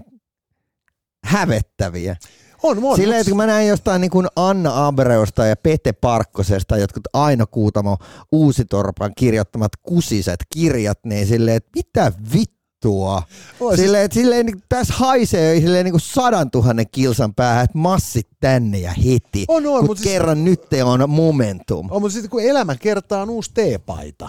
hävettäviä. 1.24 2.16
On, 2.62 2.84
on. 2.84 2.97
Silleen, 2.97 3.20
että 3.20 3.30
kun 3.30 3.36
mä 3.36 3.47
näin 3.47 3.68
jostain 3.68 4.01
niin 4.01 4.10
kuin 4.10 4.26
Anna 4.36 4.86
Abreusta 4.86 5.47
ja 5.47 5.56
Pete 5.56 5.92
Parkkosesta 5.92 6.76
jotkut 6.76 7.02
Aino 7.12 7.47
Kuutamo 7.51 7.97
Uusitorpan 8.32 9.12
kirjoittamat 9.16 9.72
kusiset 9.82 10.40
kirjat, 10.55 10.98
niin 11.05 11.26
silleen, 11.26 11.56
että 11.56 11.70
mitä 11.74 12.12
vittua. 12.34 13.22
Oi, 13.60 13.76
Silleen, 13.76 14.05
että 14.05 14.14
silleen, 14.14 14.47
niin 14.47 14.62
tässä 14.68 14.94
haisee 14.97 15.60
silleen 15.60 15.84
niin 15.84 15.92
kuin 15.92 16.01
sadan 16.01 16.51
tuhannen 16.51 16.86
kilsan 16.92 17.34
päähän, 17.34 17.64
että 17.64 17.78
massit 17.78 18.28
tänne 18.40 18.78
ja 18.78 18.90
heti, 18.90 19.44
On, 19.48 19.66
on, 19.66 19.78
kun 19.78 19.86
mut 19.86 19.98
siis- 19.98 20.10
kerran 20.10 20.44
nyt 20.44 20.62
on 20.84 21.10
momentum. 21.10 21.88
On, 21.90 22.02
mutta 22.02 22.12
sitten 22.12 22.30
kun 22.30 22.42
elämä 22.42 22.76
kertaa 22.76 23.22
on 23.22 23.30
uusi 23.30 23.51
teepaita. 23.55 24.28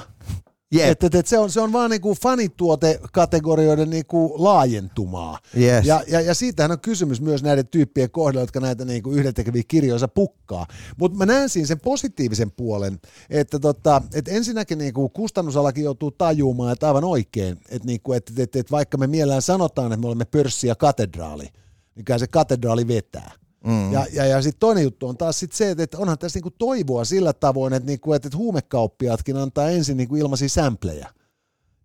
Jep. 0.71 0.89
Et, 0.89 1.03
et, 1.03 1.15
et 1.15 1.27
se, 1.27 1.37
on, 1.37 1.51
se 1.51 1.61
on 1.61 1.73
vaan 1.73 1.89
niinku 1.89 2.15
fanituotekategorioiden 2.15 3.89
niinku 3.89 4.35
laajentumaa. 4.37 5.39
Yes. 5.57 5.85
Ja, 5.85 6.03
ja, 6.07 6.21
ja 6.21 6.33
siitähän 6.33 6.71
on 6.71 6.79
kysymys 6.79 7.21
myös 7.21 7.43
näiden 7.43 7.67
tyyppien 7.67 8.11
kohdalla, 8.11 8.43
jotka 8.43 8.59
näitä 8.59 8.85
niinku 8.85 9.11
yhdentekeviä 9.11 9.63
kirjoja 9.67 10.07
pukkaa. 10.07 10.67
Mutta 10.97 11.17
mä 11.17 11.25
näen 11.25 11.49
siinä 11.49 11.67
sen 11.67 11.79
positiivisen 11.79 12.51
puolen, 12.51 12.99
että 13.29 13.59
tota, 13.59 14.01
et 14.13 14.27
ensinnäkin 14.27 14.77
niinku 14.77 15.09
kustannusalakin 15.09 15.83
joutuu 15.83 16.11
tajumaan, 16.11 16.73
että 16.73 16.87
aivan 16.87 17.03
oikein, 17.03 17.57
että 17.69 17.85
niinku, 17.85 18.13
et, 18.13 18.31
et, 18.39 18.55
et 18.55 18.71
vaikka 18.71 18.97
me 18.97 19.07
mielellään 19.07 19.41
sanotaan, 19.41 19.91
että 19.91 20.01
me 20.01 20.07
olemme 20.07 20.25
pörssi 20.25 20.67
ja 20.67 20.75
katedraali, 20.75 21.47
niin 21.95 22.05
kyllä 22.05 22.19
se 22.19 22.27
katedraali 22.27 22.87
vetää. 22.87 23.31
Mm. 23.65 23.93
Ja, 23.93 24.05
ja, 24.13 24.25
ja 24.25 24.41
sitten 24.41 24.59
toinen 24.59 24.83
juttu 24.83 25.07
on 25.07 25.17
taas 25.17 25.39
sit 25.39 25.51
se, 25.51 25.69
että, 25.71 25.83
että 25.83 25.97
onhan 25.97 26.17
tässä 26.17 26.37
niinku 26.37 26.51
toivoa 26.51 27.05
sillä 27.05 27.33
tavoin, 27.33 27.73
että, 27.73 27.87
niinku, 27.87 28.13
että, 28.13 28.27
että 28.27 28.37
huumekauppiaatkin 28.37 29.37
antaa 29.37 29.69
ensin 29.69 29.97
niinku 29.97 30.15
ilmaisia 30.15 30.49
sämplejä. 30.49 31.07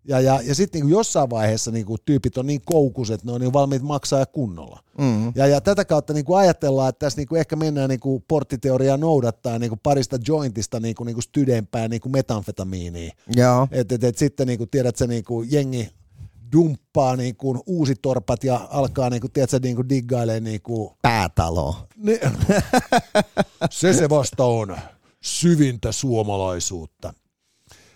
Ja, 0.08 0.20
ja, 0.20 0.40
ja 0.44 0.54
sitten 0.54 0.80
niinku 0.80 0.98
jossain 0.98 1.30
vaiheessa 1.30 1.70
niinku 1.70 1.96
tyypit 2.04 2.38
on 2.38 2.46
niin 2.46 2.60
koukus, 2.64 3.10
että 3.10 3.26
ne 3.26 3.32
on 3.32 3.40
niin 3.40 3.52
valmiit 3.52 3.82
maksaa 3.82 4.20
ja 4.20 4.26
kunnolla. 4.26 4.80
Mm. 4.98 5.32
Ja, 5.34 5.46
ja 5.46 5.60
tätä 5.60 5.84
kautta 5.84 6.12
niinku 6.12 6.34
ajatellaan, 6.34 6.88
että 6.88 7.06
tässä 7.06 7.16
niinku 7.16 7.36
ehkä 7.36 7.56
mennään 7.56 7.88
niinku 7.88 8.24
porttiteoriaa 8.28 8.96
noudattaa 8.96 9.58
niinku 9.58 9.78
parista 9.82 10.18
jointista 10.28 10.80
niinku, 10.80 11.04
niinku 11.04 11.20
stydempään 11.20 11.90
niinku 11.90 12.08
metanfetamiiniin. 12.08 13.12
Joo. 13.36 13.68
Et, 13.70 13.92
et, 13.92 14.04
et 14.04 14.18
sitten 14.18 14.46
niinku, 14.46 14.66
tiedät 14.66 14.96
sä, 14.96 15.06
niinku, 15.06 15.42
jengi 15.42 15.88
dumppaa 16.52 17.16
niinku, 17.16 17.62
uusi 17.66 17.94
torpat 18.02 18.44
ja 18.44 18.68
alkaa 18.70 19.10
niinku, 19.10 19.28
tiedätkö, 19.28 19.58
niinku, 19.62 19.88
diggailemaan 19.88 20.44
niinku, 20.44 20.96
Päätalo. 21.02 21.76
ne, 21.96 22.20
se 23.70 23.92
se 23.92 24.08
vasta 24.08 24.44
on 24.44 24.76
syvintä 25.20 25.92
suomalaisuutta. 25.92 27.14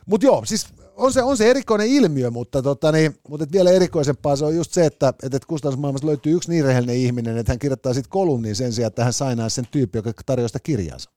Mutta 0.07 0.27
joo, 0.27 0.45
siis 0.45 0.67
on 0.97 1.13
se, 1.13 1.23
on 1.23 1.37
se 1.37 1.51
erikoinen 1.51 1.89
ilmiö, 1.89 2.31
mutta, 2.31 2.63
tota, 2.63 2.93
niin, 2.93 3.17
mutta 3.29 3.45
et 3.45 3.53
vielä 3.53 3.71
erikoisempaa 3.71 4.37
se 4.37 4.45
on 4.45 4.57
just 4.57 4.73
se, 4.73 4.87
että 4.87 5.15
et, 5.23 5.35
et 5.35 5.45
kustannusmaailmassa 5.45 6.07
löytyy 6.07 6.33
yksi 6.33 6.51
niin 6.51 6.65
rehellinen 6.65 6.97
ihminen, 6.97 7.39
että 7.39 7.53
hän 7.53 7.59
kirjoittaa 7.59 7.95
sitten 7.95 8.11
kolumnin 8.11 8.57
sen 8.57 8.73
sijaan, 8.73 8.89
että 8.89 9.05
hän 9.05 9.13
sainaa 9.13 9.49
sen 9.49 9.67
tyyppi, 9.71 9.99
joka 9.99 10.13
tarjoaa 10.27 10.49
sitä 10.49 10.61
kirjaansa. 10.63 11.11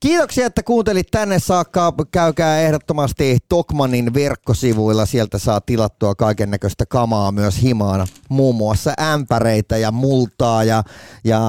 Kiitoksia, 0.00 0.46
että 0.46 0.62
kuuntelit 0.62 1.06
tänne 1.10 1.38
saakka. 1.38 1.92
Käykää 2.10 2.60
ehdottomasti 2.60 3.38
Tokmanin 3.48 4.14
verkkosivuilla. 4.14 5.06
Sieltä 5.06 5.38
saa 5.38 5.60
tilattua 5.60 6.14
kaiken 6.14 6.50
näköistä 6.50 6.86
kamaa 6.86 7.32
myös 7.32 7.62
himaana. 7.62 8.06
Muun 8.28 8.54
muassa 8.54 8.94
ämpäreitä 9.00 9.76
ja 9.76 9.92
multaa 9.92 10.64
ja, 10.64 10.82
ja 11.24 11.40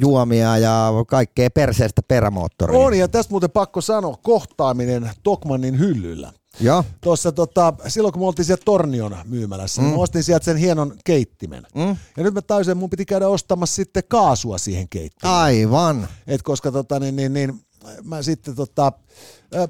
juomia 0.00 0.58
ja 0.58 0.90
kaikkea 1.08 1.50
perseestä 1.50 2.02
perämoottoria. 2.08 2.78
On, 2.78 2.98
ja 2.98 3.08
tästä 3.08 3.30
muuten 3.30 3.50
pakko 3.50 3.80
sanoa, 3.80 4.18
kohtaaminen 4.22 5.10
Tokmannin 5.22 5.78
hyllyllä. 5.78 6.32
Joo. 6.60 6.84
Tuossa 7.00 7.32
tota, 7.32 7.74
silloin 7.88 8.12
kun 8.12 8.22
me 8.22 8.26
oltiin 8.26 8.46
siellä 8.46 8.62
Tornion 8.64 9.16
myymälässä, 9.24 9.82
mm. 9.82 9.88
mä 9.88 9.96
ostin 9.96 10.22
sieltä 10.22 10.44
sen 10.44 10.56
hienon 10.56 10.96
keittimen. 11.04 11.66
Mm. 11.74 11.96
Ja 12.16 12.22
nyt 12.22 12.34
mä 12.34 12.38
että 12.38 12.74
mun 12.74 12.90
piti 12.90 13.06
käydä 13.06 13.28
ostamassa 13.28 13.74
sitten 13.74 14.02
kaasua 14.08 14.58
siihen 14.58 14.88
keittimeen. 14.88 15.36
Aivan. 15.36 16.08
Et 16.26 16.42
koska 16.42 16.72
tota, 16.72 17.00
niin, 17.00 17.16
niin, 17.16 17.32
niin, 17.32 17.60
mä 18.04 18.22
sitten 18.22 18.54
tota, 18.54 18.92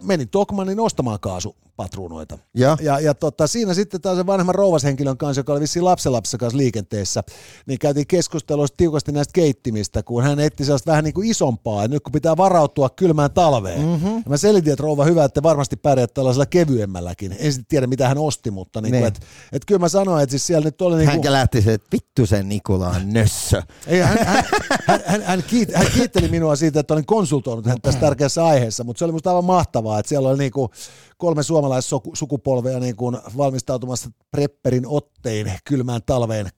menin 0.02 0.28
Tokmanin 0.28 0.80
ostamaan 0.80 1.20
kaasupatruunoita. 1.20 2.38
Ja. 2.54 2.76
Ja, 2.80 3.00
ja 3.00 3.14
tota, 3.14 3.46
siinä 3.46 3.74
sitten 3.74 4.00
taas 4.00 4.16
sen 4.16 4.26
vanhemman 4.26 4.54
rouvashenkilön 4.54 5.16
kanssa, 5.16 5.40
joka 5.40 5.52
oli 5.52 5.60
vissiin 5.60 5.84
lapsenlapsen 5.84 6.40
kanssa 6.40 6.56
liikenteessä, 6.56 7.22
niin 7.66 7.78
käytiin 7.78 8.06
keskustelua 8.06 8.66
tiukasti 8.76 9.12
näistä 9.12 9.32
keittimistä, 9.32 10.02
kun 10.02 10.22
hän 10.22 10.40
etti 10.40 10.64
sellaista 10.64 10.90
vähän 10.90 11.04
niin 11.04 11.14
kuin 11.14 11.30
isompaa, 11.30 11.82
ja 11.82 11.88
nyt 11.88 12.02
kun 12.02 12.12
pitää 12.12 12.36
varautua 12.36 12.90
kylmään 12.90 13.30
talveen. 13.30 13.86
Mm-hmm. 13.86 14.14
Ja 14.14 14.22
mä 14.28 14.36
selitin, 14.36 14.72
että 14.72 14.82
rouva 14.82 15.04
hyvä, 15.04 15.24
että 15.24 15.42
varmasti 15.42 15.76
pärjät 15.76 16.14
tällaisella 16.14 16.46
kevyemmälläkin. 16.46 17.32
En 17.38 17.52
sitten 17.52 17.66
tiedä, 17.68 17.86
mitä 17.86 18.08
hän 18.08 18.18
osti, 18.18 18.50
mutta 18.50 18.80
niin 18.80 18.92
Niin. 18.92 19.02
kuin, 19.02 19.08
et, 19.08 19.20
et 19.52 19.62
kyllä 19.66 19.78
mä 19.78 19.88
sanoin, 19.88 20.22
että 20.22 20.30
siis 20.30 20.46
siellä 20.46 20.64
nyt 20.64 20.82
oli... 20.82 20.96
Niin 20.96 21.08
Hänkä 21.08 21.32
lähti 21.32 21.62
se, 21.62 21.72
että 21.72 21.88
vittu 21.92 22.26
sen 22.26 22.48
Nikola 22.48 22.88
on 22.88 23.12
nössö. 23.12 23.62
ei, 23.86 24.00
hän, 24.00 24.18
hän, 24.26 24.44
hän, 24.86 25.00
hän, 25.06 25.22
hän, 25.22 25.42
kiit, 25.42 25.74
hän 25.74 25.86
kiitteli 25.94 26.28
minua 26.28 26.56
siitä, 26.56 26.80
että 26.80 26.94
olin 26.94 27.06
konsultoinut 27.06 27.66
häntä 27.66 27.80
tässä 27.82 28.00
tärkeässä 28.00 28.44
aiheessa, 28.44 28.84
mutta 28.84 28.98
se 28.98 29.04
oli 29.04 29.12
musta 29.12 29.30
aivan 29.30 29.44
mahtavaa, 29.44 29.63
että 29.98 30.08
siellä 30.08 30.28
oli 30.28 30.38
niinku 30.38 30.70
kolme 31.16 31.42
suomalaissukupolvea 31.42 32.80
niinku 32.80 33.12
valmistautumassa 33.36 34.10
prepperin 34.30 34.86
ottein 34.86 35.52
kylmään 35.64 36.00
talveen 36.06 36.46
2022-2023. 36.46 36.50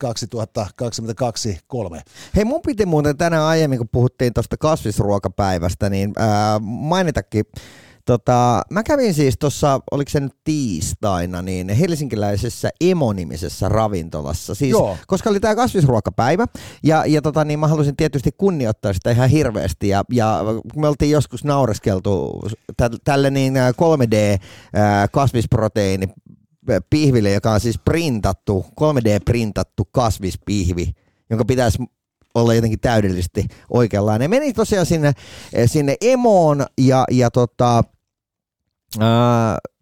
Hei, 2.35 2.45
mun 2.45 2.61
piti 2.65 2.85
muuten 2.85 3.17
tänään 3.17 3.43
aiemmin, 3.43 3.77
kun 3.77 3.89
puhuttiin 3.91 4.33
tuosta 4.33 4.57
kasvisruokapäivästä, 4.57 5.89
niin 5.89 6.13
ää, 6.17 6.59
mainitakin, 6.59 7.45
tota, 8.07 8.61
mä 8.71 8.83
kävin 8.83 9.13
siis 9.13 9.35
tuossa, 9.39 9.79
oliko 9.91 10.11
se 10.11 10.19
nyt 10.19 10.33
tiistaina, 10.43 11.41
niin 11.41 11.69
helsinkiläisessä 11.69 12.69
Emo-nimisessä 12.81 13.69
ravintolassa, 13.69 14.55
siis, 14.55 14.71
Joo. 14.71 14.97
koska 15.07 15.29
oli 15.29 15.39
tämä 15.39 15.55
kasvisruokapäivä, 15.55 16.45
ja, 16.83 17.03
ja 17.05 17.21
tota, 17.21 17.45
niin 17.45 17.59
mä 17.59 17.67
halusin 17.67 17.95
tietysti 17.95 18.31
kunnioittaa 18.37 18.93
sitä 18.93 19.11
ihan 19.11 19.29
hirveästi, 19.29 19.87
ja, 19.87 20.03
ja 20.11 20.43
me 20.75 20.87
oltiin 20.87 21.11
joskus 21.11 21.43
naureskeltu 21.43 22.41
tä- 22.77 22.89
tälle 23.03 23.29
niin 23.29 23.57
ää, 23.57 23.71
3D 23.71 24.39
ää, 24.73 25.07
kasvisproteiini 25.07 26.07
pihville, 26.89 27.31
joka 27.31 27.51
on 27.51 27.59
siis 27.59 27.79
printattu, 27.85 28.65
3D-printattu 28.81 29.89
kasvispihvi, 29.91 30.91
jonka 31.29 31.45
pitäisi 31.45 31.77
olla 32.35 32.53
jotenkin 32.53 32.79
täydellisesti 32.79 33.45
oikeanlainen. 33.69 34.29
Meni 34.29 34.53
tosiaan 34.53 34.85
sinne, 34.85 35.13
sinne 35.65 35.95
emoon 36.01 36.65
ja, 36.77 37.05
ja 37.11 37.31
tota, 37.31 37.83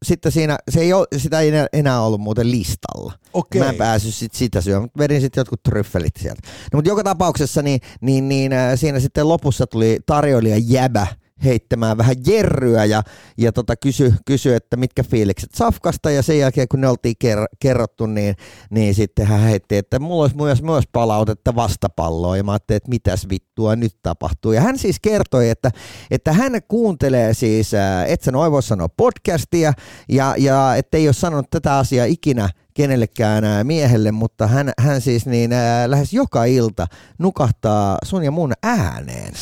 sitten 0.05 0.31
siinä, 0.31 0.57
se 0.71 0.79
ei 0.79 0.93
ole, 0.93 1.07
sitä 1.17 1.39
ei 1.39 1.51
enää- 1.73 2.01
ollut 2.01 2.21
muuten 2.21 2.51
listalla. 2.51 3.13
Okei. 3.33 3.61
Mä 3.61 3.69
en 3.69 3.75
päässyt 3.75 4.13
sit 4.15 4.33
sitä 4.33 4.61
syömään, 4.61 4.83
mutta 4.83 4.99
vedin 4.99 5.21
sitten 5.21 5.41
jotkut 5.41 5.63
tryffelit 5.63 6.15
sieltä. 6.19 6.41
No, 6.73 6.77
mutta 6.77 6.89
joka 6.89 7.03
tapauksessa 7.03 7.61
niin, 7.61 7.79
niin, 8.01 8.29
niin 8.29 8.51
siinä 8.75 8.99
sitten 8.99 9.29
lopussa 9.29 9.67
tuli 9.67 9.99
tarjoilija 10.05 10.57
jäbä 10.57 11.07
heittämään 11.43 11.97
vähän 11.97 12.15
jerryä 12.27 12.85
ja, 12.85 13.03
ja 13.37 13.51
tota 13.51 13.75
kysy, 13.75 14.13
kysy, 14.25 14.55
että 14.55 14.77
mitkä 14.77 15.03
fiilikset 15.03 15.49
safkasta 15.53 16.11
ja 16.11 16.23
sen 16.23 16.39
jälkeen 16.39 16.67
kun 16.67 16.81
ne 16.81 16.87
oltiin 16.87 17.15
ker- 17.23 17.55
kerrottu, 17.59 18.05
niin, 18.05 18.35
niin 18.69 18.95
sitten 18.95 19.27
hän 19.27 19.39
heitti, 19.39 19.77
että 19.77 19.99
mulla 19.99 20.21
olisi 20.21 20.35
myös, 20.35 20.63
myös 20.63 20.83
palautetta 20.91 21.55
vastapalloa 21.55 22.37
ja 22.37 22.43
mä 22.43 22.51
ajattelin, 22.51 22.77
että 22.77 22.89
mitäs 22.89 23.27
vittua 23.29 23.75
nyt 23.75 23.95
tapahtuu. 24.01 24.51
Ja 24.51 24.61
hän 24.61 24.77
siis 24.77 24.99
kertoi, 24.99 25.49
että, 25.49 25.71
että 26.11 26.33
hän 26.33 26.59
kuuntelee 26.67 27.33
siis, 27.33 27.73
ää, 27.73 28.05
et 28.05 28.25
noin 28.31 28.51
voi 28.51 28.63
sanoa 28.63 28.89
podcastia 28.89 29.73
ja, 30.09 30.35
ja 30.37 30.75
ettei 30.75 31.07
ole 31.07 31.13
sanonut 31.13 31.49
tätä 31.49 31.77
asiaa 31.77 32.05
ikinä 32.05 32.49
kenellekään 32.73 33.43
ää, 33.43 33.63
miehelle, 33.63 34.11
mutta 34.11 34.47
hän, 34.47 34.71
hän 34.79 35.01
siis 35.01 35.25
niin 35.25 35.53
ää, 35.53 35.91
lähes 35.91 36.13
joka 36.13 36.45
ilta 36.45 36.87
nukahtaa 37.19 37.97
sun 38.05 38.23
ja 38.23 38.31
mun 38.31 38.53
ääneen. 38.63 39.33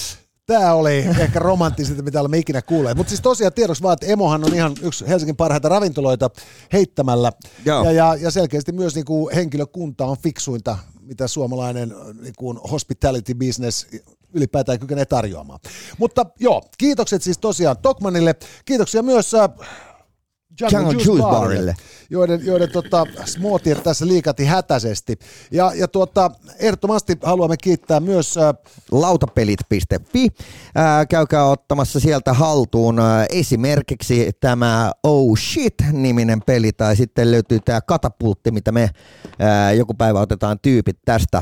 Tämä 0.46 0.74
oli 0.74 0.98
ehkä 1.20 1.40
romanttisinta, 1.40 2.04
mitä 2.04 2.20
olemme 2.20 2.38
ikinä 2.38 2.62
kuulleet. 2.62 2.98
Mutta 2.98 3.10
siis 3.10 3.22
tosiaan 3.22 3.54
tiedoksi 3.54 3.84
vaan, 3.84 3.94
että 3.94 4.06
Emohan 4.06 4.44
on 4.46 4.54
ihan 4.54 4.76
yksi 4.82 5.08
Helsingin 5.08 5.36
parhaita 5.36 5.70
ravintoloita 5.70 6.30
heittämällä. 6.74 7.32
Joo. 7.66 7.84
Ja, 7.84 7.92
ja, 7.92 8.16
ja 8.16 8.32
selkeästi 8.32 8.72
myös 8.72 8.96
niin 8.96 9.06
kuin 9.06 9.36
henkilökunta 9.36 10.06
on 10.06 10.18
fiksuinta, 10.18 10.78
mitä 11.02 11.28
suomalainen 11.28 11.96
niin 12.22 12.34
kuin 12.38 12.58
hospitality 12.72 13.34
business 13.34 13.88
ylipäätään 14.34 14.80
kykenee 14.80 15.06
tarjoamaan. 15.06 15.60
Mutta 15.98 16.26
joo, 16.40 16.62
kiitokset 16.78 17.24
siis 17.24 17.38
tosiaan 17.38 17.78
Tokmanille. 17.78 18.36
Kiitoksia 18.66 19.04
myös 19.04 19.34
äh, 19.34 19.50
Jungle 20.62 21.04
Juice 21.06 21.24
Barille. 21.24 21.76
joiden, 22.10 22.46
joiden 22.46 22.72
tota, 22.72 23.06
smoothiet 23.26 23.84
tässä 23.84 24.08
liikati 24.08 24.46
hätäisesti. 24.46 25.20
Ja, 25.52 25.72
ja 25.76 25.88
tuota, 25.88 26.32
ehdottomasti 26.60 27.18
haluamme 27.24 27.58
kiittää 27.58 28.00
myös 28.00 28.38
äh, 28.38 28.54
lautapelit.fi. 28.92 30.28
Ää, 30.76 31.06
käykää 31.06 31.46
ottamassa 31.46 32.00
sieltä 32.00 32.34
haltuun 32.34 33.00
ää, 33.00 33.26
esimerkiksi 33.30 34.32
tämä 34.40 34.92
Oh 35.04 35.38
Shit-niminen 35.38 36.42
peli, 36.46 36.72
tai 36.72 36.96
sitten 36.96 37.32
löytyy 37.32 37.60
tämä 37.60 37.82
katapultti, 37.82 38.52
mitä 38.52 38.72
me 38.72 38.90
ää, 39.40 39.72
joku 39.72 39.94
päivä 39.94 40.20
otetaan 40.20 40.60
tyypit 40.62 40.98
tästä. 41.06 41.42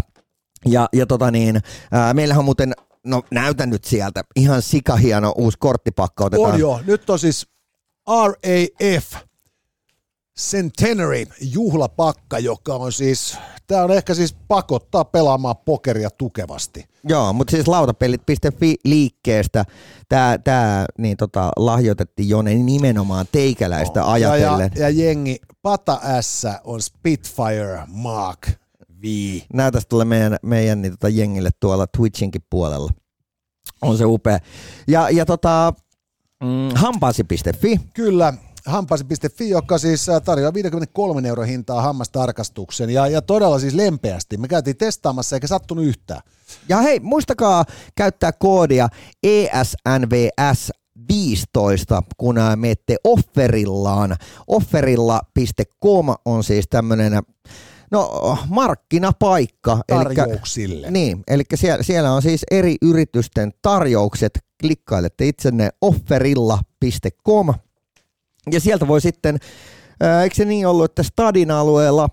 Ja, 0.66 0.90
ja 0.94 1.06
tota 1.06 1.32
niin, 1.32 1.62
ää, 1.92 2.14
meillähän 2.14 2.40
on 2.40 2.46
muuten, 2.46 2.74
no 3.06 3.24
näytän 3.32 3.70
nyt 3.70 3.84
sieltä, 3.84 4.24
ihan 4.36 4.62
sikahieno 4.62 5.34
uusi 5.38 5.58
korttipakka 5.60 6.26
otetaan. 6.26 6.52
On 6.52 6.60
jo, 6.60 6.82
nyt 6.86 7.10
on 7.10 7.20
siis 7.20 7.51
RAF 8.08 9.14
Centenary 10.40 11.26
juhlapakka, 11.42 12.40
joka 12.40 12.76
on 12.76 12.92
siis, 12.92 13.38
tämä 13.68 13.84
on 13.84 13.92
ehkä 13.92 14.14
siis 14.14 14.34
pakottaa 14.48 15.06
pelaamaan 15.06 15.56
pokeria 15.66 16.10
tukevasti. 16.10 16.86
Joo, 17.04 17.34
mutta 17.34 17.52
siis 17.52 17.68
lautapelit.fi 17.68 18.76
liikkeestä 18.86 19.66
tämä 20.10 20.38
tää, 20.44 20.86
niin 20.98 21.18
tota, 21.18 21.52
lahjoitettiin 21.58 22.30
Jone 22.30 22.56
nimenomaan 22.56 23.26
teikäläistä 23.32 24.00
No. 24.00 24.08
ajatellen. 24.08 24.72
Ja, 24.76 24.82
ja, 24.82 24.90
ja 24.90 25.06
jengi, 25.06 25.40
pata 25.62 26.00
S 26.22 26.46
on 26.64 26.82
Spitfire 26.82 27.84
Mark 27.88 28.48
V. 29.02 29.04
Näytäisi 29.54 29.88
tulla 29.88 30.06
meidän, 30.06 30.38
meidän 30.42 30.82
niin 30.82 30.92
tota, 30.92 31.10
jengille 31.10 31.50
tuolla 31.60 31.88
Twitchinkin 31.98 32.44
puolella. 32.50 32.92
On 33.82 33.98
se 33.98 34.06
upea. 34.06 34.40
Ja, 34.88 35.10
ja 35.10 35.26
tota, 35.26 35.74
mm, 36.42 36.70
hampaasi.fi. 36.76 37.80
Kyllä, 37.94 38.34
hampasi.fi, 38.66 39.50
joka 39.50 39.78
siis 39.78 40.10
äh, 40.10 40.22
tarjoaa 40.22 40.54
53 40.54 41.28
euro 41.28 41.44
hintaa 41.44 41.82
hammastarkastuksen 41.82 42.90
ja, 42.90 43.08
ja 43.08 43.22
todella 43.22 43.60
siis 43.60 43.74
lempeästi. 43.74 44.38
Me 44.38 44.48
käytiin 44.48 44.78
testaamassa 44.78 45.36
eikä 45.36 45.48
sattunut 45.48 45.86
yhtään. 45.86 46.22
Ja 46.70 46.78
hei, 46.78 47.00
muistakaa 47.00 47.66
käyttää 47.96 48.32
koodia 48.32 48.88
ESNVS 49.24 50.72
15, 51.08 52.04
kun 52.18 52.38
ää, 52.38 52.56
menette 52.56 52.96
offerillaan. 53.04 54.16
Offerilla.com 54.48 56.06
on 56.26 56.44
siis 56.44 56.66
tämmöinen 56.70 57.22
no, 57.92 58.38
markkinapaikka. 58.50 59.80
elikkä- 59.90 60.24
Tarjouksille. 60.24 60.92
Niin, 60.92 61.24
eli 61.28 61.44
siellä, 61.56 61.84
siellä 61.84 62.12
on 62.12 62.22
siis 62.22 62.42
eri 62.52 62.76
yritysten 62.82 63.52
tarjoukset. 63.62 64.40
Klikkailette 64.62 65.28
itsenne 65.28 65.70
offerilla.com 65.82 67.54
ja 68.52 68.60
sieltä 68.60 68.88
voi 68.88 69.02
sitten, 69.02 69.38
ää, 70.02 70.24
eikö 70.24 70.36
se 70.36 70.46
niin 70.46 70.68
ollut, 70.68 70.86
että 70.86 71.04
Stadin 71.04 71.52
alueella 71.52 72.10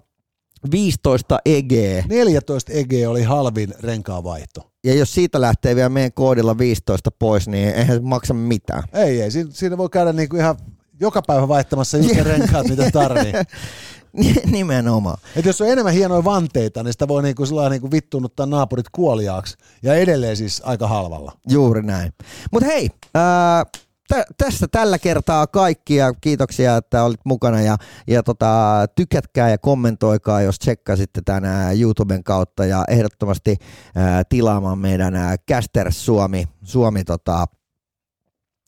15 0.71 1.39
EG, 1.45 1.73
14 2.09 2.73
EG 2.73 2.93
oli 3.09 3.23
halvin 3.23 3.75
renkaavaihto. 3.81 4.71
ja 4.85 4.95
jos 4.95 5.15
siitä 5.15 5.41
lähtee 5.41 5.77
vielä 5.77 5.89
meidän 5.89 6.13
koodilla 6.13 6.59
15 6.59 7.11
pois, 7.11 7.49
niin 7.49 7.69
eihän 7.69 7.97
se 7.97 8.03
maksa 8.03 8.35
mitään. 8.35 8.83
Ei, 8.93 9.23
ei. 9.23 9.31
Siinä, 9.31 9.51
siinä 9.53 9.79
voi 9.79 9.89
käydä 9.89 10.13
niinku 10.13 10.37
ihan 10.37 10.57
joka 11.01 11.23
päivä 11.23 11.49
vaihtamassa 11.49 11.99
just 11.99 12.15
ne 12.15 12.23
renkaat, 12.23 12.69
mitä 12.69 12.91
tarvii. 12.91 13.33
Nimenomaan. 14.53 15.19
Et 15.37 15.45
jos 15.45 15.61
on 15.61 15.69
enemmän 15.69 15.95
hienoja 15.95 16.25
vanteita, 16.25 16.83
niin 16.83 16.93
sitä 16.93 17.09
voi 17.09 17.23
niinku, 17.23 17.47
sillä 17.47 17.69
niinku 17.69 17.91
vittuunuttaa 17.91 18.47
naapurit 18.47 18.87
kuoliaaksi. 18.93 19.57
Ja 19.83 19.95
edelleen 19.95 20.37
siis 20.37 20.63
aika 20.65 20.89
halvalla. 20.89 21.33
Juuri 21.49 21.83
näin. 21.83 22.13
Mutta 22.53 22.67
hei, 22.67 22.91
ää, 23.15 23.65
tä- 24.09 24.27
tässä 24.39 24.67
tällä 24.71 24.99
kertaa 24.99 25.47
kaikki 25.47 25.97
ja 25.97 26.13
kiitoksia, 26.21 26.77
että 26.77 27.05
olit 27.05 27.21
mukana 27.25 27.61
ja, 27.61 27.77
ja 28.07 28.23
tota, 28.23 28.85
tykätkää 28.97 29.51
ja 29.51 29.59
kommentoikaa, 29.59 30.43
jos 30.43 30.59
tsekkasitte 30.59 31.21
tänään 31.25 31.81
YouTuben 31.81 32.25
kautta 32.25 32.65
ja 32.65 32.85
ehdottomasti 32.89 33.57
ää, 33.95 34.23
tilaamaan 34.29 34.79
meidän 34.79 35.17
ää, 35.17 35.37
Caster 35.51 35.93
Suomi, 35.93 36.45
Suomi 36.63 37.05
tota, 37.05 37.47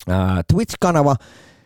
ää, 0.09 0.43
Twitch-kanava 0.52 1.14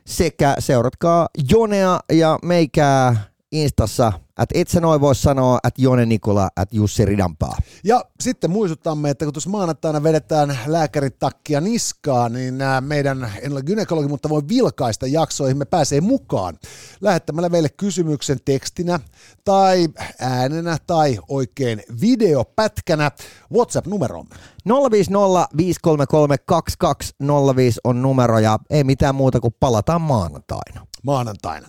sekä 0.06 0.56
seuratkaa 0.58 1.28
Jonea 1.50 2.00
ja 2.12 2.38
meikää 2.42 3.33
Instassa, 3.54 4.12
että 4.42 4.58
et 4.58 4.68
sä 4.68 4.80
noin 4.80 5.00
voi 5.00 5.14
sanoa, 5.14 5.58
että 5.64 5.82
Jone 5.82 6.06
Nikola, 6.06 6.48
että 6.62 6.76
Jussi 6.76 7.04
Ridanpaa. 7.04 7.56
Ja 7.84 8.04
sitten 8.20 8.50
muistuttamme, 8.50 9.10
että 9.10 9.24
kun 9.24 9.34
tuossa 9.34 9.50
maanantaina 9.50 10.02
vedetään 10.02 10.58
lääkäritakkia 10.66 11.60
niskaan, 11.60 12.32
niin 12.32 12.54
meidän, 12.80 13.32
en 13.42 13.52
ole 13.52 13.62
gynekologi, 13.62 14.08
mutta 14.08 14.28
voi 14.28 14.42
vilkaista 14.48 15.06
jaksoihin, 15.06 15.58
me 15.58 15.64
pääsee 15.64 16.00
mukaan 16.00 16.58
lähettämällä 17.00 17.48
meille 17.48 17.68
kysymyksen 17.68 18.38
tekstinä 18.44 19.00
tai 19.44 19.88
äänenä 20.20 20.76
tai 20.86 21.18
oikein 21.28 21.82
videopätkänä 22.00 23.10
WhatsApp-numeroon. 23.52 24.26
050 24.90 25.48
533 25.56 26.38
2205 26.38 27.80
on 27.84 28.02
numero 28.02 28.38
ja 28.38 28.58
ei 28.70 28.84
mitään 28.84 29.14
muuta 29.14 29.40
kuin 29.40 29.54
palataan 29.60 30.00
maanantaina. 30.00 30.86
maanantaina. 31.02 31.68